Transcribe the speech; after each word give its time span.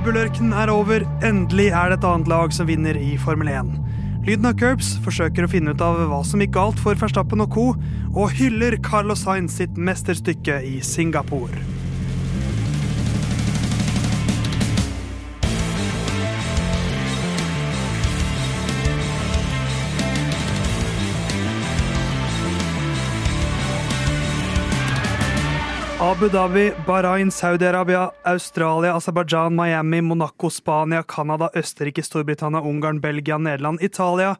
Red 0.00 0.06
Bull-ørkenen 0.14 0.52
er 0.56 0.70
over. 0.72 1.02
Endelig 1.28 1.66
er 1.76 1.90
det 1.92 1.98
et 1.98 2.04
annet 2.08 2.28
lag 2.30 2.54
som 2.56 2.64
vinner 2.70 2.96
i 2.96 3.18
Formel 3.20 3.50
1. 3.52 3.74
Lyden 4.24 4.48
av 4.48 4.54
Curbs 4.56 4.94
forsøker 5.04 5.44
å 5.44 5.50
finne 5.52 5.74
ut 5.76 5.84
av 5.84 5.98
hva 6.08 6.22
som 6.24 6.40
gikk 6.40 6.54
galt 6.54 6.80
for 6.80 6.96
Verstappen 6.96 7.44
og 7.44 7.52
co., 7.52 7.66
og 8.14 8.32
hyller 8.38 8.78
Carlos 8.80 9.26
Sainz 9.26 9.58
sitt 9.60 9.76
mesterstykke 9.76 10.56
i 10.64 10.78
Singapore. 10.80 11.52
Abu 26.10 26.28
Dhabi, 26.28 26.72
Bahrain, 26.86 27.30
Saudi-Arabia, 27.30 28.10
Australia, 28.24 28.94
Aserbajdsjan, 28.96 29.54
Miami, 29.54 30.00
Monaco, 30.00 30.50
Spania, 30.50 31.02
Canada, 31.02 31.50
Østerrike, 31.54 32.02
Storbritannia, 32.02 32.60
Ungarn, 32.66 32.98
Belgia, 33.00 33.38
Nederland, 33.38 33.78
Italia. 33.80 34.34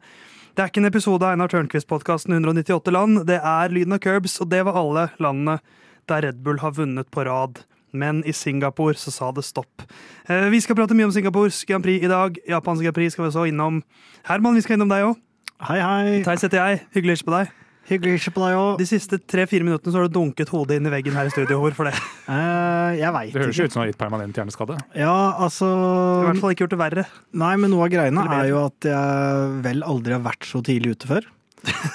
Det 0.53 0.65
er 0.65 0.67
ikke 0.67 0.81
en 0.83 0.89
episode 0.89 1.23
av 1.23 1.31
Einar 1.31 1.47
Tørnquist-podkasten 1.53 2.35
198 2.35 2.91
land. 2.91 3.21
Det 3.29 3.37
er 3.39 3.71
Lyden 3.71 3.95
av 3.95 4.01
Curbs, 4.03 4.35
og 4.43 4.49
det 4.51 4.65
var 4.67 4.81
alle 4.81 5.05
landene 5.23 5.61
der 6.11 6.27
Red 6.27 6.43
Bull 6.43 6.59
har 6.59 6.75
vunnet 6.75 7.07
på 7.07 7.23
rad. 7.29 7.63
Men 7.95 8.19
i 8.27 8.35
Singapore 8.35 8.99
så 8.99 9.15
sa 9.15 9.31
det 9.31 9.47
stopp. 9.47 9.87
Eh, 10.27 10.49
Vi 10.51 10.59
skal 10.59 10.75
prate 10.75 10.97
mye 10.97 11.07
om 11.07 11.15
Singapores 11.15 11.63
Grand 11.63 11.87
Prix 11.87 12.03
i 12.03 12.11
dag. 12.11 12.35
Japans 12.51 12.83
Grand 12.83 12.95
Prix 12.99 13.15
skal 13.15 13.29
vi 13.29 13.31
så 13.31 13.47
innom. 13.47 13.79
Herman, 14.27 14.59
vi 14.59 14.67
skal 14.67 14.75
innom 14.75 14.91
deg 14.91 15.07
òg. 15.07 15.15
Hei, 15.71 15.79
hei. 15.79 16.21
Theis 16.27 16.43
heter 16.43 16.65
jeg. 16.65 16.83
Hyggelig 16.91 17.15
å 17.15 17.15
hilse 17.15 17.31
på 17.31 17.37
deg. 17.39 17.60
Hyggelig 17.91 18.13
å 18.13 18.15
hilse 18.15 18.31
på 18.31 18.43
deg 18.45 18.55
òg. 18.55 18.69
De 18.79 18.87
siste 18.87 19.17
tre-fire 19.19 19.67
minuttene 19.67 19.91
så 19.91 19.99
har 19.99 20.07
du 20.07 20.15
dunket 20.15 20.51
hodet 20.53 20.77
inn 20.79 20.87
i 20.87 20.93
veggen 20.93 21.17
her 21.17 21.27
i 21.27 21.33
studio. 21.33 21.59
Hvorfor 21.59 21.89
det? 21.89 21.95
Uh, 22.23 22.95
jeg 23.01 23.11
veit 23.17 23.33
Det 23.33 23.43
høres 23.43 23.51
ikke. 23.51 23.65
jo 23.65 23.67
ut 23.67 23.75
som 23.75 23.81
du 23.81 23.83
har 23.83 23.91
gitt 23.91 23.99
permanent 23.99 24.39
hjerneskade. 24.39 24.79
Ja, 24.95 25.17
altså 25.43 25.67
I 25.67 26.29
hvert 26.29 26.41
fall 26.45 26.55
ikke 26.55 26.65
gjort 26.65 26.77
det 26.77 26.81
verre. 26.85 27.05
Nei, 27.43 27.51
men 27.59 27.73
noe 27.75 27.89
av 27.89 27.91
greiene 27.91 28.23
er 28.37 28.47
jo 28.53 28.63
at 28.63 28.87
jeg 28.87 29.61
vel 29.67 29.83
aldri 29.83 30.15
har 30.15 30.23
vært 30.23 30.47
så 30.47 30.63
tidlig 30.63 30.95
ute 30.95 31.11
før. 31.11 31.27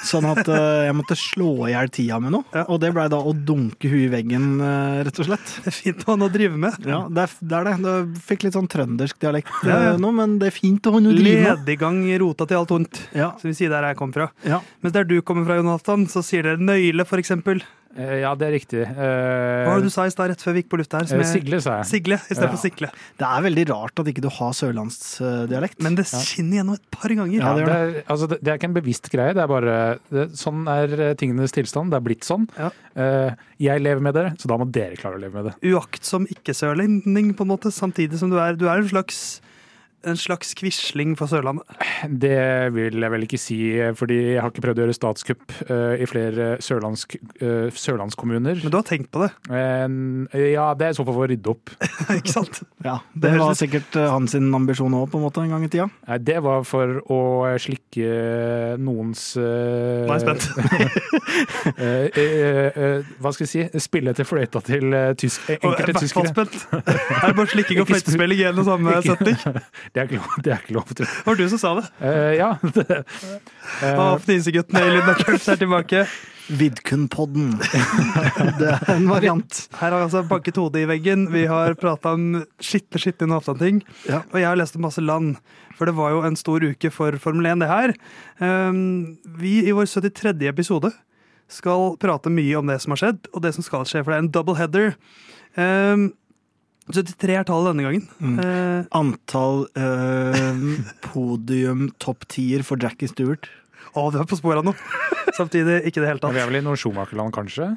Sånn 0.06 0.26
at 0.30 0.46
eh, 0.46 0.84
jeg 0.86 0.94
måtte 0.94 1.16
slå 1.18 1.48
i 1.66 1.72
hjel 1.72 1.88
tida 1.90 2.18
med 2.22 2.32
noe. 2.36 2.44
Ja. 2.54 2.62
Og 2.70 2.78
det 2.82 2.92
blei 2.94 3.06
da 3.10 3.18
å 3.18 3.32
dunke 3.34 3.88
huet 3.90 4.04
i 4.06 4.10
veggen, 4.12 4.44
eh, 4.62 5.00
rett 5.08 5.18
og 5.22 5.26
slett. 5.28 5.54
Det 5.64 5.72
er 5.72 5.76
fint 5.76 6.04
å 6.06 6.12
ha 6.12 6.16
noe 6.20 6.30
å 6.30 6.34
drive 6.36 6.60
med. 6.62 6.76
Ja, 6.86 7.00
det 7.10 7.24
er, 7.26 7.34
det 7.40 7.58
er 7.60 7.68
det. 7.70 7.74
Det 7.86 8.22
fikk 8.28 8.46
litt 8.46 8.54
sånn 8.58 8.68
trøndersk 8.70 9.18
dialekt 9.22 9.50
Ja, 9.66 9.78
ja. 9.82 9.94
eh, 9.94 9.98
nå, 10.02 10.12
men 10.14 10.36
det 10.42 10.52
er 10.52 10.56
fint 10.56 10.86
å 10.86 10.94
ha 10.94 11.02
noe 11.02 11.14
å 11.14 11.18
drive 11.18 11.42
med. 11.42 11.64
Lediggang 11.64 11.98
rota 12.22 12.46
til 12.46 12.60
alt 12.60 12.74
vondt, 12.76 13.02
Ja, 13.16 13.32
som 13.40 13.50
vi 13.50 13.56
sier 13.58 13.74
der 13.74 13.88
jeg 13.90 13.98
kom 13.98 14.14
fra. 14.14 14.30
ja. 14.46 14.60
Mens 14.84 14.94
der 14.94 15.04
du 15.08 15.18
kommer 15.26 15.48
fra, 15.48 15.58
Jonathan, 15.58 16.06
så 16.10 16.22
sier 16.22 16.46
dere 16.46 16.62
nøyle, 16.62 17.04
for 17.08 17.18
eksempel. 17.22 17.62
Eh, 17.96 18.20
Ja, 18.20 18.34
det 18.36 18.46
er 18.48 18.52
riktig. 18.56 18.82
Eh, 18.84 18.94
Hva 18.96 19.72
var 19.72 19.80
det 19.80 19.88
du 19.88 19.94
sa 19.94 20.04
i 20.06 20.12
stad 20.12 20.30
rett 20.30 20.42
før 20.44 20.52
vi 20.56 20.62
gikk 20.62 20.70
på 20.72 20.78
lufta 20.80 21.00
her? 21.00 21.08
som 21.10 21.20
eh, 21.22 21.28
Sigle, 21.30 21.60
sa 21.64 21.78
jeg. 21.80 21.88
Sigle 21.90 22.18
istedenfor 22.26 22.58
Ja. 22.58 22.62
sikle. 22.66 22.90
Det 23.18 23.26
er 23.28 23.44
veldig 23.46 23.64
rart 23.70 24.02
at 24.02 24.06
ikke 24.12 24.24
du 24.24 24.28
har 24.28 24.52
sørlandsdialekt. 24.52 25.80
Men 25.82 25.94
det 25.98 26.06
skinner 26.10 26.60
gjennom 26.60 26.74
et 26.78 26.90
par 26.90 27.08
ganger. 27.08 27.38
Ja, 27.40 27.54
det 27.56 27.64
det, 27.66 27.76
er, 27.76 28.02
altså, 28.12 28.28
det, 28.28 28.38
det 28.42 28.52
er 28.52 28.60
ikke 28.60 28.70
en 28.70 28.76
bevisst 28.78 29.10
greie, 29.12 29.34
det 29.36 29.42
er 29.42 29.50
bare 29.50 29.76
det, 30.12 30.26
Sånn 30.36 30.66
er 30.68 31.14
tingenes 31.18 31.52
tilstand. 31.56 31.90
Det 31.94 32.00
er 32.00 32.06
blitt 32.06 32.26
sånn. 32.26 32.46
Ja. 32.58 32.70
Uh, 32.96 33.32
jeg 33.60 33.80
lever 33.84 34.00
med 34.04 34.14
det, 34.16 34.26
så 34.40 34.48
da 34.48 34.56
må 34.60 34.66
dere 34.72 34.96
klare 34.96 35.16
å 35.18 35.20
leve 35.20 35.36
med 35.42 35.50
det. 35.50 35.56
Uaktsom 35.72 36.26
ikke-sørlending, 36.32 37.34
på 37.36 37.44
en 37.44 37.50
måte, 37.52 37.72
samtidig 37.72 38.18
som 38.20 38.30
du 38.32 38.38
er 38.40 38.56
Du 38.56 38.66
er 38.68 38.80
en 38.80 38.88
slags 38.88 39.40
en 40.06 40.18
slags 40.18 40.54
quisling 40.56 41.14
for 41.18 41.26
Sørlandet. 41.30 41.66
Det 42.06 42.72
vil 42.74 43.00
jeg 43.02 43.12
vel 43.12 43.24
ikke 43.26 43.40
si, 43.40 43.58
fordi 43.98 44.18
jeg 44.34 44.42
har 44.42 44.52
ikke 44.52 44.64
prøvd 44.64 44.80
å 44.80 44.84
gjøre 44.84 44.96
statskupp 44.96 45.54
eh, 45.66 46.02
i 46.02 46.06
flere 46.08 46.48
sørlandsk, 46.64 47.16
eh, 47.40 47.68
sørlandskommuner. 47.74 48.60
Men 48.62 48.72
du 48.72 48.78
har 48.78 48.86
tenkt 48.86 49.10
på 49.14 49.24
det, 49.24 49.32
Eh, 49.46 50.52
ja, 50.52 50.66
det 50.78 50.86
er 50.86 50.94
i 50.94 50.96
så 50.96 51.04
fall 51.06 51.16
for 51.16 51.26
å 51.26 51.30
rydde 51.30 51.50
opp. 51.52 51.72
ikke 52.18 52.32
sant? 52.32 52.60
Ja, 52.84 52.98
Det 53.14 53.30
Det 53.32 53.40
var 53.40 53.54
sikkert 53.58 53.96
hans 54.12 54.34
ambisjon 54.36 54.94
òg, 54.96 55.08
på 55.12 55.20
en 55.20 55.26
måte, 55.26 55.42
en 55.44 55.52
gang 55.54 55.64
i 55.66 55.70
tida. 55.72 55.88
Nei, 56.08 56.18
det 56.22 56.38
var 56.44 56.64
for 56.68 57.00
å 57.12 57.20
slikke 57.62 58.76
noens 58.82 59.28
Nå 59.36 60.12
er 60.12 60.18
jeg 60.18 60.24
spent. 60.24 60.44
hva 63.22 63.32
skal 63.34 63.44
jeg 63.46 63.50
si? 63.52 63.64
Spille 63.82 64.14
til 64.16 64.26
fløyta 64.28 64.62
til 64.64 64.94
tysk, 65.18 65.46
jeg 65.50 65.58
er 65.58 65.64
i 65.64 65.70
enkelte 65.70 65.92
hvert 65.92 66.14
fall 66.14 66.26
tyskere. 66.26 66.32
spent. 66.32 66.54
Er 67.26 67.32
det 67.32 67.36
bare 67.38 67.50
slikking 67.50 67.80
og 67.82 67.88
fløytespilling 67.90 68.38
igjen 68.40 68.56
en 68.56 68.62
og 68.62 68.68
samme 68.68 68.96
setning? 69.04 69.36
Det 69.96 70.02
er 70.02 70.10
ikke 70.10 70.18
lov, 70.20 70.32
det 70.44 70.52
er 70.52 70.58
ikke 70.60 70.74
lov 70.76 70.88
til. 70.92 71.06
Det 71.08 71.24
var 71.24 71.38
du 71.40 71.46
som 71.48 71.60
sa 71.60 71.74
det. 71.78 71.86
Uh, 72.04 72.32
ja. 72.36 72.52
Det, 73.80 73.96
uh, 73.96 74.16
Fniseguttene 74.22 74.82
i 74.92 75.14
Curbs 75.22 75.46
er 75.48 75.56
tilbake. 75.58 76.02
Vidkun-podden. 76.46 77.56
det 78.60 78.68
er 78.76 78.92
en 78.92 79.08
variant. 79.08 79.62
Her 79.80 79.88
har 79.88 79.96
vi 79.96 80.04
altså 80.04 80.22
banket 80.28 80.60
hodet 80.60 80.84
i 80.84 80.90
veggen. 80.92 81.24
Vi 81.32 81.46
har 81.48 81.74
prata 81.80 82.12
om 82.14 82.42
skitne, 82.62 83.00
skitne 83.02 83.30
Napstad-ting. 83.32 83.80
Ja. 84.06 84.20
Og 84.30 84.38
jeg 84.38 84.46
har 84.50 84.60
lest 84.60 84.76
om 84.76 84.84
masse 84.84 85.02
land. 85.02 85.40
For 85.78 85.88
det 85.88 85.96
var 85.96 86.12
jo 86.12 86.20
en 86.28 86.38
stor 86.38 86.62
uke 86.62 86.92
for 86.92 87.16
Formel 87.22 87.48
1, 87.50 87.64
det 87.64 87.72
her. 87.72 87.96
Um, 88.38 89.16
vi 89.40 89.58
i 89.64 89.74
vår 89.74 89.88
73. 89.88 90.36
episode 90.52 90.92
skal 91.50 91.96
prate 92.02 92.30
mye 92.32 92.60
om 92.60 92.68
det 92.68 92.78
som 92.84 92.94
har 92.94 93.00
skjedd, 93.00 93.26
og 93.32 93.42
det 93.42 93.56
som 93.56 93.64
skal 93.64 93.88
skje, 93.88 94.04
for 94.04 94.12
det 94.12 94.20
er 94.20 94.24
en 94.26 94.32
double 94.36 94.60
header. 94.60 94.94
Um, 95.56 96.10
73 96.92 97.34
er 97.40 97.46
tallet 97.48 97.72
denne 97.74 97.86
gangen. 97.86 98.04
Mm. 98.22 98.36
Eh, 98.38 98.84
Antall 98.94 99.64
uh, 99.74 100.76
podium 101.02 101.88
topp 102.02 102.26
tier 102.30 102.62
for 102.66 102.78
Jackie 102.78 103.08
Stewart. 103.10 103.48
å, 103.96 104.10
du 104.12 104.18
er 104.20 104.28
på 104.28 104.38
sporet 104.38 104.62
nå! 104.66 104.74
Samtidig 105.36 105.80
ikke 105.88 106.02
det 106.04 106.10
hele 106.12 106.20
vi 106.36 106.40
er 106.42 106.48
vel 106.50 106.60
i 106.60 106.64
noe 106.64 106.78
Schumacherland, 106.78 107.32
kanskje? 107.34 107.72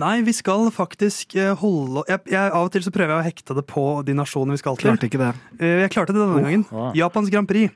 Nei, 0.00 0.22
vi 0.26 0.32
skal 0.34 0.70
faktisk 0.74 1.36
eh, 1.38 1.52
holde 1.60 2.02
jeg, 2.10 2.24
jeg, 2.32 2.50
Av 2.50 2.64
og 2.66 2.72
til 2.74 2.82
så 2.82 2.90
prøver 2.94 3.12
jeg 3.14 3.20
å 3.22 3.26
hekte 3.28 3.54
det 3.54 3.62
på 3.70 3.84
de 4.06 4.16
nasjonene 4.18 4.56
vi 4.56 4.62
skal 4.62 4.78
til. 4.80 4.88
Klarte 4.90 5.06
ikke 5.06 5.20
det. 5.20 5.28
Eh, 5.60 5.82
Jeg 5.84 5.92
klarte 5.94 6.14
det 6.16 6.18
denne 6.22 6.40
Oh, 6.40 6.42
gangen. 6.42 6.64
wow. 6.72 6.88
Japans 6.98 7.30
Grand 7.30 7.46
Prix. 7.50 7.70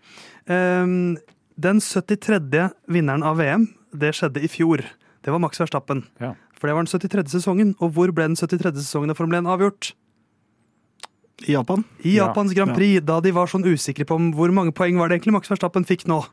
Um, 0.51 1.15
den 1.59 1.79
73. 1.85 2.65
vinneren 2.91 3.23
av 3.27 3.39
VM, 3.39 3.69
det 3.95 4.15
skjedde 4.19 4.43
i 4.43 4.51
fjor. 4.51 4.83
Det 5.23 5.31
var 5.35 5.43
Max 5.43 5.61
Verstappen. 5.63 6.05
Ja. 6.23 6.33
For 6.59 6.67
det 6.71 6.75
var 6.75 6.87
den 6.87 6.91
73. 6.91 7.29
sesongen. 7.37 7.75
Og 7.79 7.95
hvor 7.95 8.11
ble 8.15 8.27
den 8.33 8.39
73. 8.39 8.75
sesongen 8.83 9.15
av 9.15 9.19
Formel 9.19 9.39
1 9.39 9.51
avgjort? 9.55 9.93
I 11.47 11.53
Japan? 11.55 11.85
I 12.03 12.17
Ja, 12.17 12.27
Japans 12.29 12.53
Grand 12.57 12.73
ja. 12.73 12.77
Prix, 12.77 13.05
da 13.07 13.21
de 13.23 13.31
var 13.37 13.47
sånn 13.47 13.65
usikre 13.69 14.05
på 14.09 14.17
om 14.19 14.33
hvor 14.35 14.51
mange 14.55 14.73
poeng 14.75 14.99
var 14.99 15.09
det 15.09 15.19
egentlig 15.21 15.37
Max 15.37 15.49
Verstappen 15.53 15.85
fikk 15.87 16.07
nå. 16.11 16.25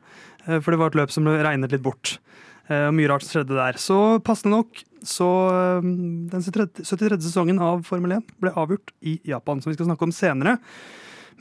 Eh, 0.48 0.60
For 0.60 0.72
det 0.74 0.80
var 0.82 0.88
et 0.94 0.98
løp 0.98 1.12
som 1.14 1.24
ble 1.28 1.38
regnet 1.46 1.72
litt 1.76 1.84
bort. 1.86 2.18
Eh, 2.70 2.88
Og 2.90 2.94
mye 2.98 3.08
rart 3.12 3.22
skjedde 3.28 3.54
der. 3.54 3.78
Så 3.78 4.20
passende 4.26 4.58
nok, 4.58 4.82
så 5.06 5.30
eh, 5.54 5.82
den 5.86 6.42
73. 6.42 6.82
73. 6.84 7.22
sesongen 7.22 7.62
av 7.62 7.84
Formel 7.86 8.18
1 8.18 8.24
ble 8.42 8.52
avgjort 8.58 8.92
i 9.06 9.20
Japan, 9.30 9.62
som 9.62 9.70
vi 9.72 9.78
skal 9.78 9.86
snakke 9.92 10.08
om 10.10 10.12
senere. 10.16 10.58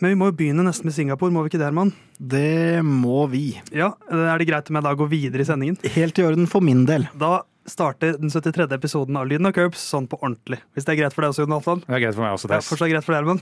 Men 0.02 0.10
vi 0.10 0.16
må 0.18 0.26
jo 0.28 0.34
begynne 0.36 0.64
nesten 0.66 0.88
med 0.90 0.94
Singapore, 0.96 1.30
må 1.32 1.44
vi 1.46 1.52
ikke 1.52 1.60
det, 1.62 1.68
Herman? 1.70 1.92
Det 2.18 2.82
må 2.84 3.28
vi. 3.30 3.54
Ja, 3.72 3.92
Er 4.10 4.36
det 4.42 4.48
greit 4.48 4.68
om 4.68 4.74
jeg 4.76 4.82
da 4.84 4.92
går 4.98 5.08
videre 5.12 5.40
i 5.40 5.46
sendingen? 5.46 5.78
Helt 5.94 6.18
i 6.18 6.24
orden 6.26 6.48
for 6.50 6.60
min 6.60 6.84
del. 6.84 7.06
Da 7.14 7.44
starter 7.64 8.18
den 8.18 8.28
73. 8.28 8.66
episoden 8.74 9.16
av 9.16 9.28
Lyden 9.30 9.46
av 9.48 9.54
Curbs 9.56 9.80
sånn 9.94 10.08
på 10.10 10.18
ordentlig. 10.20 10.58
Hvis 10.74 10.84
det 10.84 10.96
er 10.96 10.98
greit 11.04 11.14
for 11.14 11.22
deg 11.24 11.30
også, 11.32 11.46
Jonathan? 11.46 11.84
Det 11.86 11.94
er 11.94 12.02
greit 12.08 12.16
for 12.18 12.26
meg 12.26 12.34
også. 12.34 12.50
Ja, 12.50 12.58
Fortsatt 12.66 12.90
greit 12.90 13.06
for 13.06 13.14
deg, 13.14 13.22
Herman? 13.22 13.40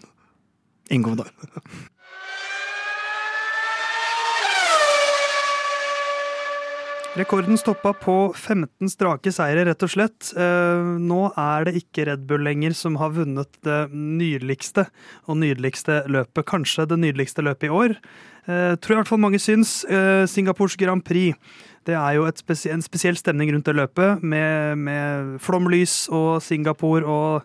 Ingen 0.90 1.05
kommentar. 1.05 1.32
Rekorden 7.12 7.58
stoppa 7.61 7.90
på 7.93 8.32
15 8.32 8.88
strake 8.88 9.29
seire, 9.37 9.67
rett 9.69 9.84
og 9.84 9.90
slett. 9.93 10.31
Eh, 10.32 10.93
nå 10.96 11.26
er 11.37 11.67
det 11.69 11.75
ikke 11.82 12.06
Red 12.08 12.23
Bull 12.29 12.40
lenger 12.46 12.73
som 12.73 12.96
har 12.96 13.12
vunnet 13.12 13.58
det 13.67 13.81
nydeligste 13.93 14.87
og 15.29 15.37
nydeligste 15.43 16.06
løpet. 16.08 16.46
Kanskje 16.49 16.87
det 16.88 16.96
nydeligste 17.02 17.44
løpet 17.44 17.69
i 17.69 17.75
år. 17.82 17.99
Eh, 18.49 18.73
tror 18.81 18.96
i 18.96 18.99
hvert 19.02 19.11
fall 19.11 19.20
mange 19.20 19.43
syns. 19.44 19.82
Eh, 19.84 20.25
Singapores 20.25 20.79
Grand 20.81 21.05
Prix. 21.05 21.37
Det 21.84 21.99
er 21.99 22.17
jo 22.17 22.25
et 22.25 22.40
spesi 22.40 22.73
en 22.73 22.81
spesiell 22.81 23.20
stemning 23.20 23.52
rundt 23.52 23.69
det 23.69 23.76
løpet, 23.76 24.23
med, 24.25 24.81
med 24.81 25.37
flomlys 25.44 26.06
og 26.08 26.40
Singapore 26.40 27.05
og 27.05 27.43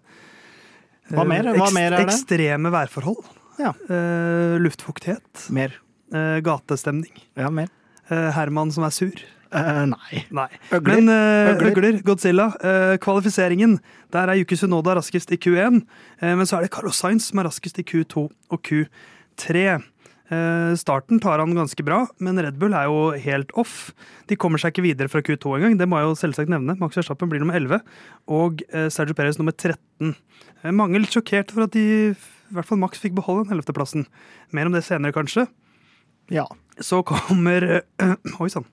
Hva 1.14 1.24
mer? 1.28 1.48
Hva 1.56 1.70
mer 1.76 1.94
er 1.94 2.04
det? 2.04 2.14
Ekstreme 2.14 2.72
værforhold. 2.74 3.24
Ja. 3.62 3.72
Uh, 3.90 4.58
luftfuktighet. 4.62 5.48
Mer. 5.56 5.74
Uh, 6.14 6.38
gatestemning. 6.46 7.14
Ja, 7.40 7.50
mer. 7.54 7.72
Uh, 8.12 8.30
Herman 8.36 8.72
som 8.76 8.86
er 8.88 8.94
sur. 8.96 9.18
Eh, 9.48 9.86
nei. 9.88 10.26
Nei. 10.36 10.50
Øgler. 10.76 10.98
Men 11.00 11.08
eh, 11.08 11.50
Øgler. 11.54 11.70
øgler. 11.72 11.98
Godzilla. 12.04 12.50
eh, 12.60 12.98
kvalifiseringen. 13.00 13.78
Der 14.12 14.28
er 14.28 14.36
Yuki 14.42 14.58
Sunoda 14.60 14.98
raskest 14.98 15.32
i 15.32 15.38
Q1. 15.40 15.78
eh, 16.20 16.34
men 16.36 16.44
så 16.46 16.58
er 16.58 16.66
det 16.66 16.72
Carlos 16.76 17.00
Sainz 17.00 17.30
som 17.30 17.40
er 17.40 17.48
raskest 17.48 17.80
i 17.80 17.86
Q2 17.88 18.26
og 18.52 18.60
Q3. 18.68 19.78
Eh, 20.28 20.74
starten 20.76 21.22
tar 21.24 21.40
han 21.40 21.56
ganske 21.56 21.84
bra, 21.88 22.02
men 22.20 22.40
Red 22.44 22.58
Bull 22.60 22.76
er 22.76 22.90
jo 22.90 23.12
helt 23.24 23.54
off. 23.56 23.94
De 24.28 24.36
kommer 24.36 24.60
seg 24.60 24.74
ikke 24.74 24.84
videre 24.84 25.12
fra 25.12 25.22
Q2 25.24 25.56
engang. 25.56 25.78
Det 25.80 25.88
må 25.88 26.02
jeg 26.02 26.10
jo 26.10 26.18
selvsagt 26.20 26.52
nevne. 26.52 26.76
Max 26.82 27.00
Verstappen 27.00 27.32
blir 27.32 27.44
nummer 27.44 27.56
11, 27.56 27.80
og 28.28 28.64
eh, 28.68 28.90
Sergio 28.94 29.16
Perez 29.16 29.40
nummer 29.40 29.56
13. 29.56 30.12
Eh, 30.64 30.74
mange 30.76 31.00
litt 31.00 31.16
sjokkert 31.16 31.54
for 31.56 31.68
at 31.68 31.76
de, 31.78 32.12
i 32.12 32.58
hvert 32.58 32.68
fall 32.68 32.82
Max 32.82 33.00
fikk 33.00 33.16
beholde 33.16 33.48
den 33.48 33.62
11.-plassen. 33.62 34.08
Mer 34.52 34.68
om 34.68 34.76
det 34.76 34.84
senere, 34.88 35.16
kanskje. 35.16 35.48
Ja. 36.34 36.44
Så 36.84 37.00
kommer 37.08 37.86
Oi 38.44 38.52
sann. 38.52 38.68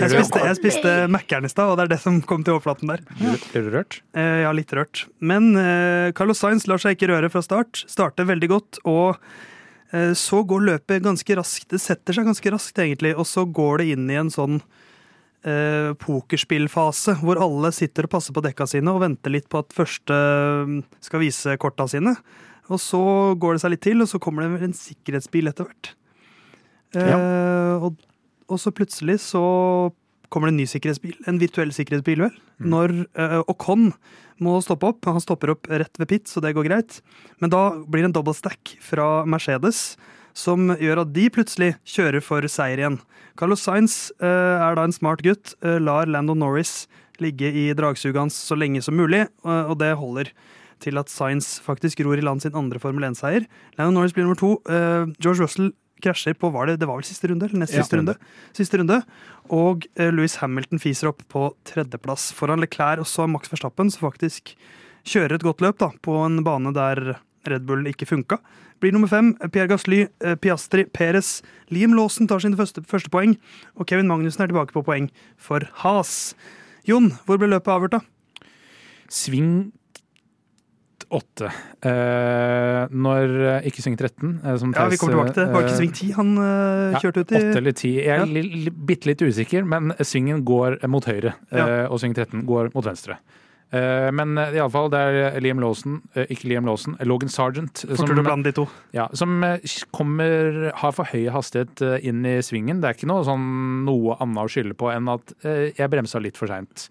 Jeg 0.00 0.12
spiste, 0.12 0.40
jeg 0.40 0.56
spiste 0.56 0.92
Mækkern 1.12 1.44
i 1.44 1.50
stad, 1.52 1.68
og 1.68 1.76
det 1.76 1.86
er 1.86 1.90
det 1.92 2.00
som 2.00 2.22
kom 2.24 2.44
til 2.44 2.56
overflaten 2.56 2.88
der. 2.88 3.02
Blir 3.18 3.66
du 3.66 3.68
rørt? 3.74 3.98
Eh, 4.16 4.40
ja, 4.46 4.52
litt 4.56 4.72
rørt. 4.76 5.04
Men 5.20 5.50
eh, 5.60 6.12
Carlos 6.16 6.40
Sainz 6.40 6.64
lar 6.70 6.80
seg 6.80 6.96
ikke 6.96 7.10
røre 7.12 7.30
fra 7.32 7.44
start. 7.44 7.84
Starter 7.90 8.28
veldig 8.28 8.48
godt, 8.54 8.80
og 8.88 9.20
eh, 9.92 10.14
så 10.16 10.40
går 10.48 10.64
løpet 10.70 11.04
ganske 11.04 11.36
raskt. 11.36 11.68
Det 11.74 11.82
setter 11.84 12.16
seg 12.16 12.28
ganske 12.30 12.54
raskt, 12.54 12.80
egentlig, 12.80 13.12
og 13.16 13.28
så 13.28 13.44
går 13.44 13.82
det 13.82 13.90
inn 13.92 14.08
i 14.08 14.18
en 14.22 14.32
sånn 14.32 14.62
eh, 15.44 15.92
pokerspillfase 16.00 17.18
hvor 17.20 17.40
alle 17.42 17.74
sitter 17.76 18.08
og 18.08 18.16
passer 18.16 18.36
på 18.36 18.44
dekka 18.44 18.68
sine 18.72 18.92
og 18.92 19.04
venter 19.04 19.36
litt 19.36 19.50
på 19.52 19.60
at 19.60 19.76
første 19.76 20.16
skal 21.04 21.22
vise 21.22 21.56
korta 21.60 21.88
sine. 21.92 22.16
Og 22.72 22.80
så 22.82 23.04
går 23.38 23.56
det 23.56 23.62
seg 23.62 23.76
litt 23.76 23.84
til, 23.84 24.02
og 24.02 24.10
så 24.10 24.20
kommer 24.22 24.48
det 24.48 24.66
en 24.66 24.76
sikkerhetsbil 24.76 25.52
etter 25.52 25.68
hvert. 25.68 25.92
Eh, 26.96 27.84
og, 27.84 28.00
og 28.46 28.60
så 28.62 28.72
plutselig 28.74 29.18
så 29.24 29.42
kommer 30.32 30.50
det 30.50 30.56
en 30.56 30.60
ny 30.62 30.66
sikkerhetsbil. 30.70 31.16
En 31.30 31.40
virtuell 31.40 31.72
sikkerhetsbil, 31.74 32.26
vel. 32.26 32.36
Når 32.62 32.94
uh, 33.18 33.40
Ocon 33.50 33.90
må 34.42 34.58
stoppe 34.64 34.90
opp. 34.90 35.06
Han 35.08 35.22
stopper 35.22 35.54
opp 35.54 35.70
rett 35.70 36.00
ved 36.00 36.10
pit, 36.10 36.26
så 36.30 36.42
det 36.44 36.54
går 36.56 36.68
greit. 36.68 37.00
Men 37.42 37.52
da 37.52 37.68
blir 37.84 38.04
det 38.04 38.10
en 38.10 38.18
double 38.18 38.36
stack 38.36 38.76
fra 38.84 39.24
Mercedes 39.28 39.94
som 40.36 40.68
gjør 40.76 41.00
at 41.06 41.14
de 41.16 41.30
plutselig 41.32 41.70
kjører 41.88 42.24
for 42.24 42.44
seier 42.52 42.82
igjen. 42.82 42.98
Carlos 43.40 43.64
Sainz 43.64 44.10
uh, 44.20 44.60
er 44.60 44.76
da 44.76 44.84
en 44.84 44.94
smart 44.96 45.24
gutt. 45.24 45.54
Uh, 45.64 45.78
lar 45.80 46.10
Lando 46.10 46.36
Norris 46.36 46.84
ligge 47.22 47.48
i 47.48 47.70
dragsuget 47.72 48.20
hans 48.20 48.36
så 48.36 48.58
lenge 48.58 48.82
som 48.84 48.92
mulig, 48.98 49.22
og 49.40 49.78
det 49.80 49.94
holder 49.96 50.28
til 50.84 51.00
at 51.00 51.08
Sainz 51.08 51.54
faktisk 51.64 52.02
ror 52.04 52.20
i 52.20 52.24
land 52.26 52.42
sin 52.44 52.52
andre 52.52 52.76
Formel 52.76 53.06
1-seier. 53.08 53.46
Lando 53.78 53.96
Norris 53.96 54.12
blir 54.12 54.26
nummer 54.26 54.36
to. 54.36 54.50
George 55.16 55.40
Russell 55.40 55.70
krasjer 56.02 56.34
på 56.36 56.50
var 56.52 56.66
det, 56.66 56.78
det 56.80 56.86
var 56.88 56.98
vel 57.00 57.04
siste 57.08 57.28
runde? 57.30 57.46
eller 57.48 57.62
neste 57.64 57.76
Ja. 57.78 57.82
siste 57.84 57.96
runde? 57.98 58.16
Siste 58.52 58.78
runde. 58.78 59.02
Og 59.50 59.86
eh, 59.96 60.10
Louis 60.12 60.36
Hamilton 60.42 60.78
fiser 60.82 61.08
opp 61.08 61.22
på 61.28 61.54
tredjeplass 61.64 62.32
foran 62.36 62.60
Leclerc 62.60 62.98
og 63.00 63.06
så 63.06 63.28
Max 63.28 63.48
Verstappen, 63.48 63.90
som 63.90 64.10
faktisk 64.10 64.54
kjører 65.06 65.34
et 65.38 65.42
godt 65.46 65.60
løp 65.62 65.78
da, 65.78 65.90
på 66.02 66.12
en 66.26 66.42
bane 66.44 66.72
der 66.74 67.16
Red 67.46 67.64
Bull 67.64 67.86
ikke 67.86 68.06
funka. 68.10 68.40
Blir 68.82 68.92
nummer 68.92 69.08
fem 69.08 69.34
Pierre 69.52 69.68
Gasly, 69.70 70.08
eh, 70.20 70.34
Piastri, 70.34 70.84
Perez. 70.84 71.42
Liam 71.70 71.94
Lawson 71.94 72.26
tar 72.26 72.40
sine 72.42 72.56
første, 72.58 72.82
første 72.84 73.08
poeng, 73.08 73.36
og 73.78 73.86
Kevin 73.86 74.08
Magnussen 74.10 74.42
er 74.42 74.48
tilbake 74.50 74.74
på 74.74 74.82
poeng 74.84 75.08
for 75.38 75.60
Has. 75.84 76.34
Jon, 76.84 77.12
hvor 77.24 77.38
ble 77.38 77.48
løpet 77.48 77.72
avgjort, 77.72 77.90
da? 77.92 78.00
Sving 79.08 79.72
åtte. 81.10 81.48
Eh, 81.86 82.82
når 82.90 83.34
eh, 83.60 83.68
Ikke 83.70 83.82
sving 83.84 83.96
13, 83.98 84.40
eh, 84.44 84.56
som 84.60 84.72
Ja, 84.74 84.86
Vi 84.90 84.98
kommer 85.00 85.14
tilbake 85.16 85.34
til 85.36 85.44
det. 85.46 85.52
Var 85.54 85.66
ikke 85.66 85.78
sving 85.80 85.94
10 85.94 86.12
han 86.18 86.34
eh, 86.42 86.98
kjørte 87.02 87.22
ut 87.24 87.32
i? 87.32 87.40
Åtte 87.40 87.56
eller 87.62 87.76
ti. 87.78 87.92
Jeg 88.02 88.20
er 88.20 88.26
li, 88.30 88.42
li, 88.66 88.70
bitte 88.70 89.10
litt 89.10 89.22
usikker, 89.22 89.66
men 89.68 89.92
svingen 90.02 90.44
går 90.48 90.80
mot 90.90 91.04
høyre, 91.06 91.34
Ja. 91.52 91.66
eh, 91.66 91.86
og 91.90 92.00
sving 92.02 92.14
13 92.16 92.44
går 92.48 92.72
mot 92.74 92.84
venstre. 92.86 93.18
Eh, 93.74 94.12
men 94.14 94.36
iallfall, 94.38 94.54
i 94.54 94.60
alle 94.62 94.70
fall, 94.70 94.90
det 94.94 94.98
er 95.34 95.40
Liam 95.42 95.58
Lawson, 95.58 95.96
eh, 96.14 96.26
ikke 96.30 96.46
Liam 96.52 96.64
Lawson, 96.68 96.94
Logan 97.02 97.28
Sargent, 97.28 97.84
eh, 97.88 97.96
som, 97.98 98.06
ja, 98.94 99.08
som 99.12 99.42
eh, 99.42 99.58
kommer, 99.90 100.70
har 100.82 100.92
for 100.94 101.04
høy 101.10 101.26
hastighet 101.34 101.82
eh, 101.82 101.98
inn 102.06 102.22
i 102.24 102.36
svingen. 102.46 102.80
Det 102.80 102.88
er 102.92 102.94
ikke 102.94 103.08
noe, 103.10 103.24
sånn, 103.26 103.84
noe 103.84 104.14
annet 104.22 104.38
å 104.46 104.52
skylde 104.54 104.78
på 104.78 104.92
enn 104.94 105.10
at 105.10 105.34
eh, 105.42 105.72
jeg 105.74 105.90
bremsa 105.90 106.22
litt 106.22 106.38
for 106.38 106.46
seint. 106.46 106.88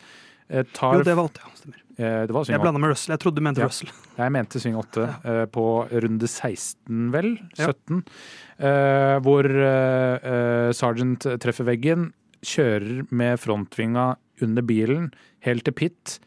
Eh, 0.52 0.64
tar- 0.76 1.00
Jo, 1.00 1.04
det 1.08 1.16
var 1.16 1.30
alt, 1.30 1.40
ja. 1.42 1.52
Stemmer. 1.56 1.80
Eh, 1.98 2.26
det 2.28 2.34
var 2.36 2.46
sving 2.46 2.56
Jeg 2.56 2.64
blanda 2.64 2.82
med 2.82 2.94
Russell. 2.94 3.14
Jeg 3.16 3.24
trodde 3.24 3.42
du 3.42 3.46
mente 3.46 3.64
Ja. 3.64 3.70
Russell. 3.70 3.92
jeg 4.24 4.34
mente 4.36 4.62
sving 4.62 4.78
8 4.80 5.08
eh, 5.24 5.46
på 5.52 5.66
runde 5.92 6.30
16, 6.30 7.12
vel? 7.16 7.32
Ja. 7.60 7.72
17. 7.72 8.04
Eh, 8.60 9.16
hvor 9.26 9.50
eh, 9.50 10.30
eh, 10.34 10.70
Sergeant 10.76 11.28
treffer 11.44 11.68
veggen, 11.68 12.12
kjører 12.46 13.06
med 13.10 13.40
frontvinga 13.42 14.14
under 14.46 14.66
bilen 14.68 15.10
helt 15.48 15.66
til 15.66 15.74
pit. 15.74 16.18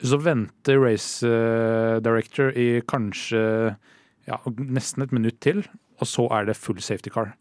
Så 0.00 0.16
venter 0.24 0.80
race 0.80 1.28
director 2.00 2.54
i 2.56 2.80
kanskje 2.88 3.76
ja, 4.30 4.38
nesten 4.56 5.04
et 5.04 5.12
minutt 5.12 5.40
til, 5.44 5.60
og 6.00 6.08
så 6.08 6.24
er 6.32 6.48
det 6.48 6.56
full 6.56 6.80
safety 6.80 7.12
car. 7.12 7.34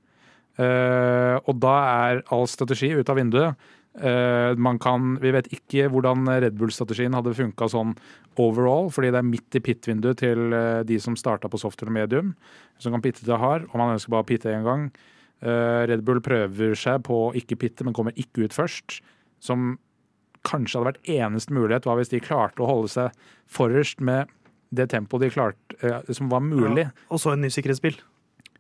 Eh, 0.60 1.36
og 1.48 1.60
da 1.64 1.76
er 2.10 2.24
all 2.36 2.48
strategi 2.52 2.92
ut 2.92 3.10
av 3.12 3.20
vinduet. 3.20 3.70
Eh, 3.98 4.56
man 4.56 4.78
kan, 4.80 5.16
vi 5.22 5.32
vet 5.34 5.50
ikke 5.56 5.88
hvordan 5.90 6.28
Red 6.30 6.58
Bull-strategien 6.60 7.16
hadde 7.18 7.34
funka 7.36 7.68
sånn 7.72 7.96
overall, 8.40 8.92
fordi 8.94 9.10
det 9.12 9.20
er 9.20 9.28
midt 9.28 9.58
i 9.58 9.62
pit-vinduet 9.66 10.22
til 10.22 10.54
eh, 10.56 10.82
de 10.88 11.00
som 11.02 11.18
starta 11.20 11.50
på 11.52 11.60
software 11.60 11.90
og 11.92 11.98
medium, 11.98 12.34
som 12.80 12.94
kan 12.96 13.04
pitte 13.04 13.26
til 13.26 13.40
hard, 13.42 13.66
og 13.72 13.78
man 13.82 13.96
ønsker 13.96 14.14
bare 14.14 14.28
å 14.28 14.30
pitte 14.30 14.54
én 14.54 14.68
gang. 14.68 14.90
Eh, 15.42 15.84
Red 15.90 16.06
Bull 16.08 16.22
prøver 16.24 16.76
seg 16.78 17.02
på 17.08 17.18
å 17.28 17.32
ikke 17.38 17.58
pitte, 17.60 17.88
men 17.88 17.96
kommer 17.98 18.16
ikke 18.16 18.46
ut 18.46 18.56
først. 18.56 19.00
Som 19.44 19.78
kanskje 20.48 20.80
hadde 20.80 20.92
vært 20.94 21.10
eneste 21.12 21.56
mulighet, 21.56 21.88
var 21.90 22.00
hvis 22.00 22.14
de 22.14 22.22
klarte 22.24 22.64
å 22.64 22.70
holde 22.70 22.92
seg 22.94 23.26
forrest 23.50 24.00
med 24.00 24.30
det 24.76 24.86
tempoet 24.92 25.26
de 25.26 25.32
klarte, 25.34 26.14
som 26.14 26.30
var 26.30 26.44
mulig. 26.46 26.86
Og 27.10 27.20
så 27.20 27.34
en 27.34 27.42
ny 27.42 27.50
sikkerhetsbil. 27.52 27.98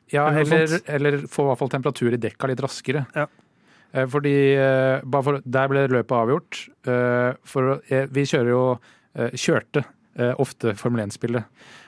Ja, 0.10 0.26
Eller 0.34 0.64
eller, 0.66 0.82
eller 0.90 1.18
få 1.30 1.46
i 1.46 1.50
hvert 1.52 1.60
fall 1.62 1.70
temperatur 1.70 2.16
i 2.16 2.20
dekka 2.20 2.50
litt 2.50 2.64
raskere. 2.66 3.04
Ja. 3.14 3.28
Eh, 3.94 4.08
Fordi 4.10 4.36
eh, 4.54 5.02
for, 5.24 5.42
Der 5.44 5.68
ble 5.72 5.88
løpet 5.88 6.16
avgjort. 6.16 6.62
Eh, 6.88 7.34
For, 7.44 7.82
vi 8.14 8.26
kjører 8.26 8.54
jo 8.54 8.64
Kjørte 9.34 9.82
ofte 10.40 10.76
Formel 10.78 11.02
1-spillet. 11.02 11.44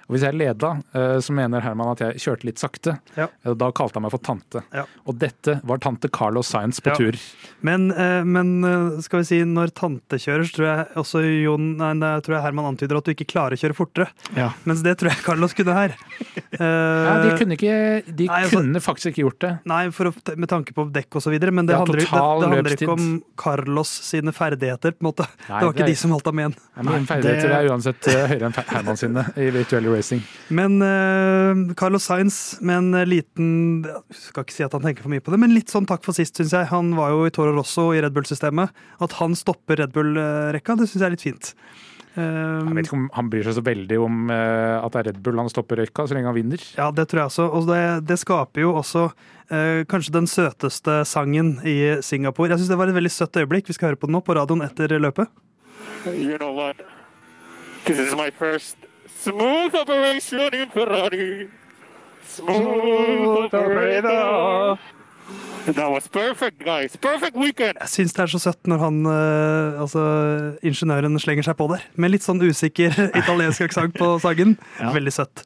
Og 0.10 0.16
hvis 0.16 0.24
jeg 0.26 0.36
leda, 0.38 0.72
eh, 0.94 1.18
så 1.24 1.32
mener 1.34 1.62
Herman 1.62 1.92
at 1.94 2.00
jeg 2.04 2.20
kjørte 2.24 2.44
litt 2.50 2.58
sakte. 2.60 3.00
Ja. 3.18 3.28
Eh, 3.46 3.54
Da 3.54 3.72
kalte 3.72 3.96
han 3.96 4.04
meg 4.04 4.12
for 4.12 4.20
tante. 4.20 4.64
Ja. 4.74 4.84
Og 5.08 5.18
dette 5.20 5.60
var 5.64 5.78
tante 5.78 6.10
Carlos 6.10 6.48
Sainz 6.52 6.80
på 6.82 6.90
Ja. 6.92 6.96
tur. 6.96 7.14
Men, 7.62 7.92
eh, 7.92 8.24
men 8.24 9.02
skal 9.02 9.20
vi 9.20 9.24
si, 9.26 9.40
når 9.44 9.74
tante 9.74 10.18
kjører, 10.18 10.44
så 10.48 10.54
tror 10.56 10.68
jeg 10.68 10.88
også 10.96 11.44
Jon, 11.44 11.78
nei, 11.78 11.94
tror 12.22 12.36
jeg 12.36 12.42
Herman 12.44 12.66
antyder 12.76 12.98
at 12.98 13.06
du 13.06 13.12
ikke 13.14 13.28
klarer 13.28 13.54
å 13.56 13.62
kjøre 13.62 13.76
fortere. 13.76 14.08
Ja. 14.36 14.52
Mens 14.66 14.82
det 14.84 14.98
tror 14.98 15.10
jeg 15.10 15.24
Carlos 15.24 15.54
kunne 15.54 15.74
her. 15.74 15.96
Ja, 16.62 17.24
de 17.24 17.38
kunne, 17.40 17.56
ikke, 17.56 18.04
de 18.16 18.26
nei, 18.28 18.42
altså- 18.44 18.60
kunne 18.60 18.80
faktisk 18.84 19.12
ikke 19.14 19.24
gjort 19.24 19.40
det. 19.40 19.52
Nei, 19.66 19.90
for 19.96 20.06
å, 20.12 20.36
med 20.38 20.50
tanke 20.50 20.74
på 20.76 20.86
dekk 20.92 21.16
og 21.16 21.22
så 21.24 21.32
videre, 21.32 21.52
men 21.52 21.66
det, 21.66 21.74
Ja, 21.74 21.80
handler, 21.80 21.96
det, 22.02 22.06
det 22.10 22.50
handler 22.52 22.76
ikke 22.76 22.92
om 22.92 23.24
Carlos 23.38 23.90
sine 24.04 24.32
ferdigheter, 24.36 24.92
på 24.92 25.02
en 25.02 25.10
måte. 25.12 25.28
Nei, 25.50 25.60
det 25.60 25.66
var 25.66 25.74
ikke 25.74 25.78
det 25.78 25.82
er- 25.82 25.94
de 25.94 25.96
som 25.96 26.12
holdt 26.12 26.26
ham 26.26 26.40
igjen. 26.44 26.56
Nei, 26.84 27.00
ferdigheter 27.08 27.50
det- 27.50 27.58
er 27.58 27.70
uansett 27.72 28.02
høyere 28.12 28.46
enn 28.50 28.54
Herman 28.72 28.98
sine 28.98 29.26
i 29.38 29.50
virtuell 29.50 29.88
racing. 30.02 30.24
Men 30.50 30.82
uh, 30.82 31.74
Carlos 31.80 32.10
Sainz 32.10 32.42
med 32.62 32.82
en 32.82 32.98
eh, 32.98 33.08
liten 33.08 33.86
Skal 34.16 34.46
ikke 34.46 34.56
si 34.56 34.66
at 34.66 34.74
han 34.76 34.84
tenker 34.84 35.06
for 35.06 35.14
mye 35.14 35.24
på 35.24 35.34
det, 35.34 35.40
men 35.42 35.54
litt 35.56 35.72
sånn 35.72 35.88
takk 35.90 36.04
for 36.08 36.18
sist, 36.18 36.36
syns 36.38 36.56
jeg. 36.58 36.70
Han 36.74 36.96
var 36.98 37.14
jo 37.14 37.24
i 37.28 37.34
Toro 37.34 37.54
Rosso 37.56 37.92
i 37.96 38.02
Red 38.04 38.16
Bull-systemet. 38.18 38.74
At 39.02 39.16
han 39.22 39.38
stopper 39.38 39.84
Red 39.84 39.96
Bull-rekka, 39.96 40.76
det 40.80 40.90
syns 40.90 41.00
jeg 41.00 41.10
er 41.10 41.16
litt 41.16 41.30
fint. 41.30 41.54
Jeg 42.12 42.74
vet 42.76 42.90
ikke 42.90 42.98
om 42.98 43.06
han 43.16 43.30
bryr 43.32 43.46
seg 43.48 43.56
så 43.56 43.62
veldig 43.64 43.98
om 44.04 44.32
eh, 44.36 44.78
at 44.82 44.92
det 44.92 45.00
er 45.00 45.08
Red 45.12 45.22
Bull 45.24 45.40
han 45.40 45.52
stopper 45.52 45.80
røyka, 45.80 46.04
så 46.04 46.18
lenge 46.18 46.28
han 46.28 46.36
vinner. 46.36 46.66
Ja, 46.76 46.90
det 46.92 47.08
tror 47.08 47.22
jeg 47.22 47.32
også. 47.32 47.46
Og 47.56 47.70
det, 47.70 47.84
det 48.10 48.20
skaper 48.20 48.66
jo 48.66 48.74
også 48.82 49.06
eh, 49.08 49.84
kanskje 49.92 50.18
den 50.18 50.28
søteste 50.28 51.02
sangen 51.08 51.54
i 51.64 51.78
Singapore. 52.04 52.52
Jeg 52.52 52.64
syns 52.64 52.74
det 52.74 52.80
var 52.84 52.92
et 52.92 53.00
veldig 53.00 53.14
søtt 53.16 53.40
øyeblikk. 53.40 53.72
Vi 53.72 53.78
skal 53.80 53.94
høre 53.94 54.02
på 54.02 54.12
den 54.12 54.20
nå 54.20 54.24
på 54.28 54.36
radioen 54.36 54.66
etter 54.68 54.98
løpet. 55.00 55.32
You 56.12 56.38
know 56.38 56.52
what? 56.52 56.84
This 57.86 58.00
is 58.00 58.14
my 58.16 58.30
first 58.30 58.91
smooth 59.24 59.76
operation 59.76 60.54
in 60.54 60.70
Ferrari. 60.74 61.50
Smooth 62.28 63.54
operator. 63.54 64.80
That 65.68 65.92
was 65.92 66.08
perfect, 66.08 66.60
guys. 66.66 66.98
Perfect 66.98 67.36
weekend. 67.38 67.78
Jeg 67.80 67.90
syns 67.94 68.16
det 68.18 68.24
er 68.24 68.32
så 68.34 68.40
søtt 68.42 68.68
når 68.68 68.80
han, 68.82 68.98
eh, 69.06 69.82
altså 69.84 70.02
ingeniøren, 70.66 71.20
slenger 71.22 71.46
seg 71.46 71.58
på 71.60 71.68
der. 71.70 71.84
Med 72.02 72.16
litt 72.16 72.26
sånn 72.26 72.42
usikker 72.42 72.98
italiensk 73.22 73.68
aksent 73.68 73.94
på 74.00 74.16
sangen. 74.24 74.58
Ja. 74.80 74.90
Veldig 74.96 75.14
søtt. 75.14 75.46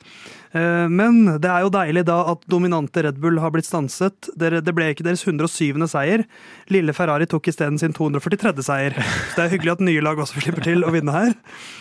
Eh, 0.56 0.88
Men 0.88 1.26
det 1.44 1.50
er 1.52 1.66
jo 1.66 1.72
deilig 1.74 2.06
da 2.08 2.18
at 2.32 2.46
dominante 2.52 3.04
Red 3.04 3.18
Bull 3.20 3.40
har 3.44 3.52
blitt 3.52 3.68
stanset. 3.68 4.30
Det 4.40 4.64
ble 4.76 4.88
ikke 4.94 5.04
deres 5.04 5.26
107. 5.28 5.84
seier. 5.92 6.24
Lille 6.72 6.94
Ferrari 6.96 7.28
tok 7.28 7.50
isteden 7.52 7.78
sin 7.82 7.92
243. 7.94 8.64
seier. 8.64 8.96
Så 8.96 9.36
det 9.36 9.44
er 9.46 9.52
hyggelig 9.58 9.74
at 9.76 9.84
nye 9.84 10.02
lag 10.06 10.18
også 10.24 10.40
slipper 10.40 10.64
til 10.64 10.86
å 10.88 10.94
vinne 10.96 11.12
her. 11.16 11.34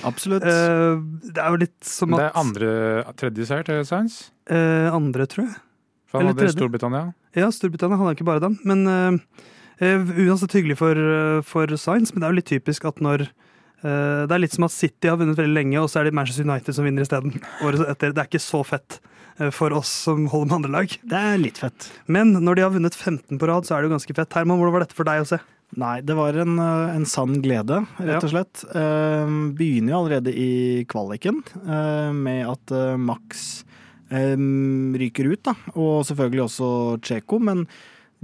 Absolutt. 0.05 0.43
Eh, 0.43 0.99
Det 1.31 1.39
er 1.39 1.51
jo 1.55 1.63
litt 1.63 1.79
som 1.87 2.15
at 2.15 2.21
Det 2.21 2.27
er 2.31 2.41
andre, 2.43 3.15
tredje 3.17 3.47
seier 3.47 3.65
til 3.65 3.85
Sainz. 3.87 4.31
eh, 4.51 4.91
andre, 4.93 5.27
tror 5.31 5.47
jeg. 5.47 5.57
For 6.11 6.19
han 6.23 6.35
hadde. 6.35 6.51
Storbritannia. 6.55 7.15
Ja, 7.35 7.49
Storbritannia 7.51 7.99
hadde 7.99 8.17
ikke 8.19 8.27
bare 8.27 8.41
den. 8.41 8.59
Men 8.65 9.21
uansett 9.81 10.53
hyggelig 10.55 10.77
for, 10.79 10.95
for 11.47 11.67
Sainz, 11.77 12.13
men 12.15 12.21
det 12.23 12.27
er 12.29 12.33
jo 12.35 12.39
litt 12.39 12.51
typisk 12.53 12.85
at 12.91 13.01
når 13.03 13.29
Det 13.85 14.33
er 14.33 14.41
litt 14.41 14.55
som 14.55 14.65
at 14.65 14.73
City 14.73 15.11
har 15.11 15.19
vunnet 15.21 15.37
veldig 15.37 15.55
lenge, 15.59 15.81
og 15.83 15.91
så 15.93 16.01
er 16.01 16.09
det 16.09 16.15
Manchester 16.17 16.47
United 16.47 16.77
som 16.77 16.87
vinner 16.87 17.05
isteden. 17.05 17.35
Det 18.01 18.09
er 18.11 18.25
ikke 18.25 18.41
så 18.41 18.63
fett 18.65 18.99
eh, 19.39 19.51
for 19.53 19.75
oss 19.77 19.91
som 20.07 20.25
holder 20.33 20.49
med 20.49 20.57
andre 20.57 20.73
lag. 20.79 20.95
det 21.05 21.21
er 21.21 21.43
litt 21.43 21.61
fett. 21.61 21.91
Men 22.09 22.33
når 22.39 22.57
de 22.57 22.65
har 22.65 22.73
vunnet 22.73 22.97
15 22.97 23.37
på 23.37 23.51
rad, 23.51 23.69
så 23.69 23.77
er 23.77 23.83
det 23.83 23.91
jo 23.91 23.97
ganske 23.99 24.17
fett. 24.17 24.39
Herman, 24.39 24.61
hvordan 24.61 24.77
var 24.79 24.87
dette 24.87 24.97
for 24.97 25.09
deg 25.09 25.25
å 25.25 25.29
se? 25.35 25.41
Nei, 25.81 25.99
det 26.07 26.15
var 26.15 26.37
en, 26.39 26.59
eh, 26.63 26.95
en 26.95 27.07
sann 27.09 27.41
glede, 27.43 27.83
rett 27.99 28.25
og 28.25 28.31
slett. 28.31 28.65
Ja. 28.71 29.27
begynner 29.59 29.95
jo 29.95 30.01
allerede 30.01 30.33
i 30.33 30.85
kvaliken 30.89 31.43
eh, 31.65 32.13
med 32.15 32.47
at 32.49 32.75
eh, 32.75 32.97
Max 32.97 33.65
eh, 34.11 34.37
ryker 35.03 35.33
ut, 35.33 35.43
da. 35.51 35.57
Og 35.75 36.07
selvfølgelig 36.07 36.47
også 36.47 36.71
Tsjeko. 37.03 37.41
Men 37.43 37.67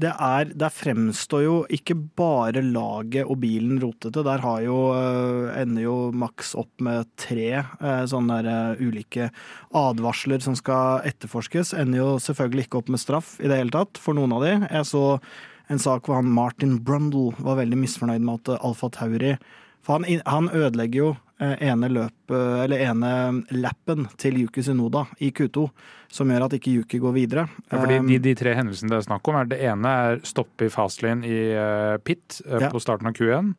det 0.00 0.12
er 0.16 0.50
Der 0.56 0.72
fremstår 0.72 1.42
jo 1.44 1.56
ikke 1.72 1.94
bare 2.18 2.62
laget 2.64 3.28
og 3.28 3.40
bilen 3.42 3.80
rotete. 3.82 4.24
Der 4.24 4.42
jo, 4.64 4.78
eh, 4.96 5.60
ender 5.62 5.82
jo 5.82 5.96
Max 6.12 6.54
opp 6.54 6.70
med 6.80 7.06
tre 7.16 7.62
eh, 7.62 8.04
sånne 8.08 8.40
eh, 8.44 8.82
ulike 8.82 9.30
advarsler 9.76 10.40
som 10.40 10.56
skal 10.56 11.04
etterforskes. 11.04 11.74
Ender 11.74 12.02
jo 12.02 12.18
selvfølgelig 12.18 12.66
ikke 12.66 12.80
opp 12.82 12.88
med 12.88 13.02
straff 13.02 13.38
i 13.40 13.48
det 13.48 13.60
hele 13.60 13.74
tatt 13.74 14.00
for 14.00 14.16
noen 14.16 14.32
av 14.32 14.44
de. 14.46 14.54
Jeg 14.70 14.90
så 14.90 15.04
en 15.70 15.78
sak 15.78 16.06
hvor 16.06 16.18
han 16.18 16.30
Martin 16.34 16.78
Brundle 16.82 17.34
var 17.38 17.60
veldig 17.60 17.78
misfornøyd 17.78 18.24
med 18.24 18.40
at 18.42 18.60
Alfa 18.64 18.90
Tauri 18.90 19.36
For 19.86 19.96
han, 19.96 20.20
han 20.26 20.50
ødelegger 20.50 20.98
jo 20.98 21.10
ene 21.40 21.88
løp, 21.88 22.32
eller 22.34 22.82
ene 22.84 23.10
lappen 23.56 24.06
til 24.20 24.36
Yuki 24.42 24.62
Sunoda 24.66 25.06
i 25.24 25.30
Q2, 25.32 25.62
som 26.12 26.28
gjør 26.28 26.44
at 26.48 26.56
ikke 26.58 26.74
Yuki 26.78 26.98
går 27.00 27.14
videre. 27.16 27.46
Ja, 27.70 27.78
fordi 27.80 27.96
de, 27.96 28.18
Um, 28.18 28.22
de 28.26 28.34
tre 28.36 28.52
hendelsene 28.58 28.90
det 28.92 28.98
er 28.98 29.06
snakk 29.08 29.28
om, 29.32 29.38
er 29.40 29.48
det 29.48 29.60
ene 29.64 29.88
er 30.10 30.20
stoppe 30.28 30.66
i 30.68 30.72
fastlane 30.74 31.24
i 31.24 31.38
eh, 31.56 31.96
pit 32.04 32.42
eh, 32.46 32.60
Ja. 32.60 32.68
på 32.68 32.80
starten 32.82 33.06
av 33.08 33.14
Q1. 33.16 33.54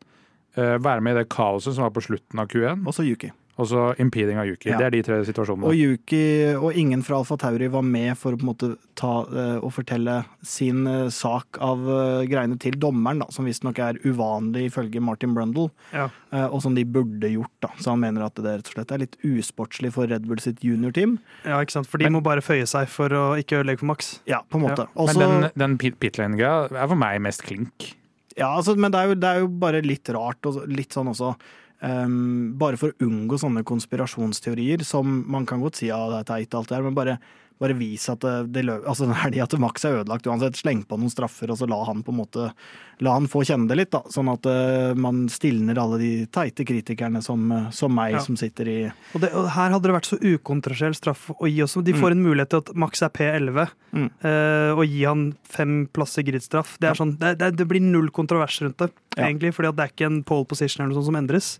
eh, 0.56 0.76
være 0.78 1.00
med 1.02 1.16
i 1.16 1.18
det 1.22 1.28
kaoset 1.32 1.74
som 1.74 1.82
var 1.86 1.90
på 1.96 2.02
slutten 2.04 2.38
av 2.38 2.46
Q1, 2.52 2.84
Også 2.86 3.02
Yuki. 3.08 3.30
Og 3.60 3.66
så 3.68 3.80
impeding 4.00 4.38
av 4.40 4.46
Yuki. 4.48 4.70
Ja. 4.70 4.78
Det 4.80 4.86
er 4.86 4.90
de 4.94 5.02
tre 5.04 5.16
situasjonene. 5.28 5.66
Og 5.68 5.76
Yuki 5.76 6.20
og 6.56 6.72
ingen 6.78 7.02
fra 7.04 7.18
Alfa 7.20 7.36
Tauri 7.36 7.68
var 7.68 7.82
med 7.84 8.16
for 8.16 8.32
å 8.32 8.38
på 8.40 8.46
en 8.46 8.48
måte 8.48 8.70
ta 8.96 9.10
eh, 9.28 9.58
og 9.60 9.72
fortelle 9.76 10.14
sin 10.42 10.86
eh, 10.88 11.08
sak 11.12 11.58
av 11.60 11.84
eh, 11.84 12.24
greiene 12.30 12.56
til 12.58 12.78
dommeren, 12.80 13.20
da, 13.20 13.26
som 13.30 13.44
visstnok 13.44 13.78
er 13.84 14.00
uvanlig 14.08 14.70
ifølge 14.70 15.02
Martin 15.04 15.34
Brundle, 15.36 15.68
Ja. 15.92 16.08
eh, 16.32 16.46
og 16.48 16.62
som 16.64 16.74
de 16.74 16.84
burde 16.88 17.28
gjort. 17.28 17.52
da. 17.60 17.68
Så 17.78 17.92
han 17.92 18.00
mener 18.00 18.24
at 18.24 18.34
det 18.40 18.44
rett 18.56 18.72
og 18.72 18.78
slett 18.78 18.90
er 18.96 19.04
litt 19.04 19.16
usportslig 19.22 19.92
for 19.92 20.08
Red 20.08 20.26
Bull 20.26 20.40
sitt 20.40 20.64
juniorteam. 20.64 21.18
ja, 21.44 21.60
ikke 21.60 21.76
sant? 21.76 21.86
For 21.92 21.98
de 21.98 22.04
Men- 22.08 22.14
må 22.14 22.22
bare 22.24 22.40
føye 22.40 22.66
seg 22.66 22.88
for 22.88 23.08
å 23.10 23.36
ikke 23.38 23.60
ødelegge 23.60 23.80
for 23.84 23.86
Max. 23.92 24.20
Ja, 24.26 24.40
på 24.50 24.56
en 24.56 24.64
måte. 24.70 24.88
Men 24.96 25.06
Også, 25.06 25.18
den, 25.20 25.50
den 25.56 25.76
pit- 25.78 26.00
pitlane-greia 26.00 26.72
er 26.72 26.88
for 26.88 26.96
meg 26.96 27.20
mest 27.20 27.42
klink. 27.44 27.94
ja, 28.36 28.48
altså, 28.56 28.74
men 28.78 28.90
det 28.90 28.98
er, 28.98 29.08
jo, 29.08 29.14
det 29.14 29.28
er 29.28 29.40
jo 29.40 29.48
bare 29.48 29.82
litt 29.84 30.08
rart, 30.08 30.40
og 30.46 30.66
litt 30.66 30.88
sånn 30.96 31.08
også 31.12 31.34
ehm, 31.82 32.54
Bare 32.58 32.78
for 32.80 32.92
å 32.92 33.06
unngå 33.06 33.38
sånne 33.40 33.64
konspirasjonsteorier, 33.68 34.84
som 34.86 35.24
man 35.30 35.46
kan 35.46 35.62
godt 35.62 35.80
si 35.82 35.90
ja, 35.90 36.00
det 36.10 36.22
er 36.22 36.28
teit, 36.30 36.54
alt 36.54 36.70
det 36.70 36.78
her, 36.78 36.86
men 36.86 36.98
bare, 36.98 37.18
bare 37.62 37.76
vis 37.78 38.08
at 38.12 38.20
det, 38.24 38.34
det 38.52 38.64
løp, 38.66 38.84
altså, 38.90 39.06
den 39.08 39.18
helga 39.22 39.46
til 39.48 39.62
Max 39.62 39.84
er 39.88 40.00
ødelagt 40.02 40.26
uansett. 40.28 40.58
Sleng 40.58 40.82
på 40.88 40.98
noen 41.00 41.12
straffer, 41.12 41.50
og 41.54 41.58
så 41.60 41.68
la 41.70 41.78
han 41.88 42.02
på 42.04 42.14
en 42.14 42.20
måte 42.24 42.50
La 43.02 43.16
han 43.16 43.24
få 43.26 43.40
kjenne 43.42 43.66
det 43.66 43.74
litt, 43.80 43.90
da. 43.90 43.98
Sånn 44.14 44.28
at 44.30 44.44
uh, 44.46 44.92
man 44.94 45.24
stilner 45.32 45.78
alle 45.80 45.96
de 45.98 46.10
teite 46.30 46.62
kritikerne 46.68 47.18
som, 47.24 47.40
eh, 47.50 47.64
som 47.74 47.90
meg, 47.96 48.12
Ja. 48.14 48.20
som 48.22 48.36
sitter 48.38 48.68
i 48.70 48.76
Og, 48.86 49.16
det, 49.24 49.32
og 49.34 49.48
her 49.56 49.72
hadde 49.74 49.88
det 49.88 49.96
vært 49.96 50.06
så 50.06 50.18
ukontroversiell 50.22 50.94
straff 50.94 51.24
å 51.34 51.48
gi 51.50 51.64
også. 51.64 51.82
De 51.82 51.96
får 51.98 52.14
en 52.14 52.22
mulighet 52.22 52.52
til 52.52 52.62
at 52.62 52.70
Max 52.78 53.02
er 53.02 53.10
P11, 53.10 53.72
Mm. 53.92 54.06
uh, 54.22 54.70
og 54.78 54.84
gi 54.86 55.02
han 55.04 55.24
fem 55.50 55.74
plasser 55.92 56.22
gridstraff. 56.22 56.76
Det, 56.78 56.92
er 56.92 57.00
sånn, 57.00 57.16
det, 57.18 57.32
det, 57.40 57.50
det 57.58 57.66
blir 57.68 57.82
null 57.82 58.12
kontrovers 58.14 58.60
rundt 58.62 58.78
det, 58.84 58.92
Ja. 59.16 59.26
egentlig, 59.26 59.50
fordi 59.56 59.74
det 59.74 59.82
er 59.88 59.92
ikke 59.96 60.06
en 60.12 60.22
pole 60.22 60.46
position 60.46 60.84
eller 60.84 60.94
noe 60.94 61.02
sånt 61.02 61.10
som 61.10 61.18
endres. 61.18 61.50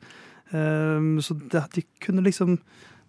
Eh, 0.52 1.10
så 1.26 1.34
det, 1.48 1.64
de 1.74 1.84
kunne 2.06 2.22
liksom 2.22 2.60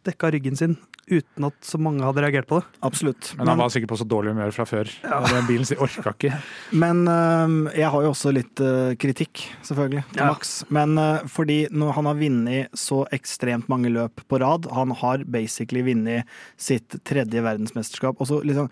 dekka 0.07 0.31
ryggen 0.35 0.57
sin 0.59 0.77
uten 1.11 1.43
at 1.49 1.55
så 1.67 1.75
mange 1.83 1.99
hadde 2.05 2.21
reagert 2.23 2.47
på 2.47 2.61
det. 2.61 2.67
Absolutt. 2.87 3.33
Men 3.35 3.49
han 3.51 3.59
var 3.59 3.71
sikkert 3.73 3.91
på 3.91 3.97
så 3.99 4.05
dårlig 4.07 4.31
humør 4.31 4.53
fra 4.55 4.63
før. 4.67 4.87
Den 5.03 5.49
bilen 5.49 5.67
sin 5.67 5.81
orka 5.83 6.13
ikke. 6.15 6.31
Men 6.83 7.01
øhm, 7.11 7.57
jeg 7.75 7.89
har 7.91 8.05
jo 8.05 8.13
også 8.13 8.31
litt 8.31 8.63
øh, 8.63 8.93
kritikk, 9.01 9.43
selvfølgelig, 9.67 10.05
til 10.13 10.23
Ja. 10.23 10.29
Max. 10.31 10.53
Men 10.71 10.95
øh, 10.97 11.27
fordi 11.27 11.59
når 11.75 11.91
han 11.99 12.07
har 12.07 12.21
vunnet 12.21 12.79
så 12.79 13.01
ekstremt 13.11 13.67
mange 13.73 13.91
løp 13.91 14.23
på 14.31 14.39
rad, 14.39 14.69
han 14.71 14.95
har 15.03 15.27
basically 15.27 15.83
vunnet 15.83 16.23
sitt 16.55 16.95
tredje 17.03 17.43
verdensmesterskap, 17.43 18.15
og 18.23 18.31
så 18.31 18.39
liksom 18.47 18.71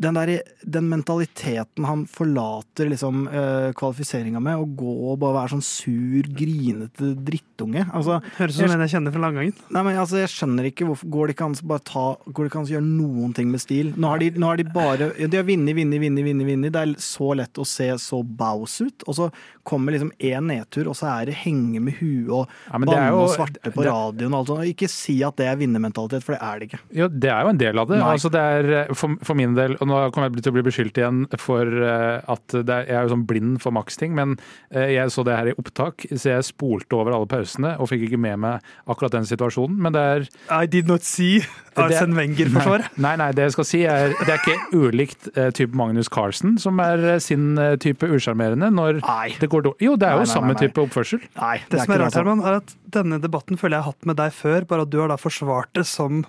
den, 0.00 0.16
der, 0.16 0.30
den 0.64 0.88
mentaliteten 0.90 1.84
han 1.84 2.06
forlater 2.08 2.88
liksom, 2.90 3.26
øh, 3.28 3.70
kvalifiseringa 3.76 4.40
med, 4.42 4.56
å 4.62 4.66
gå 4.78 4.94
og 5.12 5.18
bare 5.22 5.36
være 5.42 5.52
sånn 5.54 5.64
sur, 5.66 6.28
grinete 6.36 7.10
drittunge 7.20 7.84
altså, 7.92 8.20
Høres 8.38 8.56
ut 8.56 8.62
som 8.64 8.74
en 8.76 8.84
jeg 8.86 8.94
kjenner 8.94 9.12
fra 9.14 9.22
Langangen. 9.26 9.54
Nei, 9.70 9.82
men 9.86 9.98
altså, 10.00 10.20
Jeg 10.22 10.30
skjønner 10.32 10.68
ikke 10.70 10.86
hvorfor 10.88 11.10
Går 11.12 11.28
det 11.30 11.34
ikke 11.36 11.48
an 11.50 11.56
å 11.58 11.66
bare 11.70 11.84
ta 11.90 12.04
Går 12.30 12.40
det 12.46 12.50
ikke 12.50 12.60
an 12.62 12.66
å 12.68 12.72
gjøre 12.74 12.86
noen 12.88 13.34
ting 13.36 13.50
med 13.52 13.62
stil? 13.62 13.92
Nå 14.00 14.08
har 14.12 14.22
de, 14.22 14.30
nå 14.40 14.48
har 14.48 14.60
de 14.60 14.66
bare 14.72 15.10
De 15.20 15.28
har 15.40 15.46
vunnet, 15.48 15.76
vunnet, 15.76 16.00
vunnet, 16.02 16.24
vunnet. 16.30 16.48
vunnet. 16.50 16.72
Det 16.74 16.80
er 16.82 16.94
så 17.04 17.30
lett 17.38 17.60
å 17.60 17.66
se 17.68 17.90
så 18.00 18.22
baus 18.24 18.78
ut. 18.80 19.04
Og 19.06 19.16
så 19.18 19.28
kommer 19.66 19.94
liksom 19.94 20.10
én 20.18 20.46
nedtur, 20.50 20.88
og 20.90 20.96
så 20.98 21.08
er 21.12 21.28
det 21.30 21.36
henge 21.42 21.80
med 21.84 21.98
huet 22.00 22.30
og 22.32 22.48
Ja, 22.70 22.78
banne 22.80 23.10
jo- 23.12 23.20
og 23.26 23.34
svarte 23.34 23.60
på 23.74 23.82
det- 23.84 23.90
radioen 23.92 24.32
og 24.34 24.38
alt 24.40 24.50
sånt. 24.52 24.62
Og 24.64 24.70
Ikke 24.72 24.88
si 24.90 25.18
at 25.26 25.36
det 25.36 25.46
er 25.50 25.56
vinnermentalitet, 25.60 26.24
for 26.24 26.34
det 26.36 26.42
er 26.42 26.58
det 26.62 26.68
ikke. 26.70 26.80
Jo, 27.02 27.08
det 27.08 27.30
er 27.30 27.42
jo 27.44 27.52
en 27.52 27.60
del 27.60 27.78
av 27.78 27.88
det. 27.92 28.00
Altså, 28.00 28.30
det 28.32 28.40
er, 28.40 28.70
eh, 28.80 28.94
for, 28.94 29.16
for 29.22 29.34
min 29.38 29.54
del, 29.54 29.76
og 29.80 29.89
nå 29.90 29.98
kommer 30.14 30.30
jeg 30.30 30.44
til 30.44 30.52
å 30.52 30.56
bli 30.56 30.64
beskyldt 30.66 31.00
igjen 31.00 31.24
for 31.40 31.66
eh, 31.66 32.20
at 32.30 32.54
det 32.54 32.76
er, 32.76 32.86
jeg 32.88 32.96
er 32.96 33.06
jo 33.06 33.12
sånn 33.14 33.24
blind 33.28 33.58
for 33.62 33.74
Max-ting, 33.76 34.14
men 34.16 34.36
eh, 34.70 34.94
jeg 34.94 35.12
så 35.14 35.24
det 35.26 35.36
her 35.36 35.50
i 35.52 35.56
opptak, 35.60 36.06
så 36.14 36.36
jeg 36.36 36.46
spolte 36.48 36.96
over 36.98 37.16
alle 37.16 37.28
pausene 37.30 37.74
og 37.80 37.90
fikk 37.90 38.06
ikke 38.08 38.20
med 38.22 38.40
meg 38.44 38.70
akkurat 38.90 39.18
den 39.18 39.28
situasjonen. 39.28 39.78
Men 39.82 39.96
det 39.96 40.04
er 40.14 40.28
I 40.62 40.70
did 40.70 40.90
not 40.90 41.06
see 41.06 41.42
Arsen 41.80 42.16
Wenger-forsvaret. 42.18 42.96
Nei, 43.00 43.14
nei, 43.20 43.30
det 43.36 43.48
jeg 43.48 43.56
skal 43.58 43.68
si 43.68 43.82
er 43.88 44.14
det 44.20 44.34
er 44.34 44.40
ikke 44.40 44.86
ulikt 44.86 45.30
eh, 45.36 45.50
type 45.56 45.76
Magnus 45.78 46.10
Carlsen, 46.12 46.56
som 46.62 46.80
er 46.82 47.18
sin 47.22 47.52
type 47.82 48.06
usjarmerende 48.06 48.70
når 48.74 49.02
Nei. 49.02 49.32
det 49.40 49.50
går 49.50 49.66
dårlig. 49.68 49.84
Jo, 49.90 49.96
det 50.00 50.08
er 50.08 50.18
jo 50.18 50.26
nei, 50.26 50.32
samme 50.32 50.52
nei, 50.54 50.58
nei. 50.58 50.68
type 50.68 50.84
oppførsel. 50.84 51.22
Nei, 51.38 51.56
Det 51.70 51.82
som 51.82 51.94
er 51.94 52.04
rart, 52.04 52.10
altså. 52.10 52.22
Herman, 52.22 52.44
er 52.46 52.60
at 52.60 52.74
denne 52.96 53.20
debatten 53.22 53.60
føler 53.60 53.78
jeg 53.78 53.86
har 53.86 53.94
hatt 53.94 54.08
med 54.10 54.18
deg 54.20 54.34
før, 54.34 54.66
bare 54.70 54.86
at 54.86 54.92
du 54.92 54.98
har 55.02 55.12
da 55.12 55.18
forsvart 55.20 55.72
det 55.78 55.86
som 55.88 56.24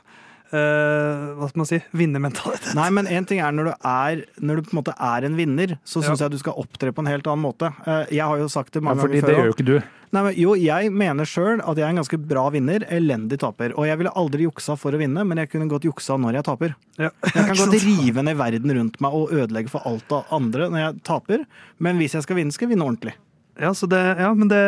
eh, 0.51 1.31
hva 1.39 1.47
skal 1.49 1.61
man 1.61 1.69
si, 1.69 1.79
vinnermentalitet. 1.95 2.73
Nei, 2.77 2.89
men 2.93 3.07
en 3.07 3.25
ting 3.29 3.39
er 3.43 3.51
når 3.55 3.71
du 3.71 3.73
er 3.87 4.23
Når 4.41 4.55
du 4.55 4.61
på 4.67 4.73
en 4.75 4.79
måte 4.83 4.95
er 4.99 5.25
en 5.27 5.35
vinner, 5.39 5.77
så 5.85 6.01
syns 6.03 6.19
Ja. 6.19 6.27
jeg 6.27 6.31
du 6.35 6.37
skal 6.43 6.53
opptre 6.59 6.91
på 6.91 6.99
en 7.03 7.09
helt 7.11 7.27
annen 7.27 7.45
måte. 7.45 7.71
Uh, 7.87 8.05
Jeg 8.11 8.25
har 8.27 8.37
jo 8.37 8.47
sagt 8.51 8.73
det 8.73 8.81
Ja, 8.83 8.87
mange 8.89 9.01
fordi 9.01 9.21
ganger 9.21 9.27
det 9.27 9.35
før. 9.35 9.41
gjør 9.41 9.51
jo 9.51 9.55
ikke 9.57 9.65
du. 9.65 9.81
Nei, 10.11 10.21
men 10.23 10.33
jo, 10.35 10.53
jeg 10.59 10.91
mener 10.91 11.23
sjøl 11.23 11.61
at 11.63 11.77
jeg 11.79 11.85
er 11.85 11.89
en 11.93 12.01
ganske 12.01 12.17
bra 12.27 12.49
vinner, 12.51 12.83
elendig 12.91 13.39
taper. 13.39 13.71
Og 13.79 13.85
jeg 13.87 13.97
ville 13.97 14.11
aldri 14.19 14.43
juksa 14.43 14.75
for 14.77 14.91
å 14.91 14.99
vinne, 14.99 15.23
men 15.23 15.37
jeg 15.39 15.49
kunne 15.53 15.69
godt 15.71 15.87
juksa 15.87 16.17
når 16.19 16.33
jeg 16.35 16.43
taper. 16.49 16.75
Ja. 16.99 17.09
Jeg 17.23 17.45
kan 17.47 17.55
godt 17.63 17.77
rive 17.85 18.23
ned 18.27 18.35
verden 18.35 18.75
rundt 18.75 18.99
meg 18.99 19.13
og 19.15 19.31
ødelegge 19.31 19.69
for 19.71 19.87
alt 19.87 20.11
av 20.11 20.25
andre 20.35 20.67
når 20.69 20.79
jeg 20.83 21.03
taper, 21.07 21.45
men 21.79 21.95
hvis 21.97 22.17
jeg 22.19 22.23
skal 22.27 22.35
vinne, 22.35 22.51
skal 22.51 22.67
jeg 22.67 22.75
vinne 22.75 22.83
ordentlig. 22.91 23.15
Ja, 23.59 23.73
så 23.75 23.87
det, 23.91 23.99
ja, 23.99 24.29
men 24.33 24.47
det 24.47 24.61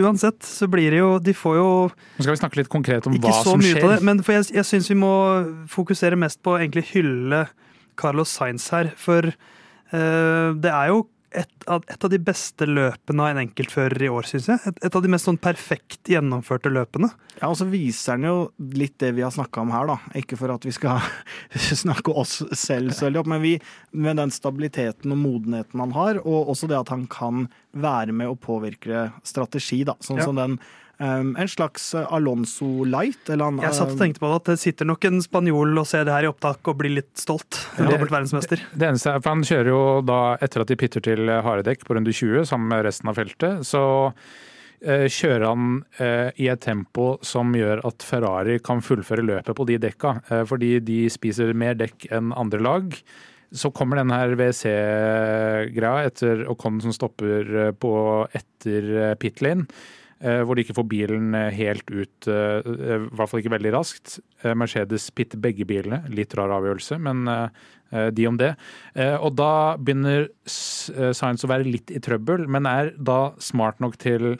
Uansett 0.00 0.46
så 0.48 0.64
blir 0.70 0.94
det 0.94 1.02
jo 1.02 1.10
De 1.20 1.34
får 1.36 1.58
jo 1.58 1.66
Nå 1.92 2.24
skal 2.24 2.32
vi 2.32 2.40
snakke 2.40 2.58
litt 2.62 2.70
konkret 2.72 3.04
om 3.06 3.12
ikke 3.18 3.28
hva 3.28 3.42
så 3.42 3.52
som 3.52 3.60
mye 3.60 3.74
av 3.76 3.82
det, 3.82 3.98
skjer. 3.98 4.06
men 4.08 4.22
for 4.24 4.36
jeg, 4.38 4.46
jeg 4.56 4.68
syns 4.70 4.88
vi 4.88 4.96
må 4.96 5.12
fokusere 5.70 6.18
mest 6.18 6.40
på 6.40 6.54
å 6.54 6.60
egentlig 6.62 6.86
hylle 6.94 7.44
Carlos 8.00 8.32
Sainz 8.32 8.66
her. 8.74 8.90
For 8.98 9.28
uh, 9.28 10.48
det 10.56 10.72
er 10.72 10.88
jo 10.90 11.04
et 11.34 11.66
av, 11.70 11.82
et 11.90 12.04
av 12.06 12.10
de 12.12 12.18
beste 12.22 12.66
løpene 12.68 13.24
av 13.24 13.32
en 13.32 13.40
enkeltfører 13.42 14.04
i 14.06 14.10
år, 14.12 14.26
syns 14.28 14.46
jeg. 14.52 14.60
Et, 14.70 14.78
et 14.86 14.96
av 14.98 15.02
de 15.04 15.10
mest 15.10 15.26
sånn 15.28 15.38
perfekt 15.42 16.10
gjennomførte 16.12 16.70
løpene. 16.72 17.10
Ja, 17.40 17.48
og 17.50 17.56
så 17.58 17.66
viser 17.70 18.18
den 18.20 18.28
jo 18.28 18.36
litt 18.78 18.94
det 19.02 19.10
vi 19.16 19.24
har 19.26 19.32
snakka 19.34 19.64
om 19.64 19.72
her, 19.74 19.88
da. 19.90 19.96
Ikke 20.20 20.38
for 20.40 20.54
at 20.54 20.64
vi 20.66 20.72
skal 20.76 21.02
snakke 21.84 22.14
oss 22.14 22.38
selv 22.58 22.94
så 22.94 23.08
veldig 23.08 23.22
opp, 23.24 23.32
men 23.34 23.42
vi, 23.44 23.56
med 23.92 24.20
den 24.22 24.30
stabiliteten 24.34 25.14
og 25.16 25.20
modenheten 25.24 25.82
han 25.82 25.94
har, 25.96 26.22
og 26.22 26.54
også 26.54 26.70
det 26.70 26.78
at 26.78 26.94
han 26.94 27.08
kan 27.10 27.48
være 27.74 28.14
med 28.14 28.30
å 28.30 28.38
påvirke 28.38 29.08
strategi, 29.26 29.82
da. 29.88 29.98
Sånn 30.04 30.22
Ja. 30.22 30.28
som 30.30 30.38
den 30.38 30.58
En 31.02 31.48
slags 31.50 31.88
Alonso 31.94 32.84
light, 32.86 33.26
eller 33.28 33.48
han 33.50 33.58
Jeg 33.64 33.74
satt 33.74 33.94
og 33.96 33.98
tenkte 33.98 34.22
på 34.22 34.28
det, 34.30 34.36
at 34.42 34.50
det 34.52 34.58
sitter 34.62 34.86
nok 34.86 35.04
en 35.08 35.20
spanjol 35.24 35.74
og 35.80 35.88
ser 35.90 36.06
det 36.06 36.14
her 36.14 36.28
i 36.28 36.30
opptak 36.30 36.70
og 36.70 36.78
blir 36.78 36.94
litt 37.00 37.12
stolt. 37.18 37.58
Ja. 37.78 37.88
dobbelt 37.90 38.12
verdensmester. 38.14 38.62
Det 38.72 38.88
eneste 38.88 39.10
er, 39.16 39.20
for 39.24 39.34
Han 39.34 39.42
kjører 39.46 39.70
jo 39.72 39.82
da, 40.06 40.20
etter 40.44 40.62
at 40.62 40.70
de 40.70 40.78
pitter 40.78 41.04
til 41.04 41.30
haredekk 41.46 41.82
på 41.88 41.96
runde 41.98 42.14
20 42.14 42.46
sammen 42.48 42.70
med 42.70 42.84
resten 42.86 43.10
av 43.10 43.18
feltet, 43.18 43.66
så 43.66 43.82
eh, 44.84 45.06
kjører 45.10 45.46
han 45.48 45.76
eh, 45.98 46.30
i 46.44 46.48
et 46.52 46.62
tempo 46.62 47.14
som 47.26 47.54
gjør 47.58 47.82
at 47.88 48.06
Ferrari 48.06 48.60
kan 48.62 48.82
fullføre 48.84 49.26
løpet 49.26 49.56
på 49.58 49.68
de 49.68 49.80
dekka. 49.88 50.16
Eh, 50.30 50.44
fordi 50.48 50.76
de 50.84 51.04
spiser 51.12 51.54
mer 51.58 51.74
dekk 51.80 52.08
enn 52.14 52.34
andre 52.36 52.62
lag. 52.62 52.98
Så 53.54 53.70
kommer 53.74 54.00
denne 54.00 54.16
her 54.18 54.34
WC-greia 54.38 56.08
etter 56.08 56.46
Ocon 56.50 56.80
som 56.82 56.94
stopper 56.94 57.52
eh, 57.68 57.74
på 57.76 57.92
etter 58.34 58.88
eh, 59.10 59.14
pit 59.20 59.42
lane. 59.44 59.68
Eh, 60.24 60.40
Hvor 60.42 60.56
de 60.56 60.64
ikke 60.64 60.76
får 60.78 60.88
bilen 60.90 61.34
eh, 61.38 61.50
helt 61.54 61.90
ut, 61.92 62.28
eh, 62.28 62.64
i 62.64 62.98
hvert 63.12 63.30
fall 63.30 63.42
ikke 63.42 63.52
veldig 63.54 63.72
raskt. 63.76 64.18
Mercedes 64.56 65.06
pitter 65.14 65.40
begge 65.40 65.64
bilene. 65.68 66.02
Litt 66.12 66.34
rar 66.36 66.52
avgjørelse, 66.56 66.98
men 67.00 67.24
de 68.12 68.24
om 68.26 68.36
det. 68.36 68.50
Og 69.22 69.30
da 69.38 69.76
begynner 69.78 70.26
S- 70.50 70.90
Sainz 71.16 71.44
å 71.46 71.48
være 71.48 71.64
litt 71.68 71.92
i 71.94 72.00
trøbbel, 72.02 72.44
men 72.50 72.66
er 72.68 72.90
da 72.98 73.30
smart 73.40 73.80
nok 73.80 73.96
til 74.02 74.34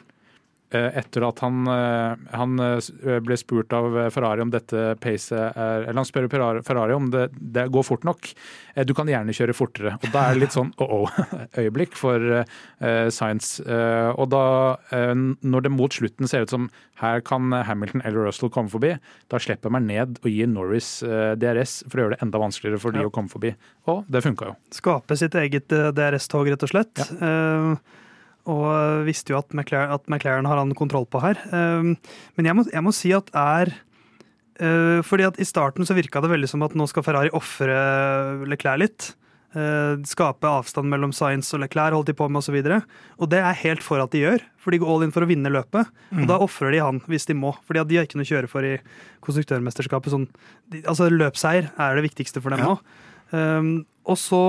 etter 0.99 1.23
at 1.27 1.39
han, 1.43 1.61
eh, 1.71 2.15
han 2.35 2.59
eh, 2.59 3.19
ble 3.25 3.37
spurt 3.39 3.73
av 3.75 3.95
Ferrari 4.13 4.41
om 4.45 4.51
dette 4.53 4.95
pacet 5.03 5.35
er 5.55 5.85
Eller 5.87 5.99
han 6.01 6.07
spør 6.07 6.27
Ferrari- 6.31 6.95
om 6.95 7.09
det, 7.13 7.29
det 7.35 7.67
går 7.73 7.83
fort 7.87 8.03
nok. 8.07 8.29
Eh, 8.75 8.83
Du 8.85 8.93
kan 8.93 9.07
gjerne 9.09 9.33
kjøre 9.35 9.55
fortere. 9.57 9.95
Og 10.03 10.11
da 10.13 10.25
er 10.29 10.33
det 10.35 10.43
litt 10.45 10.55
sånn 10.57 10.73
oh-oh-øyeblikk 10.83 11.95
for 11.99 12.19
eh, 12.41 13.09
Science. 13.13 13.59
Eh, 13.65 14.11
og 14.15 14.29
da, 14.33 14.43
eh, 14.95 15.13
når 15.15 15.65
det 15.67 15.71
mot 15.73 15.91
slutten 15.93 16.27
ser 16.29 16.45
ut 16.45 16.53
som 16.53 16.69
her 17.01 17.19
kan 17.27 17.51
Hamilton 17.51 18.01
eller 18.05 18.27
Russell 18.29 18.49
komme 18.53 18.71
forbi, 18.71 18.93
da 19.31 19.39
slipper 19.41 19.73
man 19.73 19.87
ned 19.89 20.19
og 20.23 20.29
gir 20.31 20.47
Norris 20.47 21.01
eh, 21.03 21.33
DRS 21.39 21.81
for 21.89 21.99
å 21.99 22.05
gjøre 22.05 22.15
det 22.15 22.23
enda 22.23 22.39
vanskeligere 22.39 22.79
for 22.79 22.95
de 22.95 23.03
Ja. 23.03 23.09
å 23.09 23.13
komme 23.13 23.29
forbi. 23.31 23.51
Og 23.91 24.05
det 24.09 24.23
funka 24.23 24.51
jo. 24.51 24.55
Skape 24.71 25.17
sitt 25.19 25.35
eget 25.35 25.71
eh, 25.75 25.91
DRS-tog, 25.95 26.47
rett 26.51 26.63
og 26.63 26.71
slett. 26.71 27.03
Eh, 27.19 27.75
og 28.51 29.05
visste 29.07 29.33
jo 29.33 29.39
at 29.39 29.51
McLaren, 29.55 29.93
at 29.95 30.07
McLaren 30.11 30.47
har 30.49 30.61
han 30.61 30.75
kontroll 30.77 31.07
på 31.09 31.21
her. 31.23 31.39
Eh, 31.49 31.91
men 32.37 32.49
jeg 32.49 32.57
må, 32.57 32.65
jeg 32.71 32.85
må 32.85 32.93
si 32.95 33.13
at 33.15 33.31
er 33.33 33.73
eh, 34.61 35.01
fordi 35.05 35.27
at 35.27 35.39
I 35.41 35.47
starten 35.47 35.87
så 35.87 35.97
virka 35.97 36.21
det 36.23 36.31
veldig 36.31 36.49
som 36.51 36.65
at 36.65 36.75
nå 36.77 36.87
skal 36.91 37.05
Ferrari 37.05 37.33
ofre 37.35 37.77
Leclerc 38.45 38.83
litt. 38.83 39.11
Eh, 39.55 39.95
skape 40.03 40.49
avstand 40.49 40.89
mellom 40.91 41.13
Science 41.15 41.55
og 41.55 41.61
Leclerc, 41.63 41.95
holdt 41.95 42.09
de 42.11 42.17
på 42.17 42.27
med 42.27 42.41
osv. 42.41 42.57
Og, 42.59 42.67
så 42.67 43.23
og 43.23 43.31
det 43.31 43.39
er 43.39 43.61
helt 43.61 43.83
for 43.85 44.03
at 44.03 44.11
de 44.11 44.25
gjør, 44.25 44.43
for 44.59 44.75
de 44.75 44.81
går 44.81 44.91
all 44.91 45.07
in 45.07 45.15
for 45.15 45.23
å 45.23 45.29
vinne 45.29 45.51
løpet. 45.53 45.91
Og 46.11 46.27
da 46.27 46.39
ofrer 46.43 46.75
de 46.75 46.83
han 46.83 46.99
hvis 47.07 47.29
de 47.29 47.37
må, 47.39 47.53
fordi 47.65 47.81
at 47.81 47.89
de 47.89 47.99
har 47.99 48.07
ikke 48.07 48.19
noe 48.19 48.27
å 48.27 48.33
kjøre 48.33 48.51
for 48.51 48.67
i 48.67 48.75
konstruktørmesterskapet. 49.25 50.11
Sånn, 50.11 50.29
de, 50.73 50.83
altså 50.83 51.07
Løpseier 51.13 51.71
er 51.71 51.97
det 51.97 52.07
viktigste 52.09 52.43
for 52.43 52.53
dem 52.55 52.65
Ja. 52.65 52.77
Um, 53.33 53.85
og 54.05 54.17
så 54.19 54.41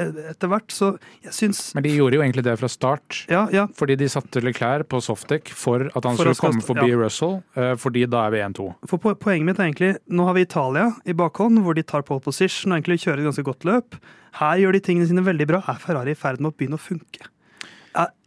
eh, 0.00 0.20
etter 0.32 0.50
hvert 0.50 0.72
så 0.72 0.92
Jeg 1.24 1.34
syns 1.36 1.60
Men 1.76 1.84
de 1.84 1.92
gjorde 1.94 2.16
jo 2.16 2.22
egentlig 2.24 2.44
det 2.46 2.54
fra 2.60 2.70
start. 2.70 3.22
Ja, 3.32 3.44
ja. 3.52 3.66
Fordi 3.76 3.96
de 4.00 4.08
satte 4.12 4.42
Leclerc 4.44 4.88
på 4.92 5.02
softdeck 5.04 5.52
for 5.56 5.86
at 5.90 6.08
han 6.08 6.16
For 6.18 6.32
skulle 6.32 6.52
komme 6.52 6.64
forbi 6.64 6.88
ja. 6.92 7.00
Russell, 7.04 7.40
eh, 7.56 7.74
fordi 7.80 8.06
da 8.10 8.26
er 8.26 8.34
vi 8.34 8.42
1-2. 8.44 8.68
For 8.90 9.02
po 9.02 9.14
poenget 9.20 9.50
mitt 9.50 9.60
er 9.60 9.68
egentlig 9.68 9.92
Nå 10.12 10.26
har 10.28 10.38
vi 10.38 10.46
Italia 10.46 10.88
i 11.08 11.16
bakhånd, 11.16 11.60
hvor 11.64 11.76
de 11.76 11.84
tar 11.86 12.06
pole 12.08 12.24
position 12.24 12.72
og 12.72 12.80
egentlig 12.80 13.02
kjører 13.04 13.22
et 13.22 13.30
ganske 13.30 13.46
godt 13.46 13.68
løp. 13.68 14.00
Her 14.40 14.62
gjør 14.62 14.76
de 14.76 14.84
tingene 14.84 15.08
sine 15.08 15.24
veldig 15.24 15.48
bra. 15.50 15.60
Er 15.68 15.80
Ferrari 15.82 16.16
i 16.16 16.18
ferd 16.18 16.40
med 16.40 16.52
å 16.52 16.56
begynne 16.56 16.80
å 16.80 16.82
funke? 16.82 17.28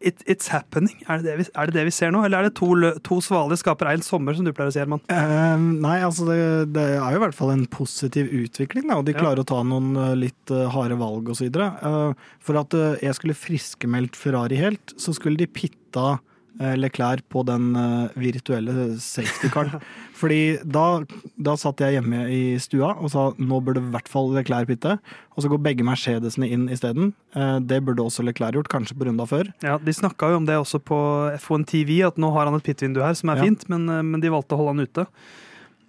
It, 0.05 0.19
it's 0.29 0.51
happening. 0.53 0.99
Er 1.09 1.17
det 1.17 1.25
det, 1.25 1.35
vi, 1.39 1.45
er 1.57 1.69
det 1.71 1.73
det 1.73 1.85
vi 1.87 1.93
ser 1.95 2.11
nå, 2.13 2.19
eller 2.27 2.37
er 2.43 2.47
det 2.49 2.55
to, 2.59 2.67
to 3.01 3.15
svaler 3.25 3.57
skaper 3.57 3.89
én 3.95 4.03
sommer, 4.05 4.35
som 4.37 4.45
du 4.45 4.51
pleier 4.53 4.69
å 4.69 4.73
si, 4.75 4.81
Herman? 4.83 5.01
Uh, 5.09 5.57
nei, 5.81 5.95
altså 6.05 6.27
det, 6.29 6.37
det 6.75 6.83
er 6.99 7.15
jo 7.15 7.17
i 7.17 7.23
hvert 7.23 7.37
fall 7.37 7.53
en 7.55 7.65
positiv 7.73 8.29
utvikling, 8.29 8.85
da, 8.91 8.99
og 9.01 9.07
de 9.07 9.15
Ja. 9.15 9.23
klarer 9.23 9.41
å 9.41 9.47
ta 9.49 9.63
noen 9.65 9.95
eh, 9.97 10.11
litt 10.27 10.53
uh, 10.53 10.67
harde 10.69 10.99
valg 11.01 11.31
osv. 11.33 11.49
Uh, 11.49 12.13
for 12.45 12.61
at 12.61 12.77
uh, 12.77 12.93
jeg 13.01 13.17
skulle 13.17 13.33
friskemeldt 13.37 14.19
Ferrari 14.19 14.61
helt, 14.61 14.93
så 15.01 15.15
skulle 15.17 15.41
de 15.41 15.49
pitta 15.49 16.19
uh, 16.61 16.73
Leclerc 16.79 17.23
på 17.31 17.43
den 17.47 17.75
eh, 17.75 18.15
virtuelle 18.19 18.95
safety 19.01 19.49
card. 19.53 19.73
Fordi 20.19 20.57
da, 20.63 21.01
da 21.35 21.55
satt 21.59 21.81
jeg 21.83 21.97
hjemme 21.97 22.21
i 22.31 22.41
stua 22.63 22.93
og 22.95 23.11
sa 23.11 23.25
nå 23.35 23.59
burde 23.65 23.81
i 23.83 23.91
hvert 23.93 24.07
fall 24.11 24.31
Leclerc 24.35 24.69
pitte, 24.69 24.97
og 25.35 25.43
så 25.43 25.51
går 25.51 25.61
begge 25.65 25.83
Mercedesene 25.87 26.47
inn 26.47 26.65
isteden. 26.71 27.13
Uh, 27.35 27.57
det 27.59 27.81
burde 27.85 28.05
også 28.05 28.23
Leclerc 28.23 28.55
gjort, 28.55 28.71
kanskje 28.71 28.95
på 28.99 29.09
runda 29.09 29.27
før. 29.29 29.51
Ja, 29.65 29.77
De 29.77 29.93
snakka 29.95 30.31
jo 30.31 30.39
om 30.41 30.47
det 30.47 30.55
også 30.61 30.79
på 30.79 30.99
F1 31.39 31.67
TV, 31.73 31.99
at 32.07 32.17
nå 32.21 32.31
har 32.35 32.47
han 32.49 32.55
et 32.59 32.65
pitvindu 32.67 33.01
her 33.03 33.13
som 33.19 33.29
er 33.33 33.41
Ja. 33.41 33.49
fint, 33.49 33.67
men, 33.69 33.85
men 34.11 34.23
de 34.23 34.31
valgte 34.31 34.55
å 34.55 34.61
holde 34.63 34.75
han 34.77 34.87
ute. 34.87 35.07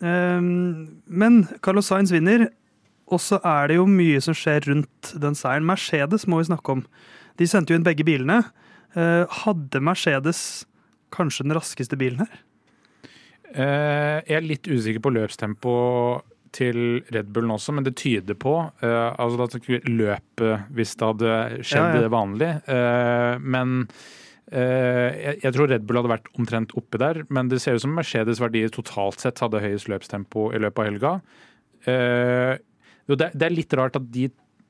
Um, 0.01 1.01
men 1.09 1.45
Carlos 1.63 1.87
Sainz 1.89 2.13
vinner, 2.13 2.49
og 3.07 3.21
så 3.23 3.39
er 3.47 3.71
det 3.71 3.77
jo 3.79 3.87
mye 3.89 4.19
som 4.25 4.35
skjer 4.35 4.67
rundt 4.67 5.13
den 5.23 5.37
seieren. 5.39 5.67
Mercedes 5.69 6.27
må 6.27 6.41
vi 6.43 6.49
snakke 6.51 6.75
om. 6.75 6.83
De 7.39 7.47
sendte 7.47 7.73
jo 7.73 7.79
inn 7.79 7.87
begge 7.87 8.05
bilene. 8.07 8.41
Uh, 8.95 9.25
hadde 9.43 9.83
Mercedes 9.83 10.67
kanskje 11.15 11.47
den 11.47 11.57
raskeste 11.57 11.99
bilen 11.99 12.23
her? 12.25 12.43
Eh, 13.57 14.19
jeg 14.27 14.37
er 14.37 14.45
litt 14.45 14.69
usikker 14.69 15.03
på 15.05 15.13
løpstempo 15.15 15.77
til 16.57 17.01
Red 17.13 17.31
Bullen 17.35 17.55
også, 17.55 17.75
men 17.77 17.87
det 17.87 17.97
tyder 18.01 18.37
på 18.41 18.55
eh, 18.85 19.11
altså 19.13 19.45
at 19.45 19.57
skulle 19.57 19.81
kunne 19.85 19.99
løpe 20.01 20.53
hvis 20.77 20.95
det 20.97 21.11
hadde 21.11 21.35
skjedd 21.61 21.99
Ja, 21.99 22.05
ja. 22.07 22.13
vanlig. 22.13 22.51
Eh, 22.73 23.35
men 23.57 23.75
eh, 24.51 25.37
jeg, 25.43 25.53
tror 25.57 25.71
Red 25.73 25.87
Bull 25.87 26.01
hadde 26.01 26.15
vært 26.15 26.31
omtrent 26.39 26.75
oppe 26.79 27.01
der, 27.03 27.23
men 27.29 27.53
det 27.53 27.61
ser 27.65 27.77
ut 27.77 27.85
som 27.85 27.95
Mercedes 27.97 28.41
verdier 28.43 28.73
totalt 28.73 29.23
sett 29.23 29.43
hadde 29.45 29.63
høyest 29.65 29.91
løpstempo 29.93 30.51
i 30.57 30.63
løpet 30.63 30.83
av 30.83 30.91
helga. 30.91 31.15
Eh, 31.87 32.55
jo, 33.07 33.19
det 33.21 33.31
er 33.37 33.55
litt 33.55 33.77
rart 33.79 33.99
at 34.01 34.09
de 34.13 34.29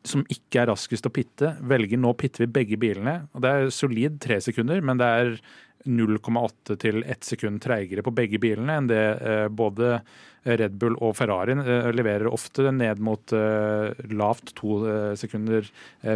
som 0.09 0.25
ikke 0.33 0.62
er 0.62 0.71
raskest 0.73 1.07
å 1.09 1.12
pitte, 1.14 1.55
velger 1.66 2.01
nå 2.01 2.12
pitter 2.19 2.47
vi 2.47 2.53
begge 2.61 2.79
bilene. 2.81 3.19
Og 3.35 3.45
det 3.45 3.53
er 3.53 3.73
solid 3.75 4.21
tre 4.23 4.40
sekunder, 4.45 4.83
men 4.85 5.01
det 5.01 5.09
er 5.21 5.37
0,8 5.87 6.77
til 6.83 7.03
1 7.07 7.27
sekund 7.29 7.61
treigere 7.62 8.03
på 8.03 8.14
begge 8.14 8.40
bilene 8.42 8.81
enn 8.81 8.88
det 8.90 9.03
eh, 9.23 9.45
både 9.55 10.01
Red 10.47 10.79
Bull 10.81 10.97
og 11.03 11.14
Ferrari 11.19 11.55
eh, 11.59 11.90
leverer 11.95 12.31
ofte 12.31 12.71
ned 12.75 13.03
mot 13.03 13.35
eh, 13.35 13.92
lavt 14.14 14.55
to 14.59 14.81
sekunder 15.19 15.66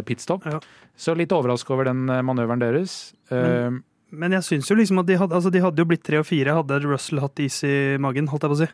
pitstop. 0.07 0.47
Ja. 0.47 0.59
Så 0.95 1.15
litt 1.17 1.31
overraska 1.35 1.73
over 1.75 1.87
den 1.91 2.03
manøveren 2.07 2.63
deres. 2.63 3.13
Eh, 3.31 3.71
Men 4.11 4.35
jeg 4.35 4.43
syns 4.43 4.67
jo 4.71 4.75
liksom 4.75 4.99
at 4.99 5.07
de 5.07 5.15
hadde, 5.19 5.35
altså 5.37 5.51
de 5.53 5.63
hadde 5.63 5.79
jo 5.79 5.87
blitt 5.87 6.03
tre 6.03 6.19
og 6.19 6.27
fire, 6.27 6.57
hadde 6.57 6.81
Russell 6.83 7.23
hatt 7.23 7.39
is 7.39 7.61
i 7.63 7.95
magen, 8.01 8.27
holdt 8.27 8.43
jeg 8.43 8.51
på 8.51 8.59
å 8.59 8.61
si, 8.65 8.69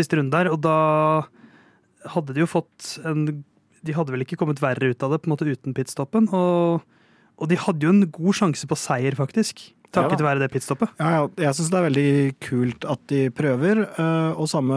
siste 0.00 0.16
runde 0.16 0.32
der. 0.32 0.48
Og 0.52 0.60
da 0.64 0.78
hadde 2.14 2.32
de 2.32 2.40
jo 2.44 2.48
fått 2.48 2.94
en 3.04 3.26
De 3.86 3.94
hadde 3.96 4.12
vel 4.14 4.24
ikke 4.26 4.38
kommet 4.40 4.60
verre 4.62 4.92
ut 4.92 5.04
av 5.06 5.14
det 5.14 5.20
på 5.22 5.30
en 5.30 5.34
måte 5.34 5.48
uten 5.48 5.76
pitstoppen. 5.76 6.28
Og, 6.36 6.82
og 7.40 7.50
de 7.50 7.58
hadde 7.60 7.86
jo 7.86 7.92
en 7.94 8.06
god 8.12 8.36
sjanse 8.42 8.68
på 8.68 8.78
seier, 8.78 9.16
faktisk. 9.18 9.70
Takket 9.90 10.20
ja. 10.22 10.26
være 10.28 10.42
det 10.44 10.50
pitstoppet. 10.54 10.92
Ja, 11.00 11.12
ja, 11.18 11.22
jeg 11.48 11.56
syns 11.58 11.70
det 11.72 11.78
er 11.80 11.86
veldig 11.88 12.10
kult 12.46 12.84
at 12.92 13.00
de 13.10 13.24
prøver, 13.34 13.80
eh, 13.88 14.38
og 14.38 14.46
samme 14.50 14.76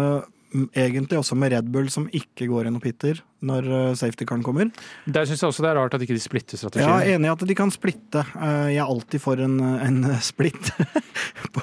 mm, 0.56 0.72
egentlig 0.74 1.20
også 1.20 1.38
med 1.38 1.54
Red 1.54 1.70
Bull, 1.76 1.92
som 1.94 2.08
ikke 2.10 2.48
går 2.50 2.70
inn 2.70 2.80
og 2.80 2.82
pitter 2.82 3.22
når 3.46 3.68
eh, 3.70 3.92
safety-caren 4.00 4.42
kommer. 4.46 4.72
der 5.06 5.30
syns 5.30 5.44
jeg 5.44 5.52
også 5.52 5.68
det 5.68 5.70
er 5.70 5.78
rart 5.78 5.94
at 5.94 6.02
ikke 6.02 6.18
de 6.18 6.24
splitter 6.24 6.58
Jeg 6.80 6.89
er 6.89 7.13
enig 7.13 7.30
i 7.30 7.34
at 7.36 7.46
de 7.46 7.60
kan 7.60 7.74
splitte. 7.74 8.26
Eh, 8.39 8.74
Jeg 8.74 8.82
er 8.82 8.89
alltid 8.89 9.22
for 9.22 9.38
en, 9.38 9.60
en 9.62 10.02
splitt. 10.32 10.74
På 11.54 11.62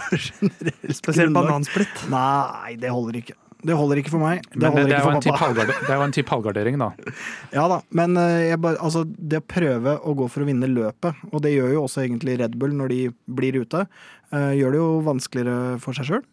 Spesielt 0.94 1.34
banansplitt. 1.34 2.06
Nei, 2.12 2.76
det 2.78 2.94
holder 2.94 3.18
ikke. 3.24 3.34
Det 3.66 3.76
holder 3.76 4.00
ikke 4.00 4.12
for 4.14 4.22
meg. 4.22 4.44
Det 4.46 4.56
Men 4.56 4.62
det, 4.62 4.70
holder 4.70 4.88
det, 4.88 4.96
er 4.96 5.00
jo 5.00 5.10
for 5.10 5.38
pappa. 5.38 5.66
det 5.68 5.90
er 5.90 5.98
jo 5.98 6.06
en 6.06 6.14
type 6.16 6.34
halvgardering, 6.34 6.78
da. 6.80 6.90
Ja 7.58 7.66
da, 7.70 7.80
men 7.96 8.16
eh, 8.20 8.48
jeg 8.50 8.60
bare, 8.64 8.80
altså, 8.80 9.04
det 9.04 9.42
å 9.42 9.46
prøve 9.54 9.96
å 10.00 10.14
gå 10.16 10.28
for 10.32 10.44
å 10.44 10.48
vinne 10.48 10.70
løpet, 10.70 11.24
og 11.30 11.44
det 11.44 11.54
gjør 11.54 11.74
jo 11.76 11.84
også 11.84 12.04
egentlig 12.04 12.38
Red 12.40 12.56
Bull 12.60 12.76
når 12.78 12.94
de 12.94 13.00
blir 13.40 13.60
ute, 13.60 13.84
uh, 14.32 14.52
gjør 14.56 14.74
det 14.74 14.80
jo 14.80 14.90
vanskeligere 15.06 15.78
for 15.82 15.96
seg 15.96 16.08
sjøl, 16.08 16.24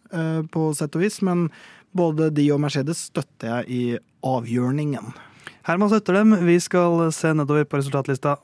på 0.54 0.68
sett 0.78 0.96
og 0.96 1.04
vis. 1.04 1.20
Men 1.26 1.48
både 1.96 2.30
de 2.34 2.46
og 2.54 2.62
Mercedes 2.62 3.08
støtter 3.10 3.58
jeg 3.58 3.68
i 3.68 3.82
avgjørningen. 4.26 5.12
Herman 5.68 5.90
støtter 5.92 6.16
dem. 6.20 6.32
Vi 6.48 6.56
skal 6.64 7.10
se 7.12 7.34
nedover 7.36 7.66
på 7.68 7.80
resultatlista. 7.80 8.38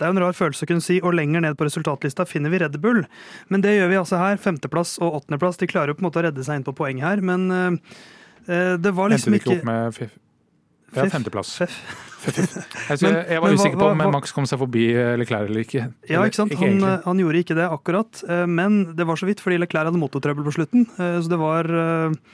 Det 0.00 0.06
er 0.08 0.14
en 0.14 0.22
rar 0.22 0.32
følelse 0.36 0.64
å 0.64 0.70
kunne 0.70 0.84
si, 0.84 0.96
og 1.04 1.12
lenger 1.18 1.44
ned 1.44 1.58
på 1.60 1.66
resultatlista 1.68 2.24
finner 2.28 2.52
vi 2.54 2.62
Red 2.62 2.78
Bull. 2.80 3.02
Men 3.52 3.60
det 3.64 3.76
gjør 3.76 3.90
vi 3.92 3.98
altså 4.00 4.20
her. 4.20 4.40
Femteplass 4.40 4.96
og 5.04 5.20
åttendeplass. 5.20 5.60
De 5.60 5.68
klarer 5.68 5.92
jo 5.92 5.98
på 5.98 6.04
en 6.06 6.08
måte 6.08 6.22
å 6.22 6.24
redde 6.30 6.46
seg 6.46 6.60
inn 6.60 6.64
på 6.66 6.72
poeng 6.78 7.02
her, 7.04 7.20
men 7.20 7.44
eh, 7.52 8.00
eh, 8.48 8.74
det 8.80 8.94
var 8.96 9.12
Endte 9.12 9.28
ikke 9.28 9.36
de 9.36 9.40
ikke 9.42 9.50
ikke 9.50 9.60
opp 9.60 9.68
med 9.68 9.98
fif 10.00 10.16
ja, 10.90 11.04
femteplass. 11.06 11.52
Feff. 11.60 11.74
Jeg, 12.20 12.98
Men- 13.00 13.14
jeg 13.30 13.40
var 13.40 13.48
men 13.48 13.56
usikker 13.56 13.78
på 13.80 13.86
om 13.94 14.00
hva- 14.02 14.08
Max 14.12 14.32
kom 14.36 14.44
seg 14.44 14.58
forbi 14.60 14.82
eh, 14.92 15.12
Leclerc 15.16 15.46
eller 15.48 15.62
ikke. 15.62 15.84
Ja, 16.10 16.24
ikke 16.26 16.36
sant? 16.36 16.52
Han, 16.60 16.82
han 17.06 17.22
gjorde 17.22 17.40
ikke 17.40 17.56
det 17.56 17.68
akkurat, 17.72 18.20
men 18.50 18.80
det 18.98 19.06
var 19.08 19.16
så 19.16 19.24
vidt 19.28 19.40
fordi 19.40 19.56
Leclerc 19.62 19.88
hadde 19.88 20.02
motortrøbbel 20.02 20.44
på 20.44 20.52
slutten. 20.58 20.84
Så 20.98 21.30
det 21.32 21.38
var 21.40 21.64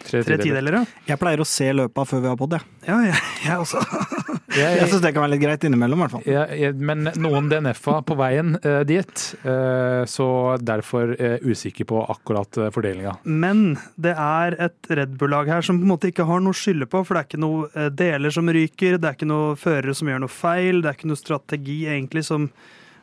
Tre 0.08 0.24
tre 0.26 0.40
tideler, 0.42 0.80
ja. 0.80 0.82
Jeg 1.12 1.20
pleier 1.22 1.44
å 1.44 1.46
se 1.46 1.68
løpa 1.76 2.02
før 2.08 2.24
vi 2.24 2.32
har 2.32 2.40
podd, 2.40 2.56
jeg. 2.58 2.66
Ja, 2.88 2.98
jeg, 3.12 3.20
jeg 3.44 3.62
også. 3.62 3.84
Jeg 4.56 4.78
Jeg, 4.80 4.88
syns 4.90 5.02
det 5.04 5.12
kan 5.12 5.24
være 5.24 5.34
litt 5.34 5.42
greit 5.42 5.64
innimellom, 5.68 6.00
i 6.00 6.04
hvert 6.04 6.14
fall. 6.14 6.24
jeg, 6.28 6.60
jeg, 6.62 6.76
men 6.88 7.10
noen 7.20 7.50
DNF-a 7.50 7.98
på 8.06 8.16
veien 8.18 8.54
uh, 8.64 8.80
dit, 8.88 9.24
uh, 9.44 10.02
så 10.08 10.28
derfor 10.62 11.12
uh, 11.18 11.36
usikker 11.44 11.88
på 11.88 12.00
akkurat 12.16 12.60
uh, 12.62 12.70
fordelinga. 12.74 13.18
Men 13.24 13.76
det 14.00 14.14
er 14.16 14.56
et 14.68 14.90
Red 15.00 15.18
Bull-lag 15.20 15.50
her 15.52 15.66
som 15.66 15.80
på 15.80 15.86
en 15.86 15.92
måte 15.92 16.10
ikke 16.12 16.28
har 16.28 16.40
noe 16.42 16.56
å 16.56 16.60
skylde 16.60 16.88
på, 16.88 17.04
for 17.04 17.16
det 17.16 17.22
er 17.22 17.30
ikke 17.30 17.44
noe 17.44 17.90
deler 17.96 18.34
som 18.34 18.48
ryker, 18.56 18.96
det 18.96 19.10
er 19.10 19.18
ikke 19.18 19.28
noe 19.28 19.52
førere 19.60 19.96
som 19.96 20.10
gjør 20.10 20.24
noe 20.24 20.32
feil, 20.32 20.80
det 20.80 20.90
er 20.90 20.98
ikke 20.98 21.12
noe 21.12 21.20
strategi 21.20 21.78
egentlig 21.92 22.24
som 22.26 22.48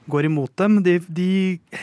går 0.10 0.28
imot 0.28 0.52
dem. 0.60 0.82
De, 0.84 0.98
de 1.08 1.32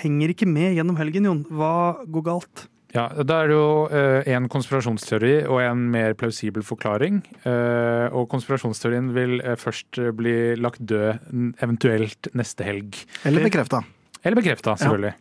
henger 0.02 0.34
ikke 0.34 0.48
med 0.48 0.76
gjennom 0.76 0.98
helgen, 1.00 1.30
Jon. 1.30 1.46
Hva 1.48 1.72
går 2.10 2.26
galt? 2.26 2.66
Ja, 2.94 3.04
Da 3.22 3.36
er 3.44 3.50
det 3.50 3.54
jo 3.54 3.66
eh, 3.94 4.30
en 4.34 4.48
konspirasjonsteori 4.50 5.34
og 5.46 5.60
en 5.62 5.84
mer 5.92 6.16
plausibel 6.18 6.64
forklaring. 6.66 7.20
Eh, 7.46 8.06
og 8.10 8.26
konspirasjonsteorien 8.32 9.12
vil 9.14 9.38
eh, 9.44 9.54
først 9.60 10.00
bli 10.18 10.34
lagt 10.58 10.82
død 10.90 11.30
eventuelt 11.62 12.30
neste 12.34 12.66
helg. 12.66 12.98
Eller 13.28 13.46
bekrefta. 13.46 13.84
Eller 14.20 14.36
bekrefta, 14.36 14.74
selvfølgelig. 14.76 15.14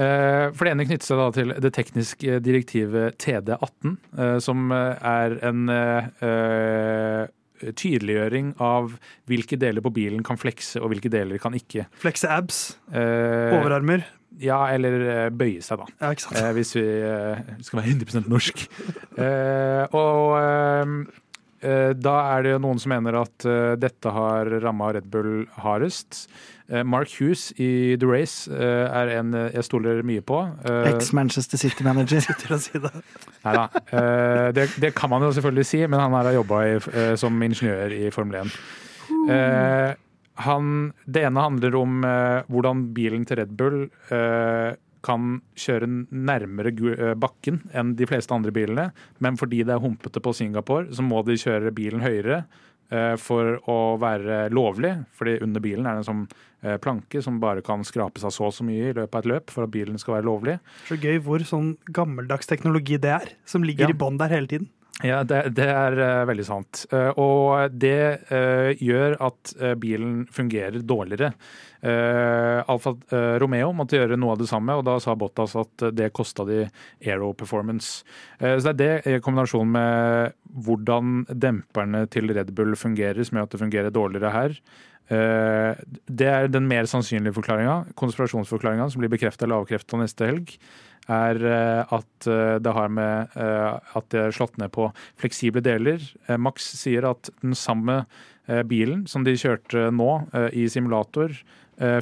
Eh, 0.00 0.44
For 0.56 0.64
det 0.64 0.72
ene 0.76 0.86
knytter 0.88 1.08
seg 1.10 1.18
da 1.20 1.26
til 1.36 1.50
det 1.66 1.72
tekniske 1.76 2.38
direktivet 2.44 3.18
TD18, 3.20 3.96
eh, 4.16 4.36
som 4.44 4.70
er 4.72 5.36
en 5.50 5.66
tydeliggjøring 7.56 8.50
av 8.60 8.90
hvilke 9.28 9.56
deler 9.60 9.80
på 9.84 9.92
bilen 9.96 10.24
kan 10.24 10.36
flekse 10.40 10.80
og 10.80 10.92
hvilke 10.92 11.08
deler 11.12 11.40
kan 11.40 11.56
ikke. 11.56 11.86
Flekse 12.02 12.28
abs, 12.32 12.58
overarmer. 12.92 14.04
Ja, 14.42 14.58
eller 14.74 14.96
eh, 15.08 15.28
bøye 15.32 15.62
seg, 15.64 15.80
da. 15.80 15.86
Ja, 16.02 16.10
ikke 16.12 16.26
sant. 16.26 16.40
Eh, 16.40 16.50
hvis 16.56 16.74
vi 16.76 16.82
eh, 16.84 17.38
skal 17.64 17.80
være 17.80 17.94
100 17.94 18.26
norsk. 18.28 18.66
Eh, 19.16 19.84
og 19.96 20.34
eh, 20.40 20.90
eh, 21.64 21.92
da 21.96 22.16
er 22.34 22.44
det 22.44 22.52
jo 22.56 22.60
noen 22.66 22.82
som 22.82 22.92
mener 22.92 23.16
at 23.22 23.46
dette 23.80 24.12
har 24.12 24.50
ramma 24.64 24.90
Red 24.98 25.08
Bull 25.12 25.46
hardest. 25.62 26.26
Mark 26.66 27.12
Hughes 27.14 27.52
i 27.62 27.94
The 27.94 28.08
Race 28.10 28.50
er 28.50 29.12
en 29.20 29.28
jeg 29.54 29.62
stoler 29.68 30.00
mye 30.02 30.18
på. 30.26 30.40
Eh, 30.66 30.88
Eks-Manchester 30.96 31.60
City-manager. 31.62 32.24
sitter 32.26 32.56
og 32.56 32.64
sier 32.64 32.82
det. 32.88 32.90
Neida. 33.44 33.68
Eh, 33.94 34.48
det, 34.56 34.64
det 34.82 34.90
kan 34.98 35.12
man 35.12 35.22
jo 35.22 35.30
selvfølgelig 35.36 35.66
si, 35.70 35.84
men 35.86 36.02
han 36.02 36.16
har 36.18 36.32
jobba 36.34 36.64
som 37.22 37.38
ingeniør 37.46 37.94
i 37.94 38.10
Formel 38.10 38.40
1. 38.42 38.58
Eh, 39.30 39.92
han, 40.44 40.92
det 41.06 41.22
ene 41.26 41.40
handler 41.46 41.74
om 41.78 42.02
eh, 42.04 42.42
hvordan 42.52 42.82
bilen 42.96 43.24
til 43.28 43.38
Red 43.40 43.54
Bull 43.56 43.86
eh, 44.12 44.74
kan 45.06 45.36
kjøre 45.56 45.86
nærmere 46.10 46.72
eh, 46.92 47.14
bakken 47.18 47.62
enn 47.76 47.94
de 47.98 48.08
fleste 48.10 48.34
andre 48.34 48.52
bilene. 48.54 48.88
Men 49.22 49.38
fordi 49.40 49.62
det 49.64 49.76
er 49.76 49.82
humpete 49.84 50.20
på 50.24 50.34
Singapore, 50.36 50.90
så 50.92 51.04
må 51.06 51.22
de 51.26 51.38
kjøre 51.40 51.72
bilen 51.76 52.02
høyere 52.04 52.42
eh, 52.90 53.14
for 53.22 53.56
å 53.70 53.78
være 54.02 54.48
lovlig. 54.54 54.92
Fordi 55.16 55.38
under 55.46 55.62
bilen 55.64 55.86
er 55.86 55.96
det 56.00 56.04
en 56.04 56.10
sånn 56.10 56.24
eh, 56.66 56.76
planke 56.82 57.22
som 57.24 57.40
bare 57.42 57.62
kan 57.66 57.86
skrape 57.86 58.20
seg 58.22 58.34
så 58.34 58.48
og 58.50 58.56
så 58.58 58.66
mye 58.66 58.90
i 58.90 58.96
løpet 58.96 59.14
av 59.14 59.22
et 59.24 59.30
løp 59.32 59.54
for 59.54 59.66
at 59.68 59.74
bilen 59.78 60.00
skal 60.02 60.18
være 60.18 60.28
lovlig. 60.28 60.58
Så 60.90 60.98
gøy 61.00 61.20
hvor 61.24 61.44
sånn 61.46 61.76
gammeldags 61.96 62.50
teknologi 62.50 62.98
det 63.00 63.14
er, 63.22 63.30
som 63.48 63.64
ligger 63.66 63.88
Ja. 63.88 63.94
i 63.94 64.00
bånn 64.04 64.18
der 64.20 64.34
hele 64.36 64.50
tiden. 64.50 64.68
Ja, 65.04 65.20
det, 65.28 65.42
det 65.52 65.66
er 65.68 65.98
uh, 66.00 66.24
veldig 66.28 66.44
sant. 66.46 66.86
Uh, 66.88 67.10
og 67.20 67.74
det 67.76 68.28
uh, 68.30 68.72
gjør 68.80 69.18
at 69.28 69.52
bilen 69.80 70.24
fungerer 70.32 70.80
dårligere. 70.80 71.34
Alfa 71.86 72.90
Romeo 73.38 73.68
måtte 73.76 73.94
gjøre 73.94 74.16
noe 74.18 74.32
av 74.34 74.40
det 74.40 74.48
samme, 74.50 74.74
og 74.74 74.82
da 74.88 74.96
sa 74.98 75.12
Bottas 75.14 75.52
at 75.60 75.84
det 75.94 76.08
kosta 76.16 76.42
de 76.48 76.64
aero 77.04 77.28
performance. 77.36 78.00
Så 78.40 78.64
det 78.64 78.72
er 78.72 78.80
det 78.80 79.12
i 79.12 79.20
kombinasjon 79.22 79.70
med 79.70 80.34
hvordan 80.66 81.20
demperne 81.30 82.00
til 82.10 82.32
Red 82.34 82.50
Bull 82.56 82.74
fungerer, 82.80 83.20
som 83.22 83.38
gjør 83.38 83.46
at 83.46 83.54
det 83.54 83.62
fungerer 83.62 83.94
dårligere 83.94 84.32
her. 84.34 84.58
Det 85.06 86.32
er 86.32 86.50
den 86.50 86.66
mer 86.66 86.90
sannsynlige 86.90 87.36
forklaringa. 87.36 87.92
Konspirasjonsforklaringa, 88.02 88.88
som 88.90 89.04
blir 89.04 89.12
bekrefta 89.12 89.46
eller 89.46 89.62
avkrefta 89.62 90.00
neste 90.00 90.32
helg, 90.32 90.56
er 91.12 91.42
eh, 91.46 91.94
at 91.94 92.28
eh, 92.30 92.56
det 92.62 92.72
har 92.74 92.90
med 92.92 93.36
eh, 93.38 93.76
at 93.98 94.08
det 94.14 94.22
er 94.24 94.34
slått 94.34 94.58
ned 94.60 94.72
på 94.74 94.88
fleksible 95.20 95.62
deler. 95.64 96.02
Max 96.38 96.68
sier 96.78 97.06
at 97.08 97.30
den 97.42 97.56
samme 97.56 98.04
bilen 98.70 99.08
som 99.10 99.24
de 99.26 99.32
kjørte 99.34 99.88
nå 99.90 100.10
i 100.54 100.68
simulator, 100.70 101.32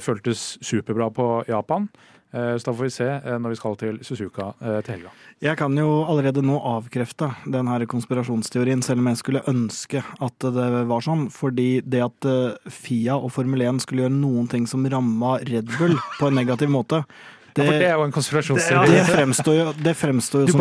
føltes 0.05 0.59
superbra 0.61 1.07
på 1.09 1.29
Japan. 1.49 1.87
Så 2.35 2.67
da 2.67 2.75
får 2.75 2.85
vi 2.85 2.91
se 2.93 3.07
når 3.41 3.55
vi 3.55 3.57
skal 3.57 3.79
til 3.81 4.01
Suzuka 4.05 4.51
til 4.61 4.91
helga. 4.91 5.13
Jeg 5.41 5.57
kan 5.57 5.73
jo 5.79 6.03
allerede 6.05 6.45
nå 6.45 6.59
avkrefte 6.69 7.31
den 7.49 7.71
her 7.73 7.87
konspirasjonsteorien, 7.89 8.85
selv 8.85 9.01
om 9.01 9.09
jeg 9.09 9.23
skulle 9.23 9.45
ønske 9.49 10.05
at 10.05 10.49
det 10.59 10.69
var 10.91 11.07
sånn. 11.07 11.31
Fordi 11.33 11.79
det 11.81 12.05
at 12.11 12.29
Fia 12.69 13.17
og 13.17 13.33
Formel 13.39 13.65
1 13.65 13.81
skulle 13.87 14.05
gjøre 14.05 14.19
noen 14.19 14.53
ting 14.53 14.69
som 14.69 14.85
ramma 14.85 15.39
Red 15.49 15.73
Bull 15.79 15.97
på 16.19 16.29
en 16.29 16.37
negativ 16.43 16.69
måte, 16.77 17.07
Ja, 17.63 17.65
for 17.65 17.73
det 17.73 17.81
det, 17.81 17.89
er 17.89 17.95
jo 17.95 18.03
en 18.03 18.11
det 18.11 18.15
konspirasjonsteori. 18.17 18.97
fremstår 19.07 19.55
jo, 19.59 19.67
det 19.85 19.95
fremstår 19.97 20.41
jo 20.41 20.47
Du 20.47 20.53
som 20.53 20.61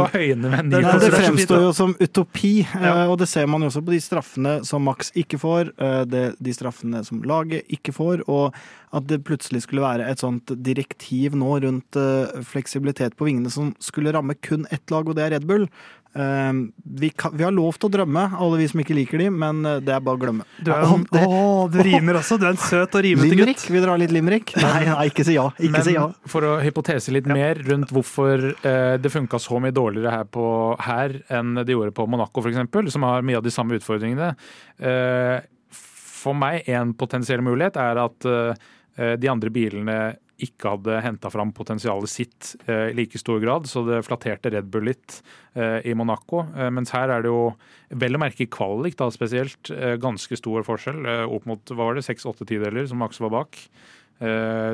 Det 0.70 0.82
det 0.84 1.00
det 1.02 1.12
fremstår 1.18 1.62
jo 1.64 1.72
som 1.74 1.96
utopi, 2.00 2.68
Ja. 2.76 3.04
eh, 3.04 3.10
og 3.10 3.18
det 3.20 3.28
ser 3.30 3.48
man 3.48 3.62
jo 3.62 3.68
også 3.72 3.82
på 3.86 3.92
de 3.96 4.00
straffene 4.04 4.54
som 4.66 4.84
Max 4.84 5.12
ikke 5.16 5.40
får, 5.42 5.72
eh, 5.80 6.04
det, 6.06 6.36
de 6.40 6.54
straffene 6.54 7.04
som 7.06 7.22
laget 7.24 7.64
ikke 7.68 7.94
får, 7.94 8.24
og 8.30 8.54
at 8.94 9.08
det 9.10 9.24
plutselig 9.26 9.64
skulle 9.64 9.82
være 9.82 10.06
et 10.12 10.20
sånt 10.22 10.46
direktiv 10.62 11.34
nå 11.34 11.56
rundt 11.64 11.96
eh, 11.98 12.44
fleksibilitet 12.46 13.16
på 13.18 13.26
vingene 13.26 13.50
som 13.50 13.74
skulle 13.82 14.14
ramme 14.14 14.36
kun 14.42 14.68
ett 14.70 14.92
lag, 14.92 15.08
og 15.10 15.16
det 15.16 15.24
er 15.26 15.32
Red 15.40 15.48
Bull. 15.50 15.68
Eh, 16.16 16.54
vi, 16.84 17.10
kan, 17.10 17.32
vi 17.38 17.44
har 17.44 17.54
lov 17.56 17.78
til 17.80 17.90
å 17.90 17.94
drømme, 17.96 18.24
alle 18.38 18.60
vi 18.60 18.68
som 18.70 18.82
ikke 18.84 18.94
liker 18.98 19.22
de, 19.24 19.30
men 19.34 19.64
eh, 19.66 19.80
det 19.82 19.96
er 19.96 20.04
bare 20.06 20.20
å 20.20 20.22
glemme. 20.22 20.46
Du 20.62 20.70
er 20.74 20.84
jo, 20.86 21.00
det- 21.10 21.24
å, 21.26 21.40
du 21.74 21.80
rimer 21.86 22.20
også. 22.20 22.38
Du 22.42 22.46
er 22.46 22.54
en 22.54 22.62
søt 22.62 22.94
og 23.00 23.02
rimete 23.06 23.32
Limerick? 23.32 23.62
gutt. 23.64 23.72
Vi 23.74 23.82
drar 23.82 23.98
litt 24.02 24.14
limerick? 24.14 24.54
Nei, 24.62 24.84
nei, 24.92 25.08
ikke 25.10 25.26
si 25.26 25.38
ja. 25.40 25.48
Ikke 25.58 25.74
Men 25.78 25.88
si 25.88 25.96
ja. 25.98 26.06
for 26.30 26.46
å 26.46 26.54
hypotese 26.62 27.16
litt 27.16 27.30
mer 27.30 27.62
rundt 27.66 27.94
hvorfor 27.94 28.46
eh, 28.54 28.96
det 29.02 29.14
funka 29.14 29.42
så 29.42 29.58
mye 29.64 29.74
dårligere 29.74 30.14
her, 30.20 30.30
på, 30.30 30.46
her 30.86 31.18
enn 31.34 31.58
det 31.64 31.74
gjorde 31.74 31.96
på 31.98 32.06
Monaco 32.10 32.44
f.eks., 32.46 32.94
som 32.94 33.08
har 33.10 33.26
mye 33.26 33.42
av 33.42 33.48
de 33.48 33.54
samme 33.54 33.80
utfordringene. 33.80 34.34
Eh, 34.78 35.40
for 36.24 36.38
meg 36.38 36.70
en 36.72 36.94
potensiell 36.96 37.42
mulighet 37.44 37.76
er 37.84 38.00
at 38.00 38.26
uh, 38.30 38.54
de 39.20 39.28
andre 39.28 39.50
bilene 39.52 39.96
ikke 40.42 40.72
hadde 40.74 40.98
henta 41.06 41.30
fram 41.30 41.52
potensialet 41.54 42.10
sitt 42.10 42.54
eh, 42.66 42.90
i 42.90 42.96
like 42.98 43.20
stor 43.22 43.38
grad, 43.44 43.68
så 43.70 43.84
det 43.86 44.02
flatterte 44.08 44.50
Red 44.54 44.72
Bull 44.74 44.88
litt 44.90 45.20
eh, 45.54 45.80
i 45.86 45.94
Monaco. 45.98 46.42
Eh, 46.58 46.72
mens 46.74 46.94
her 46.96 47.14
er 47.14 47.24
det 47.24 47.30
jo, 47.30 47.52
vel 48.02 48.18
å 48.18 48.22
merke 48.22 48.50
kvalik 48.50 48.98
da 49.00 49.10
spesielt, 49.14 49.70
ganske 50.02 50.38
stor 50.40 50.66
forskjell. 50.66 51.06
Opp 51.30 51.46
mot 51.50 51.74
hva 51.74 51.90
var 51.92 52.00
det, 52.00 52.06
seks-åtte 52.08 52.48
tideler 52.50 52.88
som 52.90 53.02
Max 53.04 53.22
var 53.22 53.34
bak. 53.36 53.60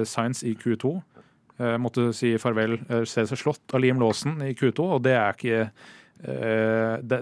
Science 0.08 0.46
i 0.46 0.54
Q2 0.60 0.94
eh, 0.94 1.76
måtte 1.82 2.10
si 2.16 2.36
farvel, 2.40 2.78
se 3.10 3.26
seg 3.28 3.40
slått 3.40 3.76
av 3.76 3.84
Liam 3.84 4.00
Lawson 4.00 4.40
i 4.46 4.54
Q2, 4.56 4.90
og 5.00 5.04
det 5.08 5.16
er 5.18 5.36
ikke 5.36 5.62
det, 6.20 7.20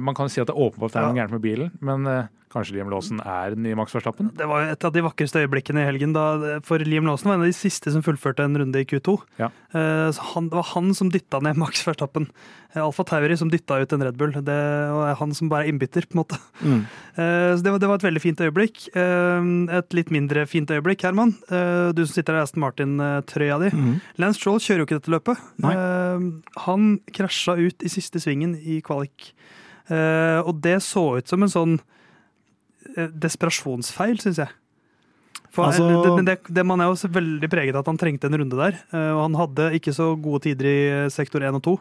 Man 0.00 0.14
kan 0.14 0.28
si 0.32 0.40
at 0.40 0.46
det 0.48 0.54
er 0.56 0.62
åpenbart 0.70 0.96
er 0.96 1.02
noe 1.08 1.18
gærent 1.18 1.32
med 1.36 1.42
bilen, 1.44 1.70
men 1.80 2.06
eh, 2.06 2.30
kanskje 2.52 2.74
Liam 2.76 2.90
Lawson 2.92 3.20
er 3.24 3.54
den 3.54 3.62
nye 3.64 3.76
Max 3.76 3.94
Verstappen? 3.96 4.28
Det 4.36 4.44
var 4.48 4.66
et 4.68 4.84
av 4.84 4.92
de 4.92 5.00
vakreste 5.00 5.40
øyeblikkene 5.40 5.80
i 5.82 5.86
helgen. 5.88 6.12
Da, 6.12 6.58
for 6.68 6.78
Liam 6.84 7.06
Lawson 7.08 7.30
var 7.30 7.38
en 7.38 7.44
av 7.46 7.48
de 7.48 7.56
siste 7.56 7.88
som 7.94 8.02
fullførte 8.04 8.44
en 8.44 8.56
runde 8.60 8.76
i 8.80 8.84
Q2. 8.84 9.14
Ja. 9.40 9.48
Eh, 9.72 10.08
Så 10.12 10.20
han, 10.34 10.50
det 10.52 10.58
var 10.60 10.68
han 10.74 10.92
som 10.94 11.08
dytta 11.12 11.40
ned 11.40 11.56
Max 11.56 11.80
Verstappen. 11.86 12.26
Eh, 12.74 12.82
Alfa 12.84 13.04
Tauri 13.08 13.38
som 13.40 13.48
dytta 13.48 13.80
ut 13.80 13.92
en 13.96 14.04
Red 14.04 14.18
Bull. 14.20 14.32
Det 14.36 14.58
var 14.92 15.16
han 15.16 15.32
som 15.34 15.48
bare 15.48 15.64
er 15.64 15.72
innbytter, 15.72 16.04
på 16.08 16.12
en 16.18 16.20
måte. 16.24 16.38
Mm. 16.60 16.82
Eh, 17.16 17.56
Så 17.56 17.64
det 17.64 17.72
var, 17.72 17.78
det 17.80 17.88
var 17.88 17.96
et 18.02 18.06
veldig 18.10 18.20
fint 18.24 18.44
øyeblikk. 18.44 18.84
Eh, 18.92 19.48
Et 19.80 19.96
litt 19.96 20.12
mindre 20.12 20.44
fint 20.46 20.68
øyeblikk, 20.68 21.02
Herman. 21.08 21.32
Eh, 21.48 21.92
Du 21.96 22.04
som 22.04 22.12
sitter 22.20 22.36
i 22.36 22.42
Aston 22.44 22.60
Martin-trøya 22.64 23.58
di. 23.64 23.72
Mm. 23.72 23.96
Lance 24.20 24.36
Stroll 24.40 24.60
kjører 24.60 24.84
jo 24.84 24.90
ikke 24.90 25.00
dette 25.00 25.14
løpet. 25.16 25.40
Nei. 25.64 25.72
Eh, 25.72 26.28
Han 26.68 26.98
krasja 27.16 27.56
ut 27.56 27.80
i 27.82 27.88
siste 27.88 28.20
svingen 28.20 28.56
i 28.60 28.82
kvalik. 28.84 29.32
Eh, 29.92 30.40
Og 30.48 30.60
det 30.64 30.78
så 30.84 31.04
ut 31.20 31.28
som 31.28 31.42
en 31.44 31.52
sånn 31.52 31.76
eh, 32.96 33.08
desperasjonsfeil, 33.12 34.18
syns 34.22 34.40
jeg. 34.42 34.48
For, 35.52 35.66
Altså- 35.68 35.84
eh, 36.18 36.22
det, 36.24 36.38
det, 36.48 36.64
man 36.66 36.80
er 36.80 36.88
jo 36.90 37.08
veldig 37.12 37.50
preget 37.52 37.74
av 37.76 37.84
at 37.84 37.90
han 37.92 37.98
trengte 38.00 38.24
en 38.30 38.38
runde 38.40 38.56
der. 38.56 38.78
Og 39.12 39.22
han 39.28 39.34
hadde 39.36 39.72
ikke 39.76 39.92
så 39.92 40.14
gode 40.16 40.46
tider 40.48 40.64
i 40.70 41.10
sektor 41.12 41.44
1 41.44 41.54
og 41.60 41.62
2. 41.68 41.80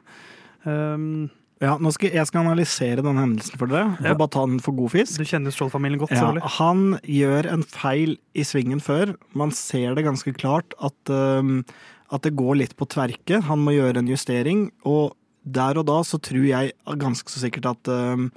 Um, 0.65 1.29
Ja, 1.61 1.75
nå 1.77 1.91
skal, 1.93 2.09
jeg 2.09 2.25
skal 2.25 2.41
analysere 2.41 3.03
denne 3.05 3.21
hendelsen 3.21 3.53
for 3.55 3.67
dere, 3.69 3.95
Ja. 4.01 4.11
og 4.11 4.17
bare 4.17 4.31
ta 4.33 4.45
den 4.47 4.57
for 4.59 4.73
god 4.73 4.89
fisk. 4.89 5.19
du 5.19 5.23
kjenner 5.23 5.53
Stroll-familien 5.53 5.99
godt, 5.99 6.09
Ja, 6.09 6.33
han 6.57 6.97
gjør 7.05 7.45
en 7.53 7.61
feil 7.61 8.17
i 8.33 8.41
svingen 8.41 8.81
før. 8.81 9.15
Man 9.35 9.51
ser 9.51 9.93
det 9.93 10.03
ganske 10.03 10.33
klart 10.33 10.73
at, 10.81 10.97
um, 11.07 11.63
at 12.11 12.23
det 12.23 12.35
går 12.35 12.57
litt 12.57 12.75
på 12.75 12.87
tverke. 12.89 13.43
Han 13.43 13.59
må 13.59 13.77
gjøre 13.77 13.97
en 14.01 14.07
justering, 14.07 14.71
og 14.83 15.13
der 15.43 15.79
og 15.81 15.87
da 15.89 16.01
så 16.05 16.19
tror 16.21 16.45
jeg 16.45 16.75
ganske 17.01 17.31
så 17.33 17.41
sikkert 17.41 17.69
at, 17.71 17.91
um, 17.91 18.29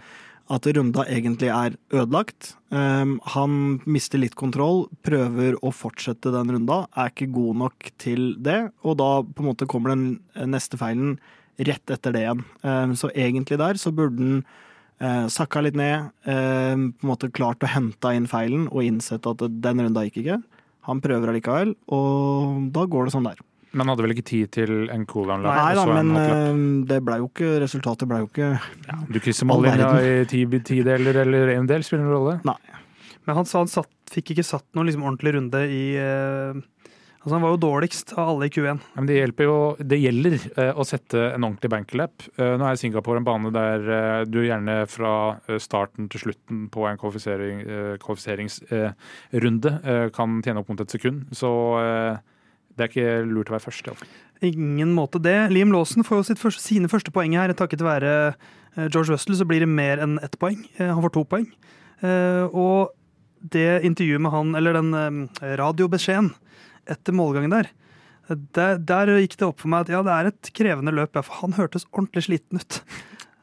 at 0.52 0.66
runda 0.76 1.04
egentlig 1.10 1.50
er 1.52 1.76
ødelagt. 1.92 2.54
Um, 2.70 3.18
han 3.34 3.78
mister 3.84 4.20
litt 4.20 4.36
kontroll, 4.40 4.86
prøver 5.06 5.58
å 5.60 5.72
fortsette 5.74 6.32
den 6.34 6.52
runda, 6.56 6.84
er 6.96 7.12
ikke 7.12 7.32
god 7.34 7.62
nok 7.64 7.90
til 8.00 8.34
det, 8.44 8.60
og 8.82 8.98
da 9.00 9.10
på 9.24 9.44
en 9.44 9.50
måte 9.52 9.68
kommer 9.70 9.94
den 9.94 10.50
neste 10.50 10.80
feilen 10.80 11.18
rett 11.54 11.92
etter 11.92 12.14
det 12.14 12.24
igjen. 12.24 12.44
Um, 12.64 12.94
så 12.98 13.12
egentlig 13.14 13.60
der 13.60 13.78
så 13.80 13.92
burde 13.94 14.20
han 14.20 14.44
eh, 15.02 15.26
sakka 15.32 15.62
litt 15.64 15.78
ned, 15.78 16.10
eh, 16.26 16.74
på 16.74 17.06
en 17.06 17.10
måte 17.10 17.32
klart 17.34 17.64
å 17.64 17.70
hente 17.70 18.12
inn 18.14 18.28
feilen 18.30 18.68
og 18.70 18.84
innsett 18.84 19.26
at 19.26 19.42
den 19.42 19.82
runda 19.82 20.04
gikk 20.06 20.22
ikke. 20.22 20.40
Han 20.88 21.00
prøver 21.04 21.32
allikevel, 21.32 21.74
og 21.88 22.68
da 22.74 22.84
går 22.90 23.06
det 23.06 23.14
sånn 23.14 23.28
der. 23.28 23.40
Men 23.74 23.90
hadde 23.90 24.04
vel 24.06 24.14
ikke 24.14 24.26
tid 24.28 24.52
til 24.54 24.72
en 24.94 25.06
cooldown-lap? 25.10 25.56
Nei 25.58 25.74
da, 25.74 25.82
og 25.82 25.90
så 25.90 25.96
en 25.98 26.12
men 26.12 26.20
eh, 26.22 26.60
det 26.90 27.00
ble 27.06 27.18
jo 27.22 27.30
ikke 27.30 27.56
resultatet 27.64 28.10
ble 28.10 28.22
jo 28.22 28.28
ikke 28.30 28.52
Du 29.10 29.18
krysser 29.22 29.48
mållinja 29.50 29.90
i 30.02 30.12
ti, 30.30 30.44
tideler 30.66 31.24
eller 31.24 31.56
en 31.56 31.70
del, 31.70 31.86
spiller 31.86 32.04
ingen 32.04 32.14
rolle. 32.14 32.38
Nei. 32.46 32.58
Men 33.24 33.40
han 33.40 33.48
sa 33.48 33.62
han 33.62 33.72
satt, 33.72 33.90
fikk 34.12 34.34
ikke 34.34 34.46
satt 34.46 34.66
noen 34.76 34.90
liksom 34.90 35.04
ordentlig 35.06 35.34
runde 35.38 35.64
i 35.72 35.84
uh, 35.96 36.62
Altså 37.24 37.38
Han 37.38 37.44
var 37.46 37.54
jo 37.54 37.60
dårligst 37.62 38.10
av 38.20 38.34
alle 38.34 38.50
i 38.50 38.52
Q1. 38.52 38.80
Men 38.98 39.06
det 39.08 39.14
jo 39.46 39.56
Det 39.80 39.96
gjelder 39.96 40.34
uh, 40.58 40.72
å 40.76 40.84
sette 40.84 41.22
en 41.30 41.46
ordentlig 41.46 41.70
banklap. 41.72 42.26
Uh, 42.36 42.52
nå 42.60 42.68
er 42.68 42.76
Singapore 42.76 43.22
en 43.22 43.24
bane 43.24 43.52
der 43.54 43.88
uh, 43.88 44.28
du 44.28 44.42
gjerne 44.44 44.82
fra 44.92 45.14
starten 45.56 46.10
til 46.12 46.26
slutten 46.26 46.66
på 46.72 46.84
en 46.84 47.00
kvalifisering, 47.00 47.64
kvalifiseringsrunde 48.02 49.72
kan 50.14 50.36
tjene 50.44 50.60
opp 50.60 50.68
mot 50.68 50.84
et 50.84 50.92
sekund. 50.92 51.24
Så 51.32 51.48
det 52.74 52.84
er 52.84 52.90
ikke 52.90 53.10
lurt 53.30 53.50
å 53.50 53.54
være 53.54 53.64
først. 53.68 53.88
Ja. 53.88 53.94
Ingen 54.50 54.92
måte 54.96 55.20
det. 55.22 55.36
Liam 55.54 55.72
Lawson 55.72 56.04
får 56.06 56.20
jo 56.20 56.36
første, 56.40 56.62
sine 56.62 56.90
første 56.90 57.12
poeng 57.14 57.36
her. 57.38 57.52
Takket 57.56 57.84
være 57.84 58.10
eh, 58.32 58.88
George 58.88 59.12
Russell 59.12 59.38
så 59.38 59.46
blir 59.48 59.62
det 59.62 59.70
mer 59.70 60.02
enn 60.02 60.18
ett 60.24 60.36
poeng. 60.42 60.60
Eh, 60.78 60.90
Han 60.90 61.04
får 61.04 61.14
to 61.14 61.24
poeng. 61.30 61.46
Eh, 62.02 62.44
og 62.50 62.94
det 63.54 63.84
intervjuet 63.86 64.22
med 64.24 64.32
han, 64.32 64.54
eller 64.56 64.78
den 64.78 65.26
radiobeskjeden 65.60 66.30
etter 66.88 67.12
målgangen 67.16 67.52
der, 67.52 67.66
der, 68.56 68.78
der 68.80 69.10
gikk 69.20 69.36
det 69.36 69.44
opp 69.44 69.60
for 69.60 69.68
meg 69.68 69.84
at 69.84 69.92
ja, 69.92 70.00
det 70.04 70.14
er 70.14 70.30
et 70.30 70.50
krevende 70.56 70.94
løp, 70.96 71.12
for 71.20 71.42
han 71.42 71.52
hørtes 71.58 71.84
ordentlig 71.92 72.24
sliten 72.24 72.60
ut. 72.62 72.78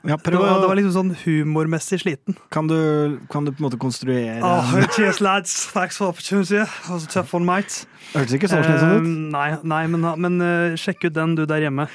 Ja, 0.03 0.15
Det 0.17 0.33
var, 0.33 0.61
det 0.63 0.67
var 0.69 0.77
liksom 0.79 0.93
sånn 0.95 1.11
humormessig 1.23 1.99
sliten. 2.01 2.37
kan, 2.49 2.65
du, 2.67 3.19
kan 3.29 3.45
du 3.45 3.51
på 3.51 3.61
en 3.61 3.67
måte 3.67 3.77
konstruere 3.81 4.39
Oh, 4.41 4.71
cheers, 4.95 5.19
lads. 5.21 5.67
Thanks 5.73 5.97
for 5.97 6.09
opportunity. 6.09 6.57
It 6.57 6.89
was 6.89 7.05
a 7.05 7.11
tough 7.11 7.35
one, 7.35 7.45
mate. 7.45 7.85
Hørtes 8.15 8.33
ikke 8.33 8.49
så 8.49 8.63
slitsomt 8.63 8.95
ut. 8.95 9.05
ut. 9.05 9.11
nei, 9.35 9.51
nei, 9.61 9.83
men, 9.93 10.07
men 10.25 10.41
uh, 10.41 10.79
sjekk 10.79 11.05
ut 11.05 11.13
den 11.19 11.35
du 11.37 11.45
der 11.45 11.67
hjemme. 11.67 11.85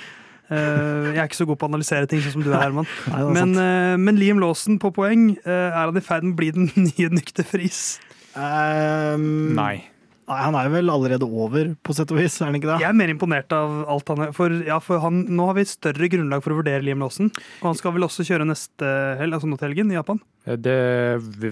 Uh, 0.47 1.11
jeg 1.11 1.19
er 1.19 1.27
ikke 1.27 1.41
så 1.41 1.49
god 1.51 1.59
på 1.59 1.67
å 1.67 1.73
analysere 1.73 2.07
ting 2.07 2.23
sånn 2.23 2.37
som 2.37 2.47
du 2.47 2.53
er, 2.53 2.61
Herman. 2.63 2.87
Nei, 3.11 3.25
er 3.25 3.35
Men, 3.35 3.57
eh, 3.59 3.97
men 3.99 4.21
Liam 4.23 4.39
Lawson 4.39 4.79
på 4.79 4.93
poeng, 4.95 5.33
er 5.43 5.75
han 5.75 5.99
i 5.99 6.05
ferd 6.07 6.23
med 6.29 6.37
å 6.37 6.39
bli 6.39 6.53
den 6.55 6.71
nye 6.87 7.11
Nykter 7.11 7.47
fris? 7.49 7.99
Um, 8.37 9.57
Nei. 9.59 9.81
Nei, 10.27 10.39
Han 10.43 10.57
er 10.59 10.71
vel 10.73 10.91
allerede 10.91 11.27
over, 11.29 11.69
på 11.87 11.95
sett 11.95 12.11
og 12.11 12.19
vis, 12.19 12.41
er 12.41 12.49
han 12.51 12.57
ikke 12.59 12.71
det? 12.73 12.81
Jeg 12.83 12.89
er 12.91 12.97
mer 12.99 13.13
imponert 13.13 13.53
av 13.55 13.77
alt 13.95 14.09
han 14.11 14.25
er. 14.27 14.33
For, 14.35 14.51
ja, 14.67 14.81
for 14.83 14.99
han, 15.05 15.21
nå 15.39 15.47
har 15.51 15.55
vi 15.59 15.67
større 15.71 16.09
grunnlag 16.11 16.43
for 16.43 16.55
å 16.55 16.59
vurdere 16.61 16.83
Liam 16.83 17.05
Lawson. 17.05 17.31
Og 17.61 17.69
han 17.71 17.79
skal 17.79 17.95
vel 17.95 18.07
også 18.09 18.27
kjøre 18.27 18.49
neste 18.49 18.91
helg, 19.21 19.37
altså 19.39 19.47
nå 19.51 19.59
til 19.61 19.71
helgen, 19.71 19.93
i 19.95 19.99
Japan. 20.01 20.19
Det 20.47 20.77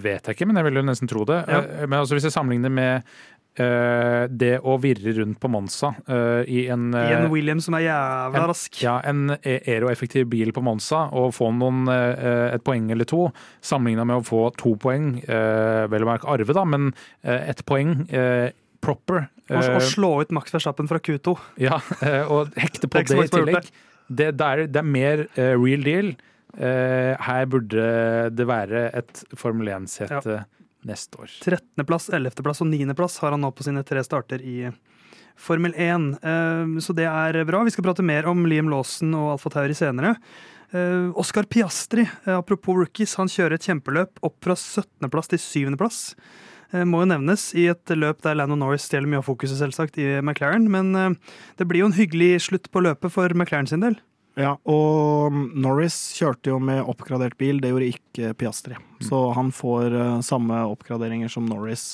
vet 0.02 0.26
jeg 0.26 0.34
ikke, 0.36 0.46
men 0.50 0.58
jeg 0.58 0.66
vil 0.68 0.80
jo 0.82 0.84
nesten 0.90 1.10
tro 1.10 1.22
det. 1.28 1.38
Ja. 1.50 1.62
Eh, 1.62 1.86
Men 1.86 2.00
altså, 2.00 2.18
hvis 2.18 2.26
jeg 2.30 2.34
sammenligner 2.34 2.74
med 2.74 3.14
Uh, 3.54 4.26
det 4.34 4.56
å 4.66 4.72
virre 4.82 5.12
rundt 5.14 5.36
på 5.38 5.46
Monza 5.46 5.92
uh, 6.10 6.40
i 6.42 6.64
en, 6.74 6.88
I 6.90 7.04
eh, 7.04 7.12
en 7.20 7.28
Williams 7.30 7.68
som 7.68 7.76
er 7.78 7.84
jævla 7.84 8.40
en- 8.40 8.48
rask. 8.50 8.80
ja, 8.82 8.96
en 9.06 9.28
e- 9.36 9.60
aeroeffektiv 9.70 10.26
bil 10.32 10.50
på 10.50 10.58
Monza 10.66 11.04
og 11.14 11.30
få 11.36 11.52
noen, 11.54 11.84
et 11.86 12.64
poeng 12.66 12.88
eller 12.90 13.06
to, 13.06 13.28
sammenligna 13.62 14.08
med 14.10 14.18
å 14.18 14.26
få 14.26 14.40
to 14.58 14.74
poeng, 14.82 15.20
vel 15.22 16.02
å 16.02 16.08
merke 16.10 16.26
arve, 16.34 16.50
da, 16.50 16.64
men 16.66 16.90
ett 17.22 17.62
poeng 17.70 17.94
eh, 18.10 18.50
proper. 18.84 19.26
Og, 19.50 19.56
og 19.58 19.74
eh, 19.76 19.82
slå 19.84 20.10
ut 20.22 20.32
Max 20.36 20.54
Verstappen 20.54 20.88
fra 20.90 21.00
Q2. 21.04 21.34
Ja, 21.66 21.80
eh, 22.00 22.22
og 22.32 22.54
hekte 22.60 22.88
på 22.88 23.02
Det 23.02 23.10
det, 23.12 23.26
i 23.26 23.32
tillegg. 23.34 23.68
Det, 24.08 24.30
det, 24.38 24.46
er, 24.46 24.64
det 24.70 24.80
er 24.80 24.88
mer 24.88 25.26
eh, 25.34 25.52
real 25.58 25.84
deal. 25.86 26.14
Her 26.54 27.46
burde 27.50 27.84
det 28.30 28.44
være 28.46 28.84
et 28.94 29.24
Formel 29.34 29.72
1-sete 29.74 30.44
neste 30.86 31.18
år. 31.18 31.32
13.-plass, 31.42 32.06
11.-plass 32.14 32.62
og 32.62 32.68
9.-plass 32.70 33.16
har 33.24 33.34
han 33.34 33.42
nå 33.42 33.50
på 33.56 33.66
sine 33.66 33.82
tre 33.88 34.04
starter 34.06 34.44
i 34.44 34.68
Formel 35.40 35.74
1. 35.74 36.06
Eh, 36.22 36.76
Så 36.84 36.94
det 36.94 37.08
er 37.10 37.40
bra. 37.48 37.64
Vi 37.66 37.74
skal 37.74 37.88
prate 37.88 38.06
mer 38.06 38.28
om 38.30 38.46
Liam 38.46 38.70
Lawson 38.70 39.16
og 39.18 39.32
Alfa 39.34 39.50
Tauri 39.56 39.74
senere. 39.78 40.14
Oscar 41.14 41.46
Piastri, 41.46 42.02
apropos 42.26 42.74
rookies, 42.74 43.12
han 43.14 43.28
kjører 43.30 43.54
et 43.54 43.66
kjempeløp 43.68 44.18
opp 44.26 44.40
fra 44.42 44.56
17.-plass 44.58 45.30
til 45.30 45.38
7.-plass. 45.38 46.00
Må 46.82 47.04
jo 47.04 47.10
nevnes 47.12 47.52
i 47.54 47.68
et 47.70 47.92
løp 47.94 48.24
der 48.24 48.34
Lando 48.40 48.56
Norris 48.58 48.88
stjeler 48.88 49.06
mye 49.10 49.20
av 49.22 49.28
fokuset, 49.28 49.58
selvsagt, 49.60 50.00
i 50.02 50.18
McLaren. 50.18 50.66
Men 50.72 50.90
eh, 50.98 51.36
det 51.60 51.68
blir 51.70 51.84
jo 51.84 51.92
en 51.92 51.96
hyggelig 51.98 52.48
slutt 52.48 52.70
på 52.74 52.82
løpet 52.82 53.14
for 53.14 53.30
McLaren 53.36 53.70
sin 53.70 53.84
del. 53.84 54.00
Ja, 54.34 54.56
og 54.66 55.34
Norris 55.54 55.96
kjørte 56.16 56.50
jo 56.50 56.58
med 56.58 56.82
oppgradert 56.90 57.36
bil, 57.38 57.60
det 57.62 57.70
gjorde 57.70 57.90
ikke 57.92 58.32
Piastri. 58.38 58.78
Så 59.04 59.28
han 59.36 59.52
får 59.54 59.94
eh, 59.94 60.22
samme 60.26 60.64
oppgraderinger 60.72 61.30
som 61.30 61.46
Norris 61.46 61.92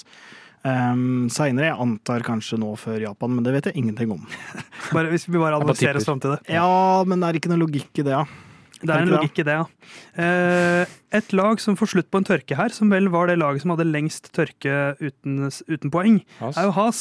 um, 0.64 1.28
seinere. 1.32 1.68
Jeg 1.68 1.80
antar 1.84 2.24
kanskje 2.24 2.56
nå 2.60 2.72
før 2.80 3.02
Japan, 3.04 3.34
men 3.36 3.44
det 3.44 3.52
vet 3.58 3.68
jeg 3.70 3.82
ingenting 3.82 4.14
om. 4.16 4.24
Bare, 4.94 5.10
hvis 5.12 5.28
vi 5.28 5.36
bare 5.36 5.58
bare 5.58 5.60
analyserer 5.60 6.00
oss 6.00 6.08
fram 6.08 6.22
til 6.22 6.32
det. 6.34 6.40
Ja, 6.50 7.04
men 7.06 7.20
det 7.20 7.28
er 7.28 7.38
ikke 7.38 7.52
noe 7.52 7.60
logikk 7.60 8.00
i 8.00 8.06
det, 8.06 8.16
ja. 8.16 8.24
Det 8.80 8.94
er 8.94 9.02
en 9.04 9.10
logikk 9.12 9.38
i 9.42 9.44
det, 9.44 9.54
ja. 9.58 9.64
Eh, 10.16 10.86
Et 11.12 11.32
lag 11.34 11.58
som 11.60 11.74
får 11.76 11.90
slutt 11.92 12.08
på 12.10 12.20
en 12.20 12.24
tørke 12.24 12.56
her, 12.56 12.70
som 12.72 12.88
vel 12.92 13.08
var 13.10 13.26
det 13.28 13.38
laget 13.40 13.62
som 13.64 13.72
hadde 13.74 13.84
lengst 13.88 14.30
tørke 14.32 14.94
uten, 15.02 15.50
uten 15.68 15.90
poeng, 15.90 16.20
Haas. 16.38 16.56
er 16.56 16.68
jo 16.68 16.74
Haas. 16.76 17.00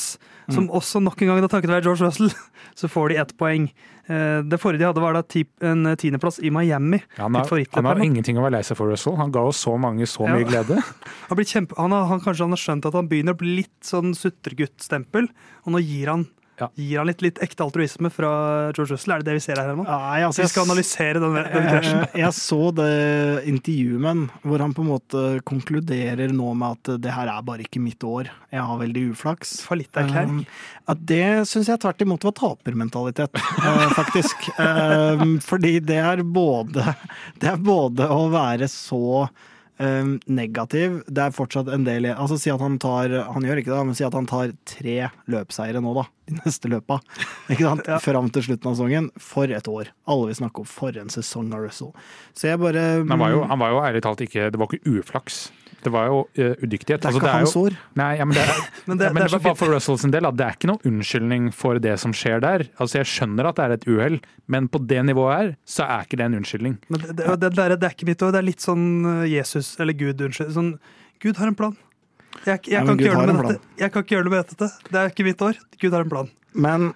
Som 0.50 0.68
også 0.74 1.00
nok 1.04 1.22
en 1.22 1.28
gang, 1.30 1.42
da 1.46 1.48
takket 1.52 1.70
være 1.70 1.86
George 1.86 2.04
Russell, 2.08 2.32
så 2.80 2.90
får 2.90 3.10
de 3.14 3.20
ett 3.22 3.36
poeng. 3.38 3.70
Eh, 4.10 4.42
Det 4.50 4.60
forrige 4.60 4.82
de 4.82 4.88
hadde, 4.90 5.04
var 5.04 5.14
da 5.14 5.24
en 5.70 5.96
tiendeplass 5.96 6.40
i 6.42 6.50
Miami. 6.50 7.04
Ja, 7.18 7.28
han, 7.30 7.36
har, 7.38 7.66
han 7.78 7.86
har 7.86 8.02
ingenting 8.04 8.38
å 8.42 8.44
være 8.48 8.58
lei 8.58 8.64
seg 8.66 8.76
for, 8.82 8.90
Russell. 8.90 9.16
Han 9.22 9.32
ga 9.32 9.46
oss 9.46 9.62
så 9.64 9.78
mange 9.80 10.08
så 10.10 10.26
Ja. 10.28 10.34
mye 10.36 10.50
glede. 10.50 10.82
Han, 11.30 11.38
kjempe, 11.46 11.78
han, 11.78 11.92
har, 11.94 12.08
han 12.10 12.20
Kanskje 12.26 12.44
han 12.48 12.56
har 12.58 12.64
skjønt 12.66 12.86
at 12.90 12.94
han 12.98 13.08
begynner 13.08 13.36
å 13.38 13.40
bli 13.40 13.56
litt 13.62 13.78
sånn 13.86 14.16
sutreguttstempel, 14.18 15.30
og 15.66 15.72
nå 15.76 15.80
gir 15.86 16.10
han, 16.10 16.26
Ja. 16.60 16.68
gir 16.76 16.98
han 17.00 17.08
litt, 17.08 17.22
litt 17.24 17.40
ekte 17.44 17.64
altruisme 17.64 18.10
fra 18.12 18.30
George 18.76 18.92
Russell. 18.94 19.14
Er 19.16 19.24
det 19.24 19.30
det 19.30 19.38
vi 19.40 19.44
ser 19.46 19.62
her 19.62 19.72
nå? 19.78 19.86
Nei, 19.88 20.22
altså, 20.28 20.44
Vi 20.44 20.50
skal 20.52 20.66
analysere 20.68 21.22
den, 21.24 21.38
den 21.40 21.68
krasjen. 21.70 22.02
Eh, 22.10 22.20
Jeg 22.20 22.34
så 22.36 22.60
det 22.76 22.90
intervjuet 23.50 24.02
med 24.04 24.26
hvor 24.44 24.64
han 24.64 24.74
på 24.76 24.84
en 24.84 24.92
måte 24.92 25.24
konkluderer 25.48 26.34
nå 26.36 26.52
med 26.60 26.78
at 26.78 27.02
det 27.06 27.14
her 27.16 27.32
er 27.32 27.46
bare 27.48 27.64
ikke 27.66 27.82
mitt 27.84 28.04
år. 28.04 28.30
Jeg 28.52 28.66
har 28.66 28.80
veldig 28.82 29.06
uflaks. 29.14 29.56
Fallitterklæring. 29.70 30.42
Um, 30.42 30.46
ja, 30.90 30.96
det 31.14 31.24
syns 31.50 31.70
jeg 31.72 31.80
tvert 31.84 32.02
imot 32.06 32.26
var 32.28 32.36
tapermentalitet, 32.40 33.40
eh, 33.40 33.86
faktisk. 34.00 34.50
Um, 34.60 35.38
fordi 35.44 35.78
det 35.86 36.00
er 36.02 36.24
både 36.26 36.84
Det 37.40 37.54
er 37.54 37.62
både 37.62 38.08
å 38.12 38.26
være 38.34 38.68
så 38.72 39.28
um, 39.80 40.14
negativ 40.28 41.00
Det 41.08 41.24
er 41.26 41.36
fortsatt 41.36 41.72
en 41.74 41.86
del 41.88 42.10
Altså 42.12 42.38
Si 42.40 42.52
at 42.52 42.62
han 42.62 42.78
tar 42.82 43.14
Han 43.34 43.46
gjør 43.48 43.62
ikke 43.62 43.74
det, 43.74 43.82
men 43.90 43.98
si 43.98 44.06
at 44.08 44.16
han 44.18 44.28
tar 44.30 44.54
tre 44.70 44.98
løpseiere 45.32 45.82
nå, 45.84 45.94
da. 45.98 46.06
De 46.30 46.38
neste 46.38 46.70
løpa. 46.72 47.00
Ikke 47.50 47.66
sant? 47.66 47.88
Ja. 47.90 47.98
Fram 48.04 48.30
til 48.34 48.46
slutten 48.46 48.70
av 48.70 48.76
sesongen. 48.78 49.10
For 49.18 49.50
et 49.50 49.68
år. 49.72 49.90
Alle 50.10 50.30
vil 50.30 50.38
snakke 50.38 50.62
om 50.62 50.68
for 50.70 50.96
en 51.00 51.10
sesong 51.14 51.50
av 51.56 51.64
Russell. 51.66 51.94
Så 52.38 52.52
jeg 52.52 52.62
bare 52.62 52.84
han 53.00 53.22
var 53.22 53.34
jo, 53.34 53.42
han 53.50 53.62
var 53.62 53.74
jo 53.74 53.82
ærlig 53.88 54.04
talt 54.06 54.22
ikke 54.26 54.52
Det 54.54 54.62
var 54.62 54.70
ikke 54.70 55.00
uflaks. 55.00 55.48
Det 55.84 55.92
var 55.94 56.08
jo 56.10 56.18
uh, 56.26 56.54
udyktighet. 56.64 57.00
Det 57.02 57.06
er 57.06 57.10
Altså, 57.10 57.20
ikke 57.22 57.30
er 57.32 57.38
hans 57.40 57.54
jo- 57.56 57.62
år. 57.70 57.76
Nei, 57.96 58.10
ja, 58.20 58.26
men 58.26 58.36
det 58.36 58.44
er, 58.44 58.60
Men 58.86 58.98
det, 58.98 59.06
ja, 59.08 59.14
men 59.14 59.22
det 59.24 59.28
er 59.30 59.36
bare 59.38 59.44
fint. 59.50 59.58
for 59.62 59.74
Russells 59.74 60.02
del, 60.12 60.22
da, 60.28 60.32
det 60.32 60.46
er 60.46 60.56
ikke 60.58 60.68
noen 60.72 60.86
unnskyldning 60.92 61.50
for 61.56 61.80
det 61.80 61.98
som 62.00 62.12
skjer 62.14 62.40
der. 62.44 62.66
Altså, 62.80 63.00
Jeg 63.00 63.06
skjønner 63.14 63.50
at 63.50 63.56
det 63.56 63.66
er 63.66 63.76
et 63.78 63.88
uhell, 63.88 64.20
men 64.48 64.68
på 64.68 64.82
det 64.88 65.04
nivået 65.06 65.36
her, 65.38 65.56
så 65.66 65.86
er 65.88 66.04
ikke 66.08 66.18
det 66.18 66.26
en 66.30 66.36
unnskyldning. 66.42 66.78
Men 66.90 67.00
det, 67.02 67.16
det, 67.18 67.40
det, 67.42 67.60
er, 67.60 67.76
det 67.78 67.84
er 67.90 67.96
ikke 67.96 68.06
mitt 68.12 68.22
år. 68.22 68.32
Det 68.36 68.42
er 68.44 68.48
litt 68.50 68.62
sånn 68.66 68.88
uh, 69.06 69.24
Jesus, 69.30 69.76
eller 69.80 69.94
Gud, 69.94 70.20
unnskyld. 70.22 70.52
Sånn, 70.58 70.74
Gud 71.24 71.38
har 71.38 71.48
en 71.48 71.56
plan. 71.56 71.78
Jeg, 72.46 72.60
jeg, 72.68 72.74
Ja, 72.76 72.84
kan 72.86 72.96
ikke 73.00 73.08
gjøre 73.10 73.16
har 73.20 73.28
noe 73.28 73.36
med 73.42 73.48
dette. 73.52 73.62
jeg 73.80 73.92
kan 73.92 74.04
ikke 74.04 74.16
gjøre 74.16 74.24
noe 74.28 74.36
med 74.36 74.52
dette. 74.52 74.68
Det 74.92 75.00
er 75.02 75.10
ikke 75.12 75.24
mitt 75.28 75.42
år. 75.42 75.58
Gud 75.82 75.92
har 75.96 76.02
en 76.06 76.10
plan. 76.12 76.30
Men 76.54 76.94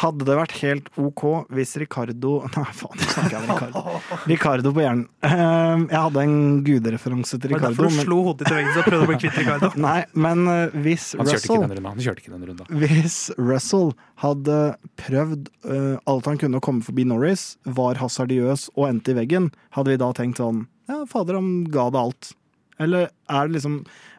hadde 0.00 0.24
det 0.24 0.34
vært 0.38 0.52
helt 0.62 0.86
OK 0.96 1.22
hvis 1.52 1.74
Ricardo 1.82 2.38
Nei, 2.56 2.64
faen, 2.78 2.96
nå 2.96 3.08
snakker 3.12 3.34
jeg 3.34 3.42
om 3.42 3.50
Ricardo. 3.50 4.22
Ricardo 4.30 4.72
på 4.72 4.80
hjernen. 4.84 5.02
Eh, 5.26 5.82
Jeg 5.92 6.00
hadde 6.06 6.22
en 6.24 6.36
gudereferanse 6.64 7.36
til 7.42 7.52
Var 7.52 7.60
det 7.60 7.68
Ricardo. 7.68 7.76
derfor 7.76 7.90
du 7.92 7.98
Men, 7.98 8.06
slo 8.06 8.18
hodet 8.28 8.48
til 8.48 8.56
i 8.56 8.60
veggen 8.62 8.80
og 8.80 8.88
prøvde 8.88 9.04
å 9.04 9.10
bli 9.12 9.18
kvitt 9.20 9.38
Ricardo? 9.42 9.70
nei, 9.86 9.98
men 10.26 10.44
eh, 10.48 10.76
hvis 10.86 11.06
Han 11.18 11.28
Russell, 11.28 11.62
runden. 11.66 11.88
Han 11.92 12.02
kjørte 12.06 12.24
ikke 12.24 12.34
den 12.36 12.46
runden. 12.50 12.82
hvis 12.82 13.18
Russell 13.36 13.90
hadde 14.24 14.58
prøvd 15.02 15.48
uh, 15.68 15.96
alt 16.08 16.28
han 16.30 16.38
kunne 16.40 16.60
å 16.60 16.64
komme 16.64 16.84
forbi 16.86 17.04
Norris, 17.08 17.46
var 17.64 18.00
hasardiøs 18.00 18.70
og 18.76 18.86
endte 18.88 19.12
i 19.12 19.18
veggen, 19.18 19.50
hadde 19.76 19.92
vi 19.92 20.00
da 20.00 20.12
tenkt 20.16 20.40
sånn 20.40 20.64
Ja, 20.90 21.02
fader, 21.10 21.36
han 21.40 21.64
ga 21.72 21.88
det 21.92 22.00
alt. 22.00 22.32
Eller 22.82 23.10
er 23.30 23.46
det 23.50 23.58
liksom 23.58 23.74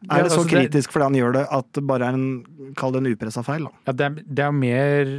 Er 0.07 0.23
det 0.23 0.31
så 0.31 0.43
altså, 0.43 0.49
kritisk 0.53 0.93
fordi 0.93 1.07
han 1.09 1.17
gjør 1.17 1.33
det, 1.39 1.45
at 1.51 1.67
det 1.75 1.81
bare 1.89 2.12
er 2.12 2.17
en 2.19 2.73
Kall 2.79 2.93
det 2.95 3.01
en 3.01 3.09
upressa 3.12 3.41
feil, 3.43 3.65
da? 3.65 3.73
Ja, 3.89 3.95
det, 3.99 4.05
er, 4.05 4.27
det 4.39 4.45
er 4.45 4.53
mer 4.55 5.12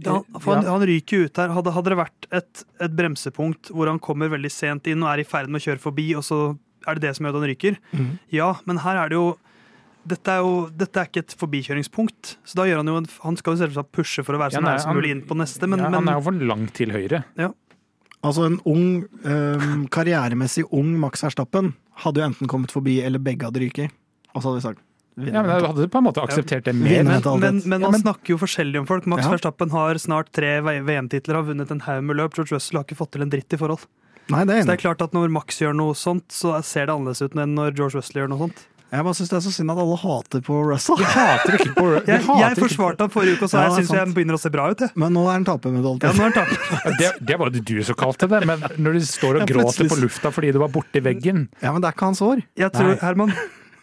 Ja, 0.00 0.22
for 0.40 0.54
han, 0.56 0.64
Ja. 0.64 0.70
han 0.72 0.86
ryker 0.88 1.26
ut 1.26 1.36
her. 1.36 1.48
Hadde, 1.52 1.72
hadde 1.72 1.90
det 1.90 1.98
vært 1.98 2.26
et, 2.32 2.64
et 2.80 2.96
bremsepunkt 2.96 3.68
hvor 3.70 3.86
han 3.86 3.98
kommer 4.00 4.28
veldig 4.32 4.50
sent 4.50 4.86
inn 4.86 5.02
og 5.02 5.10
er 5.12 5.20
i 5.20 5.24
ferd 5.28 5.48
med 5.52 5.60
å 5.60 5.64
kjøre 5.66 5.80
forbi, 5.80 6.14
og 6.16 6.22
så 6.24 6.56
er 6.88 6.94
det 6.94 7.02
det 7.02 7.16
som 7.16 7.26
gjør 7.26 7.34
at 7.36 7.40
han 7.42 7.50
ryker? 7.50 7.76
Mm. 7.92 8.18
Ja, 8.32 8.54
men 8.64 8.78
her 8.78 8.96
er 9.04 9.08
det 9.12 9.16
jo 9.20 9.36
dette 10.04 10.26
er 10.34 10.40
jo 10.42 10.54
dette 10.74 10.96
er 10.98 11.06
ikke 11.06 11.20
et 11.22 11.34
forbikjøringspunkt. 11.38 12.36
Så 12.44 12.54
da 12.58 12.64
gjør 12.66 12.80
Han 12.82 12.88
jo 12.90 12.96
en, 12.96 13.06
han 13.22 13.36
skal 13.36 13.54
jo 13.54 13.60
selvsagt 13.66 13.92
pushe 13.92 14.24
for 14.24 14.34
å 14.34 14.38
være 14.40 14.50
så 14.50 14.58
Ja, 14.58 14.60
nei, 14.64 14.72
nær 14.72 14.80
som 14.82 14.88
han- 14.90 14.96
mulig 14.98 15.10
inn 15.14 15.22
på 15.28 15.36
neste, 15.38 15.68
men, 15.68 15.78
ja, 15.78 15.84
men 15.90 15.94
Han 16.00 16.08
er 16.08 16.18
jo 16.18 16.24
for 16.26 16.32
langt 16.32 16.72
til 16.74 16.90
høyre. 16.90 17.24
Ja. 17.38 17.52
Altså 18.24 18.46
en 18.46 18.60
ung, 18.66 19.04
øhm, 19.24 19.88
karrieremessig 19.90 20.64
ung 20.72 20.98
Max 20.98 21.22
Verstappen 21.22 21.74
hadde 22.02 22.16
jo 22.22 22.26
enten 22.30 22.48
kommet 22.48 22.70
forbi 22.72 23.00
eller 23.02 23.18
begge 23.18 23.42
hadde 23.46 23.60
ryket. 23.62 23.90
Og 24.34 24.42
så 24.42 24.48
hadde 24.50 24.60
vi 24.62 24.66
sagt 24.68 24.80
Ja, 25.16 25.42
men 25.42 25.50
Jeg 25.50 25.66
hadde 25.66 25.88
på 25.92 26.00
en 26.00 26.06
måte 26.06 26.22
akseptert 26.24 26.64
det 26.64 26.74
mer. 26.74 27.02
Men, 27.04 27.20
men, 27.40 27.60
men 27.66 27.80
Ja, 27.80 27.88
man 27.90 27.92
men- 27.92 28.00
snakker 28.00 28.32
jo 28.34 28.38
forskjellig 28.40 28.80
om 28.80 28.86
folk. 28.88 29.06
Max 29.06 29.24
Ja. 29.26 29.32
Verstappen 29.34 29.70
har 29.70 29.94
snart 30.00 30.32
tre 30.32 30.60
VM-titler, 30.62 31.34
har 31.34 31.42
vunnet 31.44 31.70
en 31.70 31.80
haug 31.80 32.02
med 32.04 32.16
løp. 32.16 32.34
George 32.34 32.56
Russell 32.56 32.78
har 32.78 32.84
ikke 32.84 32.96
fått 32.96 33.12
til 33.12 33.22
en 33.22 33.30
dritt 33.30 33.52
i 33.52 33.56
forhold. 33.60 33.84
Nei, 34.30 34.44
det 34.44 34.54
er 34.54 34.62
Så 34.62 34.66
det 34.66 34.76
er 34.78 34.88
klart 34.88 35.02
at 35.02 35.12
når 35.12 35.30
Max 35.30 35.58
gjør 35.60 35.74
noe 35.76 35.94
sånt, 35.94 36.28
så 36.30 36.62
ser 36.64 36.86
det 36.86 36.94
annerledes 36.94 37.20
ut 37.22 37.34
enn 37.34 37.54
når 37.54 37.74
George 37.76 37.98
Russell 37.98 38.22
gjør 38.22 38.28
noe 38.30 38.38
sånt. 38.46 38.66
Jeg 38.92 39.04
bare 39.06 39.16
syns 39.16 39.30
det 39.32 39.36
er 39.38 39.44
så 39.46 39.50
synd 39.56 39.72
at 39.72 39.78
alle 39.80 39.96
hater 39.96 40.40
på 40.44 40.56
Russell. 40.68 40.98
Vi 41.00 41.04
hater 41.08 41.54
ikke 41.56 41.72
på 41.78 41.84
Russell. 41.94 42.10
Jeg, 42.12 42.40
jeg 42.42 42.58
forsvarte 42.60 43.00
han 43.06 43.12
forrige 43.14 43.38
uke 43.38 43.46
og 43.46 43.50
sa 43.52 43.62
Ja, 43.62 43.70
jeg 43.72 43.86
syns 43.86 43.94
jeg 43.96 44.12
begynner 44.18 44.36
å 44.36 44.40
se 44.42 44.50
bra 44.52 44.66
ut. 44.68 44.82
Jeg. 44.84 44.92
Men 45.00 45.14
nå 45.16 45.22
er 45.30 45.38
han 45.38 45.46
Ja, 45.48 46.12
nå 46.12 46.26
er 46.26 46.34
taper. 46.36 46.58
det, 47.00 47.08
det 47.24 47.38
var 47.40 47.48
det 47.54 47.64
du 47.64 47.80
som 47.88 47.96
kalte 47.96 48.28
det, 48.28 48.42
men 48.44 48.60
når 48.76 48.98
du 48.98 49.00
står 49.08 49.38
og 49.40 49.40
Ja, 49.40 49.48
gråter 49.48 49.88
på 49.88 49.96
lufta 49.96 50.28
fordi 50.28 50.52
du 50.52 50.60
var 50.60 50.68
borti 50.68 51.00
veggen 51.00 51.46
Ja, 51.62 51.72
men 51.72 51.80
det 51.80 51.88
er 51.88 51.96
ikke 51.96 52.10
hans 52.12 52.20
år. 52.20 52.44
Jeg 52.60 52.68
tror, 52.76 52.92
Herman, 53.00 53.32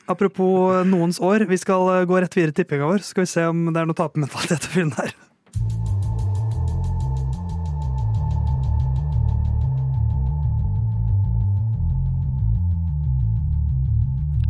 apropos 0.10 0.84
noens 0.89 1.19
år, 1.24 1.45
vi 1.50 1.60
skal 1.62 1.88
eh, 1.93 2.06
gå 2.10 2.19
rett 2.19 2.38
videre 2.38 2.54
til 2.54 2.63
tippinga 2.63 2.89
vår. 2.89 3.04
Så 3.04 3.13
skal 3.13 3.26
vi 3.26 3.34
se 3.34 3.48
om 3.50 3.67
det 3.69 3.82
er 3.82 3.89
noe 3.89 3.98
tapermentalitet 3.98 4.69
å 4.69 4.76
finne 4.76 4.98
her. 5.00 5.15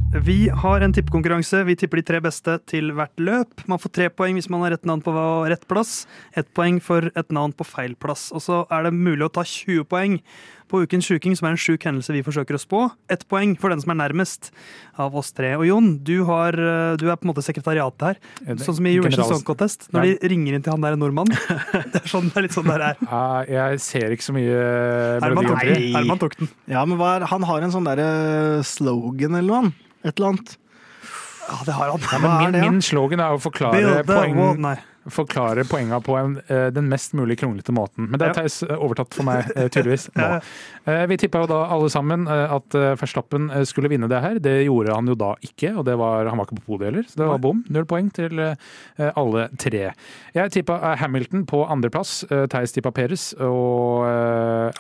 Vi 0.10 0.50
har 0.50 0.82
en 0.82 0.94
tippekonkurranse. 0.94 1.64
Vi 1.64 1.76
tipper 1.78 2.00
de 2.00 2.04
tre 2.08 2.20
beste 2.24 2.56
til 2.66 2.90
hvert 2.98 3.22
løp. 3.22 3.62
Man 3.70 3.78
får 3.78 3.92
tre 3.94 4.08
poeng 4.10 4.40
hvis 4.40 4.48
man 4.50 4.64
har 4.66 4.74
rett 4.74 4.88
navn 4.90 5.04
på 5.06 5.14
rett 5.46 5.68
plass. 5.70 6.08
Ett 6.34 6.50
poeng 6.58 6.80
for 6.82 7.12
et 7.14 7.30
navn 7.36 7.54
på 7.54 7.68
feil 7.68 7.94
plass. 7.94 8.32
Og 8.34 8.42
så 8.42 8.64
er 8.74 8.88
det 8.88 8.96
mulig 8.98 9.28
å 9.28 9.34
ta 9.38 9.44
20 9.46 9.86
poeng 9.86 10.18
på 10.70 10.82
Ukens 10.86 11.06
sjuking, 11.06 11.36
som 11.38 11.48
er 11.50 11.54
en 11.54 11.62
sjuk 11.62 11.86
hendelse 11.86 12.14
vi 12.14 12.24
forsøker 12.26 12.58
å 12.58 12.62
spå. 12.62 12.80
Ett 13.14 13.28
poeng 13.30 13.54
for 13.62 13.74
den 13.74 13.82
som 13.82 13.94
er 13.94 14.00
nærmest 14.02 14.50
av 15.02 15.14
oss 15.18 15.30
tre. 15.34 15.52
Og 15.58 15.68
Jon, 15.70 15.92
du, 16.06 16.16
har, 16.26 16.58
du 16.98 17.06
er 17.06 17.18
på 17.18 17.28
en 17.28 17.32
måte 17.32 17.46
sekretariatet 17.46 18.06
her. 18.08 18.20
Sånn 18.62 18.80
som 18.80 18.90
i 18.90 18.94
Eurovision 18.96 19.30
Song 19.30 19.46
Contest, 19.46 19.92
når 19.94 20.08
de 20.08 20.32
ringer 20.34 20.58
inn 20.58 20.66
til 20.66 20.74
han 20.74 20.86
der 20.86 20.98
nordmannen. 20.98 21.38
Det 21.94 22.02
er, 22.02 22.10
sånn, 22.10 22.30
det 22.30 22.38
er 22.38 22.46
litt 22.46 22.56
sånn 22.58 22.70
det 22.70 22.80
er. 22.82 22.98
Ja, 23.10 23.22
jeg 23.50 23.82
ser 23.86 24.14
ikke 24.14 24.26
så 24.26 24.34
mye 24.36 24.58
eh, 24.58 25.20
Herman 25.24 25.50
tok, 25.50 25.62
den. 25.66 25.86
Herman 25.94 26.22
tok 26.22 26.38
den. 26.42 26.50
Ja, 26.70 26.82
men 26.90 26.98
hva 27.02 27.16
er, 27.18 27.26
Han 27.30 27.46
har 27.50 27.66
en 27.66 27.74
sånn 27.74 27.88
derre 27.90 28.10
slogan 28.66 29.38
eller 29.38 29.70
noe. 29.70 29.89
Et 30.04 30.14
eller 30.16 30.34
annet. 30.34 30.58
Ja, 31.50 31.58
det 31.66 31.72
har 31.72 31.90
han. 31.90 32.00
Ja, 32.12 32.20
Men 32.20 32.38
min, 32.44 32.54
det, 32.54 32.72
min 32.72 32.82
slogan 32.86 33.22
er 33.24 33.34
å 33.34 33.42
forklare, 33.42 34.04
poeng, 34.06 34.38
forklare 35.10 35.64
poenga 35.66 35.98
på 36.04 36.16
en, 36.20 36.36
eh, 36.48 36.68
den 36.74 36.90
mest 36.92 37.16
mulig 37.18 37.40
kronglete 37.40 37.74
måten. 37.74 38.10
Men 38.10 38.20
det 38.22 38.28
er 38.30 38.36
Theis 38.38 38.62
eh, 38.64 38.76
overtatt 38.76 39.16
for 39.16 39.26
meg, 39.26 39.50
eh, 39.56 39.70
tydeligvis. 39.72 40.10
Nå. 40.20 40.28
Vi 41.10 41.18
tippa 41.22 41.44
jo 41.44 41.50
da 41.50 41.60
alle 41.74 41.90
sammen 41.92 42.24
at 42.30 42.74
Verstappen 42.98 43.50
skulle 43.68 43.90
vinne 43.92 44.08
det 44.10 44.22
her. 44.24 44.40
Det 44.42 44.56
gjorde 44.66 44.96
han 44.96 45.10
jo 45.10 45.16
da 45.20 45.34
ikke, 45.46 45.74
og 45.78 45.86
det 45.86 45.98
var, 46.00 46.30
han 46.30 46.40
var 46.40 46.48
ikke 46.48 46.60
på 46.62 46.66
podiet 46.72 46.90
heller. 46.90 47.06
Så 47.10 47.20
det 47.22 47.28
var 47.30 47.42
bom. 47.44 47.62
Null 47.70 47.86
poeng 47.90 48.10
til 48.16 48.42
alle 48.98 49.46
tre. 49.62 49.84
Jeg 50.34 50.54
tippa 50.56 50.96
Hamilton 51.02 51.46
på 51.50 51.62
andreplass. 51.70 52.24
Theis 52.50 52.74
tippa 52.74 52.94
Peres, 52.96 53.32
og 53.38 54.08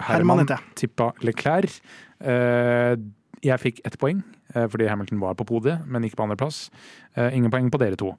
Herman 0.09 0.49
tippa 0.79 1.11
Leclerc. 1.25 1.77
Jeg 2.19 3.61
fikk 3.61 3.83
ett 3.85 3.99
poeng, 4.01 4.23
fordi 4.71 4.87
Hamilton 4.89 5.19
var 5.21 5.35
på 5.39 5.45
podiet, 5.49 5.85
men 5.87 6.03
ikke 6.03 6.19
på 6.19 6.25
andreplass. 6.27 6.69
Eh, 7.15 7.35
Ingen 7.37 7.51
poeng 7.51 7.69
på 7.71 7.81
dere 7.81 7.99
to. 7.99 8.13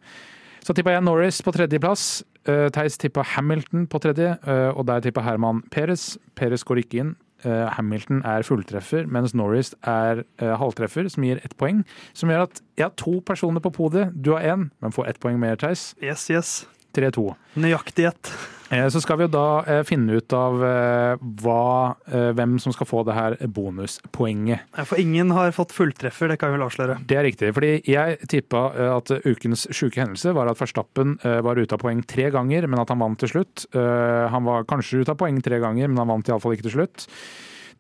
Så 0.61 0.75
tippa 0.77 0.93
jeg 0.93 1.03
Norris 1.07 1.41
på 1.43 1.55
tredjeplass. 1.57 2.23
Uh, 2.49 2.69
Theis 2.73 2.99
tippa 3.01 3.23
Hamilton 3.35 3.87
på 3.91 3.99
tredje, 4.01 4.35
eh, 4.45 4.71
og 4.73 4.87
der 4.89 5.01
tippa 5.05 5.25
Herman 5.25 5.63
Perez. 5.73 6.15
Perez 6.37 6.65
går 6.65 6.83
ikke 6.85 7.01
inn. 7.03 7.17
Eh, 7.45 7.67
Hamilton 7.77 8.21
er 8.29 8.45
fulltreffer, 8.45 9.07
mens 9.09 9.33
Norris 9.37 9.73
er 9.89 10.25
eh, 10.41 10.53
halvtreffer, 10.61 11.09
som 11.09 11.25
gir 11.25 11.41
ett 11.45 11.57
poeng. 11.61 11.83
Som 12.13 12.33
gjør 12.33 12.45
at 12.49 12.61
jeg 12.77 12.85
har 12.85 12.97
to 13.01 13.21
personer 13.25 13.65
på 13.65 13.73
podiet. 13.73 14.13
Du 14.13 14.35
har 14.35 14.45
én, 14.45 14.69
men 14.81 14.93
får 14.93 15.09
ett 15.09 15.21
poeng 15.23 15.41
mer, 15.41 15.57
Theis. 15.61 15.95
Yes, 16.05 16.29
yes. 16.33 16.53
3-2. 16.97 17.31
Nøyaktig 17.61 18.11
ett. 18.11 18.33
Eh, 18.35 18.60
Så 18.71 19.01
skal 19.03 19.19
vi 19.19 19.25
jo 19.27 19.33
da 19.35 19.45
eh, 19.67 19.81
finne 19.83 20.15
ut 20.21 20.31
av 20.37 20.61
eh, 20.63 21.23
hva, 21.43 21.97
eh, 22.07 22.29
hvem 22.39 22.53
som 22.63 22.71
skal 22.71 22.87
få 22.87 23.01
det 23.09 23.17
her 23.17 23.35
bonuspoenget. 23.51 24.63
For 24.87 25.01
ingen 25.03 25.33
har 25.35 25.51
fått 25.57 25.75
fulltreffer, 25.75 26.31
det 26.31 26.39
kan 26.39 26.53
vi 26.53 26.59
vel 26.59 26.67
avsløre. 26.69 27.01
Det 27.03 27.19
er 27.19 27.27
riktig, 27.27 27.51
fordi 27.57 27.73
jeg 27.91 28.21
tippa 28.31 28.63
eh, 28.71 28.93
at 28.95 29.11
ukens 29.27 29.67
sjuke 29.75 29.99
hendelse 29.99 30.31
var 30.39 30.53
at 30.53 30.63
Verstappen 30.63 31.17
eh, 31.27 31.41
var 31.43 31.59
ute 31.59 31.75
av 31.75 31.83
poeng 31.83 32.05
tre 32.07 32.31
ganger, 32.31 32.71
men 32.71 32.79
at 32.85 32.95
han 32.95 33.03
vant 33.03 33.19
til 33.19 33.33
slutt. 33.35 33.67
Eh, 33.75 34.27
Han 34.31 34.47
var 34.47 34.69
kanskje 34.71 35.03
ute 35.03 35.17
av 35.17 35.19
poeng 35.19 35.43
tre 35.43 35.59
ganger, 35.59 35.91
men 35.91 35.99
han 36.05 36.13
vant 36.15 36.31
iallfall 36.31 36.55
ikke 36.55 36.69
til 36.71 36.79
slutt. 36.79 37.09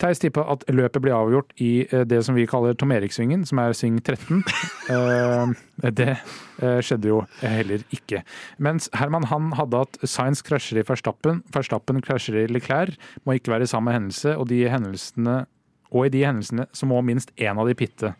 Theis 0.00 0.20
tippa 0.22 0.46
at 0.48 0.62
løpet 0.72 1.02
blir 1.04 1.12
avgjort 1.12 1.52
i 1.60 1.84
eh, 1.84 2.04
det 2.08 2.22
som 2.24 2.36
vi 2.36 2.46
kaller 2.48 2.76
Tom 2.78 2.92
Erik-svingen, 2.94 3.44
som 3.48 3.60
er 3.62 3.76
sving 3.76 4.00
13. 4.00 4.42
Eh, 4.90 5.90
Det 5.94 6.08
eh, 6.10 6.80
skjedde 6.82 7.08
jo 7.08 7.20
heller 7.40 7.84
ikke. 7.94 8.24
Mens 8.58 8.88
Herman 8.96 9.28
han 9.30 9.52
hadde 9.54 9.84
at 9.86 9.98
Science 10.02 10.42
krasjer 10.44 10.80
i 10.80 10.84
Verstappen, 10.86 11.44
Verstappen 11.54 12.00
krasjer 12.02 12.40
i 12.42 12.46
Leclerc, 12.50 12.96
må 13.24 13.36
ikke 13.38 13.52
være 13.54 13.68
samme 13.70 13.94
hendelse, 13.94 14.34
og, 14.34 14.48
de 14.50 14.64
hendelsene, 14.68 15.44
og 15.92 16.08
i 16.08 16.12
de 16.16 16.24
hendelsene 16.26 16.66
så 16.74 16.88
må 16.90 16.98
minst 17.06 17.30
én 17.38 17.60
av 17.60 17.70
de 17.70 17.76
pitte. 17.78 18.12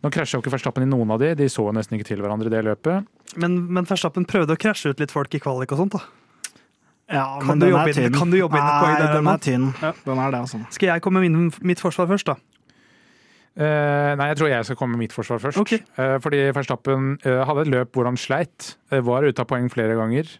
Nå 0.00 0.12
krasja 0.14 0.38
ikke 0.40 0.54
Verstappen 0.54 0.86
i 0.86 0.90
noen 0.92 1.10
av 1.12 1.20
de, 1.20 1.34
de 1.36 1.50
så 1.52 1.66
nesten 1.74 1.98
ikke 1.98 2.12
til 2.12 2.22
hverandre 2.22 2.48
i 2.48 2.54
det 2.54 2.62
løpet. 2.70 3.10
Men, 3.40 3.58
men 3.68 3.88
Verstappen 3.88 4.28
prøvde 4.30 4.54
å 4.54 4.60
krasje 4.60 4.94
ut 4.94 5.02
litt 5.02 5.12
folk 5.12 5.34
i 5.34 5.42
kvalik 5.42 5.74
og 5.74 5.82
sånt, 5.82 5.98
da. 5.98 6.19
Ja, 7.10 7.24
Kan 7.40 7.46
men 7.48 7.58
du 7.58 7.66
den 7.66 7.74
er 7.74 7.88
inn- 7.90 7.94
tynn. 7.96 8.14
kan 8.14 8.30
du 8.30 8.36
jobbe 8.38 8.54
inn 8.60 8.66
et 8.68 8.82
poeng 8.84 8.98
der, 9.00 9.12
den 9.16 9.26
er 9.26 9.38
tynn. 9.42 9.64
Ja. 9.82 9.92
Den 10.06 10.18
er 10.22 10.30
det, 10.30 10.40
altså. 10.44 10.60
Skal 10.70 10.92
jeg 10.92 11.02
komme 11.02 11.20
med 11.20 11.30
min- 11.32 11.52
mitt 11.66 11.80
forsvar 11.82 12.06
først, 12.06 12.26
da? 12.30 12.36
Uh, 13.60 14.14
nei, 14.16 14.28
jeg 14.30 14.36
tror 14.38 14.48
jeg 14.48 14.64
skal 14.64 14.76
komme 14.78 14.94
med 14.94 15.02
mitt 15.02 15.12
forsvar 15.12 15.40
først. 15.42 15.58
Okay. 15.58 15.80
Uh, 15.98 16.18
fordi 16.22 16.38
Verstappen 16.54 17.16
uh, 17.26 17.40
hadde 17.48 17.64
et 17.66 17.72
løp 17.72 17.92
hvor 17.98 18.06
han 18.06 18.16
sleit. 18.16 18.76
var 18.90 19.26
ute 19.26 19.42
av 19.42 19.48
poeng 19.50 19.66
flere 19.72 19.96
ganger. 19.98 20.30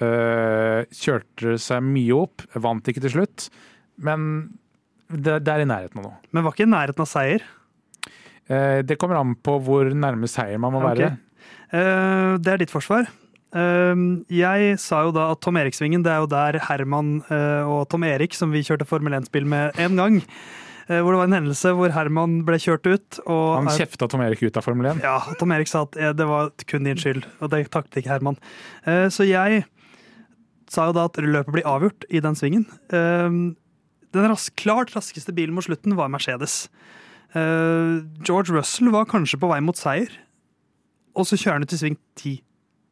eh, 0.00 0.84
kjørte 0.94 1.56
seg 1.58 1.82
mye 1.82 2.14
opp, 2.14 2.44
vant 2.54 2.86
ikke 2.86 3.00
til 3.02 3.10
slutt. 3.16 3.48
Men 3.98 4.52
det, 5.10 5.40
det 5.42 5.48
er 5.50 5.64
i 5.64 5.66
nærheten 5.66 5.98
av 5.98 6.04
noe. 6.04 6.18
Men 6.30 6.44
var 6.46 6.52
ikke 6.54 6.68
i 6.68 6.70
nærheten 6.70 7.02
av 7.02 7.08
seier. 7.10 7.42
Eh, 8.48 8.82
det 8.86 8.94
kommer 9.00 9.18
an 9.18 9.34
på 9.34 9.56
hvor 9.66 9.90
nærme 9.90 10.28
seier 10.30 10.60
man 10.62 10.70
må 10.76 10.84
okay. 10.84 10.94
være. 10.94 11.10
Eh, 11.72 12.36
det 12.38 12.52
er 12.52 12.62
ditt 12.62 12.70
forsvar. 12.70 13.08
Eh, 13.56 14.00
jeg 14.34 14.78
sa 14.82 15.02
jo 15.06 15.12
da 15.16 15.30
at 15.32 15.40
Tom 15.44 15.56
Erik-svingen, 15.56 16.02
det 16.04 16.12
er 16.12 16.20
jo 16.24 16.28
der 16.30 16.58
Herman 16.68 17.22
eh, 17.32 17.64
og 17.64 17.86
Tom 17.88 18.04
Erik, 18.04 18.34
som 18.36 18.50
vi 18.52 18.60
kjørte 18.66 18.84
Formel 18.88 19.14
1-spill 19.16 19.46
med 19.48 19.78
én 19.80 19.96
gang, 19.96 20.18
eh, 20.88 20.98
hvor 21.00 21.14
det 21.14 21.20
var 21.22 21.30
en 21.30 21.36
hendelse 21.38 21.72
hvor 21.78 21.94
Herman 21.94 22.42
ble 22.48 22.58
kjørt 22.60 22.84
ut. 22.90 23.20
Han 23.26 23.70
kjefta 23.72 24.08
Tom 24.12 24.20
Erik 24.26 24.42
ut 24.44 24.58
av 24.60 24.66
Formel 24.66 24.90
1. 24.92 25.00
Ja, 25.06 25.16
Tom 25.40 25.54
Erik 25.56 25.70
sa 25.72 25.86
at 25.86 25.96
eh, 25.96 26.12
det 26.18 26.26
var 26.28 26.52
kun 26.68 26.84
din 26.88 27.00
skyld, 27.00 27.24
og 27.40 27.52
det 27.54 27.64
takket 27.72 28.02
ikke 28.02 28.12
Herman. 28.16 28.36
Så 28.84 29.24
jeg 29.28 29.64
sa 30.68 30.90
jo 30.90 30.96
da 30.98 31.06
at 31.08 31.16
løpet 31.16 31.54
blir 31.54 31.64
avgjort 31.68 32.04
i 32.12 32.20
den 32.20 32.36
svingen. 32.36 32.66
Eh, 32.92 33.32
Den 34.16 34.24
ras 34.24 34.46
klart 34.56 34.92
raskeste 34.96 35.32
bilen 35.36 35.52
mot 35.56 35.64
slutten 35.64 35.92
var 35.96 36.08
Mercedes. 36.08 36.68
George 37.34 38.54
Russell 38.56 38.88
var 38.88 39.04
kanskje 39.04 39.36
på 39.40 39.50
vei 39.50 39.58
mot 39.60 39.76
seier, 39.76 40.08
og 41.12 41.26
så 41.28 41.36
kjører 41.36 41.58
han 41.58 41.66
ut 41.68 41.74
i 41.76 41.80
sving 41.80 41.96
10. 42.16 42.38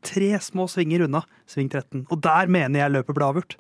Tre 0.07 0.33
små 0.45 0.69
svinger 0.71 1.07
unna 1.09 1.25
sving 1.51 1.71
13, 1.73 2.07
og 2.11 2.21
der 2.25 2.51
mener 2.53 2.85
jeg 2.85 2.95
løpet 2.97 3.17
ble 3.19 3.27
avgjort. 3.31 3.57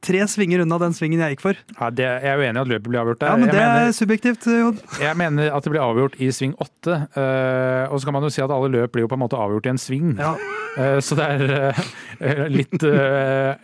Tre 0.00 0.22
svinger 0.32 0.62
unna 0.64 0.78
den 0.80 0.94
svingen 0.96 1.20
jeg 1.20 1.34
gikk 1.34 1.42
for. 1.44 1.58
Ja, 1.76 1.90
det, 1.92 2.06
jeg 2.24 2.30
er 2.32 2.40
uenig 2.40 2.56
i 2.56 2.62
at 2.62 2.70
løpet 2.70 2.86
blir 2.88 3.00
avgjort 3.02 3.18
der. 3.20 3.28
Ja, 3.28 3.36
men 3.36 3.50
jeg, 3.50 3.52
Det 3.52 3.64
mener, 3.66 3.88
er 3.90 3.96
subjektivt, 3.98 4.46
Jon. 4.48 4.78
jeg 5.02 5.18
mener 5.20 5.50
at 5.52 5.66
det 5.66 5.72
blir 5.74 5.84
avgjort 5.84 6.16
i 6.16 6.30
sving 6.32 6.54
åtte. 6.56 6.94
Uh, 7.12 7.84
og 7.92 8.00
så 8.00 8.08
kan 8.08 8.16
man 8.16 8.24
jo 8.24 8.30
si 8.32 8.40
at 8.40 8.54
alle 8.54 8.70
løp 8.72 8.94
blir 8.94 9.04
jo 9.04 9.10
på 9.12 9.18
en 9.18 9.24
måte 9.26 9.36
avgjort 9.36 9.68
i 9.68 9.72
en 9.74 9.82
sving. 9.82 10.14
Ja. 10.16 10.32
Uh, 10.78 10.96
Så 11.04 11.18
det 11.20 11.26
er 11.26 11.74
uh, 11.76 12.46
litt, 12.58 12.80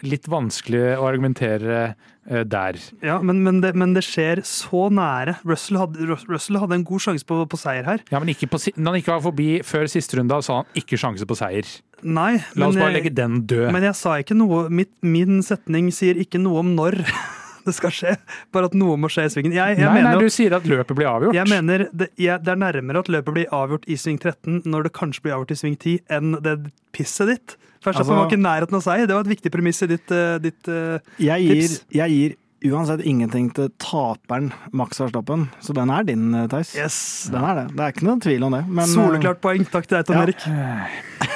litt 0.05 0.29
vanskelig 0.29 0.85
å 0.99 1.09
argumentere 1.09 1.87
der. 2.27 2.79
Ja, 3.07 3.19
men, 3.23 3.43
men, 3.47 3.61
det, 3.63 3.75
men 3.79 3.93
det 3.95 4.03
skjer 4.07 4.41
så 4.47 4.87
nære. 4.91 5.37
Russell 5.47 5.79
hadde, 5.79 6.09
Russell 6.29 6.59
hadde 6.59 6.75
en 6.81 6.85
god 6.89 7.05
sjanse 7.05 7.27
på, 7.29 7.39
på 7.49 7.61
seier 7.61 7.87
her. 7.87 8.03
Ja, 8.11 8.19
men 8.23 8.33
ikke 8.35 8.49
på, 8.51 8.59
Når 8.77 8.91
han 8.93 9.01
ikke 9.03 9.15
var 9.15 9.25
forbi 9.29 9.49
før 9.67 9.87
siste 9.93 10.19
runde, 10.19 10.41
sa 10.43 10.61
han 10.63 10.71
ikke 10.83 10.99
sjanse 11.01 11.27
på 11.29 11.39
seier. 11.39 11.69
Nei, 12.03 12.35
La 12.59 12.67
oss 12.69 12.75
men, 12.77 12.83
bare 12.83 12.93
jeg- 12.93 12.99
legge 12.99 13.15
den 13.17 13.41
død. 13.49 13.71
men 13.73 13.83
jeg 13.89 13.95
sa 13.97 14.19
ikke 14.21 14.37
noe 14.37 14.67
mitt, 14.69 14.91
Min 15.03 15.39
setning 15.47 15.89
sier 15.95 16.19
ikke 16.21 16.39
noe 16.43 16.61
om 16.61 16.75
når 16.77 16.99
det 17.67 17.75
skal 17.75 17.91
skje, 17.91 18.13
bare 18.55 18.69
at 18.69 18.75
noe 18.79 18.95
må 19.01 19.09
skje 19.11 19.25
i 19.27 19.31
svingen. 19.33 19.55
Jeg, 19.57 19.79
jeg 19.81 19.87
nei, 19.89 20.03
nei, 20.05 20.13
du 20.21 20.27
at, 20.29 20.35
sier 20.37 20.53
at 20.55 20.67
løpet 20.71 20.95
blir 20.99 21.09
avgjort. 21.11 21.35
jeg 21.35 21.49
mener 21.51 21.87
det, 21.91 22.11
jeg, 22.21 22.39
det 22.47 22.53
er 22.53 22.61
nærmere 22.63 23.01
at 23.03 23.09
løpet 23.11 23.35
blir 23.39 23.49
avgjort 23.55 23.89
i 23.91 23.97
sving 23.99 24.21
13 24.23 24.61
når 24.71 24.87
det 24.87 24.93
kanskje 24.99 25.25
blir 25.25 25.35
avgjort 25.39 25.55
i 25.57 25.59
sving 25.63 25.75
10, 25.83 25.97
enn 26.19 26.37
det 26.45 26.57
pisset 26.95 27.33
ditt. 27.33 27.57
Først 27.87 28.01
Altså- 28.03 28.17
var 28.19 28.27
ikke 28.27 28.39
i 28.41 28.43
nærheten 28.43 28.75
av 28.75 28.83
seier. 28.83 29.07
Det 29.07 29.15
var 29.15 29.23
et 29.23 29.31
viktig 29.37 29.53
premiss 29.55 29.79
i 29.87 29.87
ditt, 29.95 30.11
eh, 30.11 30.39
ditt 30.43 30.69
eh, 30.69 30.99
Jeg 31.23 31.47
gir, 31.47 31.63
Tips. 31.63 31.85
jeg 31.95 32.11
gir 32.17 32.35
uansett 32.73 33.05
ingenting 33.07 33.53
til 33.55 33.69
taperen 33.79 34.49
Max 34.75 34.99
Verstappen, 34.99 35.45
så 35.63 35.73
den 35.77 35.91
er 35.95 36.03
din, 36.09 36.25
eh, 36.35 36.49
Theis. 36.51 36.75
Yes! 36.75 36.97
Den 37.31 37.45
er 37.47 37.55
det. 37.61 37.67
Det 37.77 37.85
er 37.85 37.93
ikke 37.95 38.07
noen 38.09 38.21
tvil 38.25 38.43
om 38.49 38.57
det. 38.59 38.65
Men, 38.67 38.87
Soleklart 38.91 39.39
poeng. 39.45 39.63
Takk 39.71 39.87
til 39.87 39.99
deg, 40.01 40.07
Tom 40.09 40.17
Ja. 40.17 40.23
Erik. 40.27 40.43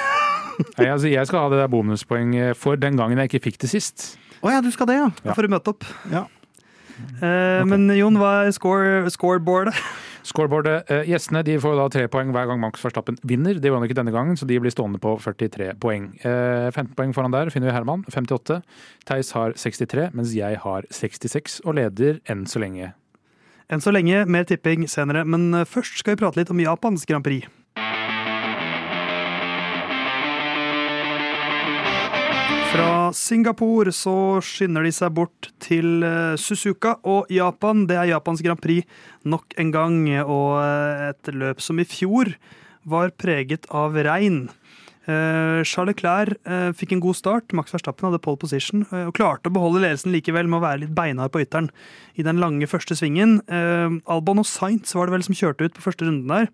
Nei, 0.79 0.87
altså, 0.91 1.09
jeg 1.09 1.27
skal 1.31 1.41
ha 1.45 1.49
det 1.55 1.59
der 1.63 1.71
bonuspoenget 1.73 2.57
for 2.59 2.77
den 2.77 2.97
gangen 2.99 3.17
jeg 3.17 3.31
ikke 3.31 3.43
fikk 3.47 3.59
det 3.63 3.71
sist. 3.71 4.17
Å 4.43 4.51
ja, 4.51 4.61
du 4.61 4.71
skal 4.75 4.87
det, 4.91 4.97
ja. 4.99 5.09
Da 5.25 5.33
får 5.37 5.47
du 5.47 5.53
møte 5.55 5.73
opp. 5.73 5.85
Ja. 6.11 6.27
Eh, 7.23 7.65
Men 7.65 7.89
Jon, 7.97 8.17
hva 8.21 8.47
er 8.47 8.53
score, 8.53 9.07
scoreboardet? 9.13 9.75
Scoreboardet. 10.27 10.91
Eh, 10.91 11.09
gjestene 11.09 11.43
de 11.47 11.57
får 11.61 11.77
da 11.79 11.87
tre 11.93 12.07
poeng 12.13 12.33
hver 12.35 12.49
gang 12.51 12.61
Max 12.61 12.83
Verstappen 12.85 13.19
vinner. 13.27 13.57
Det 13.57 13.71
gjorde 13.71 13.81
han 13.81 13.89
ikke 13.89 13.99
denne 13.99 14.15
gangen, 14.15 14.37
så 14.37 14.49
de 14.49 14.59
blir 14.61 14.75
stående 14.75 15.01
på 15.03 15.15
43 15.23 15.73
poeng. 15.81 16.11
Eh, 16.21 16.69
15 16.71 16.95
poeng 16.99 17.15
foran 17.17 17.35
der 17.35 17.53
finner 17.53 17.71
vi 17.71 17.77
Herman, 17.77 18.05
58. 18.09 18.61
Theis 19.09 19.33
har 19.37 19.57
63, 19.57 20.11
mens 20.13 20.35
jeg 20.37 20.61
har 20.65 20.89
66, 20.91 21.61
og 21.65 21.79
leder 21.81 22.21
enn 22.29 22.45
så 22.51 22.63
lenge. 22.63 22.93
Enn 23.71 23.83
så 23.83 23.93
lenge, 23.95 24.25
mer 24.27 24.45
tipping 24.45 24.89
senere, 24.91 25.25
men 25.25 25.53
eh, 25.55 25.69
først 25.69 26.03
skal 26.03 26.17
vi 26.17 26.25
prate 26.25 26.41
litt 26.41 26.53
om 26.53 26.61
Japans 26.63 27.07
Grand 27.09 27.25
Prix. 27.25 27.49
Fra 32.71 33.11
Singapore 33.11 33.91
så 33.91 34.39
skynder 34.47 34.85
de 34.87 34.93
seg 34.95 35.11
bort 35.17 35.49
til 35.59 36.05
eh, 36.07 36.37
Suzuka 36.39 36.93
og 37.03 37.27
Japan. 37.33 37.83
Det 37.91 37.97
er 37.99 38.13
Japans 38.13 38.43
Grand 38.47 38.61
Prix 38.63 38.87
nok 39.27 39.57
en 39.59 39.73
gang, 39.75 39.97
og 40.23 40.61
eh, 40.63 41.09
et 41.09 41.31
løp 41.35 41.63
som 41.65 41.81
i 41.83 41.87
fjor 41.89 42.31
var 42.87 43.11
preget 43.19 43.67
av 43.75 43.99
regn. 44.07 44.45
Eh, 45.11 45.67
Charles 45.67 45.97
Leclerc 45.97 46.39
eh, 46.47 46.69
fikk 46.79 46.95
en 46.95 47.03
god 47.03 47.19
start. 47.19 47.57
Max 47.59 47.75
Verstappen 47.75 48.07
hadde 48.07 48.23
pole 48.23 48.39
position 48.39 48.87
og 48.87 49.17
klarte 49.19 49.51
å 49.51 49.57
beholde 49.59 49.83
ledelsen 49.83 50.15
likevel 50.15 50.47
med 50.47 50.61
å 50.61 50.65
være 50.69 50.85
litt 50.85 50.95
beinhard 50.95 51.35
på 51.35 51.43
ytteren 51.43 51.73
i 52.15 52.27
den 52.27 52.39
lange 52.39 52.71
første 52.71 52.95
svingen. 52.95 53.41
Albon 53.51 54.45
og 54.45 54.47
Sainz 54.47 54.95
var 54.95 55.11
det 55.11 55.17
vel 55.19 55.27
som 55.27 55.39
kjørte 55.43 55.67
ut 55.67 55.75
på 55.75 55.89
første 55.89 56.07
runden 56.07 56.31
der. 56.31 56.47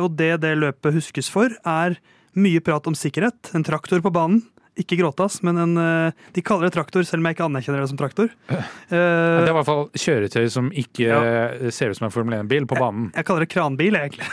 Og 0.00 0.14
det 0.16 0.38
det 0.40 0.56
løpet 0.56 0.96
huskes 0.96 1.28
for, 1.28 1.52
er 1.68 2.00
mye 2.32 2.64
prat 2.64 2.88
om 2.88 2.96
sikkerhet. 2.96 3.52
En 3.52 3.66
traktor 3.66 4.00
på 4.00 4.14
banen. 4.14 4.40
Ikke 4.76 4.96
gråtas, 4.98 5.36
men 5.46 5.56
en 5.62 5.76
eh, 5.78 6.12
De 6.34 6.42
kaller 6.42 6.66
det 6.66 6.74
traktor, 6.74 7.04
selv 7.06 7.22
om 7.22 7.28
jeg 7.30 7.36
ikke 7.36 7.44
anerkjenner 7.46 7.80
det 7.84 7.88
som 7.92 7.98
traktor. 8.00 8.28
Det 8.48 8.58
Eh, 8.90 9.44
er 9.44 9.50
i 9.52 9.54
hvert 9.54 9.68
fall 9.68 9.84
kjøretøy 9.94 10.48
som 10.50 10.70
ikke 10.74 11.06
Ja. 11.06 11.70
ser 11.70 11.90
ut 11.90 11.96
som 12.00 12.06
en 12.08 12.10
Formel 12.14 12.34
1-bil 12.42 12.66
på 12.66 12.74
banen. 12.80 13.12
jeg 13.14 13.24
kaller 13.24 13.46
det 13.46 13.50
kranbil, 13.54 13.94
egentlig. 13.94 14.26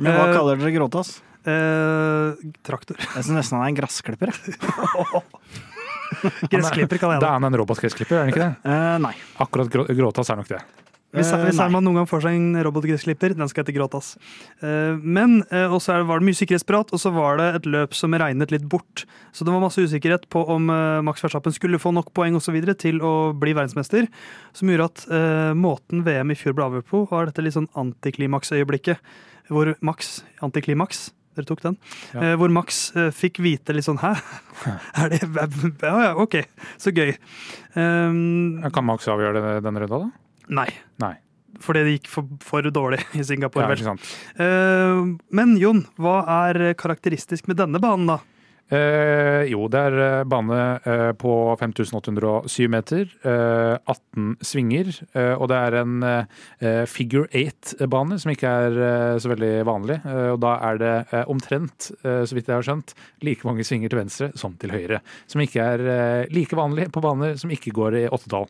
Men 0.00 0.12
hva 0.12 0.26
Eh, 0.28 0.34
kaller 0.34 0.56
dere 0.58 0.74
gråtass? 0.74 1.20
Eh, 1.46 2.34
traktor. 2.66 2.96
Jeg 2.98 3.22
syns 3.22 3.36
nesten 3.38 3.58
han 3.60 3.66
er 3.66 3.70
en 3.70 3.76
gressklipper. 3.78 4.32
jeg. 4.34 4.58
Gressklipper 6.50 6.98
kaller 7.02 7.16
jeg 7.16 7.22
Da 7.22 7.26
Da 7.26 7.30
er 7.30 7.38
han 7.40 7.44
en 7.48 7.56
robotgressklipper, 7.60 8.16
er 8.16 8.24
han 8.24 8.32
ikke 8.32 8.42
det? 8.42 8.50
Eh, 8.70 8.98
nei. 9.02 9.14
Akkurat 9.42 9.70
grå, 9.72 9.86
gråtass 9.90 10.30
er 10.30 10.36
nok 10.42 10.50
det. 10.50 10.60
Hvis, 11.16 11.32
uh, 11.32 11.42
hvis. 11.46 11.58
Herman 11.60 11.84
noen 11.86 11.98
gang 12.02 12.08
får 12.10 12.22
seg 12.26 12.36
en 12.38 12.60
robotgressklipper, 12.66 13.34
den 13.38 13.48
skal 13.50 13.64
hete 13.64 13.74
Gråtass. 13.76 14.12
Uh, 14.62 14.94
men 15.02 15.40
uh, 15.50 15.66
også 15.74 15.96
er- 15.96 16.06
var 16.08 16.20
det 16.22 16.28
mye 16.28 16.38
sikkerhetsprat, 16.38 16.92
og 16.94 17.00
så 17.02 17.10
var 17.16 17.40
det 17.40 17.48
et 17.60 17.66
løp 17.72 17.96
som 17.96 18.14
regnet 18.14 18.52
litt 18.54 18.68
bort. 18.70 19.06
Så 19.32 19.44
det 19.44 19.52
var 19.52 19.60
masse 19.64 19.82
usikkerhet 19.82 20.28
på 20.32 20.40
om 20.48 20.70
eh, 20.72 21.00
Max 21.04 21.20
Verstappen 21.20 21.52
skulle 21.52 21.76
få 21.82 21.90
nok 21.92 22.08
poeng 22.16 22.38
og 22.38 22.40
så 22.44 22.54
videre 22.54 22.72
til 22.78 23.02
å 23.04 23.32
bli 23.36 23.52
verdensmester, 23.52 24.06
som 24.56 24.70
gjorde 24.72 24.86
at 24.88 25.02
eh, 25.12 25.50
måten 25.58 26.00
VM 26.06 26.32
i 26.32 26.36
fjor 26.38 26.54
ble 26.56 26.64
avgjort 26.64 26.88
på, 26.88 27.02
var 27.10 27.28
dette 27.28 27.44
litt 27.44 27.56
sånn 27.56 27.68
antiklimaksøyeblikket, 27.76 28.96
hvor 29.52 29.74
Max 29.84 30.22
Antiklimaks. 30.44 31.10
Dere 31.36 31.44
tok 31.50 31.60
den? 31.66 31.76
Ja. 32.14 32.22
Eh, 32.30 32.34
hvor 32.40 32.48
Max 32.48 32.78
eh, 32.96 33.10
fikk 33.12 33.42
vite 33.44 33.74
litt 33.76 33.84
sånn 33.84 34.00
Hæ? 34.00 34.14
Er 35.02 35.12
det 35.12 35.20
Ja 35.84 35.96
ja, 36.06 36.12
ok. 36.16 36.38
Så 36.80 36.94
gøy. 36.96 37.12
Um, 37.76 38.62
Kan 38.72 38.86
Max 38.88 39.04
avgjøre 39.12 39.58
denne 39.60 39.82
runda, 39.84 39.98
da? 40.06 40.25
Nei. 40.48 40.68
Nei. 41.02 41.14
Fordi 41.62 41.82
det 41.86 41.94
gikk 41.96 42.10
for, 42.12 42.28
for 42.44 42.66
dårlig 42.70 43.00
i 43.16 43.24
Singapore. 43.24 43.68
Ja, 43.72 43.88
vel. 43.88 44.08
Eh, 44.44 45.02
men 45.38 45.54
Jon, 45.60 45.84
hva 46.00 46.18
er 46.44 46.74
karakteristisk 46.78 47.48
med 47.50 47.60
denne 47.62 47.80
banen, 47.82 48.10
da? 48.10 48.20
Eh, 48.66 49.44
jo, 49.46 49.68
det 49.70 49.78
er 49.78 49.96
eh, 50.02 50.24
bane 50.26 50.58
eh, 50.82 51.10
på 51.14 51.32
5807 51.60 52.66
meter. 52.72 53.04
Eh, 53.22 53.74
18 53.78 54.32
svinger. 54.42 54.90
Eh, 55.14 55.34
og 55.36 55.46
det 55.52 55.58
er 55.60 55.76
en 55.82 56.06
eh, 56.06 56.82
figure 56.90 57.30
eight-bane, 57.30 58.18
som 58.18 58.32
ikke 58.32 58.54
er 58.66 58.78
så 59.22 59.30
veldig 59.30 59.52
vanlig. 59.66 59.98
Og 60.32 60.40
da 60.42 60.56
er 60.68 60.80
det 60.80 60.94
omtrent, 61.30 61.90
så 62.02 62.36
vidt 62.36 62.48
jeg 62.48 62.56
har 62.56 62.64
skjønt, 62.66 62.94
like 63.24 63.46
mange 63.46 63.64
svinger 63.66 63.90
til 63.92 64.00
venstre 64.00 64.28
som 64.38 64.54
til 64.60 64.72
høyre. 64.74 65.00
Som 65.30 65.42
ikke 65.44 65.64
er 65.74 66.26
like 66.32 66.58
vanlig 66.58 66.88
på 66.94 67.02
baner 67.04 67.36
som 67.40 67.52
ikke 67.52 67.74
går 67.76 67.98
i 68.02 68.04
åttetall. 68.12 68.48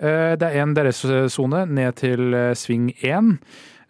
Det 0.00 0.46
er 0.48 0.60
en 0.62 0.74
DRS-sone 0.76 1.64
ned 1.70 1.98
til 2.00 2.36
sving 2.58 2.90
1. 2.96 3.34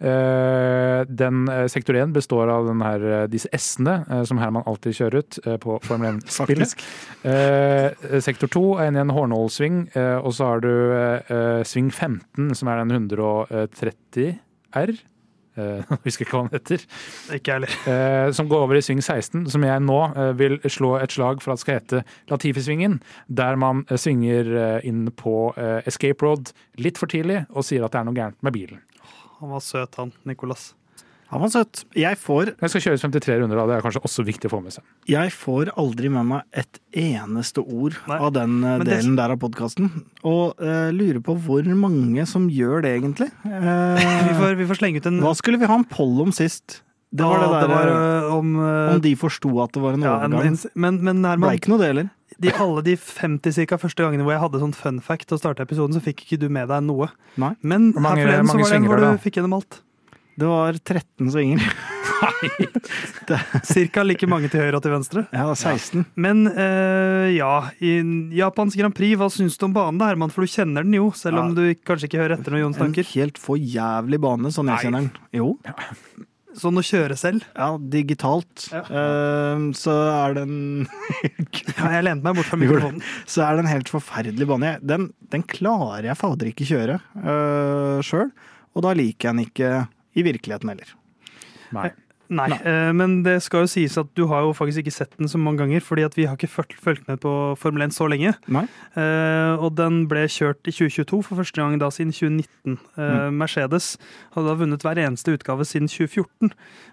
Eh, 0.01 1.03
den 1.09 1.49
eh, 1.49 1.67
sektor 1.69 1.97
1 1.97 2.13
består 2.13 2.49
av 2.49 2.67
den 2.67 2.81
her, 2.81 3.03
eh, 3.05 3.27
disse 3.29 3.51
S-ene 3.53 4.25
som 4.25 4.41
Herman 4.41 4.65
alltid 4.67 4.97
kjører 4.97 5.21
ut 5.21 5.39
på 5.61 5.77
Formel 5.85 6.23
1-spillet. 6.23 6.73
Eh, 7.29 8.17
sektor 8.25 8.49
2 8.49 8.65
er 8.79 8.89
inne 8.89 9.03
i 9.03 9.05
en 9.05 9.13
Hornål-sving, 9.13 9.83
eh, 9.93 10.17
og 10.17 10.33
så 10.37 10.55
har 10.55 10.65
du 10.65 10.73
sving 11.69 11.91
15, 11.93 12.55
som 12.57 12.69
er 12.73 12.81
den 12.81 12.97
130 12.97 14.39
R. 14.81 14.97
Uh, 15.59 15.83
husker 16.05 16.25
ikke 16.25 16.37
hva 16.39 16.45
den 16.47 16.55
heter. 16.55 16.85
Ikke 17.35 17.57
heller. 17.57 17.73
Eh, 17.91 18.31
som 18.33 18.49
går 18.49 18.63
over 18.65 18.79
i 18.79 18.83
sving 18.87 19.01
16, 19.03 19.49
som 19.51 19.65
jeg 19.67 19.83
nå 19.83 19.99
uh, 20.15 20.31
vil 20.39 20.61
slå 20.63 20.95
et 21.01 21.13
slag 21.13 21.43
for 21.43 21.53
at 21.53 21.61
skal 21.61 21.81
hete 21.81 22.05
Latifi-svingen. 22.31 23.01
Der 23.27 23.59
man 23.61 23.83
svinger 23.91 24.81
inn 24.87 25.09
på 25.11 25.51
escape 25.91 26.25
road 26.25 26.55
litt 26.79 27.01
for 27.03 27.11
tidlig 27.11 27.43
og 27.51 27.67
sier 27.67 27.85
at 27.85 27.93
det 27.93 28.01
er 28.01 28.09
noe 28.09 28.17
gærent 28.17 28.39
med 28.47 28.57
bilen. 28.57 28.81
Han 29.41 29.51
var 29.51 29.61
søt, 29.65 29.95
han. 29.97 30.13
Nicolas. 30.29 30.75
Han 31.31 31.41
var 31.45 31.49
søt. 31.53 31.85
Jeg 31.95 32.19
får, 32.19 32.57
Det 32.59 32.69
skal 32.73 32.83
kjøres 32.83 33.03
53 33.05 33.37
runder, 33.39 33.55
da. 33.61 33.65
Det 33.71 33.75
er 33.77 33.85
kanskje 33.85 34.01
også 34.03 34.25
viktig 34.27 34.49
å 34.51 34.53
få 34.57 34.59
med 34.65 34.73
seg. 34.75 34.83
jeg 35.07 35.31
får 35.31 35.71
aldri 35.79 36.11
med 36.11 36.27
meg 36.27 36.43
et 36.53 36.81
eneste 36.93 37.63
ord 37.63 37.95
Nei. 38.11 38.19
av 38.19 38.33
den 38.35 38.57
Men 38.61 38.83
delen 38.85 39.15
det- 39.15 39.23
der 39.23 39.31
av 39.37 39.39
podkasten. 39.39 39.91
Og 40.27 40.59
uh, 40.61 40.91
lurer 40.91 41.21
på 41.23 41.37
hvor 41.39 41.63
mange 41.75 42.27
som 42.27 42.49
gjør 42.51 42.83
det, 42.83 42.97
egentlig. 43.01 43.31
Uh, 43.47 43.95
Vi 44.27 44.35
får, 44.41 44.57
vi 44.59 44.67
får 44.67 44.81
slenge 44.83 44.97
ut 44.99 45.07
en 45.07 45.21
hva 45.23 45.35
skulle 45.39 45.61
vi 45.63 45.67
ha 45.71 45.75
en 45.79 45.85
poll 45.85 46.21
om 46.27 46.33
sist? 46.33 46.83
Det 47.13 47.27
var 47.27 47.41
det 47.43 47.47
Ja, 47.51 47.61
der 47.61 47.69
var, 47.75 47.89
eh, 47.91 48.35
om, 48.37 48.51
øh, 48.57 48.95
om 48.95 49.01
de 49.03 49.15
forsto 49.19 49.51
at 49.65 49.73
det 49.75 49.83
var 49.83 49.93
en 49.99 50.03
ja, 50.07 50.13
en, 50.25 50.33
overgang. 50.33 50.47
en, 50.47 50.71
Men, 50.75 51.01
men 51.05 51.23
Det 51.27 51.39
ble 51.43 51.55
ikke 51.59 51.69
noe 51.73 51.79
det 51.83 51.89
heller. 51.91 52.11
de, 52.41 52.53
alle 52.55 52.83
de 52.87 52.95
50 52.97 53.53
cirka 53.53 53.77
første 53.83 53.99
gangene 54.05 54.23
hvor 54.23 54.33
jeg 54.37 54.41
hadde 54.45 54.61
sånn 54.63 54.75
fun 54.79 55.01
fact 55.03 55.33
og 55.33 55.39
å 55.39 55.43
starte 55.43 55.63
episoden, 55.67 55.95
så 55.99 56.01
fikk 56.05 56.23
ikke 56.25 56.39
du 56.39 56.49
med 56.49 56.69
deg 56.71 56.83
noe. 56.87 57.09
Nei. 57.37 57.55
Men 57.63 57.93
her 57.93 58.01
mange- 58.01 58.23
her 58.23 58.27
forleden 58.27 58.47
så 58.47 58.59
var 58.61 58.69
det 58.71 58.77
en 58.79 58.87
hvor 58.87 58.97
du 58.97 59.03
da. 59.09 59.13
du 59.13 59.19
fikk 59.27 59.41
gjennom 59.41 59.55
alt. 59.59 59.81
Det 60.39 60.47
var 60.49 60.73
13 60.73 61.31
svinger. 61.35 61.61
Cirka 63.65 64.03
like 64.05 64.27
mange 64.29 64.49
til 64.53 64.61
høyre 64.63 64.79
og 64.79 64.83
til 64.85 64.93
venstre. 64.95 65.23
Ja, 65.35 65.49
16. 65.55 66.05
Men 66.21 66.47
uh, 66.49 67.29
ja, 67.33 67.53
i 67.83 67.97
Japans 68.39 68.77
Grand 68.79 68.95
Prix, 68.97 69.17
hva 69.21 69.29
syns 69.33 69.59
du 69.61 69.67
om 69.69 69.75
banen 69.77 69.99
da, 70.01 70.09
Herman? 70.11 70.31
For 70.33 70.47
du 70.47 70.51
kjenner 70.53 70.87
den 70.87 70.97
jo, 70.97 71.11
selv 71.17 71.41
om 71.43 71.53
Ja. 71.53 71.55
du 71.59 71.75
kanskje 71.87 72.09
ikke 72.11 72.23
hører 72.23 72.39
etter 72.39 72.55
når 72.55 72.63
Jon 72.65 72.75
En 72.81 72.95
helt 73.15 73.39
for 73.39 73.57
jævlig 73.57 74.21
bane, 74.23 74.53
sånn 74.55 74.71
jeg 74.71 74.77
Nei. 74.77 74.85
kjenner 74.85 75.01
den. 75.01 75.11
Jo. 75.33 75.59
Sånn 76.61 76.77
å 76.77 76.85
kjøre 76.85 77.17
selv. 77.17 77.45
Ja, 77.57 77.71
digitalt. 77.93 78.67
Ja. 78.73 78.83
Uh, 78.85 79.71
så 79.77 79.95
er 80.11 80.37
den 80.37 80.53
Ja, 81.79 81.89
jeg 81.97 82.05
lente 82.05 82.27
meg 82.27 82.37
bort 82.37 82.51
fra 82.51 82.61
mikrofonen. 82.63 83.01
Så 83.25 83.45
er 83.47 83.57
det 83.57 83.65
en 83.65 83.73
helt 83.73 83.93
forferdelig 83.93 84.49
bane. 84.51 84.75
Den, 84.85 85.11
den 85.33 85.47
klarer 85.49 86.11
jeg 86.11 86.21
fader 86.21 86.51
ikke 86.53 86.69
kjøre 86.69 87.01
uh, 87.17 87.99
sjøl, 88.05 88.29
og 88.77 88.87
da 88.87 88.95
liker 88.99 89.31
jeg 89.31 89.35
den 89.35 89.45
ikke 89.47 89.73
i 90.19 90.27
virkeligheten 90.27 90.73
heller. 90.75 90.95
Nei. 91.75 91.91
Nei, 92.31 92.47
Nei. 92.53 92.59
men 92.95 93.17
det 93.27 93.41
skal 93.43 93.65
jo 93.65 93.71
sies 93.73 93.97
at 93.99 94.07
du 94.15 94.25
har 94.31 94.45
jo 94.47 94.53
faktisk 94.55 94.85
ikke 94.85 94.95
sett 94.95 95.17
den 95.19 95.27
så 95.31 95.39
mange 95.41 95.59
ganger, 95.65 95.83
fordi 95.83 96.05
at 96.07 96.15
vi 96.15 96.29
har 96.31 96.37
ikke 96.39 96.51
fulgt, 96.79 97.03
med 97.09 97.19
på 97.25 97.33
Formel 97.59 97.83
1 97.89 97.95
så 97.97 98.07
lenge. 98.11 98.37
Nei? 98.47 98.63
Eh, 98.95 99.55
og 99.59 99.75
den 99.79 100.05
ble 100.11 100.23
kjørt 100.31 100.63
i 100.71 100.75
2022 100.77 101.23
for 101.27 101.41
første 101.41 101.59
gang 101.59 101.75
da 101.83 101.91
siden 101.91 102.15
2019. 102.15 102.79
Eh, 102.97 103.11
Mm. 103.11 103.37
Mercedes 103.41 103.97
hadde 104.37 104.47
da 104.47 104.55
vunnet 104.61 104.85
hver 104.87 104.99
eneste 105.03 105.35
utgave 105.35 105.65
siden 105.67 105.89
2014. 105.91 106.53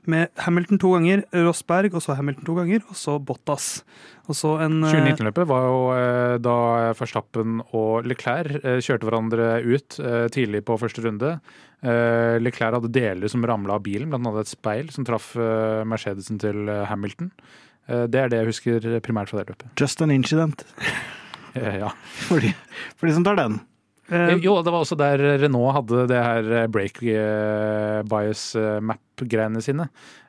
Med 0.09 0.29
Hamilton 0.45 0.79
to 0.81 0.91
ganger, 0.95 1.21
Rosberg, 1.45 1.93
og 1.93 2.01
så 2.01 2.15
Hamilton 2.17 2.45
to 2.47 2.55
ganger, 2.57 2.81
og 2.89 2.95
så 2.97 3.17
Bottas. 3.21 3.83
Og 4.27 4.35
så 4.35 4.55
en 4.65 4.81
eh, 4.83 4.91
2019-løpet 4.91 5.47
var 5.47 5.67
jo 5.67 5.77
eh, 5.93 6.37
da 6.43 6.57
Verstappen 6.97 7.61
og 7.77 8.07
Leclerc 8.09 8.57
eh, 8.63 8.79
kjørte 8.83 9.07
hverandre 9.07 9.51
ut 9.67 9.99
eh, 10.01 10.25
tidlig 10.33 10.63
på 10.67 10.79
første 10.81 11.05
runde. 11.05 11.37
Eh, 11.85 12.37
Leclerc 12.41 12.73
hadde 12.79 12.89
deler 12.93 13.29
som 13.29 13.43
ramla 13.45 13.75
av 13.77 13.83
bilen, 13.85 14.09
blant 14.09 14.25
annet 14.25 14.47
et 14.47 14.53
speil 14.55 14.89
som 14.93 15.05
traff 15.05 15.35
eh, 15.37 15.83
Mercedesen 15.87 16.39
til 16.41 16.67
eh, 16.73 16.85
Hamilton. 16.89 17.31
Det 17.87 18.19
er 18.19 18.27
det 18.27 18.41
jeg 18.41 18.47
husker 18.49 18.85
primært 18.99 19.29
fra 19.31 19.39
det 19.39 19.53
løpet. 19.53 19.69
Just 19.79 20.01
an 20.03 20.11
incident, 20.11 20.65
Ja. 21.55 21.93
for 22.27 22.43
de, 22.43 22.49
for 22.99 23.07
de 23.07 23.13
som 23.15 23.23
tar 23.23 23.37
den. 23.39 23.61
Eh, 24.09 24.33
Jo, 24.43 24.55
det 24.63 24.71
var 24.71 24.83
også 24.83 24.97
der 24.99 25.21
Renault 25.41 25.75
hadde 25.75 26.05
det 26.11 26.21
her 26.21 26.51
eh, 26.61 26.69
break 26.71 27.01
eh, 27.03 28.03
bias 28.07 28.49
map-greiene 28.83 29.61
sine. 29.63 29.87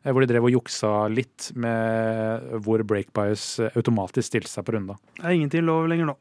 Hvor 0.08 0.24
de 0.24 0.28
drev 0.30 0.46
og 0.48 0.54
juksa 0.54 0.90
litt 1.12 1.50
med 1.58 2.60
hvor 2.64 2.80
break 2.88 3.10
bias 3.16 3.58
automatisk 3.74 4.30
stilte 4.30 4.50
seg 4.50 4.64
på 4.64 4.72
runda. 4.76 4.96
Det 5.18 5.26
er 5.26 5.36
ingenting 5.36 5.66
lov 5.66 5.88
lenger 5.90 6.08
nå. 6.08 6.14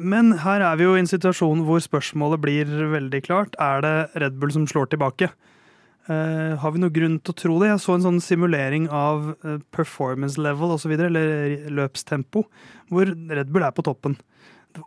Men 0.00 0.32
her 0.40 0.64
er 0.64 0.78
vi 0.80 0.86
jo 0.86 0.94
i 0.96 1.02
en 1.02 1.10
situasjon 1.10 1.66
hvor 1.66 1.82
spørsmålet 1.84 2.40
blir 2.40 2.70
veldig 2.94 3.20
klart. 3.26 3.58
Er 3.60 3.84
det 3.84 3.94
Red 4.22 4.38
Bull 4.40 4.54
som 4.54 4.64
slår 4.70 4.94
tilbake? 4.94 5.28
Har 6.08 6.72
vi 6.72 6.80
noe 6.80 6.94
grunn 6.94 7.18
til 7.20 7.34
å 7.34 7.40
tro 7.42 7.58
det? 7.60 7.68
Jeg 7.68 7.84
så 7.84 7.98
en 7.98 8.06
sånn 8.06 8.24
simulering 8.24 8.88
av 8.88 9.34
performance 9.76 10.40
level 10.40 10.72
osv., 10.78 10.96
eller 10.96 11.68
løpstempo, 11.76 12.46
hvor 12.88 13.12
Red 13.12 13.52
Bull 13.52 13.68
er 13.68 13.76
på 13.76 13.84
toppen. 13.84 14.16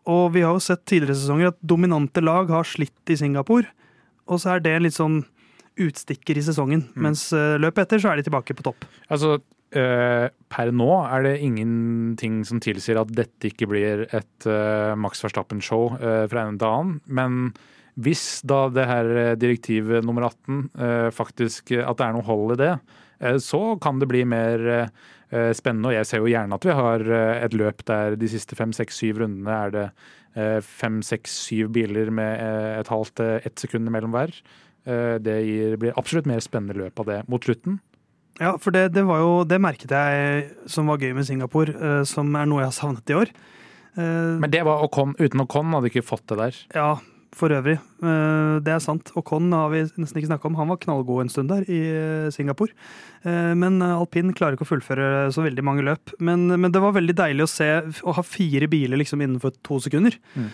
Og 0.10 0.34
vi 0.36 0.44
har 0.46 0.56
jo 0.56 0.64
sett 0.64 0.86
tidligere 0.90 1.18
sesonger 1.20 1.52
at 1.52 1.62
dominante 1.62 2.24
lag 2.24 2.52
har 2.52 2.68
slitt 2.68 3.12
i 3.12 3.18
Singapore, 3.20 3.68
og 4.30 4.40
så 4.40 4.56
er 4.56 4.64
det 4.64 4.76
en 4.76 4.86
litt 4.86 4.98
sånn 4.98 5.24
utstikker 5.84 6.38
i 6.38 6.46
sesongen. 6.46 6.86
Mens 7.00 7.28
eh, 7.36 7.58
løpet 7.62 7.88
etter 7.88 8.04
så 8.04 8.12
er 8.12 8.20
de 8.20 8.28
tilbake 8.28 8.56
på 8.56 8.66
topp. 8.66 8.86
Altså, 9.14 9.38
eh, 9.76 10.28
per 10.54 10.72
nå 10.76 10.90
er 11.04 11.26
det 11.26 11.36
ingenting 11.46 12.42
som 12.48 12.62
tilsier 12.64 13.02
at 13.02 13.14
dette 13.16 13.50
ikke 13.50 13.70
blir 13.72 14.06
et 14.10 14.50
eh, 14.50 14.94
Max 15.00 15.24
Verstappen-show 15.26 15.96
eh, 15.98 16.26
fra 16.32 16.46
en 16.48 16.60
til 16.62 16.70
annen. 16.70 17.00
Men 17.08 17.40
hvis 17.94 18.42
da 18.50 18.68
det 18.74 18.88
her 18.90 19.14
direktiv 19.38 19.92
nummer 20.06 20.30
18 20.32 20.62
eh, 20.82 21.10
faktisk 21.14 21.76
At 21.78 22.00
det 22.00 22.08
er 22.08 22.16
noe 22.16 22.26
hold 22.26 22.56
i 22.56 22.62
det, 22.64 22.72
så 23.40 23.80
kan 23.84 24.00
det 24.02 24.08
bli 24.12 24.24
mer 24.28 24.64
eh, 25.32 25.52
spennende. 25.58 25.92
Og 25.92 25.98
jeg 25.98 26.10
ser 26.10 26.22
jo 26.24 26.32
gjerne 26.32 26.58
at 26.60 26.66
vi 26.68 26.76
har 26.78 27.06
eh, 27.08 27.46
et 27.46 27.56
løp 27.58 27.86
der 27.90 28.18
de 28.20 28.30
siste 28.32 28.56
fem, 28.60 28.74
seks, 28.76 29.00
syv 29.02 29.22
rundene 29.24 29.56
er 29.68 29.74
det 29.78 29.86
eh, 30.36 30.60
fem, 30.66 31.02
seks, 31.06 31.32
syv 31.48 31.72
biler 31.76 32.12
med 32.14 32.36
eh, 32.44 32.80
et 32.82 32.92
halvt, 32.92 33.20
eh, 33.24 33.40
ett 33.48 33.60
sekund 33.64 33.90
mellom 33.94 34.14
hver. 34.16 34.36
Eh, 34.86 35.16
Det 35.24 35.40
blir 35.80 35.96
absolutt 35.98 36.26
mer 36.30 36.44
spennende 36.44 36.76
løp 36.82 37.00
av 37.00 37.06
det 37.12 37.22
mot 37.32 37.44
slutten. 37.44 37.80
Ja, 38.42 38.56
for 38.58 38.74
det, 38.74 38.88
det 38.96 39.04
var 39.06 39.20
jo 39.22 39.34
Det 39.46 39.60
merket 39.62 39.92
jeg 39.94 40.48
som 40.66 40.88
var 40.90 40.98
gøy 40.98 41.12
med 41.14 41.28
Singapore, 41.28 41.74
eh, 41.78 42.04
som 42.10 42.34
er 42.36 42.48
noe 42.50 42.64
jeg 42.64 42.72
har 42.72 42.78
savnet 42.80 43.10
i 43.14 43.18
år. 43.20 43.30
Eh, 43.96 44.40
Men 44.42 44.50
det 44.50 44.64
var 44.66 44.82
Ocon. 44.84 45.14
Uten 45.22 45.44
Ocon 45.46 45.70
hadde 45.76 45.92
ikke 45.92 46.02
fått 46.06 46.26
det 46.34 46.40
der. 46.40 46.56
Ja, 46.74 46.88
for 47.36 47.50
øvrig. 47.50 47.76
Eh, 48.04 48.60
Det 48.64 48.72
er 48.74 48.80
sant. 48.84 49.12
Ocon 49.18 49.52
har 49.52 49.70
vi 49.74 49.82
nesten 49.98 50.20
ikke 50.22 50.30
snakka 50.32 50.46
om. 50.50 50.56
Han 50.60 50.70
var 50.70 50.78
knallgod 50.78 51.22
en 51.26 51.30
stund 51.34 51.50
der 51.50 51.64
i 51.68 51.80
eh, 51.90 52.30
Singapore. 52.32 52.72
Eh, 53.26 53.54
Men 53.56 53.82
alpin 53.82 54.34
klarer 54.34 54.56
ikke 54.58 54.68
å 54.68 54.72
fullføre 54.74 55.32
så 55.34 55.44
veldig 55.46 55.64
mange 55.66 55.84
løp. 55.84 56.14
Men, 56.20 56.48
men 56.48 56.72
det 56.72 56.82
var 56.82 56.94
veldig 56.94 57.16
deilig 57.16 57.44
å 57.48 57.52
se 57.52 57.70
å 58.04 58.14
ha 58.14 58.22
fire 58.24 58.68
biler 58.70 58.98
liksom 59.02 59.22
innenfor 59.22 59.52
to 59.64 59.80
sekunder. 59.80 60.16
Mm. 60.38 60.50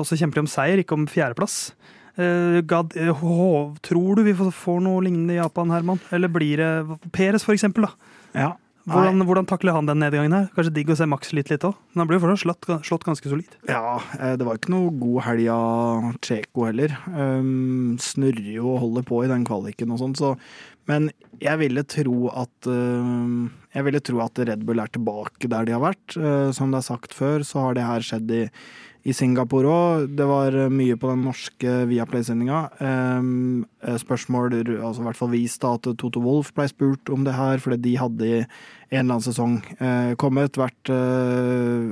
Og 0.00 0.06
så 0.08 0.16
kjemper 0.16 0.38
de 0.40 0.40
om 0.46 0.48
seier, 0.48 0.80
ikke 0.80 0.96
om 0.96 1.04
fjerdeplass. 1.06 1.72
Hå- 2.16 3.76
tror 3.84 4.16
du 4.16 4.22
vi 4.24 4.32
får- 4.32 4.52
får 4.56 4.80
noe 4.82 5.02
lignende 5.04 5.34
i 5.34 5.40
Japan, 5.42 5.70
Herman? 5.70 6.00
Eller 6.10 6.28
blir 6.28 6.56
det 6.56 6.98
Peres, 7.12 7.44
for 7.44 7.52
eksempel? 7.54 7.82
da? 7.84 7.92
Ja. 8.34 8.52
Hvordan, 8.88 9.22
hvordan 9.28 9.46
takler 9.48 9.76
han 9.76 9.88
den 9.88 10.00
nedgangen 10.00 10.32
her? 10.34 10.48
Kanskje 10.54 10.72
digg 10.78 10.90
å 10.92 10.96
se 10.96 11.06
Max 11.08 11.34
litt 11.36 11.50
litt 11.52 11.64
òg? 11.66 11.76
Men 11.92 12.02
han 12.02 12.10
ble 12.10 12.16
jo 12.16 12.22
fortsatt 12.24 12.42
slått, 12.44 12.68
slått 12.88 13.06
ganske 13.06 13.32
solid. 13.32 13.56
Ja, 13.68 14.00
eh, 14.16 14.34
det 14.40 14.46
var 14.46 14.56
ikke 14.56 14.72
noe 14.72 14.92
god 15.00 15.20
helg 15.26 15.50
av 15.52 16.10
Tsjeko 16.24 16.66
heller. 16.70 16.94
Um, 17.12 17.98
snurrer 18.00 18.52
jo 18.56 18.74
og 18.74 18.82
holder 18.86 19.06
på 19.10 19.22
i 19.24 19.30
den 19.30 19.44
kvaliken 19.48 19.92
og 19.94 20.02
sånn, 20.02 20.16
så 20.18 20.34
Men 20.90 21.10
jeg 21.38 21.60
ville 21.60 21.84
tro 21.86 22.30
at 22.34 22.66
um, 22.66 23.50
Jeg 23.74 23.84
ville 23.86 24.00
tro 24.02 24.22
at 24.24 24.38
Red 24.48 24.64
Bull 24.66 24.80
er 24.82 24.90
tilbake 24.90 25.46
der 25.46 25.68
de 25.68 25.76
har 25.76 25.84
vært. 25.84 26.16
Uh, 26.16 26.50
som 26.56 26.72
det 26.72 26.80
er 26.80 26.88
sagt 26.88 27.14
før, 27.14 27.44
så 27.46 27.66
har 27.66 27.76
det 27.76 27.86
her 27.86 28.06
skjedd 28.06 28.32
i, 28.32 28.44
i 29.08 29.14
Singapore 29.16 29.70
òg. 29.70 30.10
Det 30.16 30.26
var 30.28 30.56
uh, 30.56 30.66
mye 30.72 30.96
på 31.00 31.08
den 31.10 31.22
norske 31.24 31.76
Viaplay-sendinga. 31.88 32.60
Um, 32.80 33.62
uh, 33.86 33.96
spørsmål, 34.00 34.58
altså 34.80 35.00
i 35.00 35.06
hvert 35.08 35.20
fall 35.20 35.32
vist 35.32 35.62
da 35.64 35.72
at 35.78 35.88
Toto 36.00 36.20
Wolff 36.24 36.52
ble 36.56 36.68
spurt 36.70 37.12
om 37.12 37.24
det 37.24 37.36
her, 37.36 37.62
fordi 37.62 37.80
de 37.86 37.94
hadde 38.00 38.28
i 38.28 38.34
en 38.90 39.04
eller 39.04 39.20
annen 39.20 39.24
sesong 39.24 39.56
uh, 39.78 40.12
kommet, 40.20 40.58
vært, 40.58 40.90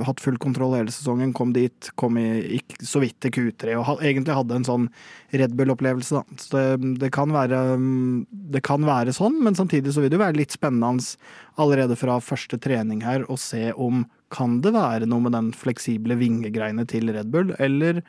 hatt 0.05 0.21
full 0.23 0.37
kontroll 0.43 0.75
hele 0.75 0.93
sesongen, 0.93 1.33
kom 1.37 1.53
dit, 1.55 1.91
kom 2.01 2.19
i, 2.21 2.59
så 2.83 3.01
vidt 3.05 3.21
til 3.23 3.33
Q3 3.37 3.77
og 3.79 4.03
egentlig 4.03 4.35
hadde 4.35 4.59
en 4.59 4.67
sånn 4.67 4.89
Red 5.31 5.55
Bull-opplevelse. 5.57 6.25
Så 6.43 6.51
det, 6.53 6.93
det, 7.05 7.13
kan 7.15 7.33
være, 7.33 7.63
um, 7.79 8.27
det 8.53 8.65
kan 8.67 8.85
være 8.85 9.15
sånn, 9.17 9.39
men 9.47 9.57
samtidig 9.57 9.95
så 9.95 10.03
vil 10.03 10.13
det 10.13 10.19
jo 10.19 10.27
være 10.27 10.41
litt 10.41 10.59
spennende 10.59 11.07
allerede 11.59 11.97
fra 11.99 12.19
første 12.23 12.59
trening 12.61 13.03
her 13.07 13.25
å 13.31 13.39
se 13.41 13.71
om 13.77 14.05
kan 14.35 14.59
det 14.65 14.75
være 14.77 15.09
noe 15.09 15.25
med 15.25 15.37
den 15.37 15.53
fleksible 15.57 16.19
vingegreiene 16.21 16.85
til 16.89 17.13
Red 17.15 17.31
Bull, 17.33 17.55
eller 17.59 18.03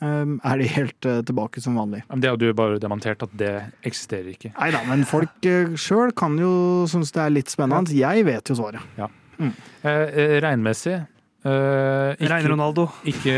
um, 0.00 0.38
er 0.40 0.62
de 0.62 0.70
helt 0.72 1.08
uh, 1.08 1.20
tilbake 1.26 1.60
som 1.64 1.76
vanlig? 1.80 2.04
Det 2.16 2.30
har 2.32 2.40
du 2.40 2.48
bare 2.56 2.80
demontert 2.82 3.24
at 3.26 3.34
det 3.36 3.52
eksisterer 3.86 4.32
ikke. 4.32 4.54
Nei 4.56 4.70
da, 4.74 4.80
men 4.88 5.04
folk 5.08 5.36
uh, 5.50 5.76
sjøl 5.76 6.14
kan 6.16 6.38
jo 6.40 6.54
synes 6.90 7.12
det 7.16 7.22
er 7.26 7.36
litt 7.36 7.52
spennende. 7.52 7.92
Jeg 7.96 8.24
vet 8.28 8.52
jo 8.52 8.58
svaret. 8.58 9.12
Eh, 9.36 9.90
eh, 9.90 10.36
regnmessig 10.40 10.94
eh, 10.94 12.14
ikke, 12.16 12.30
Rein 12.30 12.48
Ronaldo. 12.48 12.86
Ikke 13.04 13.34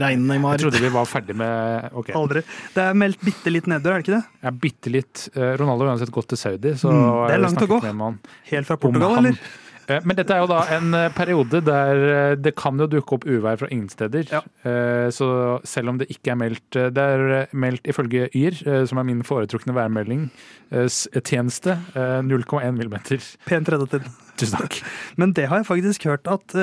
Rein 0.00 0.24
Neymar. 0.28 0.56
Jeg 0.56 0.64
trodde 0.64 0.80
vi 0.80 0.92
var 0.94 1.08
ferdig 1.10 1.36
med 1.36 1.90
okay. 1.92 2.16
Aldri. 2.16 2.42
Det 2.72 2.86
er 2.86 2.96
meldt 2.96 3.20
bitte 3.24 3.52
litt 3.52 3.68
nedbør, 3.70 3.98
er 3.98 4.00
det 4.00 4.06
ikke 4.06 4.16
det? 4.16 4.40
Ja, 4.46 4.54
bitte 4.64 4.94
litt 4.94 5.26
Ronaldo 5.36 5.86
har 5.86 5.94
uansett 5.94 6.14
gått 6.14 6.30
til 6.32 6.40
Saudi, 6.40 6.72
så 6.80 6.94
Mm, 6.94 7.04
det 7.26 7.36
er 7.36 7.44
langt 7.44 7.62
å 7.66 7.70
gå. 7.70 7.82
Helt 8.50 8.70
fra 8.70 8.80
Portugal, 8.80 9.20
eller? 9.20 9.38
Eh, 9.88 10.02
Men 10.06 10.18
dette 10.18 10.34
er 10.34 10.42
jo 10.42 10.48
da 10.50 10.60
en 10.76 10.94
eh, 10.96 11.08
periode 11.14 11.60
der 11.66 12.02
eh, 12.10 12.34
det 12.40 12.54
kan 12.58 12.78
jo 12.80 12.88
dukke 12.90 13.16
opp 13.16 13.26
uvær 13.28 13.58
fra 13.60 13.68
ingen 13.70 13.88
steder. 13.92 14.26
Ja. 14.32 14.42
Så 15.14 15.26
selv 15.66 15.92
om 15.92 15.98
det 16.00 16.08
ikke 16.12 16.32
er 16.32 16.38
meldt 16.40 16.76
Det 16.94 17.02
er 17.02 17.48
meldt 17.56 17.86
ifølge 17.88 18.26
Yr, 18.34 18.56
som 18.88 18.98
er 19.00 19.06
min 19.06 19.22
foretrukne 19.26 19.74
værmelding, 19.76 20.26
tjeneste, 21.26 21.76
eh, 21.94 22.18
0,1 22.26 22.74
millimeter. 22.76 23.22
Pent 23.46 23.70
reddet 23.72 23.98
inn. 24.00 24.10
Tusen 24.36 24.58
takk. 24.60 24.80
Men 25.20 25.32
det 25.36 25.46
har 25.50 25.62
jeg 25.62 25.68
faktisk 25.70 26.08
hørt 26.10 26.28
at 26.28 26.56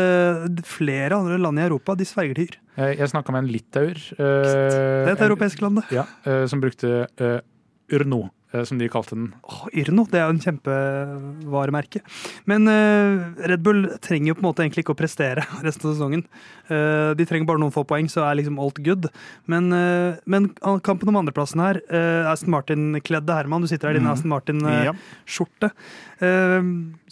flere 0.68 1.18
andre 1.18 1.40
land 1.42 1.62
i 1.62 1.66
Europa 1.66 1.96
de 1.98 2.06
sverger 2.08 2.38
til 2.38 2.52
Yr. 2.52 2.60
Jeg 3.00 3.10
snakka 3.14 3.34
med 3.34 3.46
en 3.46 3.52
litauer. 3.54 4.00
Det 4.18 5.10
er 5.10 5.14
et 5.16 5.26
europeisk 5.28 5.62
land, 5.64 5.82
det. 5.82 6.00
Ja, 6.02 6.06
som 6.50 6.62
brukte 6.64 7.08
Urno, 7.94 8.28
som 8.68 8.78
de 8.78 8.88
kalte 8.93 9.16
den. 9.18 9.32
Oh, 9.49 9.64
Yrno, 9.74 10.04
det 10.12 10.20
er 10.22 10.28
jo 10.30 10.34
en 10.36 10.41
kjempevaremerke. 10.43 12.01
Men 12.49 12.68
uh, 12.70 13.34
Red 13.49 13.64
Bull 13.66 13.88
trenger 14.04 14.32
jo 14.32 14.36
på 14.38 14.43
en 14.43 14.49
måte 14.51 14.62
egentlig 14.66 14.84
ikke 14.86 14.93
å 14.93 14.99
prestere 14.99 15.45
resten 15.66 15.89
av 15.89 15.95
sesongen. 15.95 16.24
Uh, 16.70 17.12
de 17.18 17.26
trenger 17.30 17.49
bare 17.49 17.62
noen 17.64 17.74
få 17.74 17.84
poeng, 17.89 18.06
så 18.12 18.24
er 18.28 18.38
liksom 18.41 18.60
alt 18.62 18.78
good. 18.86 19.10
Men, 19.49 19.72
uh, 19.74 20.22
men 20.30 20.51
kampen 20.86 21.10
om 21.10 21.18
andreplassen 21.24 21.64
her, 21.64 21.82
Aston 22.30 22.54
Martin-kledde 22.54 23.34
Herman, 23.36 23.64
du 23.66 23.68
sitter 23.72 23.89
her 23.89 23.97
i 23.97 23.99
din 23.99 24.08
Mhm. 24.08 24.14
Aston 24.14 24.32
Martin-skjorte. 24.34 25.72
Eh, 26.24 26.62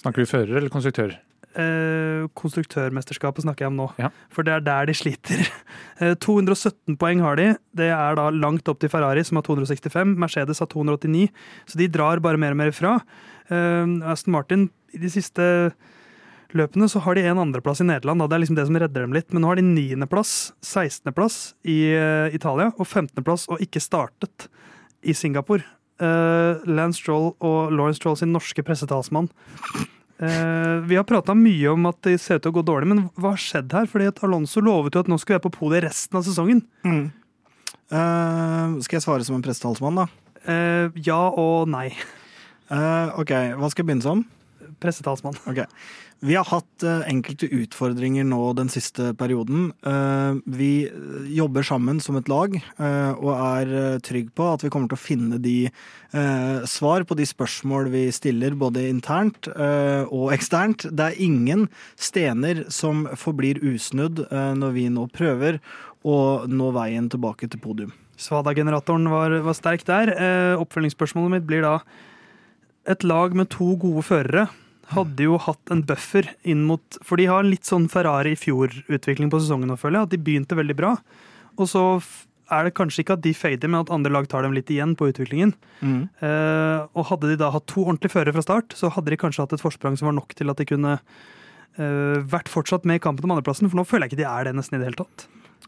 Snakker 0.02 0.24
du 0.24 0.30
fører 0.30 0.58
eller 0.60 0.70
konstruktør? 0.74 1.16
Eh, 1.60 2.28
konstruktørmesterskapet 2.38 3.46
snakker 3.46 3.66
jeg 3.66 3.72
om 3.74 3.80
nå. 3.82 3.88
Ja. 4.02 4.10
For 4.34 4.48
det 4.48 4.54
er 4.56 4.66
der 4.66 4.92
de 4.92 4.98
sliter. 4.98 5.46
Eh, 6.02 6.16
217 6.18 6.96
poeng 6.98 7.20
har 7.22 7.36
de. 7.38 7.44
Det 7.78 7.92
er 7.94 8.16
da 8.18 8.24
langt 8.34 8.66
opp 8.72 8.80
til 8.82 8.90
Ferrari, 8.90 9.22
som 9.22 9.38
har 9.38 9.44
265. 9.46 10.16
Mercedes 10.18 10.58
har 10.64 10.70
289. 10.72 11.28
Så 11.70 11.78
de 11.78 11.86
drar 11.94 12.18
bare 12.26 12.40
mer 12.42 12.56
og 12.56 12.58
mer 12.58 12.72
ifra. 12.72 12.96
Eh, 13.54 13.92
Aston 14.10 14.34
Martin 14.34 14.64
i 14.98 15.02
de 15.04 15.12
siste 15.14 15.46
løpene 16.58 16.90
så 16.90 17.04
har 17.06 17.20
de 17.20 17.28
en 17.30 17.44
andreplass 17.44 17.84
i 17.84 17.88
Nederland. 17.88 18.24
Da. 18.24 18.32
Det 18.32 18.38
er 18.40 18.44
liksom 18.48 18.58
det 18.58 18.66
som 18.72 18.82
redder 18.82 19.06
dem 19.06 19.14
litt. 19.14 19.30
Men 19.30 19.46
nå 19.46 19.52
har 19.52 19.62
de 19.62 19.68
niendeplass, 19.68 20.56
16.-plass 20.66 21.40
i 21.70 21.78
eh, 21.94 22.34
Italia 22.34 22.72
og 22.74 22.86
15.-plass 22.88 23.46
og 23.54 23.62
ikke 23.62 23.84
startet 23.84 24.50
i 25.06 25.14
Singapore. 25.14 25.66
Uh, 26.02 26.58
Lance 26.66 26.98
Stroll 26.98 27.36
og 27.46 27.70
Lawrence 27.70 28.00
Stroll 28.00 28.16
sin 28.18 28.32
norske 28.34 28.64
pressetalsmann 28.66 29.28
Eh, 30.22 30.76
vi 30.86 30.98
har 31.00 31.06
prata 31.08 31.34
mye 31.34 31.72
om 31.72 31.88
at 31.90 31.98
det 32.06 32.20
ser 32.22 32.38
ut 32.38 32.46
til 32.46 32.54
å 32.54 32.58
gå 32.60 32.64
dårlig, 32.68 32.92
men 32.92 33.06
hva 33.18 33.34
har 33.34 33.42
skjedd 33.42 33.74
her? 33.74 33.88
Fordi 33.90 34.10
at 34.12 34.22
Alonso 34.28 34.62
lovet 34.62 34.94
jo 34.94 35.02
at 35.02 35.10
nå 35.10 35.18
skulle 35.22 35.40
være 35.40 35.48
på 35.48 35.56
podiet 35.56 35.88
resten 35.88 36.20
av 36.20 36.26
sesongen. 36.28 36.62
Mm. 36.86 37.08
Uh, 37.92 38.78
skal 38.86 39.00
jeg 39.00 39.06
svare 39.08 39.26
som 39.28 39.36
en 39.36 39.44
pressetalsmann, 39.44 39.98
da? 40.04 40.06
Uh, 40.46 40.94
ja 40.96 41.20
og 41.30 41.72
nei. 41.72 41.90
Ok, 42.72 43.34
hva 43.60 43.68
skal 43.68 43.82
jeg 43.82 43.90
begynne 43.90 44.06
som? 44.06 44.22
Pressetalsmann. 44.80 45.36
Ok. 45.50 45.66
Vi 46.22 46.36
har 46.38 46.46
hatt 46.46 46.84
eh, 46.86 47.08
enkelte 47.10 47.48
utfordringer 47.50 48.28
nå 48.30 48.52
den 48.54 48.68
siste 48.70 49.08
perioden. 49.18 49.72
Eh, 49.82 50.36
vi 50.54 50.86
jobber 51.34 51.66
sammen 51.66 51.98
som 52.04 52.20
et 52.20 52.30
lag 52.30 52.54
eh, 52.60 53.14
og 53.16 53.32
er 53.34 53.74
eh, 53.80 53.98
trygg 54.06 54.30
på 54.38 54.52
at 54.52 54.62
vi 54.62 54.70
kommer 54.70 54.92
til 54.92 55.00
å 55.00 55.02
finne 55.02 55.40
de 55.42 55.56
eh, 55.66 56.62
svar 56.70 57.08
på 57.10 57.18
de 57.18 57.26
spørsmål 57.26 57.90
vi 57.90 58.04
stiller, 58.14 58.54
både 58.54 58.86
internt 58.92 59.50
eh, 59.50 60.06
og 60.14 60.30
eksternt. 60.38 60.86
Det 60.94 61.10
er 61.10 61.26
ingen 61.26 61.66
stener 61.98 62.68
som 62.70 63.08
forblir 63.18 63.58
usnudd 63.66 64.22
eh, 64.30 64.54
når 64.62 64.78
vi 64.78 64.88
nå 64.94 65.10
prøver 65.18 65.58
å 66.06 66.46
nå 66.46 66.72
veien 66.78 67.10
tilbake 67.10 67.50
til 67.50 67.66
podium. 67.66 67.98
Svada-generatoren 68.22 69.10
var, 69.10 69.42
var 69.42 69.58
sterk 69.58 69.90
der. 69.90 70.14
Eh, 70.14 70.54
oppfølgingsspørsmålet 70.62 71.40
mitt 71.40 71.50
blir 71.50 71.66
da 71.66 71.80
Et 72.90 73.04
lag 73.06 73.34
med 73.38 73.50
to 73.54 73.76
gode 73.78 74.02
førere 74.02 74.48
hadde 74.96 75.28
jo 75.28 75.38
hatt 75.42 75.72
en 75.74 75.84
buffer 75.88 76.28
inn 76.48 76.66
mot 76.68 76.98
For 77.06 77.20
de 77.20 77.28
har 77.30 77.44
en 77.44 77.52
litt 77.52 77.68
sånn 77.68 77.88
Ferrari 77.92 78.36
i 78.36 78.40
fjor-utvikling 78.40 79.32
på 79.32 79.40
sesongen 79.42 79.74
føler 79.80 80.02
jeg. 80.02 80.10
At 80.10 80.14
de 80.14 80.22
begynte 80.26 80.58
veldig 80.60 80.78
bra. 80.78 80.96
Og 81.60 81.70
så 81.72 81.86
er 82.52 82.68
det 82.68 82.76
kanskje 82.76 83.04
ikke 83.04 83.16
at 83.16 83.24
de 83.24 83.34
fader, 83.38 83.72
men 83.72 83.82
at 83.86 83.92
andre 83.94 84.12
lag 84.12 84.28
tar 84.30 84.44
dem 84.46 84.56
litt 84.56 84.72
igjen 84.74 84.96
på 85.00 85.08
utviklingen. 85.12 85.54
Eh, 86.20 86.80
og 86.92 87.08
hadde 87.12 87.32
de 87.32 87.38
da 87.40 87.52
hatt 87.54 87.68
to 87.72 87.86
ordentlige 87.86 88.16
førere 88.16 88.36
fra 88.36 88.44
start, 88.46 88.76
så 88.78 88.92
hadde 88.92 89.14
de 89.14 89.20
kanskje 89.22 89.46
hatt 89.46 89.56
et 89.56 89.64
forsprang 89.64 89.96
som 90.00 90.10
var 90.10 90.18
nok 90.18 90.36
til 90.38 90.52
at 90.52 90.60
de 90.60 90.68
kunne 90.68 90.98
eh, 91.00 92.18
vært 92.34 92.52
fortsatt 92.52 92.88
med 92.88 93.00
i 93.00 93.04
kampen 93.04 93.28
om 93.28 93.38
andreplassen, 93.38 93.72
for 93.72 93.80
nå 93.80 93.88
føler 93.88 94.10
jeg 94.10 94.14
ikke 94.14 94.24
de 94.24 94.32
er 94.32 94.50
det 94.50 94.58
nesten 94.58 94.78
i 94.78 94.82
det 94.82 94.92
hele 94.92 95.04
tatt. 95.06 95.28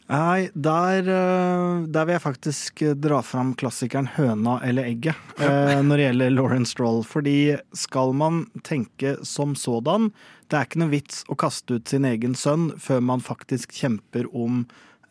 Nei, 0.10 0.50
der, 0.54 1.08
eh, 1.08 1.86
der 1.90 2.06
vil 2.06 2.14
jeg 2.18 2.22
faktisk 2.26 2.82
eh, 2.86 2.94
dra 3.00 3.22
fram 3.26 3.54
klassikeren 3.58 4.10
høna 4.18 4.58
eller 4.68 4.84
egget 4.92 5.16
eh, 5.40 5.80
når 5.82 5.98
det 6.02 6.08
gjelder 6.10 6.34
Lauren 6.36 6.66
Stroll. 6.70 7.02
Fordi 7.08 7.58
skal 7.74 8.14
man 8.14 8.44
tenke 8.68 9.16
som 9.26 9.56
sådan, 9.58 10.12
det 10.52 10.60
er 10.60 10.68
ikke 10.68 10.82
noe 10.84 10.92
vits 10.94 11.24
å 11.32 11.38
kaste 11.40 11.80
ut 11.80 11.88
sin 11.90 12.06
egen 12.06 12.36
sønn 12.38 12.72
før 12.84 13.00
man 13.02 13.24
faktisk 13.26 13.72
kjemper 13.80 14.28
om 14.36 14.66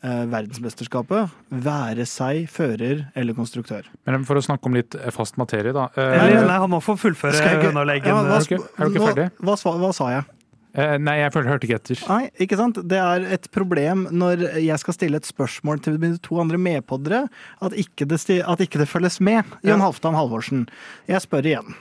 eh, 0.05 0.27
verdensmesterskapet. 0.31 1.33
Være 1.65 2.07
seg 2.07 2.45
fører 2.53 3.07
eller 3.19 3.35
konstruktør. 3.39 3.89
Men 4.07 4.27
for 4.29 4.39
å 4.39 4.45
snakke 4.45 4.69
om 4.71 4.77
litt 4.79 4.95
fast 5.17 5.41
materie, 5.41 5.73
da. 5.75 5.89
eh, 5.97 6.15
Eller, 6.21 6.47
nei, 6.47 6.61
han 6.63 6.71
må 6.71 6.83
få 6.85 6.99
fullføre 7.01 7.35
Skal 7.39 7.49
jeg 7.57 7.63
ikke- 7.63 7.73
høna 7.73 7.83
eller 7.87 7.99
eggen. 7.99 8.13
Ja, 8.13 8.23
hva, 8.29 8.39
Er 8.39 8.45
du 8.45 8.55
ikke- 8.93 9.03
er 9.03 9.09
ferdig? 9.15 9.29
Hva, 9.41 9.57
hva 9.87 9.93
sa 9.97 10.13
jeg? 10.19 10.25
Eh, 10.75 10.97
nei, 11.03 11.19
jeg 11.21 11.33
føler, 11.35 11.53
hørte 11.55 11.69
ikke 11.69 11.79
etter. 11.81 12.03
Nei, 12.09 12.27
ikke 12.45 12.59
sant? 12.61 12.81
Det 12.89 12.99
er 13.01 13.27
et 13.39 13.49
problem 13.55 14.07
når 14.11 14.45
jeg 14.63 14.83
skal 14.83 14.97
stille 14.97 15.21
et 15.21 15.29
spørsmål 15.29 15.83
til 15.85 15.99
mine 16.03 16.21
to 16.25 16.41
andre 16.43 16.61
medpoddere, 16.61 17.25
at 17.63 17.77
ikke 17.79 18.09
det, 18.11 18.21
at 18.41 18.65
ikke 18.65 18.83
det 18.83 18.91
følges 18.91 19.21
med. 19.25 19.49
Jon 19.67 19.85
Halvdan 19.85 20.19
Halvorsen, 20.19 20.69
jeg 21.11 21.25
spør 21.25 21.51
igjen. 21.53 21.75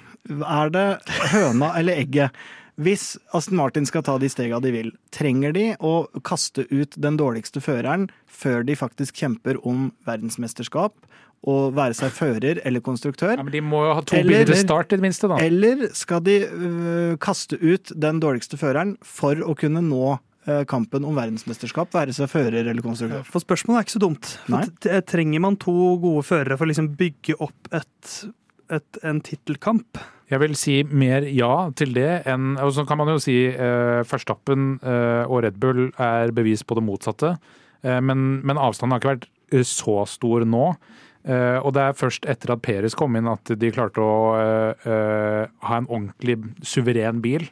Er 0.45 0.73
det 0.73 0.87
høna 1.33 1.73
eller 1.79 2.03
egget? 2.03 2.41
Hvis 2.81 3.17
Aston 3.35 3.59
Martin 3.59 3.85
skal 3.85 4.03
ta 4.07 4.15
de 4.17 4.29
stega 4.31 4.57
de 4.63 4.71
vil, 4.73 4.91
trenger 5.13 5.53
de 5.53 5.65
å 5.83 6.07
kaste 6.25 6.63
ut 6.71 6.95
den 6.97 7.17
dårligste 7.19 7.61
føreren 7.61 8.07
før 8.31 8.63
de 8.65 8.77
faktisk 8.79 9.19
kjemper 9.21 9.59
om 9.67 9.89
verdensmesterskap, 10.07 10.95
og 11.49 11.71
være 11.73 11.95
seg 11.97 12.11
fører 12.13 12.59
eller 12.65 12.83
konstruktør? 12.85 13.33
Ja, 13.37 13.43
men 13.43 13.53
de 13.53 13.61
må 13.65 13.79
jo 13.87 13.93
ha 13.97 14.01
to 14.05 14.15
Eller- 14.19 14.43
biler 14.43 14.51
til 14.53 14.59
start, 14.61 14.91
i 14.93 14.99
det 14.99 15.01
minste. 15.01 15.27
da. 15.27 15.39
Eller 15.41 15.87
skal 15.97 16.21
de 16.21 16.35
øh, 16.45 17.17
kaste 17.17 17.57
ut 17.57 17.91
den 17.97 18.19
dårligste 18.21 18.57
føreren 18.61 18.97
for 19.01 19.33
å 19.41 19.55
kunne 19.57 19.81
nå 19.81 20.19
øh, 20.47 20.63
kampen 20.69 21.03
om 21.05 21.15
verdensmesterskap, 21.17 21.93
være 21.93 22.13
seg 22.13 22.29
fører 22.29 22.61
eller 22.69 22.81
konstruktør? 22.85 23.25
For 23.25 23.41
spørsmålet 23.41 23.79
er 23.79 23.87
ikke 23.87 23.97
så 23.97 24.03
dumt. 24.05 24.37
For 24.45 25.01
trenger 25.09 25.41
man 25.41 25.57
to 25.57 25.97
gode 26.03 26.23
førere 26.29 26.57
for 26.57 26.65
å 26.65 26.71
liksom 26.73 26.91
bygge 26.99 27.39
opp 27.41 27.73
et, 27.73 28.13
et, 28.69 29.01
en 29.03 29.21
tittelkamp? 29.25 29.97
Jeg 30.31 30.39
vil 30.39 30.53
si 30.55 30.77
mer 30.87 31.25
ja 31.27 31.69
til 31.75 31.91
det 31.91 32.21
enn 32.31 32.53
Og 32.63 32.69
så 32.71 32.85
kan 32.87 32.97
man 33.01 33.09
jo 33.11 33.17
si 33.19 33.33
eh, 33.51 33.99
Verstappen 34.07 34.77
eh, 34.79 35.25
og 35.27 35.41
Red 35.43 35.57
Bull 35.59 35.89
er 35.99 36.31
bevis 36.31 36.63
på 36.63 36.77
det 36.77 36.85
motsatte. 36.87 37.33
Eh, 37.83 37.99
men, 37.99 38.39
men 38.45 38.61
avstanden 38.61 38.95
har 38.95 39.01
ikke 39.01 39.15
vært 39.17 39.27
så 39.67 40.05
stor 40.07 40.45
nå. 40.47 40.69
Eh, 41.25 41.59
og 41.61 41.73
det 41.77 41.83
er 41.85 41.97
først 41.97 42.25
etter 42.29 42.55
at 42.55 42.63
Peres 42.65 42.95
kom 42.97 43.15
inn 43.19 43.29
at 43.29 43.53
de 43.61 43.71
klarte 43.73 44.01
å 44.01 44.15
uh, 44.33 44.87
uh, 44.87 45.43
ha 45.67 45.77
en 45.77 45.87
ordentlig 45.87 46.39
suveren 46.65 47.21
bil. 47.21 47.47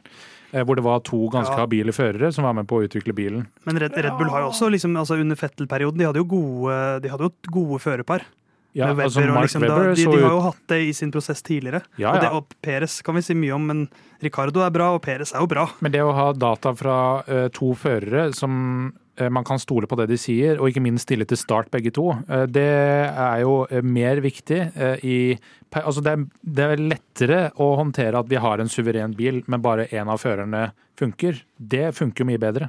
hvor 0.50 0.74
det 0.74 0.82
var 0.82 0.98
to 1.06 1.28
ganske 1.30 1.54
Ja. 1.54 1.62
habile 1.62 1.92
førere 1.94 2.32
som 2.34 2.42
var 2.42 2.56
med 2.58 2.66
på 2.66 2.80
å 2.80 2.82
utvikle 2.82 3.14
bilen. 3.14 3.44
Men 3.64 3.78
Red, 3.78 3.94
Red 3.94 4.16
Bull 4.18 4.32
har 4.34 4.40
jo 4.40 4.48
også, 4.48 4.66
liksom, 4.74 4.96
altså 4.98 5.14
under 5.14 5.36
Fettel-perioden, 5.38 5.98
de 5.98 6.08
hadde 6.08 6.18
jo 6.18 6.24
gode, 6.26 6.78
de 7.04 7.08
hadde 7.12 7.22
jo 7.22 7.30
gode 7.54 7.78
førerpar. 7.78 8.24
Ja, 8.74 8.88
altså 8.90 9.20
Mark 9.30 9.46
liksom, 9.46 9.62
da, 9.62 9.76
de, 9.78 9.94
så 9.94 10.10
de 10.10 10.24
har 10.24 10.34
jo 10.34 10.40
hatt 10.48 10.64
det 10.66 10.80
i 10.88 10.90
sin 10.92 11.12
prosess 11.14 11.38
tidligere. 11.46 11.84
Ja, 11.98 12.16
Og, 12.16 12.20
det, 12.20 12.30
og 12.34 12.58
Peres 12.66 12.98
kan 13.06 13.14
vi 13.14 13.22
si 13.22 13.34
mye 13.38 13.54
om, 13.54 13.62
men 13.70 13.84
Ricardo 14.26 14.64
er 14.66 14.74
bra, 14.74 14.90
og 14.96 15.02
Peres 15.06 15.30
er 15.30 15.38
jo 15.38 15.46
bra. 15.46 15.68
Men 15.78 15.94
det 15.94 16.02
å 16.02 16.10
ha 16.18 16.32
data 16.34 16.74
fra 16.74 16.98
to 17.54 17.70
førere 17.78 18.32
som 18.34 18.92
man 19.28 19.44
kan 19.44 19.60
stole 19.60 19.88
på 19.90 19.98
det 20.00 20.08
de 20.10 20.18
sier, 20.20 20.58
og 20.60 20.70
ikke 20.70 20.82
minst 20.84 21.08
stille 21.08 21.26
til 21.28 21.38
start 21.40 21.70
begge 21.74 21.92
to, 21.94 22.10
eh, 22.28 22.46
det 22.50 22.66
er 23.10 23.42
jo 23.44 23.64
eh, 23.68 23.84
mer 23.84 24.22
viktig 24.24 24.60
eh, 24.74 25.06
i 25.06 25.18
Altså 25.70 26.02
det 26.02 26.10
er, 26.10 26.22
det 26.42 26.64
er 26.66 26.80
lettere 26.82 27.36
å 27.62 27.68
håndtere 27.78 28.18
at 28.18 28.26
vi 28.26 28.40
har 28.42 28.58
en 28.58 28.66
suveren 28.66 29.12
bil, 29.14 29.36
men 29.46 29.62
bare 29.62 29.84
én 29.94 30.08
av 30.10 30.18
førerne 30.18 30.72
funker. 30.98 31.44
Det 31.54 31.92
funker 31.94 32.24
jo 32.24 32.26
mye 32.26 32.40
bedre. 32.42 32.66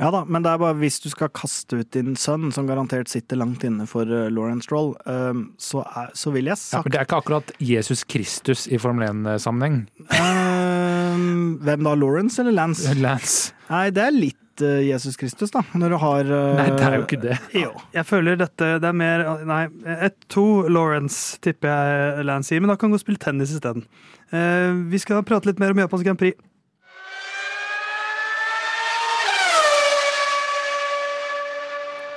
Ja 0.00 0.08
da, 0.10 0.24
men 0.26 0.42
det 0.42 0.50
er 0.50 0.58
bare 0.58 0.74
hvis 0.80 0.98
du 1.04 1.06
skal 1.12 1.30
kaste 1.30 1.78
ut 1.78 1.92
din 1.94 2.16
sønn, 2.18 2.48
som 2.50 2.66
garantert 2.66 3.06
sitter 3.12 3.38
langt 3.38 3.62
inne 3.62 3.86
for 3.86 4.10
Lauren 4.10 4.58
Stroll, 4.64 4.96
så, 5.62 5.84
er, 5.86 6.10
så 6.18 6.32
vil 6.34 6.50
jeg 6.50 6.58
sagt 6.58 6.88
ja, 6.88 6.96
det 6.96 6.98
er 6.98 7.06
ikke 7.06 7.20
akkurat 7.22 7.52
Jesus 7.62 8.02
Kristus 8.02 8.66
i 8.66 8.80
Formel 8.82 9.06
1-sammenheng. 9.06 9.84
um, 10.10 11.60
Hvem 11.62 11.86
da, 11.86 11.94
Lawrence 11.94 12.42
eller 12.42 12.58
Lance? 12.58 12.90
Lance. 13.06 13.54
Nei, 13.70 13.86
det 13.94 14.02
er 14.02 14.18
litt 14.18 14.42
uh, 14.64 14.80
Jesus 14.84 15.18
Kristus, 15.20 15.52
da, 15.54 15.62
når 15.74 15.94
du 15.94 15.98
har 16.02 16.30
uh, 16.30 16.56
Nei, 16.58 16.66
det 16.72 16.84
er 16.86 16.98
jo 16.98 17.06
ikke 17.06 17.20
det. 17.22 17.38
Jo. 17.64 17.70
Jeg 17.94 18.08
føler 18.08 18.38
dette 18.40 18.72
det 18.82 18.90
er 18.90 18.96
mer 18.96 19.24
Nei, 19.48 19.62
et 20.08 20.16
to 20.32 20.66
Lawrence, 20.72 21.38
tipper 21.44 21.72
jeg 21.72 22.26
Lance 22.28 22.52
sier, 22.52 22.62
men 22.62 22.72
da 22.72 22.78
kan 22.78 22.88
han 22.88 22.96
gå 22.96 23.00
og 23.00 23.04
spille 23.04 23.22
tennis 23.22 23.54
isteden. 23.56 23.86
Uh, 24.32 24.86
vi 24.90 25.00
skal 25.02 25.24
prate 25.26 25.50
litt 25.50 25.62
mer 25.62 25.74
om 25.74 25.82
Japans 25.84 26.06
Grand 26.06 26.20
Prix. 26.20 26.38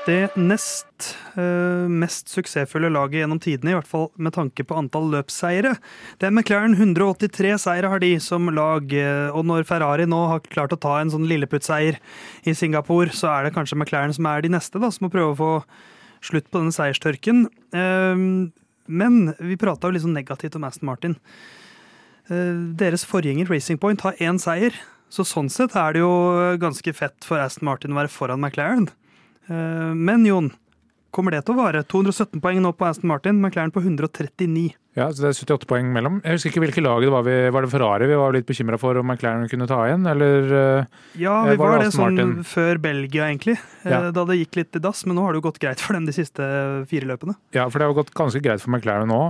Det 0.10 0.32
nest 0.42 1.12
eh, 1.38 1.86
mest 1.92 2.32
suksessfulle 2.34 2.90
laget 2.90 3.20
gjennom 3.22 3.40
tidene, 3.44 3.74
i 3.74 3.78
hvert 3.78 3.90
fall 3.90 4.08
med 4.18 4.34
tanke 4.34 4.64
på 4.66 4.78
antall 4.80 5.12
løpsseire. 5.14 5.76
Det 6.18 6.26
er 6.30 6.34
McLaren. 6.34 6.74
183 6.74 7.52
seire 7.62 7.92
har 7.92 8.02
de 8.02 8.10
som 8.24 8.50
lag. 8.56 8.90
eh, 8.90 9.30
Og 9.30 9.46
når 9.46 9.68
Ferrari 9.70 10.08
nå 10.10 10.24
har 10.32 10.42
klart 10.50 10.74
å 10.74 10.80
ta 10.82 10.96
en 11.00 11.12
sånn 11.14 11.28
lilleputt-seier 11.30 12.00
i 12.50 12.56
Singapore, 12.58 13.14
så 13.14 13.30
er 13.36 13.46
det 13.48 13.54
kanskje 13.58 13.78
McLaren 13.78 14.16
som 14.18 14.26
er 14.32 14.42
de 14.42 14.50
neste, 14.56 14.82
da, 14.82 14.90
som 14.90 15.06
må 15.06 15.12
prøve 15.14 15.36
å 15.36 15.40
få 15.40 15.52
slutt 16.26 16.50
på 16.50 16.58
denne 16.64 16.74
seierstørken. 16.76 17.46
Eh, 17.72 18.26
Men 18.90 19.36
vi 19.38 19.56
prata 19.62 19.86
jo 19.86 19.94
litt 19.94 20.02
sånn 20.02 20.18
negativt 20.18 20.56
om 20.58 20.64
Aston 20.66 20.88
Martin. 20.90 21.20
Deres 22.30 23.04
forgjenger 23.06 23.46
Racing 23.50 23.78
Point 23.78 24.02
har 24.02 24.18
én 24.18 24.40
seier, 24.42 24.74
så 25.14 25.22
sånn 25.26 25.50
sett 25.50 25.76
er 25.78 25.94
det 25.94 26.02
jo 26.02 26.58
ganske 26.62 26.94
fett 26.98 27.26
for 27.26 27.38
Aston 27.42 27.66
Martin 27.70 27.94
å 27.94 28.00
være 28.00 28.10
foran 28.10 28.42
McLaren. 28.42 28.88
Eh, 29.50 29.94
Men 29.96 30.26
Jon, 30.26 30.52
kommer 31.12 31.34
det 31.34 31.44
til 31.46 31.56
å 31.56 31.62
vare? 31.64 31.84
217 31.84 32.42
poeng 32.44 32.62
nå 32.64 32.74
på 32.78 32.86
Aston 32.88 33.10
Martin, 33.12 33.42
McLaren 33.42 33.74
på 33.74 33.82
139. 33.82 34.76
Ja, 34.98 35.06
så 35.14 35.22
det 35.22 35.30
er 35.30 35.38
78 35.46 35.68
poeng 35.70 35.92
mellom. 35.94 36.16
Jeg 36.26 36.34
husker 36.36 36.50
ikke 36.50 36.62
hvilke 36.64 36.82
lag 36.82 37.04
det 37.06 37.12
var. 37.14 37.22
Vi, 37.24 37.34
var 37.54 37.62
det 37.64 37.70
Ferrari 37.72 38.08
vi 38.10 38.16
var 38.18 38.34
litt 38.34 38.48
bekymra 38.50 38.78
for 38.82 38.98
om 38.98 39.06
McLaren 39.08 39.46
kunne 39.48 39.68
ta 39.70 39.78
igjen, 39.86 40.08
eller 40.10 40.50
eh, 40.50 40.86
Ja, 41.22 41.36
Eh, 41.46 41.52
vi 41.52 41.60
var 41.62 41.76
var 41.76 41.84
det 41.86 41.92
sånn 41.94 42.16
Martin? 42.18 42.32
før 42.44 42.80
Belgia, 42.82 43.28
egentlig. 43.30 43.56
eh, 43.86 43.92
Ja. 43.94 44.00
Da 44.12 44.26
det 44.26 44.40
gikk 44.42 44.58
litt 44.58 44.76
i 44.76 44.82
dass, 44.84 45.06
men 45.06 45.16
nå 45.16 45.22
har 45.24 45.32
det 45.34 45.40
jo 45.44 45.46
gått 45.52 45.60
greit 45.62 45.80
for 45.80 45.94
dem 45.94 46.06
de 46.10 46.12
siste 46.18 46.42
fire 46.90 47.06
løpene. 47.06 47.36
Ja, 47.54 47.70
for 47.70 47.80
det 47.80 47.88
har 47.88 47.94
gått 48.02 48.12
ganske 48.18 48.42
greit 48.42 48.62
for 48.66 48.72
McLaren 48.74 49.08
nå, 49.08 49.22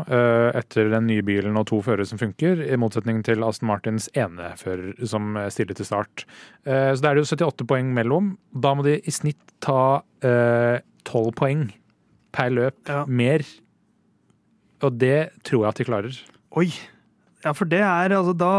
etter 0.55 0.89
den 0.95 1.05
nye 1.11 1.21
bilen 1.27 1.59
og 1.59 1.67
to 1.67 1.81
førere 1.85 2.07
som 2.07 2.17
funker, 2.17 2.63
i 2.65 2.79
motsetning 2.79 3.21
til 3.27 3.43
Aston 3.43 3.67
Martins 3.67 4.07
ene 4.15 4.55
fører 4.57 4.95
som 5.05 5.35
stiller 5.51 5.75
til 5.75 5.85
start. 5.85 6.23
Så 6.65 7.01
da 7.03 7.11
er 7.11 7.19
det 7.19 7.27
jo 7.27 7.35
78 7.35 7.67
poeng 7.67 7.91
mellom. 7.93 8.37
Da 8.55 8.73
må 8.73 8.83
de 8.87 8.97
i 9.03 9.11
snitt 9.11 9.37
ta 9.61 10.01
eh, 10.23 10.79
12 11.03 11.33
poeng 11.35 11.67
per 12.31 12.49
løp 12.49 12.87
Ja. 12.87 13.03
mer. 13.05 13.43
Og 14.85 14.95
det 15.01 15.29
tror 15.47 15.65
jeg 15.65 15.69
at 15.73 15.81
de 15.81 15.87
klarer. 15.89 16.21
Oi! 16.59 16.69
Ja, 17.43 17.53
for 17.55 17.69
det 17.71 17.79
er 17.85 18.15
altså 18.17 18.33
da 18.35 18.53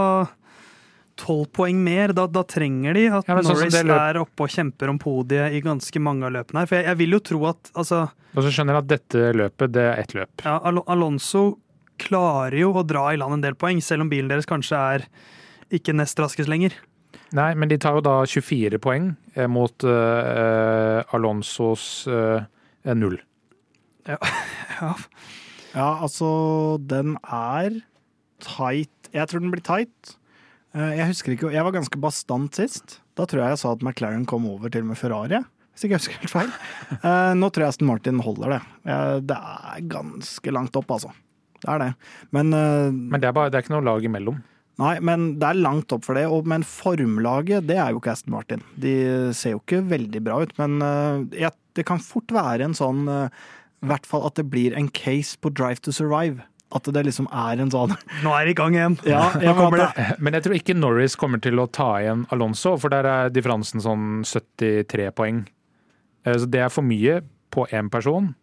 Tolv 1.21 1.51
poeng 1.53 1.77
mer. 1.85 2.15
Da, 2.17 2.25
da 2.33 2.41
trenger 2.49 2.97
de 2.97 3.03
at 3.13 3.27
Ja, 3.29 3.35
sånn 3.45 3.59
Norris 3.59 3.75
er 3.77 4.19
oppe 4.23 4.47
og 4.47 4.53
kjemper 4.55 4.89
om 4.93 5.01
podiet 5.01 5.53
i 5.53 5.61
ganske 5.65 6.01
mange 6.01 6.25
av 6.25 6.33
løpene 6.33 6.63
her. 6.63 6.71
For 6.71 6.79
jeg, 6.79 6.87
jeg 6.89 7.01
vil 7.03 7.17
jo 7.19 7.21
tro 7.29 7.41
at 7.51 7.73
altså 7.75 7.99
Og 8.09 8.47
så 8.47 8.53
skjønner 8.55 8.79
jeg 8.79 8.85
at 8.87 8.93
dette 8.95 9.33
løpet, 9.37 9.75
det 9.75 9.85
er 9.85 10.01
ett 10.01 10.15
løp. 10.17 10.47
ja, 10.47 10.55
Al 10.71 10.81
Alonso 10.87 11.43
klarer 12.01 12.57
jo 12.63 12.71
å 12.73 12.85
dra 12.89 13.11
i 13.13 13.19
land 13.21 13.37
en 13.37 13.43
del 13.45 13.59
poeng, 13.61 13.83
selv 13.85 14.07
om 14.07 14.13
bilen 14.13 14.31
deres 14.33 14.49
kanskje 14.49 14.79
er 14.95 15.05
ikke 15.77 15.93
nest 15.93 16.17
raskest 16.23 16.49
lenger. 16.49 16.73
Nei, 17.37 17.51
men 17.55 17.69
de 17.69 17.77
tar 17.79 17.99
jo 17.99 18.03
da 18.03 18.15
24 18.25 18.81
poeng 18.83 19.11
eh, 19.37 19.45
mot 19.51 19.85
eh, 19.87 21.15
Alonsos 21.15 21.85
eh, 22.09 22.95
null. 22.97 23.21
Ja. 24.09 24.17
Ja, 24.81 24.95
altså, 25.75 26.79
den 26.91 27.17
er 27.23 27.81
tight. 28.43 29.11
Jeg 29.15 29.29
tror 29.31 29.43
den 29.45 29.53
blir 29.53 29.63
tight. 29.67 30.17
Eh, 30.75 30.97
Jeg 30.99 31.07
husker 31.13 31.35
ikke, 31.35 31.53
jeg 31.55 31.65
var 31.67 31.75
ganske 31.77 32.01
bastant 32.01 32.55
sist. 32.59 32.99
Da 33.19 33.27
tror 33.27 33.43
jeg 33.45 33.55
jeg 33.55 33.63
sa 33.63 33.73
at 33.75 33.83
McLaren 33.85 34.27
kom 34.27 34.47
over 34.51 34.71
til 34.73 34.83
og 34.87 34.93
med 34.93 34.99
Ferrari. 35.01 35.41
Hvis 35.75 35.85
ikke 35.87 35.97
jeg 35.97 36.03
husker 36.03 36.21
helt 36.23 36.35
feil. 36.35 36.53
Eh, 37.07 37.33
Nå 37.39 37.49
tror 37.51 37.65
jeg 37.67 37.75
Aston 37.75 37.89
Martin 37.91 38.19
holder 38.25 38.57
det. 38.57 38.61
Eh, 38.87 39.19
Det 39.31 39.37
er 39.39 39.83
ganske 39.91 40.53
langt 40.55 40.77
opp, 40.77 40.91
altså. 40.91 41.13
Det 41.61 41.69
er 41.69 41.79
det. 41.85 41.91
Men 42.33 42.51
Men 42.51 43.21
det 43.21 43.29
er, 43.29 43.33
bare, 43.37 43.51
det 43.51 43.59
er 43.59 43.63
ikke 43.67 43.77
noe 43.77 43.85
lag 43.87 44.05
imellom. 44.09 44.41
Nei, 44.81 44.95
men 45.05 45.35
det 45.39 45.45
er 45.45 45.59
langt 45.61 45.93
opp 45.93 46.07
for 46.07 46.17
det. 46.17 46.25
Og, 46.33 46.47
men 46.49 46.63
formlaget, 46.65 47.67
det 47.69 47.77
er 47.77 47.91
jo 47.93 48.01
ikke 48.01 48.15
Aston 48.15 48.33
Martin. 48.33 48.63
De 48.81 48.95
ser 49.37 49.53
jo 49.53 49.61
ikke 49.61 49.83
veldig 49.91 50.23
bra 50.25 50.39
ut, 50.41 50.55
men 50.57 50.79
jeg, 51.37 51.53
det 51.77 51.85
kan 51.85 52.01
fort 52.01 52.33
være 52.33 52.65
en 52.65 52.73
sånn 52.79 53.03
I 53.83 53.89
hvert 53.91 54.07
fall 54.07 54.27
at 54.29 54.37
det 54.37 54.47
blir 54.53 54.75
en 54.77 54.89
case 54.93 55.39
på 55.41 55.53
Drive 55.57 55.81
to 55.87 55.93
Survive. 55.93 56.43
At 56.71 56.87
det 56.87 57.03
liksom 57.03 57.27
er 57.35 57.59
en 57.59 57.71
sånn 57.73 57.97
Nå 58.23 58.31
er 58.37 58.45
det 58.47 58.53
i 58.53 58.59
gang 58.59 58.77
igjen. 58.77 58.99
Ja, 59.09 59.25
ja 59.43 59.55
kommer 59.59 59.81
men 59.81 59.89
det. 59.97 60.05
Men 60.23 60.37
jeg 60.37 60.45
tror 60.45 60.55
ikke 60.59 60.77
Norris 60.79 61.17
kommer 61.19 61.41
til 61.43 61.59
å 61.59 61.67
ta 61.67 61.89
igjen 61.99 62.27
Alonso, 62.31 62.77
for 62.79 62.93
der 62.93 63.09
er 63.11 63.33
differansen 63.35 63.83
sånn 63.83 64.23
73 64.29 65.09
poeng. 65.19 65.41
Eh, 66.25 66.37
Så 66.39 66.47
det 66.47 66.61
er 66.63 66.71
for 66.71 66.87
mye 66.87 67.23
på 67.51 67.67
én 67.75 67.91
person. 67.91 68.35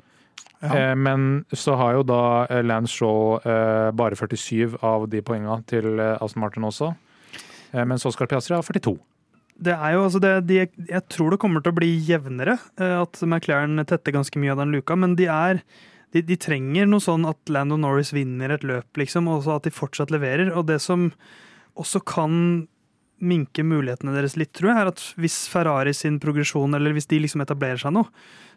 Ja. 0.61 0.73
Eh, 0.91 0.95
Men 0.95 1.45
så 1.53 1.77
har 1.77 1.93
jo 1.93 2.03
da 2.03 2.47
eh, 2.49 2.63
Lance 2.65 2.91
Shaw 2.97 3.37
eh, 3.45 3.91
bare 3.95 4.15
47 4.17 4.79
av 4.81 5.07
de 5.09 5.21
poengene 5.21 5.61
til 5.69 5.99
Aston 6.01 6.41
Martin 6.41 6.63
også. 6.67 6.95
Men 7.73 7.99
så 7.99 8.11
skal 8.15 8.27
Piastri 8.31 8.55
ha 8.55 8.61
42. 8.63 8.95
Det 9.57 9.73
er 9.73 9.95
jo, 9.95 10.03
altså 10.05 10.21
det, 10.21 10.31
de, 10.49 10.59
jeg 10.85 11.03
tror 11.09 11.33
det 11.33 11.39
kommer 11.41 11.63
til 11.65 11.73
å 11.73 11.77
bli 11.79 11.89
jevnere, 12.05 12.59
eh, 12.77 12.97
at 13.01 13.17
McLaren 13.25 13.81
tetter 13.89 14.13
ganske 14.13 14.37
mye 14.41 14.53
av 14.53 14.61
den 14.61 14.75
luka, 14.75 14.97
men 14.99 15.15
de 15.17 15.25
er 15.33 15.63
de, 16.13 16.21
de 16.23 16.37
trenger 16.39 16.87
noe 16.87 17.03
sånn 17.03 17.25
at 17.27 17.51
Lando 17.51 17.77
Norris 17.79 18.13
vinner 18.15 18.53
et 18.53 18.65
løp, 18.67 18.87
liksom, 18.99 19.27
og 19.31 19.47
at 19.51 19.67
de 19.67 19.73
fortsatt 19.73 20.13
leverer. 20.13 20.53
Og 20.53 20.69
det 20.69 20.79
som 20.83 21.09
også 21.77 22.01
kan 22.07 22.67
minke 23.19 23.63
mulighetene 23.65 24.13
deres 24.13 24.35
litt, 24.37 24.51
tror 24.53 24.71
jeg, 24.73 24.81
er 24.81 24.91
at 24.91 25.05
hvis 25.17 25.37
Ferrari 25.51 25.93
sin 25.97 26.19
progresjon, 26.21 26.75
eller 26.77 26.93
hvis 26.93 27.09
de 27.09 27.21
liksom 27.23 27.41
etablerer 27.41 27.79
seg 27.81 27.95
nå, 27.95 28.03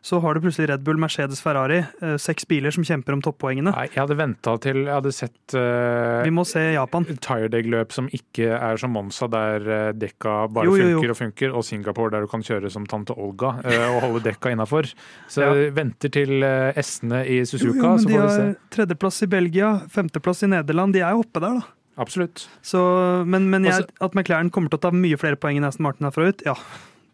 så 0.01 0.17
har 0.25 0.33
du 0.33 0.41
plutselig 0.41 0.71
Red 0.71 0.81
Bull, 0.81 0.97
Mercedes, 0.97 1.43
Ferrari, 1.45 1.83
eh, 2.01 2.15
seks 2.17 2.47
biler 2.49 2.73
som 2.73 2.85
kjemper 2.89 3.13
om 3.13 3.21
toppoengene. 3.25 3.69
Nei, 3.75 3.87
jeg 3.93 4.01
hadde 4.01 4.17
venta 4.17 4.55
til 4.65 4.79
jeg 4.87 4.95
hadde 4.95 5.13
sett 5.13 5.55
uh, 5.57 6.23
Vi 6.25 6.33
må 6.33 6.47
se 6.49 6.63
Japan. 6.73 7.05
Tiredeg-løp 7.05 7.93
som 7.93 8.09
ikke 8.17 8.49
er 8.57 8.81
som 8.81 8.95
Monza, 8.97 9.29
der 9.29 9.67
eh, 9.69 9.91
dekka 9.93 10.47
bare 10.57 10.71
Jo, 10.71 10.79
jo, 10.81 10.87
jo. 10.95 11.03
funker 11.03 11.13
og 11.13 11.19
funker, 11.21 11.53
og 11.53 11.67
Singapore 11.69 12.15
der 12.15 12.25
du 12.25 12.31
kan 12.33 12.45
kjøre 12.47 12.71
som 12.73 12.87
tante 12.89 13.13
Olga 13.13 13.59
uh, 13.61 13.89
og 13.91 13.99
holde 14.07 14.25
dekka 14.31 14.55
innafor. 14.57 14.89
Så 15.29 15.45
Ja. 15.45 15.53
venter 15.77 16.13
til 16.13 16.41
uh, 16.45 16.73
S-ene 16.81 17.21
i 17.29 17.43
Suzuka, 17.45 17.99
så 18.01 18.09
får 18.09 18.25
vi 18.25 18.33
se. 18.39 18.47
har 18.49 18.57
tredjeplass 18.73 19.21
i 19.25 19.31
Belgia, 19.37 19.75
femteplass 19.93 20.45
i 20.49 20.51
Nederland. 20.55 20.97
De 20.97 21.05
er 21.05 21.13
jo 21.13 21.27
oppe 21.27 21.45
der, 21.45 21.61
da. 21.61 21.69
Absolutt. 21.99 22.47
Så, 22.62 22.80
men 23.26 23.51
men 23.51 23.64
jeg, 23.64 23.72
Altså- 23.74 24.05
at 24.07 24.14
McLaren 24.14 24.51
kommer 24.51 24.70
til 24.70 24.78
å 24.78 24.84
ta 24.86 24.91
mye 24.95 25.18
flere 25.20 25.36
poeng 25.36 25.57
enn 25.59 25.64
Aston 25.66 25.82
Martin 25.84 26.07
herfra 26.07 26.28
ut, 26.30 26.43
ja. 26.47 26.55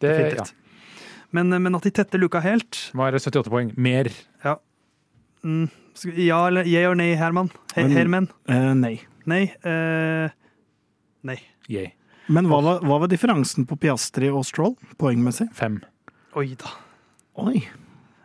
Det 0.01 0.35
ja. 0.37 0.45
Men, 1.33 1.49
men 1.51 1.75
at 1.75 1.83
de 1.83 1.91
tetter 1.91 2.19
luka 2.21 2.41
helt 2.41 2.91
var 2.95 3.13
78 3.13 3.51
poeng. 3.51 3.73
Mer. 3.77 4.11
mm, 5.45 5.69
Ja 6.17 6.47
eller 6.47 6.65
yeah 6.67 6.91
or 6.91 6.95
nei, 6.95 7.15
Herman? 7.17 7.51
He, 7.75 7.83
Men- 7.83 7.97
Herman? 7.97 8.29
Uh, 8.49 8.75
nei. 8.75 9.01
Nei. 9.27 9.43
Uh, 9.65 10.29
nei. 11.25 11.41
Yay. 11.69 11.93
Men 12.29 12.47
hva 12.51 12.61
var, 12.63 12.81
hva 12.83 13.01
var 13.01 13.09
differansen 13.11 13.67
på 13.67 13.77
Piastri 13.79 14.29
og 14.31 14.45
Stroll, 14.47 14.77
poengmessig? 14.99 15.49
Fem. 15.55 15.81
Oi 16.37 16.55
da. 16.59 16.71
Oi. 17.43 17.63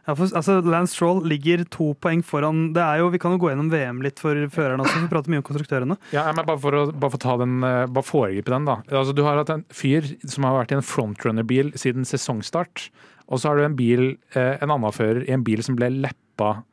Ja, 0.08 0.16
for, 0.18 0.26
altså, 0.34 0.56
Lance 0.66 0.96
Stroll 0.96 1.20
ligger 1.30 1.62
to 1.70 1.92
poeng 2.02 2.24
foran 2.26 2.72
det 2.74 2.82
er 2.82 2.98
jo, 3.04 3.10
Vi 3.14 3.20
kan 3.22 3.36
jo 3.36 3.38
gå 3.44 3.52
gjennom 3.52 3.70
VM 3.70 4.00
litt 4.02 4.18
for 4.20 4.34
førerne 4.50 4.82
også, 4.82 5.04
vi 5.04 5.10
prater 5.12 5.30
mye 5.30 5.42
om 5.44 5.46
konstruktørene. 5.46 5.98
Ja, 6.16 6.24
men 6.34 6.46
bare 6.48 6.58
for 6.64 6.72
å 6.74 6.84
bare 6.92 7.12
for 7.14 7.22
ta 7.22 7.36
den, 7.38 7.60
eh, 7.64 7.86
bare 7.86 8.04
foregripe 8.08 8.50
den, 8.50 8.66
da. 8.66 8.80
Altså, 8.90 9.14
du 9.14 9.22
har 9.28 9.38
hatt 9.38 9.52
en 9.54 9.64
fyr 9.70 10.08
som 10.26 10.44
har 10.50 10.58
vært 10.64 10.72
i 10.74 10.80
en 10.80 10.82
frontrunner-bil 10.82 11.72
siden 11.78 12.04
sesongstart. 12.10 12.90
Og 13.30 13.40
så 13.40 13.50
har 13.52 13.58
du 13.62 13.64
en 13.68 13.76
bil, 13.78 14.18
eh, 14.36 14.58
en 14.62 14.70
annen 14.74 14.92
fører 14.92 15.24
i 15.30 15.32
en 15.38 15.44
bil 15.46 15.62
som 15.64 15.76
ble 15.78 15.90
leppa 16.02 16.64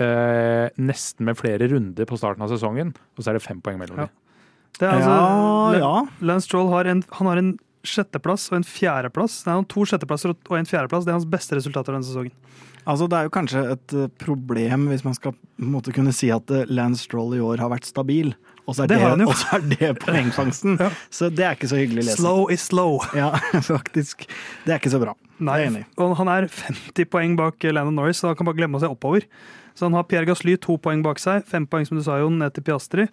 eh, 0.00 0.70
nesten 0.80 1.26
med 1.28 1.36
flere 1.36 1.68
runder 1.68 2.06
på 2.08 2.16
starten 2.16 2.40
av 2.42 2.48
sesongen, 2.48 2.94
og 3.18 3.20
så 3.22 3.30
er 3.30 3.36
det 3.38 3.42
fem 3.44 3.60
poeng 3.60 3.76
mellom 3.78 3.98
Ja. 3.98 4.06
dem. 4.06 4.10
Det 4.78 4.88
er 4.88 5.00
ja, 5.00 5.10
altså, 5.10 5.78
ja. 5.78 6.08
Lance 6.22 6.46
Stroll 6.48 6.70
har 6.72 6.84
en, 6.86 7.02
han 7.12 7.26
har 7.26 7.36
en 7.36 7.58
sjetteplass 7.86 8.48
og 8.50 8.60
en 8.60 8.66
fjerdeplass. 8.66 9.40
Nei, 9.46 9.54
er 9.54 9.62
noen 9.62 9.70
to 9.70 9.86
sjetteplasser 9.88 10.34
og 10.34 10.56
en 10.58 10.68
fjerdeplass. 10.68 11.06
Det 11.06 11.12
er 11.14 11.18
hans 11.20 11.28
beste 11.28 11.58
resultater 11.58 11.96
denne 11.96 12.06
sesongen. 12.06 12.34
Altså, 12.88 13.06
det 13.10 13.18
er 13.18 13.26
jo 13.26 13.32
kanskje 13.34 13.62
et 13.74 13.94
eh, 13.96 14.08
problem 14.22 14.86
hvis 14.90 15.04
man 15.04 15.16
skal 15.16 15.34
måte 15.60 15.92
kunne 15.94 16.14
si 16.16 16.30
at 16.32 16.50
eh, 16.54 16.68
Lance 16.72 17.04
Stroll 17.04 17.36
i 17.36 17.42
år 17.44 17.60
har 17.60 17.70
vært 17.72 17.88
stabil, 17.88 18.32
og 18.64 18.76
så 18.76 18.84
er 18.84 18.92
Det 18.92 18.98
det, 19.00 19.28
er 19.54 19.66
det 19.74 19.90
poengfangsten. 20.00 20.78
Ja. 20.80 20.90
Så 21.12 21.28
det 21.28 21.44
er 21.44 21.58
ikke 21.58 21.68
så 21.70 21.80
hyggelig 21.80 22.06
lesning. 22.08 22.24
Slow 22.24 22.50
is 22.52 22.64
slow. 22.70 23.00
Ja, 23.20 23.34
faktisk. 23.66 24.24
Det 24.64 24.74
er 24.74 24.80
ikke 24.80 24.92
så 24.94 25.02
bra. 25.02 25.16
Nei, 25.40 25.60
er 25.64 25.84
og 26.00 26.16
han 26.18 26.28
er 26.28 26.48
50 26.48 27.08
poeng 27.08 27.36
bak 27.36 27.64
Landon 27.64 27.96
Norris, 27.96 28.20
så 28.20 28.32
han 28.32 28.38
kan 28.38 28.48
bare 28.48 28.60
glemme 28.60 28.80
å 28.80 28.82
se 28.82 28.90
oppover. 28.90 29.24
Så 29.74 29.86
han 29.88 29.96
har 29.96 30.04
Pierre 30.08 30.28
Gasly 30.28 30.56
to 30.60 30.76
poeng 30.82 31.04
bak 31.04 31.20
seg, 31.22 31.44
fem 31.48 31.64
poeng 31.68 31.86
som 31.88 31.96
du 31.96 32.04
sa, 32.04 32.18
Jon, 32.20 32.36
ned 32.40 32.52
til 32.56 32.64
Piastri. 32.66 33.06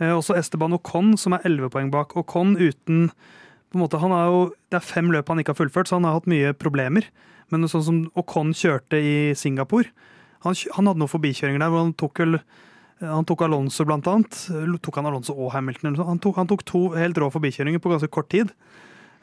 Eh, 0.00 0.12
også 0.12 0.36
Esteban 0.38 0.76
Ocon, 0.76 1.16
som 1.20 1.36
er 1.36 1.44
elleve 1.48 1.68
poeng 1.72 1.90
bak. 1.92 2.16
Ocon 2.16 2.54
uten 2.56 3.10
på 3.70 3.78
en 3.78 3.82
måte, 3.84 3.98
han 4.00 4.10
har 4.14 4.26
jo, 4.30 4.40
Det 4.70 4.78
er 4.78 4.84
fem 4.86 5.10
løp 5.12 5.28
han 5.28 5.38
ikke 5.42 5.52
har 5.54 5.60
fullført, 5.60 5.88
så 5.88 5.96
han 5.98 6.04
har 6.04 6.14
hatt 6.20 6.26
mye 6.30 6.52
problemer. 6.54 7.04
Men 7.50 7.66
sånn 7.70 7.82
som 7.86 7.98
Ocon 8.18 8.52
kjørte 8.54 8.98
i 8.98 9.34
Singapore 9.38 9.86
Han, 10.42 10.54
han 10.74 10.86
hadde 10.90 10.98
noen 10.98 11.10
forbikjøringer 11.12 11.62
der 11.62 11.70
hvor 11.70 11.84
han 11.84 11.92
tok 11.94 12.18
vel 12.18 12.40
han 12.98 13.26
tok 13.28 13.42
Alonso, 13.44 13.84
blant 13.84 14.06
annet. 14.08 14.32
Tok 14.80 14.96
han 14.96 15.04
Alonso 15.06 15.34
og 15.36 15.50
Hamilton? 15.52 15.98
Han, 16.00 16.18
tok, 16.18 16.36
han 16.40 16.48
tok 16.48 16.62
to 16.64 16.80
helt 16.96 17.18
rå 17.20 17.28
forbikjøringer 17.34 17.78
på 17.84 17.90
ganske 17.92 18.08
kort 18.08 18.30
tid. 18.32 18.48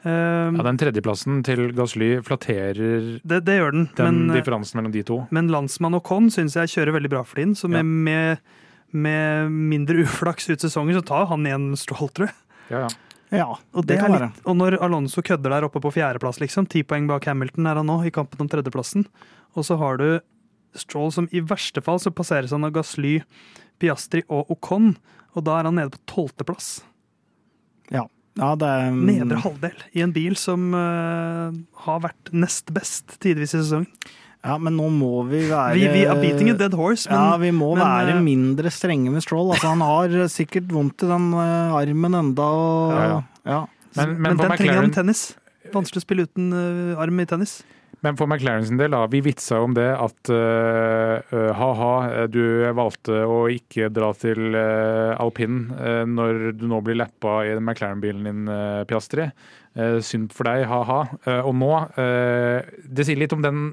Um, 0.04 0.54
Ja, 0.60 0.62
Den 0.68 0.78
tredjeplassen 0.78 1.42
til 1.42 1.72
Gasly 1.74 2.20
flatterer 2.22 2.76
det, 3.24 3.40
det 3.48 3.56
gjør 3.58 3.72
den. 3.72 3.88
den 3.96 4.04
men, 4.06 4.30
eh, 4.30 4.36
differansen 4.38 4.78
mellom 4.78 4.92
de 4.92 5.02
to. 5.02 5.26
Men 5.34 5.48
landsmann 5.48 5.96
Ocon 5.98 6.28
syns 6.30 6.54
jeg 6.54 6.70
kjører 6.70 6.92
veldig 7.00 7.10
bra 7.10 7.22
for 7.24 7.40
tiden. 7.40 7.54
Så 7.56 7.68
med, 7.68 7.78
Ja. 7.78 7.82
med, 7.82 8.38
med 8.92 9.50
mindre 9.50 9.96
uflaks 10.04 10.48
ut 10.50 10.60
sesongen, 10.60 10.94
så 10.94 11.04
tar 11.04 11.26
han 11.26 11.42
igjen 11.44 11.72
Stroll, 11.76 12.10
tror 12.14 12.28
jeg. 12.28 12.34
Ja, 12.70 12.78
ja. 12.86 12.88
Ja, 13.34 13.48
Og, 13.74 13.82
det 13.82 13.94
det 13.94 14.00
kan 14.02 14.14
være. 14.14 14.30
litt, 14.30 14.44
og 14.46 14.56
når 14.60 14.78
Alonso 14.84 15.22
kødder 15.24 15.54
der 15.56 15.66
oppe 15.66 15.82
på 15.82 15.92
fjerdeplass, 15.94 16.40
liksom, 16.42 16.68
ti 16.70 16.84
poeng 16.86 17.08
bak 17.10 17.26
Hamilton 17.28 17.66
er 17.70 17.80
han 17.80 17.90
nå, 17.90 17.98
i 18.06 18.12
kampen 18.14 18.44
om 18.44 18.50
tredjeplassen, 18.50 19.06
og 19.54 19.66
så 19.66 19.78
har 19.80 19.98
du 20.00 20.08
Stroll 20.74 21.12
som 21.14 21.28
i 21.30 21.38
verste 21.38 21.78
fall 21.84 22.00
så 22.02 22.10
passeres 22.10 22.50
han 22.50 22.66
av 22.66 22.72
Gasly, 22.74 23.20
Piastri 23.78 24.24
og 24.26 24.50
Ocon, 24.50 24.96
og 25.34 25.46
da 25.46 25.60
er 25.60 25.68
han 25.68 25.78
nede 25.78 25.92
på 25.94 26.02
tolvteplass. 26.10 26.82
Ja. 27.94 28.06
ja, 28.40 28.50
det 28.58 28.70
er 28.70 28.90
Nedre 28.96 29.38
halvdel 29.44 29.84
i 29.94 30.02
en 30.02 30.14
bil 30.14 30.34
som 30.40 30.72
uh, 30.74 31.54
har 31.86 32.02
vært 32.02 32.32
nest 32.34 32.72
best 32.74 33.18
tidvis 33.22 33.54
i 33.54 33.60
sesongen. 33.60 33.90
Ja, 34.44 34.58
men 34.60 34.76
nå 34.76 34.90
må 34.92 35.22
vi 35.24 35.46
være 35.48 35.76
Vi, 35.78 35.84
vi 35.88 36.02
er 36.04 36.18
beating 36.20 36.50
a 36.52 36.56
dead 36.60 36.74
horse, 36.76 37.08
men 37.08 37.16
ja, 37.16 37.36
vi 37.40 37.52
må 37.56 37.70
men, 37.78 37.84
være 37.84 38.16
eh, 38.18 38.24
mindre 38.24 38.72
strenge 38.74 39.12
med 39.12 39.24
Stroll. 39.24 39.48
Altså, 39.54 39.70
han 39.72 39.84
har 39.84 40.26
sikkert 40.32 40.68
vondt 40.72 41.06
i 41.06 41.08
den 41.08 41.30
uh, 41.32 41.72
armen 41.78 42.18
enda. 42.18 42.48
Og, 42.52 42.92
Ja, 42.92 43.06
ja. 43.08 43.22
ja. 43.48 43.62
Men, 43.94 44.18
Men, 44.18 44.18
men, 44.20 44.36
den 44.36 44.50
den 44.50 44.58
trenger 44.58 44.82
han 44.82 44.90
i 44.90 44.98
tennis. 44.98 45.22
Vanskelig 45.72 46.02
å 46.02 46.04
spille 46.04 46.26
uten 46.28 46.52
uh, 46.52 47.00
arm 47.00 47.22
i 47.22 47.26
tennis. 47.30 47.62
men 48.04 48.18
for 48.20 48.28
McLaren 48.28 48.66
sin 48.68 48.76
del, 48.76 48.92
da, 48.92 49.06
vi 49.08 49.22
vitsa 49.24 49.62
om 49.64 49.72
det 49.72 49.86
at 49.96 50.28
uh, 50.28 51.54
ha-ha, 51.56 52.26
du 52.28 52.68
valgte 52.76 53.22
å 53.24 53.46
ikke 53.48 53.88
dra 53.88 54.10
til 54.12 54.52
uh, 54.52 55.16
alpin 55.24 55.70
uh, 55.72 56.04
når 56.04 56.50
du 56.58 56.66
nå 56.68 56.82
blir 56.84 57.00
lappa 57.00 57.38
i 57.48 57.56
McLaren-bilen 57.56 58.28
din, 58.28 58.44
Piastri. 58.90 59.30
Synd 59.74 60.36
for 60.36 60.46
deg, 60.46 60.68
ha-ha. 60.70 61.00
Og 61.48 61.54
nå 61.58 61.70
Det 61.98 63.06
sier 63.08 63.18
litt 63.18 63.32
om 63.34 63.40
den 63.42 63.64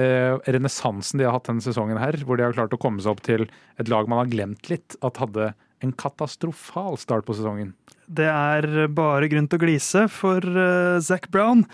uh, 0.00 0.40
renessansen 0.46 1.20
de 1.20 1.26
har 1.28 1.36
hatt 1.36 1.50
denne 1.50 1.64
sesongen 1.64 2.00
her, 2.00 2.18
hvor 2.24 2.38
de 2.38 2.46
har 2.46 2.56
klart 2.56 2.74
å 2.74 2.80
komme 2.80 3.02
seg 3.04 3.14
opp 3.14 3.24
til 3.26 3.46
et 3.80 3.90
lag 3.90 4.08
man 4.10 4.22
har 4.22 4.32
glemt 4.32 4.70
litt 4.72 4.98
at 5.04 5.20
hadde 5.22 5.52
en 5.84 5.94
katastrofal 6.00 6.96
start 7.00 7.26
på 7.28 7.36
sesongen. 7.36 7.74
Det 8.04 8.28
er 8.28 8.88
bare 8.92 9.30
grunn 9.32 9.48
til 9.48 9.60
å 9.60 9.64
glise 9.64 10.06
for 10.12 10.44
uh, 10.44 11.00
Zac 11.04 11.30
Brown. 11.34 11.64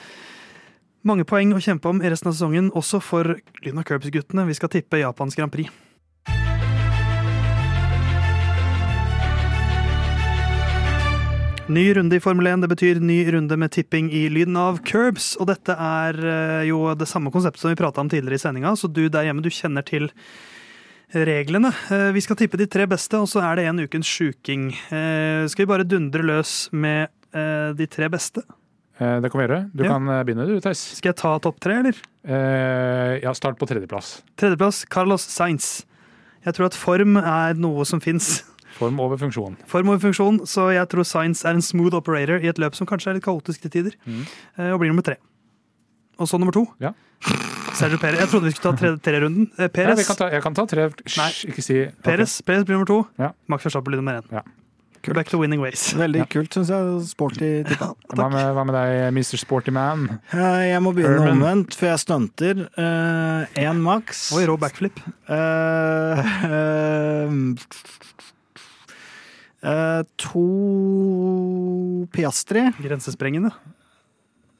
Mange 1.06 1.24
poeng 1.24 1.54
å 1.56 1.62
kjempe 1.62 1.88
om 1.88 2.02
i 2.04 2.10
resten 2.12 2.28
av 2.28 2.36
sesongen, 2.36 2.72
også 2.76 3.00
for 3.00 3.38
Lyna 3.64 3.84
Curbs-guttene. 3.88 4.44
Vi 4.50 4.58
skal 4.58 4.72
tippe 4.72 5.00
Japans 5.00 5.38
Grand 5.38 5.52
Prix. 5.52 5.70
Ny 11.70 11.84
runde 11.94 12.16
i 12.16 12.20
Formel 12.22 12.48
1, 12.50 12.64
det 12.64 12.68
betyr 12.72 12.98
ny 13.04 13.20
runde 13.30 13.54
med 13.60 13.70
tipping 13.70 14.08
i 14.16 14.24
lyden 14.32 14.56
av 14.58 14.80
curbs. 14.88 15.36
Og 15.38 15.46
dette 15.52 15.76
er 15.76 16.16
eh, 16.18 16.62
jo 16.66 16.80
det 16.98 17.06
samme 17.06 17.30
konseptet 17.30 17.62
som 17.62 17.70
vi 17.70 17.78
prata 17.78 18.02
om 18.02 18.08
tidligere 18.10 18.40
i 18.40 18.42
sendinga, 18.42 18.72
så 18.80 18.90
du 18.90 19.04
der 19.12 19.28
hjemme, 19.28 19.44
du 19.44 19.50
kjenner 19.54 19.86
til 19.86 20.08
reglene. 21.14 21.70
Eh, 21.94 22.08
Vi 22.16 22.22
skal 22.26 22.40
tippe 22.40 22.58
de 22.58 22.66
tre 22.70 22.88
beste, 22.90 23.20
og 23.22 23.30
så 23.30 23.44
er 23.46 23.60
det 23.60 23.68
en 23.70 23.84
ukens 23.84 24.10
sjuking. 24.10 24.72
Eh, 24.90 25.46
Skal 25.52 25.64
vi 25.66 25.70
bare 25.70 25.86
dundre 25.86 26.26
løs 26.26 26.56
med 26.74 27.08
de 27.30 27.86
tre 27.86 28.08
beste? 28.10 28.42
Det 28.98 29.28
kan 29.30 29.38
vi 29.38 29.44
gjøre. 29.46 29.60
Du 29.70 29.84
Ja. 29.84 29.92
kan 29.94 30.02
begynne 30.26 30.48
du, 30.48 30.56
Theis. 30.60 30.80
Skal 30.98 31.10
jeg 31.12 31.16
ta 31.22 31.38
topp 31.38 31.60
tre, 31.62 31.76
eller? 31.78 31.94
Ja, 33.22 33.30
start 33.32 33.56
på 33.60 33.68
tredjeplass. 33.70 34.22
Tredjeplass, 34.36 34.82
Carlos 34.90 35.22
Sainz. 35.22 35.84
Jeg 36.44 36.54
tror 36.56 36.66
at 36.66 36.74
form 36.74 37.16
er 37.16 37.54
noe 37.54 37.84
som 37.86 38.00
fins. 38.02 38.42
Form 38.80 38.98
over 39.04 39.20
funksjon. 39.20 39.56
Form 39.68 39.88
over 39.92 40.00
funksjon, 40.08 40.40
så 40.48 40.70
jeg 40.74 40.88
tror 40.88 41.04
Sainz 41.06 41.44
er 41.44 41.54
en 41.58 41.62
smooth 41.64 41.94
operator 42.00 42.40
i 42.40 42.48
et 42.50 42.58
løp 42.58 42.74
som 42.78 42.88
kanskje 42.88 43.12
er 43.12 43.18
litt 43.20 43.24
kaotisk 43.28 43.60
til 43.66 43.70
tider, 43.76 43.94
Mhm. 44.06 44.26
eh, 44.58 44.70
og 44.72 44.80
blir 44.80 44.88
nummer 44.90 45.04
tre. 45.04 45.16
Og 46.18 46.26
så 46.28 46.38
nummer 46.40 46.52
to. 46.52 46.66
Ja. 46.80 46.92
Sergio 47.76 47.96
Perez. 47.98 48.18
Jeg 48.20 48.28
trodde 48.28 48.44
vi 48.44 48.50
skulle 48.52 48.76
ta 48.76 48.80
tre- 48.80 48.96
tre-runden. 48.98 49.50
Eh, 49.58 49.68
Perez. 49.68 49.96
vi 49.98 50.04
kan 50.04 50.16
ta, 50.16 50.28
jeg 50.30 50.42
kan 50.42 50.54
ta 50.54 50.64
tre. 50.66 50.88
Nei. 51.16 51.30
ikke 51.48 51.62
si 51.62 51.82
ok. 51.86 52.02
Perez, 52.02 52.40
Perez 52.42 52.64
blir 52.64 52.76
nummer 52.76 52.86
to. 52.86 53.06
Ja. 53.18 53.30
Max 53.48 53.64
Verstappen 53.64 53.84
blir 53.92 53.96
nummer 54.02 54.20
én. 54.20 54.24
Ja. 54.32 54.42
Back 55.14 55.30
to 55.30 55.38
winning 55.38 55.62
ways. 55.62 55.94
Veldig 55.94 56.16
Ja. 56.18 56.24
kult, 56.26 56.50
syns 56.52 56.68
jeg. 56.68 57.08
Sporty 57.08 57.64
tippa. 57.64 57.94
Hva 58.14 58.30
med, 58.30 58.54
hva 58.54 58.66
med 58.66 58.74
deg, 58.74 59.14
Mr. 59.14 59.38
Sporty 59.38 59.70
Man? 59.72 60.20
Eh, 60.30 60.68
Jeg 60.74 60.82
må 60.82 60.92
begynne 60.92 61.20
Urban. 61.22 61.40
omvendt, 61.40 61.74
for 61.74 61.86
jeg 61.86 61.98
stunter. 62.00 62.68
Én 63.56 63.80
maks. 63.80 64.30
Oi, 64.36 64.44
rå 64.44 64.58
backflip. 64.58 65.00
Uh, 65.26 66.20
eh, 66.44 67.28
eh, 69.64 70.02
to 70.20 70.44
Piastri. 72.14 72.68
Grensesprengende. 72.80 73.52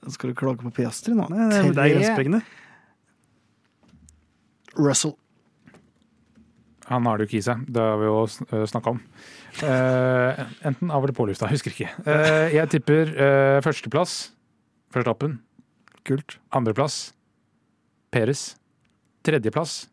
Skal 0.09 0.33
du 0.33 0.39
klage 0.39 0.65
på 0.65 0.73
Piastri 0.81 1.15
nå? 1.17 1.29
Nei, 1.33 1.49
det 1.51 1.59
er, 1.61 1.73
det 1.77 1.85
er 1.85 1.95
grensesprengende. 1.97 2.45
Russell. 4.79 5.17
Han 6.91 7.07
har 7.07 7.19
det 7.19 7.27
jo 7.27 7.31
ikke 7.31 7.39
i 7.39 7.47
seg, 7.47 7.63
det 7.71 7.83
har 7.85 8.01
vi 8.01 8.09
jo 8.09 8.65
snakka 8.67 8.97
om. 8.97 8.99
Uh, 9.63 10.41
enten 10.67 10.91
av 10.91 11.05
eller 11.05 11.15
på 11.15 11.27
lufta, 11.29 11.47
husker 11.51 11.75
ikke. 11.75 11.91
Uh, 12.03 12.51
jeg 12.51 12.71
tipper 12.73 13.13
eh, 13.15 13.59
førsteplass 13.63 14.33
Verstappen. 14.91 15.39
Kult. 16.07 16.41
Andreplass 16.51 17.13
Peres. 18.11 18.57
Tredjeplass 19.23 19.85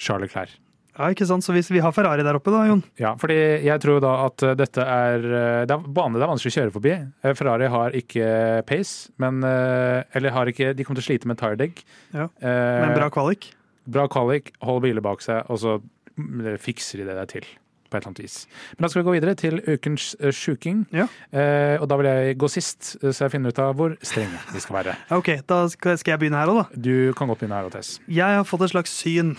Charles 0.00 0.26
Leclerc. 0.26 0.58
Ja, 0.96 1.10
ikke 1.12 1.26
sant? 1.28 1.44
Så 1.44 1.52
hvis 1.52 1.68
vi 1.72 1.80
har 1.84 1.92
Ferrari 1.92 2.24
der 2.24 2.38
oppe, 2.38 2.50
da, 2.54 2.62
Jon. 2.70 2.82
Ja, 3.00 3.14
fordi 3.20 3.36
jeg 3.66 3.80
tror 3.84 4.00
da 4.04 4.12
at 4.26 4.42
eh, 4.46 4.54
dette 4.56 4.80
er 4.84 5.26
eh, 5.26 5.64
Det 5.68 5.74
er 5.76 5.84
bane 5.98 6.16
det 6.16 6.24
er 6.24 6.32
vanskelig 6.32 6.54
å 6.54 6.58
kjøre 6.60 6.74
forbi. 6.78 6.94
Eh, 7.22 7.34
Ferrari 7.36 7.68
har 7.72 7.96
ikke 8.00 8.30
pace, 8.68 9.10
men 9.22 9.42
Eller 9.44 10.32
har 10.34 10.48
ikke 10.50 10.72
De 10.76 10.84
kommer 10.86 11.00
til 11.02 11.06
å 11.06 11.10
slite 11.10 11.28
med 11.30 11.38
tire 11.42 11.58
deg. 11.60 11.84
Ja, 12.16 12.28
Eh, 12.40 12.80
Med 12.80 12.90
en 12.90 12.96
bra 12.98 13.10
kvalik. 13.12 13.50
Bra 13.86 14.08
kvalik, 14.10 14.50
hold 14.66 14.82
biler 14.82 15.04
bak 15.04 15.20
seg, 15.22 15.44
og 15.52 15.60
så 15.62 15.76
mm, 16.16 16.56
fikser 16.58 17.02
de 17.02 17.06
det 17.10 17.14
der 17.20 17.28
til. 17.30 17.44
På 17.86 17.94
et 17.94 18.00
eller 18.02 18.10
annet 18.10 18.22
vis. 18.24 18.36
Men 18.74 18.82
da 18.82 18.88
skal 18.90 19.02
vi 19.02 19.06
gå 19.06 19.12
videre 19.14 19.34
til 19.38 19.60
ukens 19.62 20.08
sjuking. 20.34 20.80
Ja. 20.90 21.04
Eh, 21.30 21.76
og 21.78 21.86
da 21.92 21.94
vil 22.00 22.08
jeg 22.10 22.34
gå 22.42 22.48
sist, 22.50 22.96
så 22.98 23.14
jeg 23.28 23.30
finner 23.36 23.54
ut 23.54 23.60
av 23.62 23.76
hvor 23.78 23.94
strenge 24.02 24.40
vi 24.50 24.62
skal 24.64 24.80
være. 24.80 24.96
Ok, 25.20 25.30
da 25.46 25.60
skal 25.70 26.00
jeg 26.02 26.18
begynne 26.24 26.40
her 26.42 26.50
òg, 26.50 26.64
da. 26.64 26.80
Du 26.82 27.12
kan 27.14 27.30
godt 27.30 27.44
begynne 27.44 27.60
her, 27.62 27.70
Tess. 27.70 28.00
Jeg 28.10 28.40
har 28.40 28.48
fått 28.48 28.66
et 28.66 28.74
slags 28.74 28.90
syn, 29.04 29.36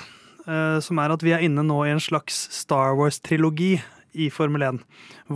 som 0.47 0.99
er 1.03 1.11
at 1.11 1.23
vi 1.25 1.33
er 1.35 1.41
inne 1.43 1.65
nå 1.67 1.81
i 1.83 1.91
en 1.91 1.99
slags 1.99 2.45
Star 2.55 2.93
Wars-trilogi 2.95 3.73
i 4.17 4.29
Formel 4.33 4.65
1. 4.65 4.81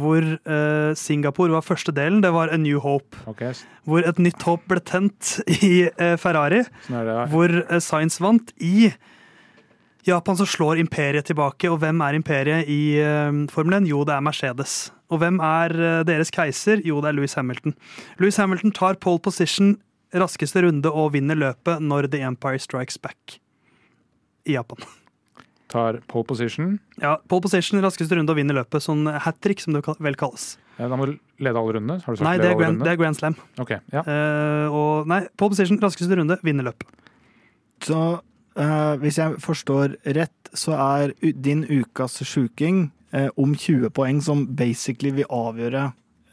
Hvor 0.01 0.25
eh, 0.25 0.91
Singapore 0.97 1.53
var 1.55 1.65
første 1.65 1.93
delen. 1.95 2.21
Det 2.23 2.31
var 2.33 2.51
A 2.53 2.57
New 2.57 2.79
Hope. 2.83 3.17
Okay. 3.29 3.53
Hvor 3.85 4.05
et 4.07 4.21
nytt 4.21 4.41
håp 4.47 4.65
ble 4.69 4.81
tent 4.87 5.37
i 5.61 5.87
eh, 5.91 6.15
Ferrari. 6.21 6.63
sånn 6.87 7.03
det. 7.07 7.17
Hvor 7.33 7.55
eh, 7.61 7.81
Sainz 7.83 8.19
vant. 8.23 8.53
I 8.57 8.91
Japan 10.07 10.39
så 10.39 10.47
slår 10.49 10.81
imperiet 10.81 11.29
tilbake. 11.29 11.69
Og 11.69 11.81
hvem 11.83 12.01
er 12.05 12.17
imperiet 12.17 12.71
i 12.71 12.81
uh, 13.03 13.29
Formel 13.53 13.81
1? 13.81 13.91
Jo, 13.91 14.01
det 14.07 14.15
er 14.15 14.25
Mercedes. 14.25 14.79
Og 15.11 15.21
hvem 15.21 15.37
er 15.45 15.75
eh, 15.77 16.01
deres 16.07 16.33
keiser? 16.33 16.81
Jo, 16.87 17.03
det 17.03 17.11
er 17.11 17.19
Louis 17.19 17.37
Hamilton. 17.37 17.75
Louis 18.21 18.41
Hamilton 18.41 18.73
tar 18.75 18.99
pole 19.01 19.21
position 19.21 19.75
raskeste 20.11 20.65
runde 20.65 20.89
og 20.91 21.13
vinner 21.13 21.37
løpet 21.39 21.83
når 21.85 22.09
The 22.11 22.25
Empire 22.27 22.59
Strikes 22.59 22.97
Back 22.99 23.37
i 24.49 24.57
Japan. 24.57 24.81
Tar 25.71 26.01
pole 26.11 26.27
position. 26.27 26.73
Ja, 26.99 27.15
Pole 27.31 27.45
position, 27.45 27.79
raskeste 27.83 28.17
runde 28.17 28.33
og 28.33 28.39
vinner 28.39 28.57
løpet. 28.57 28.83
Sånn 28.83 29.05
hat 29.07 29.37
trick, 29.43 29.61
som 29.63 29.73
det 29.75 29.81
vel 30.03 30.17
kalles. 30.19 30.57
Ja, 30.77 30.89
Da 30.91 30.97
må 30.99 31.05
du 31.07 31.13
lede 31.39 31.55
alle 31.61 31.77
rundene? 31.77 31.99
Har 32.03 32.11
du 32.15 32.19
sagt 32.19 32.27
Nei, 32.27 32.37
det 32.41 32.49
er, 32.51 32.57
grand, 32.59 32.81
det 32.83 32.91
er 32.91 32.99
Grand 32.99 33.15
Slam. 33.17 33.37
Ok, 33.61 33.71
ja. 33.93 34.01
Uh, 34.03 34.67
og 34.75 35.07
nei, 35.11 35.21
pole 35.39 35.53
position, 35.53 35.79
raskeste 35.79 36.17
runde, 36.19 36.37
vinner 36.43 36.67
løpet. 36.67 36.89
Så 37.87 37.99
uh, 38.19 38.95
hvis 39.01 39.17
jeg 39.21 39.39
forstår 39.43 39.95
rett, 40.17 40.51
så 40.53 40.75
er 40.75 41.13
din 41.39 41.63
ukas 41.69 42.19
sjuking 42.27 42.89
uh, 43.15 43.29
om 43.39 43.55
20 43.55 43.93
poeng, 43.95 44.19
som 44.25 44.43
basically 44.59 45.13
vil 45.21 45.29
avgjøre 45.31 45.85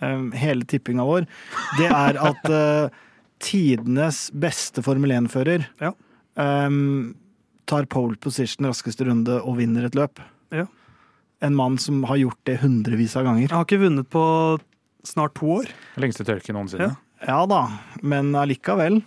eh, 0.03 0.25
hele 0.43 0.67
tippinga 0.67 1.07
vår, 1.07 1.27
det 1.79 1.87
er 1.91 2.19
at 2.23 2.51
eh, 2.51 2.99
tidenes 3.43 4.29
beste 4.35 4.83
Formel 4.87 5.15
1-fører 5.15 5.69
Ja. 5.83 5.93
eh, 6.39 6.69
tar 7.69 7.87
pole 7.91 8.17
position 8.23 8.67
raskeste 8.71 9.07
runde 9.09 9.39
og 9.43 9.59
vinner 9.61 9.85
et 9.89 9.97
løp. 9.99 10.23
Ja. 10.55 10.65
En 11.45 11.55
mann 11.55 11.77
som 11.79 12.01
har 12.09 12.19
gjort 12.19 12.41
det 12.49 12.57
hundrevis 12.65 13.15
av 13.21 13.29
ganger. 13.29 13.45
Jeg 13.47 13.55
har 13.55 13.67
ikke 13.69 13.83
vunnet 13.85 14.09
på 14.11 14.23
snart 15.07 15.37
to 15.39 15.53
år. 15.61 15.69
Lengste 16.01 16.25
tørke 16.27 16.55
noensinne. 16.57 16.91
Ja. 16.91 17.05
Ja 17.29 17.39
da, 17.51 17.65
men 18.07 18.29
allikevel. 18.39 19.01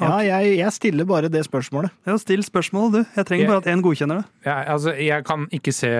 Ja, 0.00 0.16
jeg, 0.24 0.56
jeg 0.58 0.72
stiller 0.74 1.06
bare 1.06 1.28
det 1.30 1.44
spørsmålet. 1.46 1.92
Ja, 2.08 2.16
Still 2.18 2.42
spørsmålet, 2.42 2.92
du. 3.04 3.10
Jeg 3.20 3.26
trenger 3.28 3.44
Jeg- 3.44 3.50
bare 3.52 3.62
at 3.62 3.68
én 3.70 3.82
godkjenner 3.84 4.22
det. 4.22 4.24
Jeg, 4.48 4.66
altså, 4.72 4.94
jeg 4.98 5.24
kan 5.28 5.44
ikke 5.54 5.72
se 5.76 5.90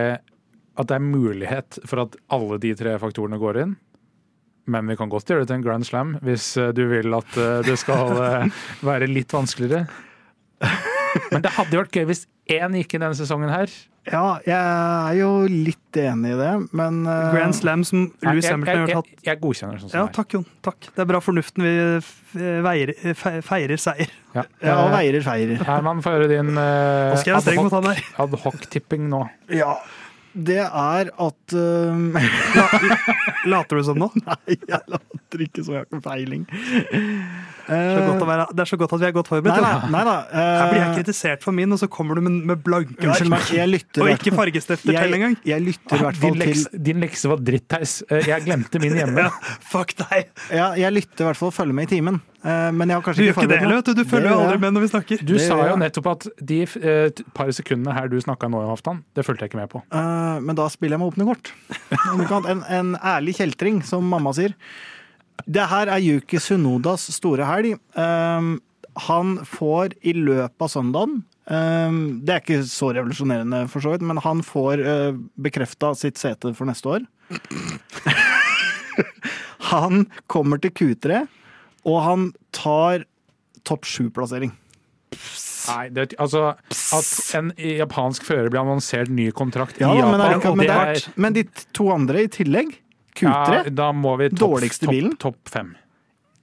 at 0.76 0.88
det 0.88 0.96
er 0.96 1.04
mulighet 1.04 1.78
for 1.86 2.02
at 2.06 2.16
alle 2.32 2.58
de 2.58 2.72
tre 2.74 2.96
faktorene 2.98 3.38
går 3.38 3.60
inn. 3.62 3.76
Men 4.66 4.86
vi 4.90 4.96
kan 4.96 5.10
godt 5.12 5.26
gjøre 5.30 5.44
det 5.44 5.50
til 5.52 5.58
en 5.60 5.64
grand 5.66 5.84
slam 5.86 6.16
hvis 6.22 6.56
eh, 6.56 6.72
du 6.74 6.82
vil 6.90 7.14
at 7.14 7.36
eh, 7.38 7.60
det 7.66 7.76
skal 7.82 8.10
eh, 8.22 8.60
være 8.90 9.06
litt 9.10 9.30
vanskeligere. 9.34 9.86
Men 11.32 11.44
det 11.44 11.54
hadde 11.56 11.80
vært 11.82 11.96
gøy 11.96 12.06
hvis 12.10 12.26
én 12.52 12.76
gikk 12.80 12.96
inn 12.96 13.04
denne 13.06 13.18
sesongen 13.18 13.52
her. 13.52 13.72
Ja, 14.02 14.40
jeg 14.42 14.58
er 14.58 15.14
jo 15.20 15.28
litt 15.46 15.98
enig 16.02 16.32
i 16.34 16.38
det, 16.40 16.48
men 16.74 17.04
uh... 17.06 17.28
Grand 17.30 17.54
Slam 17.54 17.84
som 17.86 18.08
Louis 18.24 18.48
Hamilton 18.50 18.80
har 18.82 18.90
tatt. 18.98 19.10
jeg, 19.12 19.20
jeg 19.28 19.38
godkjenner 19.44 19.76
det 19.78 19.82
sånn 19.84 19.92
som 19.92 19.94
Ja, 19.94 20.02
det 20.02 20.10
er. 20.10 20.16
takk, 20.16 20.34
Jon. 20.34 20.46
Takk. 20.66 20.88
Det 20.88 21.04
er 21.04 21.08
bra 21.12 21.20
fornuften 21.22 21.62
vi 21.62 21.74
feirer, 22.66 23.14
feirer 23.46 23.78
seier. 23.78 24.10
Ja. 24.34 24.42
Ja, 24.58 24.74
og 24.80 24.88
Eh, 24.90 24.96
veirer 24.96 25.22
feirer. 25.22 25.62
Herman, 25.68 26.02
få 26.02 26.16
høre 26.16 26.26
din 26.32 26.50
mot 27.62 27.76
han 27.78 27.86
der. 27.92 28.02
ad 28.24 28.34
nå. 29.12 29.22
Ja. 29.54 29.76
Det 30.34 30.58
er 30.64 31.10
at 31.12 31.54
eh, 31.60 32.28
Later 33.52 33.76
du 33.80 33.84
som 33.84 33.98
nå? 34.00 34.08
Nei, 34.26 34.56
jeg 34.56 34.80
later 34.88 35.42
ikke 35.44 35.64
så 35.66 35.74
jeg 35.74 35.82
har 35.82 35.88
ikke 35.88 36.00
peiling. 36.04 36.46
Det 37.62 37.76
er, 37.78 38.24
være, 38.26 38.46
det 38.52 38.64
er 38.64 38.68
så 38.72 38.76
godt 38.80 38.94
at 38.96 39.02
vi 39.02 39.06
er 39.08 39.14
godt 39.14 39.28
forberedt. 39.30 39.60
Nei, 39.62 39.72
da. 39.76 39.86
nei, 39.86 39.90
nei 39.92 40.02
da. 40.08 40.14
eh, 40.32 40.48
Her 40.58 40.70
blir 40.72 40.80
jeg 40.82 40.96
kritisert 40.98 41.44
for 41.46 41.54
min, 41.56 41.72
og 41.74 41.78
så 41.82 41.88
kommer 41.92 42.18
du 42.18 42.24
med, 42.26 42.40
med 42.52 42.64
blanke 42.66 42.96
Unnskyld 43.06 43.30
meg. 43.32 43.46
Og 44.02 44.10
ikke 44.16 44.34
fargestifter 44.34 44.96
til 44.98 45.16
engang. 45.18 45.36
jeg, 45.42 45.52
jeg 45.52 45.66
lytter 45.68 46.00
i 46.00 46.06
hvert 46.06 46.20
fall 46.24 46.36
Din 46.40 46.42
til 46.48 46.82
din 46.90 47.04
lekse 47.04 47.30
var 47.32 47.44
dritt, 47.44 47.68
Theis. 47.70 47.94
Eh, 48.10 48.26
Jeg 48.32 48.46
glemte 48.48 48.82
min 48.82 48.96
hjemme. 48.98 49.28
Fuck 49.72 49.94
deg! 50.00 50.32
ja, 50.50 50.72
Jeg 50.80 50.96
lytter 50.98 51.26
i 51.26 51.30
hvert 51.30 51.38
fall 51.42 51.52
og 51.52 51.56
følger 51.60 51.76
med 51.78 51.90
i 51.90 51.94
timen. 51.96 52.20
Eh, 52.42 52.70
Men 52.74 52.90
jeg 52.90 52.96
har 52.96 53.02
Du 53.02 53.06
kanskje 53.06 53.26
ikke 53.28 53.40
forberedt 53.40 53.70
vet 53.70 53.86
du. 53.86 53.92
Du 53.92 54.02
Det 54.02 54.08
følger 54.10 54.30
jo 54.30 54.38
aldri 54.42 54.58
med 54.64 54.74
når 54.74 54.84
vi 54.84 54.90
snakker. 54.92 55.22
Du 55.22 55.34
Det 55.34 55.44
sa 55.46 55.58
jo 55.68 55.76
nettopp 55.78 56.08
at 56.12 56.26
de 56.42 56.60
eh, 56.62 57.22
par 57.34 57.52
sekundene 57.54 57.94
her 57.94 58.08
du 58.08 58.18
snakka 58.20 58.50
nå, 58.50 58.62
Halvdan, 58.66 59.02
det 59.14 59.24
fulgte 59.26 59.46
jeg 59.46 59.52
ikke 59.52 59.62
med 59.62 59.70
på. 59.70 59.82
Uh, 59.94 60.40
Men 60.42 60.58
da 60.58 60.66
spiller 60.72 60.98
jeg 60.98 61.04
med 61.04 61.12
åpne 61.12 61.28
kort. 61.28 61.52
En, 62.50 62.64
en 62.66 62.96
ærlig 62.96 63.36
kjeltring, 63.38 63.82
som 63.86 64.04
mamma 64.04 64.32
sier. 64.34 64.56
Det 65.46 65.64
her 65.70 65.90
er 65.90 66.02
Yuki 66.02 66.38
Sunodas 66.42 67.06
store 67.14 67.46
helg. 67.46 67.78
Um, 67.96 68.56
han 69.08 69.38
får 69.48 69.94
i 70.04 70.12
løpet 70.12 70.60
av 70.60 70.68
søndagen 70.68 71.22
um, 71.48 72.00
Det 72.20 72.34
er 72.34 72.42
ikke 72.42 72.58
så 72.68 72.90
revolusjonerende, 72.92 73.62
for 73.72 73.84
så 73.84 73.94
vidt, 73.94 74.04
men 74.04 74.20
han 74.20 74.42
får 74.44 74.82
uh, 74.84 75.14
bekrefta 75.40 75.94
sitt 75.98 76.20
sete 76.20 76.52
for 76.58 76.68
neste 76.68 76.98
år. 76.98 77.06
han 79.72 80.04
kommer 80.28 80.60
til 80.60 80.74
Q3, 80.76 81.22
og 81.88 81.98
han 82.06 82.26
tar 82.54 83.04
topp 83.66 83.84
sju-plassering. 83.88 84.52
Nei, 85.68 85.88
det, 85.94 86.14
altså 86.18 86.54
At 86.96 87.08
en 87.38 87.50
japansk 87.60 88.24
fører 88.26 88.48
blir 88.50 88.62
annonsert 88.62 89.10
ny 89.12 89.28
kontrakt 89.36 89.76
Ja, 89.78 89.92
i 89.92 89.98
Japan 90.00 90.16
men, 90.16 90.22
allikevel- 90.24 90.56
men, 90.56 90.66
det 90.66 90.70
det 90.72 90.78
er 90.78 90.96
er, 90.96 91.12
men 91.20 91.36
de 91.36 91.42
to 91.76 91.90
andre 91.92 92.22
i 92.24 92.30
tillegg, 92.32 92.72
Q3, 93.14 93.28
ja, 93.28 93.62
Da 93.70 93.90
må 93.92 94.16
vi 94.18 94.30
topp 94.32 94.40
Dårligste 94.56 94.88
bilen? 94.88 95.12
topp 95.20 95.36
fem. 95.52 95.74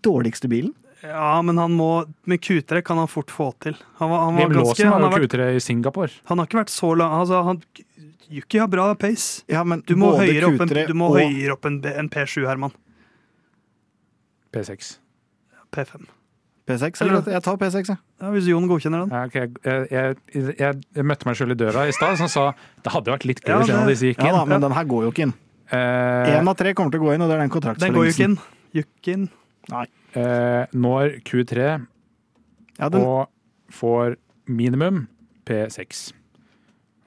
dårligste 0.05 0.47
bilen. 0.47 0.71
Ja, 1.03 1.41
men 1.41 1.57
han 1.57 1.71
må 1.75 2.05
Med 2.25 2.39
Q3 2.45 2.81
kan 2.85 2.97
han 2.97 3.07
fort 3.07 3.31
få 3.31 3.49
til. 3.59 3.75
Han, 3.97 4.09
var, 4.09 4.19
han, 4.27 4.35
var 4.35 4.49
ganske, 4.53 4.85
han, 4.85 5.01
har 5.01 5.11
vært, 5.17 5.31
Q3 5.33 5.55
i 5.55 5.59
Singapore. 5.59 6.11
han 6.29 6.37
har 6.37 6.45
ikke 6.47 6.61
vært 6.61 6.69
så 6.75 6.93
lang 6.95 7.11
altså, 7.19 7.43
han, 7.43 7.61
Yuki 8.29 8.59
har 8.61 8.67
bra 8.69 8.93
pace. 8.95 9.43
Ja, 9.49 9.63
men 9.63 9.81
Du 9.87 9.95
må 9.97 10.13
høyere 10.15 10.53
opp, 10.53 10.61
en, 10.61 10.67
du 10.87 10.93
må 10.93 11.09
og 11.09 11.17
høyere 11.17 11.55
opp 11.57 11.65
en, 11.65 11.81
en 11.83 12.09
P7, 12.13 12.45
Herman. 12.45 12.71
P6. 14.53 14.99
P5. 15.75 16.07
P6, 16.69 17.01
eller? 17.01 17.25
Jeg 17.33 17.41
tar 17.45 17.57
P6, 17.57 17.89
jeg. 17.89 17.97
Ja, 18.21 18.29
Hvis 18.33 18.47
Jon 18.49 18.67
godkjenner 18.69 19.05
den. 19.05 19.13
Ja, 19.13 19.25
okay. 19.25 19.47
jeg, 19.65 19.87
jeg, 19.91 20.53
jeg, 20.59 20.81
jeg 20.95 21.05
møtte 21.09 21.29
meg 21.29 21.37
sjøl 21.39 21.55
i 21.55 21.57
døra 21.57 21.87
i 21.89 21.95
stad 21.95 22.19
som 22.19 22.29
sa 22.29 22.49
det 22.85 22.93
hadde 22.93 23.13
vært 23.15 23.25
litt 23.25 23.41
gøy 23.41 23.55
hvis 23.63 23.71
en 23.73 23.81
av 23.81 23.89
disse 23.89 24.11
gikk 24.11 24.21
Ja 24.21 24.35
da, 24.35 24.43
men 24.49 24.61
den 24.61 24.75
her 24.77 24.89
går 24.89 25.07
jo 25.07 25.13
ikke 25.13 25.27
inn. 25.29 25.35
Én 25.69 26.45
uh, 26.45 26.49
av 26.49 26.55
tre 26.57 26.73
kommer 26.77 26.93
til 26.93 27.01
å 27.01 27.07
gå 27.07 27.15
inn, 27.15 27.25
og 27.25 27.31
det 27.31 27.37
er 27.37 27.45
den 27.45 27.81
Den 27.81 27.95
går 27.97 28.09
jo 28.09 28.13
ikke 28.13 28.27
inn. 28.29 28.37
Gikk 28.77 29.11
inn. 29.15 29.25
eh, 30.17 30.65
når 30.73 31.19
Q3 31.25 31.65
Ja, 32.79 32.89
den, 32.89 33.01
og 33.01 33.29
får 33.73 34.17
minimum 34.45 35.07
P6. 35.49 36.11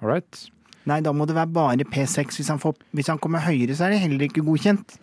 All 0.02 0.10
right? 0.10 0.44
nei, 0.84 0.98
da 1.02 1.12
må 1.14 1.26
det 1.30 1.36
være 1.38 1.54
bare 1.54 1.86
P6. 1.86 2.38
Hvis 2.38 2.50
han, 2.50 2.58
får, 2.62 2.74
hvis 2.90 3.10
han 3.12 3.18
kommer 3.22 3.44
høyere, 3.46 3.74
så 3.78 3.86
er 3.86 3.94
det 3.94 4.02
heller 4.02 4.26
ikke 4.26 4.42
godkjent. 4.46 4.98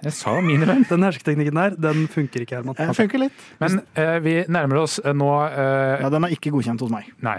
Jeg 0.00 0.16
sa 0.16 0.32
minimum. 0.40 0.84
Den 0.88 1.04
hersketeknikken 1.04 1.58
der, 1.60 1.74
den 1.76 2.06
funker 2.10 2.44
ikke, 2.44 2.60
Herman. 2.60 2.76
Den 2.78 2.96
funker 2.96 3.20
litt. 3.20 3.46
Men 3.60 3.80
eh, 3.98 4.16
vi 4.24 4.34
nærmer 4.48 4.82
oss 4.82 4.98
eh, 5.02 5.12
nå 5.16 5.30
eh, 5.46 6.02
Ja, 6.04 6.10
den 6.12 6.26
er 6.26 6.34
ikke 6.34 6.52
godkjent 6.54 6.80
hos 6.84 6.92
meg. 6.92 7.10
Nei. 7.24 7.38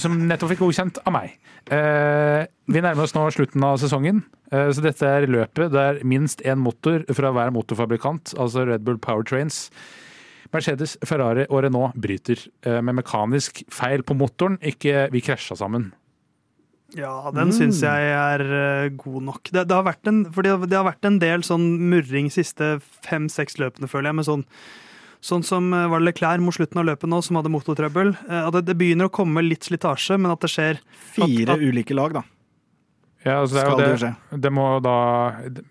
Som 0.00 0.18
nettopp 0.28 0.52
fikk 0.52 0.64
godkjent 0.64 1.00
av 1.06 1.14
meg. 1.14 1.36
Eh, 1.72 2.44
vi 2.68 2.82
nærmer 2.84 3.06
oss 3.06 3.14
nå 3.16 3.24
slutten 3.32 3.64
av 3.64 3.78
sesongen, 3.80 4.24
eh, 4.52 4.68
så 4.74 4.84
dette 4.84 5.08
er 5.08 5.28
løpet 5.30 5.72
der 5.72 6.02
minst 6.04 6.42
én 6.44 6.60
motor 6.60 7.06
fra 7.14 7.30
hver 7.32 7.54
motorfabrikant, 7.54 8.34
altså 8.36 8.66
Red 8.68 8.84
Bull 8.84 8.98
Powertrains, 9.00 9.68
Mercedes, 10.54 10.98
Ferrari 11.02 11.46
og 11.48 11.64
Renault 11.64 11.96
bryter 11.98 12.38
eh, 12.66 12.80
med 12.84 13.00
mekanisk 13.00 13.64
feil 13.72 14.04
på 14.06 14.16
motoren, 14.18 14.58
ikke 14.62 15.08
vi 15.14 15.22
krasja 15.24 15.56
sammen. 15.58 15.92
Ja, 16.94 17.30
den 17.34 17.50
syns 17.56 17.80
jeg 17.82 18.10
er 18.14 18.42
eh, 18.44 18.88
god 19.00 19.22
nok. 19.26 19.48
Det, 19.50 19.64
det, 19.66 19.74
har 19.74 19.86
vært 19.86 20.06
en, 20.10 20.24
for 20.34 20.46
det, 20.46 20.52
det 20.70 20.76
har 20.78 20.86
vært 20.86 21.08
en 21.08 21.16
del 21.22 21.42
sånn 21.46 21.64
murring 21.90 22.28
siste 22.30 22.76
fem-seks 23.06 23.56
løpene, 23.58 23.88
føler 23.90 24.12
jeg. 24.12 24.20
med 24.20 24.28
sånn 24.30 24.48
Sånn 25.24 25.40
som 25.40 25.70
eh, 25.72 25.86
var 25.88 26.02
det 26.02 26.10
Leclerc 26.10 26.42
mot 26.44 26.52
slutten 26.52 26.82
av 26.82 26.84
løpet 26.84 27.08
nå, 27.08 27.22
som 27.24 27.38
hadde 27.38 27.48
motortrøbbel. 27.48 28.10
Eh, 28.28 28.40
at 28.44 28.52
det, 28.58 28.66
det 28.68 28.74
begynner 28.76 29.08
å 29.08 29.12
komme 29.14 29.40
litt 29.40 29.64
slitasje, 29.64 30.18
men 30.20 30.34
at 30.34 30.44
det 30.44 30.50
skjer 30.52 30.82
Fire 31.16 31.54
At- 31.54 31.56
at- 31.56 31.64
ulike 31.64 31.96
lag, 31.96 32.18
da. 32.20 32.26
Ja, 33.24 33.38
altså 33.40 33.56
det, 33.56 33.62
er 33.62 33.70
det 33.70 33.84
jo 33.86 33.92
det, 33.94 34.00
skje. 34.02 34.38
det 34.44 34.50
må 34.52 34.64
da 34.84 34.96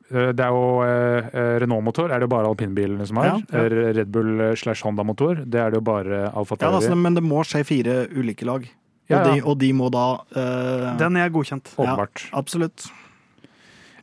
Det 0.09 0.41
er 0.41 0.55
jo 0.55 0.63
eh, 0.81 1.27
Renault-motor, 1.61 2.09
er 2.09 2.17
det 2.17 2.25
jo 2.25 2.31
bare 2.33 2.49
alpinbilene 2.49 3.05
som 3.05 3.19
har. 3.21 3.27
Ja, 3.29 3.35
ja. 3.45 3.91
Red 3.93 4.09
Bull 4.09 4.41
slash 4.57 4.81
Honda-motor, 4.87 5.43
det 5.45 5.61
er 5.61 5.69
det 5.69 5.77
jo 5.77 5.85
bare 5.85 6.31
Alfa 6.33 6.57
Ja, 6.57 6.71
altså, 6.73 6.97
men 6.97 7.13
det 7.13 7.21
må 7.21 7.43
skje 7.45 7.61
fire 7.69 7.99
ulike 8.09 8.49
lag. 8.49 8.65
Ja, 9.13 9.21
Og, 9.21 9.29
de, 9.29 9.43
og 9.53 9.57
de 9.61 9.69
må 9.77 9.87
da 9.93 10.05
uh, 10.35 10.89
Den 10.99 11.17
er 11.21 11.31
godkjent. 11.33 11.71
Åpenbart. 11.77 12.25
Absolutt. 12.35 12.87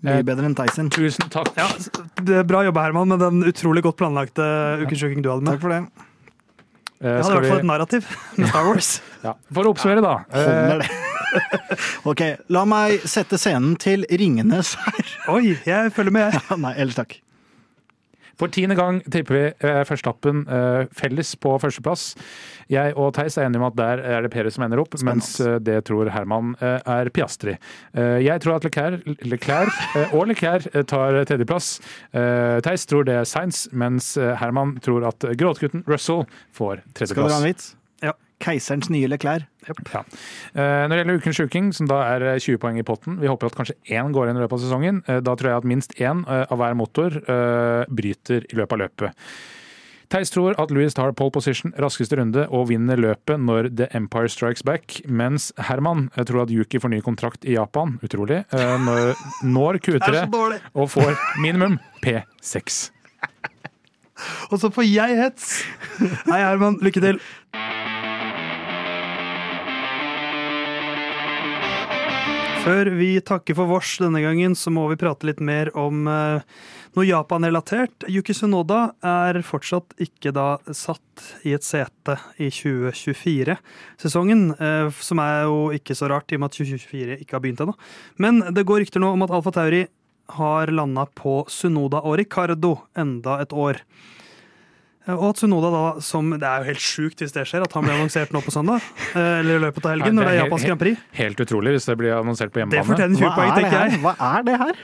Eh, 0.00 0.06
Mye 0.08 0.24
bedre 0.24 0.46
enn 0.48 0.54
Tyson. 0.56 0.88
Tusen 0.94 1.28
takk. 1.32 1.50
Ja, 1.60 1.66
det 2.24 2.38
er 2.40 2.46
Bra 2.48 2.62
jobba, 2.64 2.86
Herman, 2.86 3.10
med 3.12 3.20
den 3.20 3.42
utrolig 3.50 3.82
godt 3.84 3.98
planlagte 4.00 4.46
ukesjuking 4.86 5.20
du 5.20 5.28
hadde 5.32 5.44
med. 5.44 5.58
Takk 5.58 5.64
for 5.66 5.74
det. 5.74 5.82
Eh, 7.00 7.10
Jeg 7.10 7.24
hadde 7.26 7.34
i 7.34 7.36
hvert 7.40 7.50
fall 7.50 7.62
et 7.64 7.68
narrativ 7.68 8.08
med 8.38 8.48
Star 8.52 8.66
Wars. 8.70 8.90
Ja. 9.20 9.34
For 9.52 9.68
å 9.68 9.74
oppsummere, 9.74 10.00
da. 10.00 10.14
Eh, 10.32 10.46
Holder 10.48 10.80
det. 10.80 10.88
ok, 12.10 12.20
la 12.56 12.62
meg 12.66 13.02
sette 13.04 13.36
scenen 13.38 13.74
til 13.78 14.06
Ringenes 14.08 14.70
herre. 14.80 15.10
Oi, 15.34 15.58
jeg 15.68 15.92
følger 15.92 16.14
med, 16.16 16.32
jeg. 16.38 16.56
Nei, 16.64 16.72
ellers 16.80 16.96
takk. 16.96 17.18
For 18.40 18.48
tiende 18.52 18.76
gang 18.78 19.02
tipper 19.04 19.36
vi 19.36 19.42
eh, 19.68 19.82
Verstappen 19.84 20.46
eh, 20.48 20.86
felles 20.96 21.34
på 21.40 21.52
førsteplass. 21.60 22.14
Jeg 22.72 22.94
og 22.96 23.12
Theis 23.16 23.36
er 23.36 23.48
enige 23.48 23.60
om 23.60 23.66
at 23.68 23.76
der 23.76 24.00
er 24.14 24.24
det 24.24 24.30
Perez 24.32 24.56
som 24.56 24.64
ender 24.64 24.80
opp, 24.80 24.94
mens 25.04 25.34
eh, 25.44 25.58
det 25.60 25.82
tror 25.90 26.08
Herman 26.14 26.54
eh, 26.62 26.78
er 26.88 27.10
Piastri. 27.12 27.56
Jeg 27.94 28.40
tror 28.44 28.56
at 28.56 28.64
Leclerc, 28.64 29.04
Leclerc 29.28 30.14
og 30.16 30.30
Leclerc 30.30 30.70
tar 30.88 31.20
tredjeplass. 31.28 31.72
Eh, 32.16 32.60
Theis 32.64 32.86
tror 32.88 33.04
det 33.08 33.18
er 33.20 33.28
Sainz, 33.28 33.66
mens 33.72 34.14
Herman 34.16 34.78
tror 34.84 35.04
at 35.10 35.28
gråtgutten 35.36 35.84
Russell 35.90 36.24
får 36.56 36.80
Skal 36.80 36.80
dere 36.80 36.88
ha 36.88 36.96
tredjeplass. 37.04 37.36
en 37.42 37.48
vits? 37.50 37.68
Keiserens 38.40 38.88
nye 38.90 39.08
Leclerc. 39.10 39.44
Ja. 39.68 40.02
Eh, 40.54 40.88
Når 40.88 40.94
det 40.94 40.98
gjelder 41.02 41.20
ukens 41.20 41.36
sjuking, 41.40 41.70
som 41.76 41.86
da 41.90 42.00
er 42.14 42.24
eh, 42.34 42.38
20 42.40 42.58
poeng 42.62 42.78
i 42.80 42.84
potten, 42.86 43.18
vi 43.20 43.28
håper 43.28 43.50
at 43.50 43.56
kanskje 43.58 43.76
én 43.92 44.12
går 44.16 44.30
inn 44.32 44.40
i 44.40 44.44
løpet 44.44 44.56
av 44.58 44.62
sesongen. 44.64 45.02
Eh, 45.06 45.20
Da 45.20 45.34
tror 45.36 45.50
jeg 45.52 45.60
at 45.62 45.68
minst 45.68 45.96
én 46.00 46.24
eh, 46.26 46.44
av 46.48 46.58
hver 46.62 46.76
motor 46.78 47.16
eh, 47.20 47.84
bryter 47.92 48.46
i 48.48 48.56
løpet 48.56 48.72
av 48.78 48.84
løpet. 48.86 49.26
Theis 50.10 50.32
tror 50.34 50.56
at 50.58 50.72
Louis 50.74 50.90
tar 50.96 51.12
pole 51.14 51.30
position 51.30 51.70
raskeste 51.78 52.16
runde 52.18 52.42
og 52.50 52.64
vinner 52.72 52.98
løpet 52.98 53.38
når 53.38 53.68
The 53.78 53.86
Empire 53.94 54.26
Strikes 54.32 54.64
Back, 54.66 54.96
mens 55.06 55.52
Herman 55.68 56.08
eh, 56.16 56.24
tror 56.26 56.42
at 56.48 56.50
Yuki 56.50 56.80
får 56.82 56.90
ny 56.96 56.98
kontrakt 57.06 57.44
i 57.46 57.54
Japan, 57.54 57.98
utrolig, 58.02 58.40
eh, 58.50 58.72
når, 58.88 59.12
når 59.46 59.78
er 59.78 59.84
Q3 59.86 60.24
og 60.74 60.88
får 60.96 61.14
minimum 61.44 61.76
P6. 62.02 62.88
Og 64.50 64.58
så 64.60 64.68
får 64.74 64.84
jeg 64.90 65.14
hets! 65.16 65.46
Hei, 66.26 66.40
Herman. 66.42 66.74
Lykke 66.84 67.00
til. 67.00 67.20
Før 72.60 72.90
vi 72.92 73.14
takker 73.24 73.56
for 73.56 73.70
vårs 73.70 73.94
denne 74.02 74.20
gangen, 74.20 74.52
så 74.52 74.68
må 74.68 74.82
vi 74.90 74.98
prate 75.00 75.24
litt 75.24 75.38
mer 75.40 75.70
om 75.80 76.04
eh, 76.12 76.42
noe 76.92 77.06
Japan-relatert. 77.08 78.04
Yuki 78.12 78.34
Sunoda 78.36 78.90
er 79.00 79.38
fortsatt 79.48 79.96
ikke 80.04 80.28
da 80.36 80.58
satt 80.76 81.24
i 81.48 81.54
et 81.56 81.64
sete 81.64 82.18
i 82.36 82.50
2024-sesongen, 82.52 84.44
eh, 84.60 84.92
som 84.92 85.22
er 85.24 85.46
jo 85.48 85.56
ikke 85.72 85.96
så 85.96 86.10
rart, 86.12 86.28
i 86.28 86.36
og 86.36 86.44
med 86.44 86.52
at 86.52 86.58
2024 86.60 87.16
ikke 87.24 87.38
har 87.38 87.44
begynt 87.46 87.64
ennå. 87.64 87.76
Men 88.20 88.44
det 88.52 88.66
går 88.68 88.84
rykter 88.84 89.00
nå 89.00 89.14
om 89.16 89.24
at 89.24 89.32
Alfa 89.38 89.56
Tauri 89.56 89.86
har 90.36 90.76
landa 90.76 91.08
på 91.16 91.40
Sunoda 91.48 92.04
og 92.04 92.20
Ricardo 92.20 92.76
enda 92.92 93.40
et 93.40 93.56
år. 93.56 93.80
Eh, 95.10 95.16
Og 95.18 95.30
at 95.30 95.40
Sunoda 95.42 95.70
da, 95.74 96.00
som 96.00 96.30
Det 96.30 96.42
er 96.46 96.62
jo 96.62 96.68
helt 96.70 96.84
sjukt 96.84 97.22
hvis 97.24 97.32
det 97.34 97.44
skjer, 97.50 97.64
at 97.66 97.72
han 97.76 97.84
blir 97.86 97.96
annonsert 97.98 98.30
nå 98.34 98.40
på 98.46 98.52
søndag. 98.54 98.82
eh, 99.14 99.40
Eller 99.40 99.56
i 99.58 99.64
løpet 99.66 99.84
av 99.84 99.90
helgen, 99.96 100.14
Nei, 100.14 100.22
når 100.22 100.24
det 100.24 100.30
er 100.30 100.36
det 100.36 100.40
er 100.40 100.44
japansk 100.46 100.66
Grand 100.70 100.80
Prix. 100.84 101.00
Helt 101.20 101.40
utrolig 101.46 101.74
hvis 101.76 101.86
det 101.90 101.96
blir 101.98 102.14
annonsert 102.20 102.50
på 102.52 102.60
Det 102.60 102.62
hjemmebane. 102.64 102.86
fortjener 102.92 103.16
20 103.16 103.34
poeng, 103.36 103.50
er 103.50 103.54
det 103.54 103.64
tenker 103.64 103.80
jeg. 103.90 104.00
Hva 104.04 104.14
er 104.30 104.42
det 104.48 104.56
her? 104.62 104.74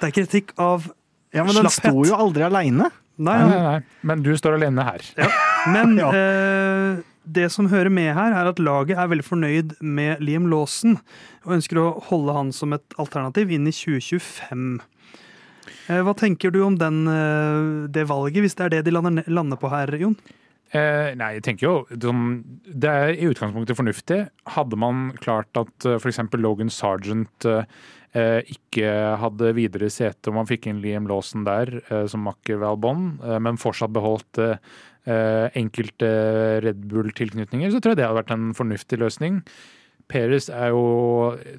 Det 0.00 0.06
er 0.10 0.14
kritikk 0.20 0.54
av 0.58 0.90
Ja, 1.34 1.44
men 1.44 1.54
Den 1.54 1.68
sto 1.70 1.92
jo 2.06 2.14
aldri 2.16 2.42
aleine. 2.46 2.90
Nei, 3.18 3.36
Nei, 3.48 3.60
nei. 3.64 3.80
Men 4.04 4.22
du 4.22 4.32
står 4.36 4.56
alene 4.60 4.84
her. 4.84 5.00
men 5.72 5.96
Ja. 6.02 6.10
eh, 6.12 7.02
det 7.26 7.50
som 7.50 7.66
hører 7.68 7.90
med 7.90 8.14
her, 8.14 8.32
er 8.32 8.46
at 8.52 8.58
laget 8.62 8.96
er 8.96 9.08
veldig 9.08 9.24
fornøyd 9.26 9.72
med 9.82 10.20
Liam 10.22 10.46
Lawson 10.48 11.00
og 11.44 11.52
ønsker 11.56 11.80
å 11.80 11.86
holde 12.06 12.32
han 12.36 12.52
som 12.52 12.72
et 12.76 12.84
alternativ 13.02 13.50
inn 13.50 13.66
i 13.66 13.72
2025. 13.74 14.80
Eh, 15.88 16.02
Hva 16.06 16.14
tenker 16.16 16.54
du 16.54 16.62
om 16.66 16.76
den, 16.80 17.06
eh, 17.10 17.88
det 17.92 18.06
valget, 18.08 18.42
hvis 18.44 18.56
det 18.58 18.66
er 18.66 18.74
det 18.76 18.84
de 18.86 18.96
lander, 18.96 19.26
lander 19.28 19.60
på 19.60 19.70
her, 19.72 19.94
Jon? 20.00 20.16
Eh, 20.74 21.14
nei, 21.14 21.36
jeg 21.36 21.44
tenker 21.46 21.66
jo 21.68 21.74
Det 21.94 22.90
er 22.90 23.12
i 23.14 23.28
utgangspunktet 23.30 23.78
fornuftig. 23.78 24.18
Hadde 24.50 24.78
man 24.80 25.12
klart 25.22 25.54
at 25.54 25.86
uh, 25.86 25.94
f.eks. 25.94 26.18
Logan 26.34 26.72
Sergeant 26.74 27.46
eh, 27.46 27.62
eh, 28.16 28.40
ikke 28.50 28.90
hadde 29.22 29.52
videre 29.56 29.88
sete, 29.92 30.30
og 30.30 30.40
man 30.40 30.48
fikk 30.50 30.66
inn 30.70 30.82
Liam 30.82 31.06
Lawson 31.10 31.46
der 31.46 31.78
eh, 31.86 32.04
som 32.10 32.26
makker 32.26 32.58
ved 32.58 32.68
Albon, 32.72 33.06
eh, 33.22 33.38
men 33.42 33.60
fortsatt 33.60 33.94
beholdt 33.94 34.42
eh, 34.42 34.58
eh, 35.06 35.46
enkelte 35.62 36.10
Red 36.64 36.86
Bull-tilknytninger, 36.90 37.70
så 37.72 37.80
tror 37.80 37.94
jeg 37.94 38.02
det 38.02 38.08
hadde 38.08 38.20
vært 38.22 38.34
en 38.36 38.50
fornuftig 38.56 39.00
løsning. 39.02 39.42
Peres 40.08 40.46
er 40.52 40.70
jo 40.70 40.82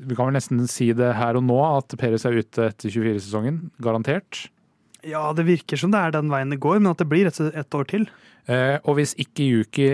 Vi 0.08 0.16
kan 0.16 0.30
vel 0.30 0.38
nesten 0.38 0.62
si 0.72 0.92
det 0.96 1.10
her 1.18 1.36
og 1.40 1.44
nå, 1.48 1.58
at 1.78 1.96
Peres 2.00 2.24
er 2.28 2.38
ute 2.40 2.70
etter 2.72 2.94
24-sesongen. 2.94 3.58
Garantert. 3.84 4.46
Ja, 5.08 5.30
det 5.36 5.46
virker 5.48 5.80
som 5.80 5.92
det 5.94 6.00
er 6.02 6.16
den 6.16 6.32
veien 6.32 6.52
det 6.52 6.60
går, 6.64 6.80
men 6.82 6.92
at 6.92 7.00
det 7.02 7.08
blir 7.12 7.28
et, 7.30 7.38
et 7.40 7.76
år 7.78 7.88
til. 7.92 8.08
Eh, 8.48 8.78
og 8.84 8.98
hvis 9.00 9.14
ikke 9.20 9.46
Yuki 9.46 9.90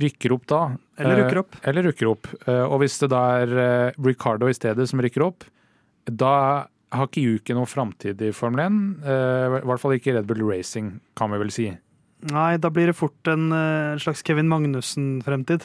rykker 0.00 0.32
opp 0.36 0.44
da 0.48 0.60
Eller 1.00 1.16
eh, 1.16 1.22
rykker 1.24 1.40
opp. 1.42 1.56
Eller 1.66 1.88
rykker 1.88 2.10
opp. 2.12 2.28
Eh, 2.46 2.64
og 2.66 2.78
hvis 2.82 2.98
det 3.02 3.10
da 3.12 3.22
er 3.40 3.54
eh, 3.64 3.98
Ricardo 4.04 4.48
i 4.48 4.56
stedet 4.56 4.86
som 4.88 5.00
rykker 5.02 5.24
opp, 5.26 5.44
da 6.08 6.34
har 6.90 7.06
ikke 7.06 7.22
Yuki 7.22 7.54
noen 7.54 7.68
framtid 7.70 8.20
i 8.26 8.32
Formel 8.34 8.64
1. 8.66 8.78
eh, 9.04 9.58
I 9.60 9.66
hvert 9.68 9.82
fall 9.82 9.96
ikke 9.96 10.16
Red 10.16 10.28
Bull 10.30 10.42
Racing, 10.48 10.98
kan 11.18 11.32
vi 11.32 11.40
vel 11.42 11.52
si. 11.54 11.68
Nei, 12.30 12.50
da 12.60 12.68
blir 12.72 12.90
det 12.90 12.96
fort 12.98 13.30
en 13.32 13.48
eh, 13.56 13.98
slags 14.02 14.20
Kevin 14.26 14.48
Magnussen-fremtid. 14.52 15.64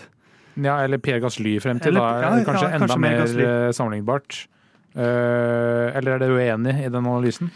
Ja, 0.55 0.77
eller 0.83 0.97
Pierre 0.97 1.19
Gasly-fremtid. 1.23 1.87
Eller- 1.91 1.99
Da 1.99 2.31
er 2.31 2.35
det 2.39 2.45
kanskje 2.47 2.69
ja, 2.69 2.75
enda 2.75 2.87
kanskje 2.87 2.99
mer 2.99 3.09
mer 3.11 3.25
Gasly. 3.25 3.43
eh, 3.43 3.71
sammenlignbart. 3.71 4.47
Uh, 4.95 5.91
eller 5.91 6.13
er 6.15 6.19
dere 6.19 6.35
uenig 6.37 6.85
i 6.85 6.87
den 6.87 7.03
analysen? 7.03 7.49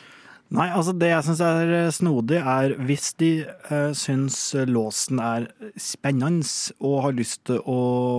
Nei, 0.51 0.65
altså 0.73 0.91
det 0.97 1.07
jeg 1.11 1.23
syns 1.23 1.39
er 1.45 1.69
eh, 1.85 1.91
snodig, 1.93 2.39
er 2.41 2.73
hvis 2.83 3.13
de 3.21 3.45
uh, 3.69 3.93
syns 3.95 4.55
låsen 4.67 5.21
er 5.23 5.45
spennende 5.77 6.43
og 6.81 7.03
har 7.05 7.13
lyst 7.13 7.45
til 7.45 7.61
å 7.63 7.77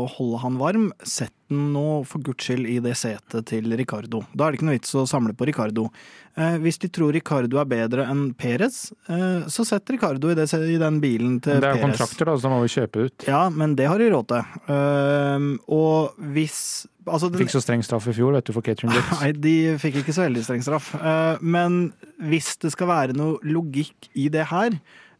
holde 0.09 0.41
han 0.45 0.57
varm, 0.57 0.87
sett 1.03 1.35
den 1.51 1.71
nå 1.75 2.01
for 2.09 2.23
guds 2.25 2.47
skyld 2.47 2.69
i 2.71 2.79
det 2.83 2.95
setet 2.99 3.49
til 3.51 3.69
Ricardo. 3.77 4.23
Da 4.33 4.47
er 4.47 4.55
det 4.55 4.61
ikke 4.61 4.69
noe 4.71 4.79
vits 4.79 4.95
å 4.97 5.05
samle 5.11 5.35
på 5.37 5.49
Ricardo. 5.51 5.89
Eh, 6.39 6.57
hvis 6.63 6.79
de 6.81 6.89
tror 6.95 7.13
Ricardo 7.17 7.59
er 7.61 7.67
bedre 7.69 8.07
enn 8.09 8.31
Perez, 8.39 8.93
eh, 9.11 9.49
så 9.51 9.67
sett 9.67 9.91
Ricardo 9.91 10.31
i, 10.31 10.37
det, 10.39 10.47
i 10.55 10.79
den 10.81 11.01
bilen 11.03 11.41
til 11.43 11.59
Perez. 11.59 11.65
Det 11.67 11.73
er 11.73 11.81
jo 11.81 11.89
kontrakter, 11.89 12.31
da, 12.31 12.37
så 12.39 12.47
da 12.47 12.53
må 12.55 12.63
vi 12.63 12.73
kjøpe 12.77 13.05
ut. 13.09 13.27
Ja, 13.29 13.43
men 13.51 13.75
det 13.79 13.91
har 13.91 14.01
de 14.01 14.09
råd 14.15 14.31
til. 14.31 14.57
Eh, 14.77 15.51
og 15.75 16.25
hvis 16.37 16.61
altså 17.11 17.31
den, 17.33 17.43
Fikk 17.43 17.53
så 17.57 17.63
streng 17.65 17.85
straff 17.87 18.07
i 18.11 18.15
fjor, 18.17 18.33
vet 18.39 18.47
du, 18.49 18.55
for 18.57 18.65
catering 18.65 18.95
bits. 18.97 19.13
Nei, 19.21 19.33
de 19.35 19.55
fikk 19.83 20.01
ikke 20.05 20.15
så 20.17 20.27
veldig 20.29 20.47
streng 20.47 20.65
straff. 20.65 20.95
Eh, 20.97 21.43
Men 21.43 21.83
hvis 22.31 22.55
det 22.63 22.73
skal 22.77 22.91
være 22.93 23.17
noe 23.19 23.39
logikk 23.47 24.11
i 24.15 24.29
det 24.33 24.47
her, 24.53 24.77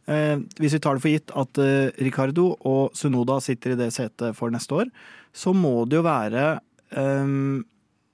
eh, 0.07 0.37
hvis 0.61 0.77
vi 0.77 0.83
tar 0.83 0.97
det 0.97 1.03
for 1.03 1.13
gitt 1.13 1.33
at 1.43 1.61
eh, 1.63 1.89
Ricardo 2.07 2.53
og 2.67 2.95
Sunoda 2.97 3.41
sitter 3.43 3.75
i 3.75 3.81
det 3.83 3.91
setet 3.95 4.37
for 4.37 4.53
neste 4.53 4.79
år, 4.83 4.93
så 5.33 5.53
må 5.55 5.85
det 5.89 5.99
jo 5.99 6.05
være 6.05 6.59
um, 6.97 7.63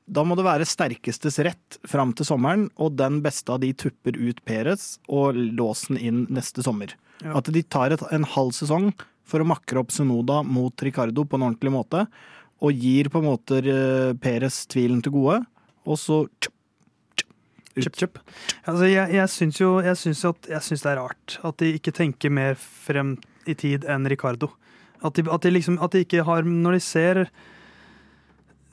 Da 0.07 0.24
må 0.24 0.38
det 0.38 0.45
være 0.45 0.68
sterkestes 0.70 1.39
rett 1.45 1.78
fram 1.88 2.13
til 2.15 2.28
sommeren, 2.30 2.68
og 2.78 2.95
den 2.99 3.20
beste 3.26 3.53
av 3.53 3.61
de 3.63 3.74
tupper 3.76 4.18
ut 4.18 4.39
Perez 4.47 4.95
og 5.09 5.36
låsen 5.36 5.99
inn 5.99 6.26
neste 6.34 6.63
sommer. 6.65 6.93
Ja. 7.24 7.38
At 7.39 7.49
de 7.51 7.63
tar 7.65 7.95
et, 7.95 8.03
en 8.13 8.28
halv 8.36 8.53
sesong 8.55 8.91
for 9.28 9.43
å 9.43 9.47
makre 9.49 9.82
opp 9.82 9.91
Sunoda 9.91 10.41
mot 10.45 10.84
Ricardo 10.84 11.26
på 11.28 11.38
en 11.38 11.49
ordentlig 11.49 11.74
måte, 11.74 12.05
og 12.63 12.74
gir 12.74 13.09
på 13.11 13.20
en 13.22 13.28
måte 13.28 13.59
eh, 13.61 14.13
Perez 14.22 14.63
tvilen 14.72 15.01
til 15.03 15.13
gode, 15.18 15.41
og 15.88 15.99
så 15.99 16.24
tjup. 16.39 16.53
Kjøp, 17.78 17.97
kjøp. 17.99 18.15
Altså, 18.65 18.88
jeg, 18.89 19.11
jeg 19.13 19.30
syns 19.30 19.59
jo 19.61 19.68
jeg 19.86 19.97
synes 20.01 20.24
at, 20.26 20.47
jeg 20.49 20.65
synes 20.65 20.82
det 20.82 20.89
er 20.89 20.97
rart 20.97 21.36
at 21.45 21.59
de 21.61 21.68
ikke 21.78 21.93
tenker 21.93 22.34
mer 22.34 22.55
frem 22.57 23.11
i 23.45 23.53
tid 23.53 23.86
enn 23.86 24.07
Ricardo. 24.09 24.49
At 25.06 25.14
de, 25.18 25.26
at 25.30 25.43
de 25.45 25.52
liksom 25.54 25.78
At 25.84 25.93
de 25.93 26.04
ikke 26.06 26.24
har 26.26 26.48
Når 26.48 26.78
de 26.78 26.80
ser 26.82 27.28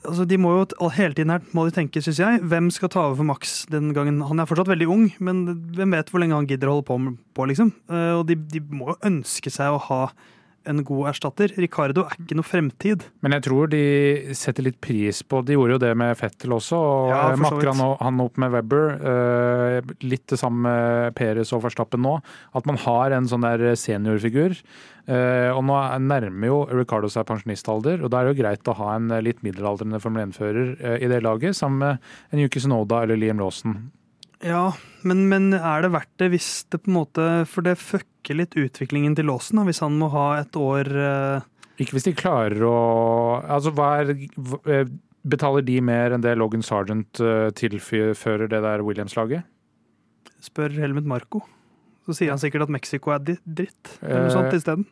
Altså, 0.05 0.25
de 0.29 0.37
må 0.37 0.51
jo 0.53 0.89
Hele 0.93 1.13
tiden 1.17 1.33
her 1.33 1.41
må 1.57 1.65
de 1.65 1.73
tenke, 1.73 2.01
syns 2.01 2.19
jeg, 2.21 2.41
hvem 2.45 2.69
skal 2.73 2.91
ta 2.93 3.07
over 3.07 3.15
for 3.17 3.25
Max 3.25 3.65
den 3.71 3.93
gangen? 3.93 4.19
Han 4.21 4.39
er 4.39 4.45
fortsatt 4.45 4.69
veldig 4.69 4.87
ung, 4.91 5.07
men 5.19 5.39
hvem 5.73 5.95
vet 5.97 6.11
hvor 6.13 6.21
lenge 6.21 6.37
han 6.37 6.45
gidder 6.45 6.69
å 6.69 6.75
holde 6.75 6.85
på, 6.85 6.97
på 7.33 7.47
liksom? 7.49 7.71
Eh, 7.89 8.11
Og 8.19 8.27
de, 8.29 8.35
de 8.37 8.61
må 8.69 8.91
jo 8.91 8.99
ønske 9.09 9.49
seg 9.49 9.73
å 9.73 9.81
ha 9.87 9.99
en 10.67 10.83
god 10.83 11.07
erstatter. 11.11 11.51
Ricardo 11.61 12.03
er 12.09 12.15
ikke 12.19 12.35
noe 12.39 12.47
fremtid. 12.47 13.03
Men 13.25 13.35
jeg 13.37 13.43
tror 13.47 13.69
de 13.71 13.81
setter 14.37 14.63
litt 14.67 14.79
pris 14.81 15.21
på 15.23 15.43
De 15.45 15.53
gjorde 15.57 15.75
jo 15.77 15.81
det 15.85 15.91
med 15.97 16.15
Fettel 16.19 16.55
også. 16.57 16.77
og 16.77 17.09
Ja, 17.13 17.35
Makker 17.39 17.71
han, 17.73 17.97
han 18.01 18.21
opp 18.25 18.37
med 18.41 18.51
Webber. 18.51 18.85
eh, 18.99 19.93
litt 20.05 20.25
det 20.27 20.39
samme 20.39 20.61
med 20.65 21.15
Peres 21.15 21.51
og 21.53 21.63
Verstappen 21.63 22.01
nå. 22.01 22.17
At 22.55 22.65
man 22.65 22.77
har 22.77 23.11
en 23.11 23.27
sånn 23.29 23.41
der 23.45 23.75
seniorfigur. 23.75 24.55
Eh, 25.07 25.51
og 25.53 25.61
nå 25.67 25.75
er- 25.77 25.99
nærmer 26.01 26.47
jo 26.49 26.65
Ricardo 26.71 27.07
seg 27.07 27.25
pensjonistalder, 27.29 28.01
og 28.03 28.09
da 28.09 28.21
er 28.21 28.25
det 28.25 28.35
jo 28.37 28.41
greit 28.43 28.63
å 28.71 28.75
ha 28.79 28.95
en 28.95 29.07
litt 29.21 29.43
middelaldrende 29.45 29.99
Formel 30.01 30.25
1-fører 30.31 30.71
eh, 30.81 30.97
i 31.05 31.07
det 31.11 31.21
laget, 31.21 31.53
sammen 31.55 31.77
med 31.77 31.99
en 32.33 32.39
Yuki 32.41 32.59
Sunoda 32.59 33.03
eller 33.03 33.15
Liam 33.21 33.37
Lawson. 33.37 33.91
Ja, 34.43 34.71
men, 35.03 35.27
men 35.29 35.53
er 35.53 35.81
det 35.85 35.91
verdt 35.93 36.11
det 36.17 36.31
hvis 36.33 36.65
det 36.69 36.81
på 36.83 36.89
en 36.91 36.97
måte 36.97 37.23
For 37.47 37.61
det 37.65 37.77
fucker 37.79 38.09
litt 38.33 38.55
utviklingen 38.57 39.13
til 39.15 39.27
låsen, 39.29 39.61
hvis 39.67 39.83
han 39.83 39.97
må 39.99 40.09
ha 40.13 40.39
et 40.39 40.55
år 40.57 40.89
eh, 40.89 41.45
Ikke 41.77 41.97
hvis 41.97 42.07
de 42.07 42.15
klarer 42.17 42.65
å 42.65 42.77
Altså, 43.43 43.73
hva 43.75 43.91
er 44.01 44.15
eh, 44.15 44.89
Betaler 45.25 45.65
de 45.65 45.79
mer 45.81 46.15
enn 46.15 46.25
det 46.25 46.35
Logan 46.37 46.65
Sergeant 46.65 47.21
eh, 47.21 47.49
tilfører 47.57 48.49
det 48.49 48.61
der 48.65 48.83
Williams-laget? 48.85 49.45
Spør 50.45 50.75
Helmut 50.77 51.07
Marco. 51.09 51.41
Så 52.05 52.13
sier 52.13 52.29
han 52.29 52.41
sikkert 52.41 52.67
at 52.67 52.73
Mexico 52.75 53.09
er 53.15 53.23
dritt. 53.25 53.95
Eller 54.03 54.27
noe 54.27 54.33
sånt 54.35 54.53
isteden. 54.53 54.85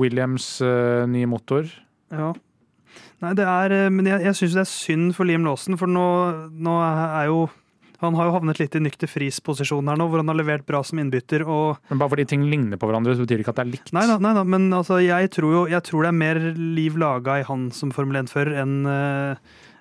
Williams 0.00 0.46
nye 0.64 1.10
ny 1.12 1.26
motor. 1.28 1.68
Ja. 2.08 2.30
Nei, 3.20 3.34
det 3.36 3.44
er 3.44 3.92
Men 3.92 4.08
jeg, 4.08 4.24
jeg 4.24 4.38
syns 4.38 4.56
det 4.56 4.62
er 4.62 4.70
synd 4.70 5.12
for 5.18 5.28
Liam 5.28 5.44
Lawson, 5.44 5.76
for 5.76 5.92
nå, 5.92 6.06
nå 6.56 6.78
er 6.80 7.28
jo 7.28 7.42
Han 8.02 8.14
har 8.18 8.28
jo 8.28 8.34
havnet 8.36 8.60
litt 8.60 8.74
i 8.76 8.82
nykter 8.82 9.08
fris-posisjon 9.08 9.88
her 9.88 9.96
nå, 9.96 10.08
hvor 10.10 10.20
han 10.20 10.28
har 10.28 10.36
levert 10.38 10.66
bra 10.68 10.82
som 10.84 10.98
innbytter. 11.00 11.46
og 11.46 11.78
Men 11.90 11.98
bare 12.02 12.12
fordi 12.12 12.26
ting 12.28 12.44
ligner 12.50 12.76
på 12.80 12.88
hverandre, 12.90 13.14
så 13.16 13.24
betyr 13.24 13.40
det 13.40 13.46
ikke 13.46 13.54
at 13.54 13.60
det 13.62 13.66
er 13.66 13.72
likt. 13.72 13.92
Nei 13.96 14.06
da, 14.10 14.18
nei 14.22 14.34
da 14.36 14.44
men 14.44 14.68
altså, 14.76 14.98
jeg, 15.04 15.30
tror 15.32 15.52
jo, 15.54 15.66
jeg 15.72 15.82
tror 15.86 16.04
det 16.04 16.12
er 16.12 16.18
mer 16.20 16.42
liv 16.56 16.98
laga 17.00 17.40
i 17.40 17.46
han 17.48 17.70
som 17.72 17.94
Formel 17.94 18.20
1-fører 18.24 18.60
enn 18.62 18.76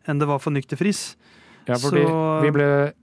en 0.06 0.22
det 0.22 0.28
var 0.30 0.42
for 0.42 0.54
nykter 0.54 0.78
fris. 0.80 1.16
Ja, 1.66 1.78
fordi 1.82 2.04
Så- 2.06 2.42
vi 2.44 2.52
ble 2.54 2.94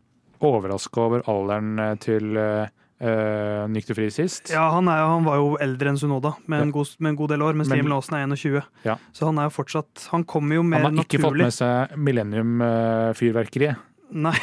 overraska 0.42 1.00
over 1.00 1.22
alderen 1.30 1.78
eh, 1.78 1.94
til 2.02 2.36
uh, 2.36 3.66
Nykter 3.70 3.94
Fri 3.98 4.08
sist. 4.10 4.50
Ja, 4.50 4.68
han, 4.70 4.88
er, 4.90 5.02
han 5.06 5.24
var 5.26 5.36
jo 5.40 5.56
eldre 5.62 5.90
enn 5.90 5.98
Sunoda 5.98 6.36
med 6.46 6.62
en, 6.62 6.70
god, 6.74 6.94
med 6.98 7.10
en 7.12 7.16
god 7.18 7.32
del 7.34 7.42
år, 7.42 7.54
mens 7.58 7.70
Men- 7.70 7.80
Liam 7.80 7.90
Laasen 7.90 8.18
er 8.18 8.26
21. 8.30 8.62
Ja. 8.86 8.96
Så 9.12 9.26
han 9.26 9.38
er 9.38 9.48
jo 9.50 9.54
fortsatt 9.56 10.08
Han 10.12 10.24
kommer 10.24 10.54
jo 10.60 10.62
mer 10.62 10.82
naturlig. 10.82 10.86
Han 10.86 10.96
har 10.96 11.08
ikke 11.10 11.22
fått 11.26 11.42
med 11.42 11.56
seg 11.58 11.96
Millennium-fyrverkeriet. 11.98 13.88
Nei. 14.12 14.36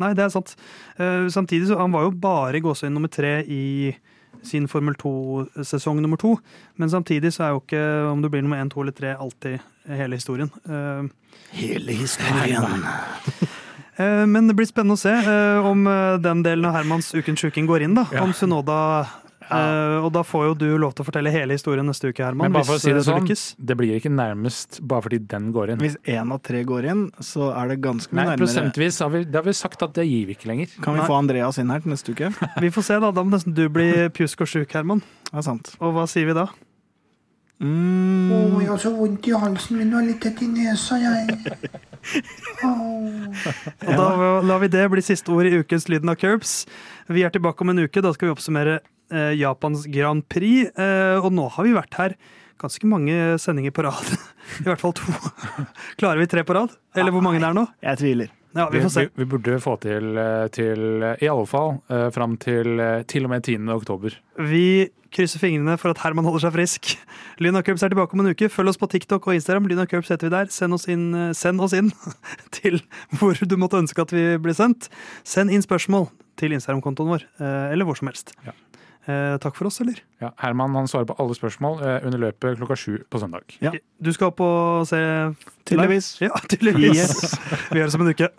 Nei, 0.00 0.12
det 0.14 0.24
er 0.24 0.32
sant. 0.32 0.54
Uh, 0.98 1.28
samtidig 1.32 1.68
så 1.68 1.78
han 1.78 1.92
var 1.92 2.02
jo 2.06 2.10
bare 2.10 2.60
gåsehud 2.64 2.92
nummer 2.94 3.08
tre 3.12 3.42
i 3.44 3.94
sin 4.42 4.64
Formel 4.66 4.94
2-sesong 4.98 6.00
nummer 6.02 6.16
to. 6.18 6.36
Men 6.80 6.90
samtidig 6.90 7.32
så 7.34 7.44
er 7.44 7.50
jo 7.54 7.60
ikke 7.62 7.82
om 8.10 8.22
du 8.24 8.28
blir 8.32 8.42
nummer 8.42 8.58
én, 8.58 8.70
to 8.72 8.80
eller 8.82 8.92
tre 8.96 9.12
alltid 9.14 9.60
hele 9.86 10.16
historien. 10.18 10.50
Uh, 10.66 11.06
Hele 11.52 11.92
historien. 11.92 12.64
eh, 13.96 14.24
men 14.26 14.46
det 14.48 14.54
blir 14.56 14.66
spennende 14.68 14.96
å 14.96 15.00
se 15.00 15.12
om 15.68 15.84
den 16.24 16.42
delen 16.44 16.64
av 16.68 16.74
Hermans 16.78 17.10
Ukens 17.14 17.40
sjuking 17.44 17.66
går 17.68 17.84
inn. 17.84 17.94
da, 17.94 18.06
Ja. 18.12 18.22
Om 18.24 18.32
Sunoda 18.32 19.06
eh, 19.52 20.04
Og 20.04 20.10
da 20.14 20.22
får 20.26 20.44
jo 20.48 20.54
du 20.62 20.66
lov 20.80 20.94
til 20.96 21.04
å 21.04 21.06
fortelle 21.08 21.32
hele 21.34 21.56
historien 21.56 21.86
neste 21.88 22.10
uke, 22.10 22.24
Herman. 22.24 22.48
Men 22.48 22.56
bare 22.56 22.68
for 22.68 22.80
å 22.80 22.82
si 22.82 22.90
det 22.90 23.02
eh, 23.02 23.06
sånn, 23.06 23.26
lykkes. 23.26 23.44
det 23.58 23.76
blir 23.80 23.94
ikke 23.98 24.12
nærmest 24.12 24.80
bare 24.88 25.06
fordi 25.06 25.20
den 25.32 25.50
går 25.54 25.74
inn. 25.74 25.82
Hvis 25.84 25.96
én 26.08 26.32
av 26.34 26.42
tre 26.46 26.64
går 26.68 26.88
inn, 26.92 27.04
så 27.22 27.52
er 27.52 27.72
det 27.74 27.78
ganske 27.84 28.10
Nei, 28.12 28.22
mye 28.22 28.32
nærmere. 28.32 28.42
prosentvis 28.46 28.98
har 29.04 29.14
vi, 29.14 29.22
det 29.28 29.40
har 29.40 29.46
vi 29.46 29.56
sagt 29.60 29.86
at 29.86 29.94
det 29.98 30.08
gir 30.08 30.26
vi 30.30 30.36
ikke 30.38 30.50
lenger. 30.52 30.74
Kan 30.82 30.96
vi 30.98 31.02
Nei. 31.04 31.08
få 31.12 31.20
Andreas 31.20 31.60
inn 31.62 31.70
her 31.74 31.84
til 31.84 31.94
neste 31.94 32.12
uke? 32.16 32.32
Vi 32.62 32.70
får 32.74 32.84
se, 32.88 32.98
da. 33.02 33.10
Da 33.14 33.22
må 33.24 33.34
nesten 33.36 33.54
du 33.56 33.64
bli 33.72 33.88
pjusk 34.16 34.44
og 34.44 34.48
sjuk, 34.52 34.70
Herman. 34.76 35.00
Det 35.30 35.40
er 35.42 35.48
sant. 35.48 35.74
Og 35.80 35.94
hva 35.96 36.04
sier 36.10 36.28
vi 36.28 36.36
da? 36.36 36.48
Mm. 37.62 38.32
Oh, 38.34 38.56
jeg 38.58 38.70
har 38.72 38.80
så 38.82 38.90
vondt 38.90 39.26
i 39.30 39.34
halsen 39.38 39.78
min 39.78 39.92
og 39.94 40.02
litt 40.08 40.18
tett 40.24 40.40
i 40.42 40.48
nesa, 40.50 40.96
jeg. 40.98 41.36
Oh. 42.66 43.30
Og 43.86 43.92
da 43.94 44.06
lar 44.42 44.58
vi 44.62 44.68
det 44.72 44.82
bli 44.90 45.02
siste 45.04 45.30
ord 45.30 45.46
i 45.46 45.60
ukens 45.60 45.86
Lyden 45.90 46.10
av 46.10 46.18
Curbs. 46.18 46.64
Vi 47.06 47.22
er 47.22 47.30
tilbake 47.34 47.62
om 47.62 47.70
en 47.70 47.84
uke. 47.84 48.02
Da 48.02 48.10
skal 48.16 48.28
vi 48.28 48.34
oppsummere 48.34 48.80
eh, 49.12 49.32
Japans 49.38 49.86
Grand 49.92 50.24
Prix. 50.28 50.72
Eh, 50.72 51.16
og 51.20 51.32
nå 51.36 51.48
har 51.54 51.68
vi 51.68 51.76
vært 51.76 51.98
her 52.00 52.16
ganske 52.62 52.86
mange 52.86 53.16
sendinger 53.42 53.74
på 53.74 53.86
rad. 53.86 54.14
I 54.62 54.68
hvert 54.68 54.82
fall 54.82 54.94
to. 54.98 55.16
Klarer 56.00 56.22
vi 56.22 56.30
tre 56.30 56.46
på 56.46 56.56
rad? 56.56 56.74
Eller 56.96 57.14
hvor 57.14 57.24
mange 57.24 57.42
det 57.42 57.50
er 57.50 57.58
nå? 57.58 57.66
jeg 57.82 58.02
tviler. 58.02 58.38
Ja, 58.52 58.68
vi 58.68 58.82
får 58.82 58.88
se. 58.88 59.00
Vi, 59.00 59.10
vi 59.22 59.24
burde 59.24 59.60
få 59.64 59.76
til, 59.80 60.16
eh, 60.20 60.46
til 60.52 61.02
eh, 61.02 61.22
i 61.24 61.28
alle 61.32 61.48
fall 61.48 61.78
eh, 61.88 62.08
fram 62.12 62.36
til 62.40 62.80
eh, 62.80 63.04
til 63.08 63.24
og 63.24 63.32
med 63.32 63.46
10. 63.48 63.64
oktober. 63.72 64.16
Vi 64.44 64.90
krysser 65.12 65.40
fingrene 65.40 65.78
for 65.80 65.92
at 65.92 66.02
Herman 66.04 66.28
holder 66.28 66.46
seg 66.46 66.54
frisk. 66.56 66.90
Lyn 67.42 67.56
og 67.56 67.64
Curbs 67.64 67.84
er 67.84 67.92
tilbake 67.94 68.16
om 68.16 68.24
en 68.24 68.32
uke. 68.32 68.50
Følg 68.52 68.74
oss 68.74 68.80
på 68.80 68.90
TikTok 68.92 69.28
og 69.28 69.38
Instagram. 69.38 69.70
Lyn 69.70 69.84
og 69.84 69.88
Curbs 69.88 70.12
heter 70.12 70.28
vi 70.28 70.34
der. 70.36 70.52
Send 70.52 70.76
oss 70.76 70.84
inn, 70.92 71.08
send 71.36 71.64
oss 71.64 71.76
inn 71.76 71.92
til 72.58 72.82
hvor 73.20 73.40
du 73.40 73.56
måtte 73.60 73.80
ønske 73.80 74.04
at 74.04 74.12
vi 74.12 74.26
blir 74.42 74.56
sendt. 74.56 74.90
Send 75.24 75.52
inn 75.52 75.64
spørsmål 75.64 76.10
til 76.40 76.52
Instagram-kontoen 76.56 77.12
vår, 77.12 77.24
eller 77.44 77.88
hvor 77.88 77.96
som 77.98 78.08
helst. 78.08 78.32
Ja. 78.44 78.54
Eh, 79.08 79.36
takk 79.42 79.56
for 79.58 79.66
oss, 79.66 79.80
eller? 79.82 79.98
Ja, 80.22 80.30
Herman 80.38 80.76
han 80.78 80.86
svarer 80.86 81.08
på 81.10 81.16
alle 81.18 81.34
spørsmål 81.34 81.82
eh, 81.82 82.06
under 82.06 82.18
løpet 82.28 82.60
klokka 82.60 82.76
sju 82.78 83.00
på 83.10 83.18
søndag. 83.18 83.56
Ja. 83.64 83.72
Du 83.98 84.12
skal 84.14 84.30
opp 84.30 84.40
og 84.40 84.86
se 84.86 85.00
Tydeligvis. 85.66 86.20
Ja, 86.22 86.30
tydeligvis. 86.48 86.96
Yes. 86.96 87.34
Vi 87.72 87.80
gjør 87.80 87.90
det 87.90 87.92
som 87.92 88.06
en 88.06 88.14
uke. 88.14 88.30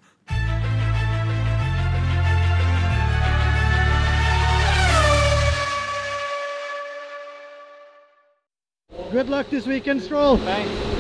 Good 9.12 9.30
luck 9.30 9.50
this 9.50 9.68
weekend, 9.68 10.02
Stroll. 10.02 10.38
Thanks. 10.38 10.93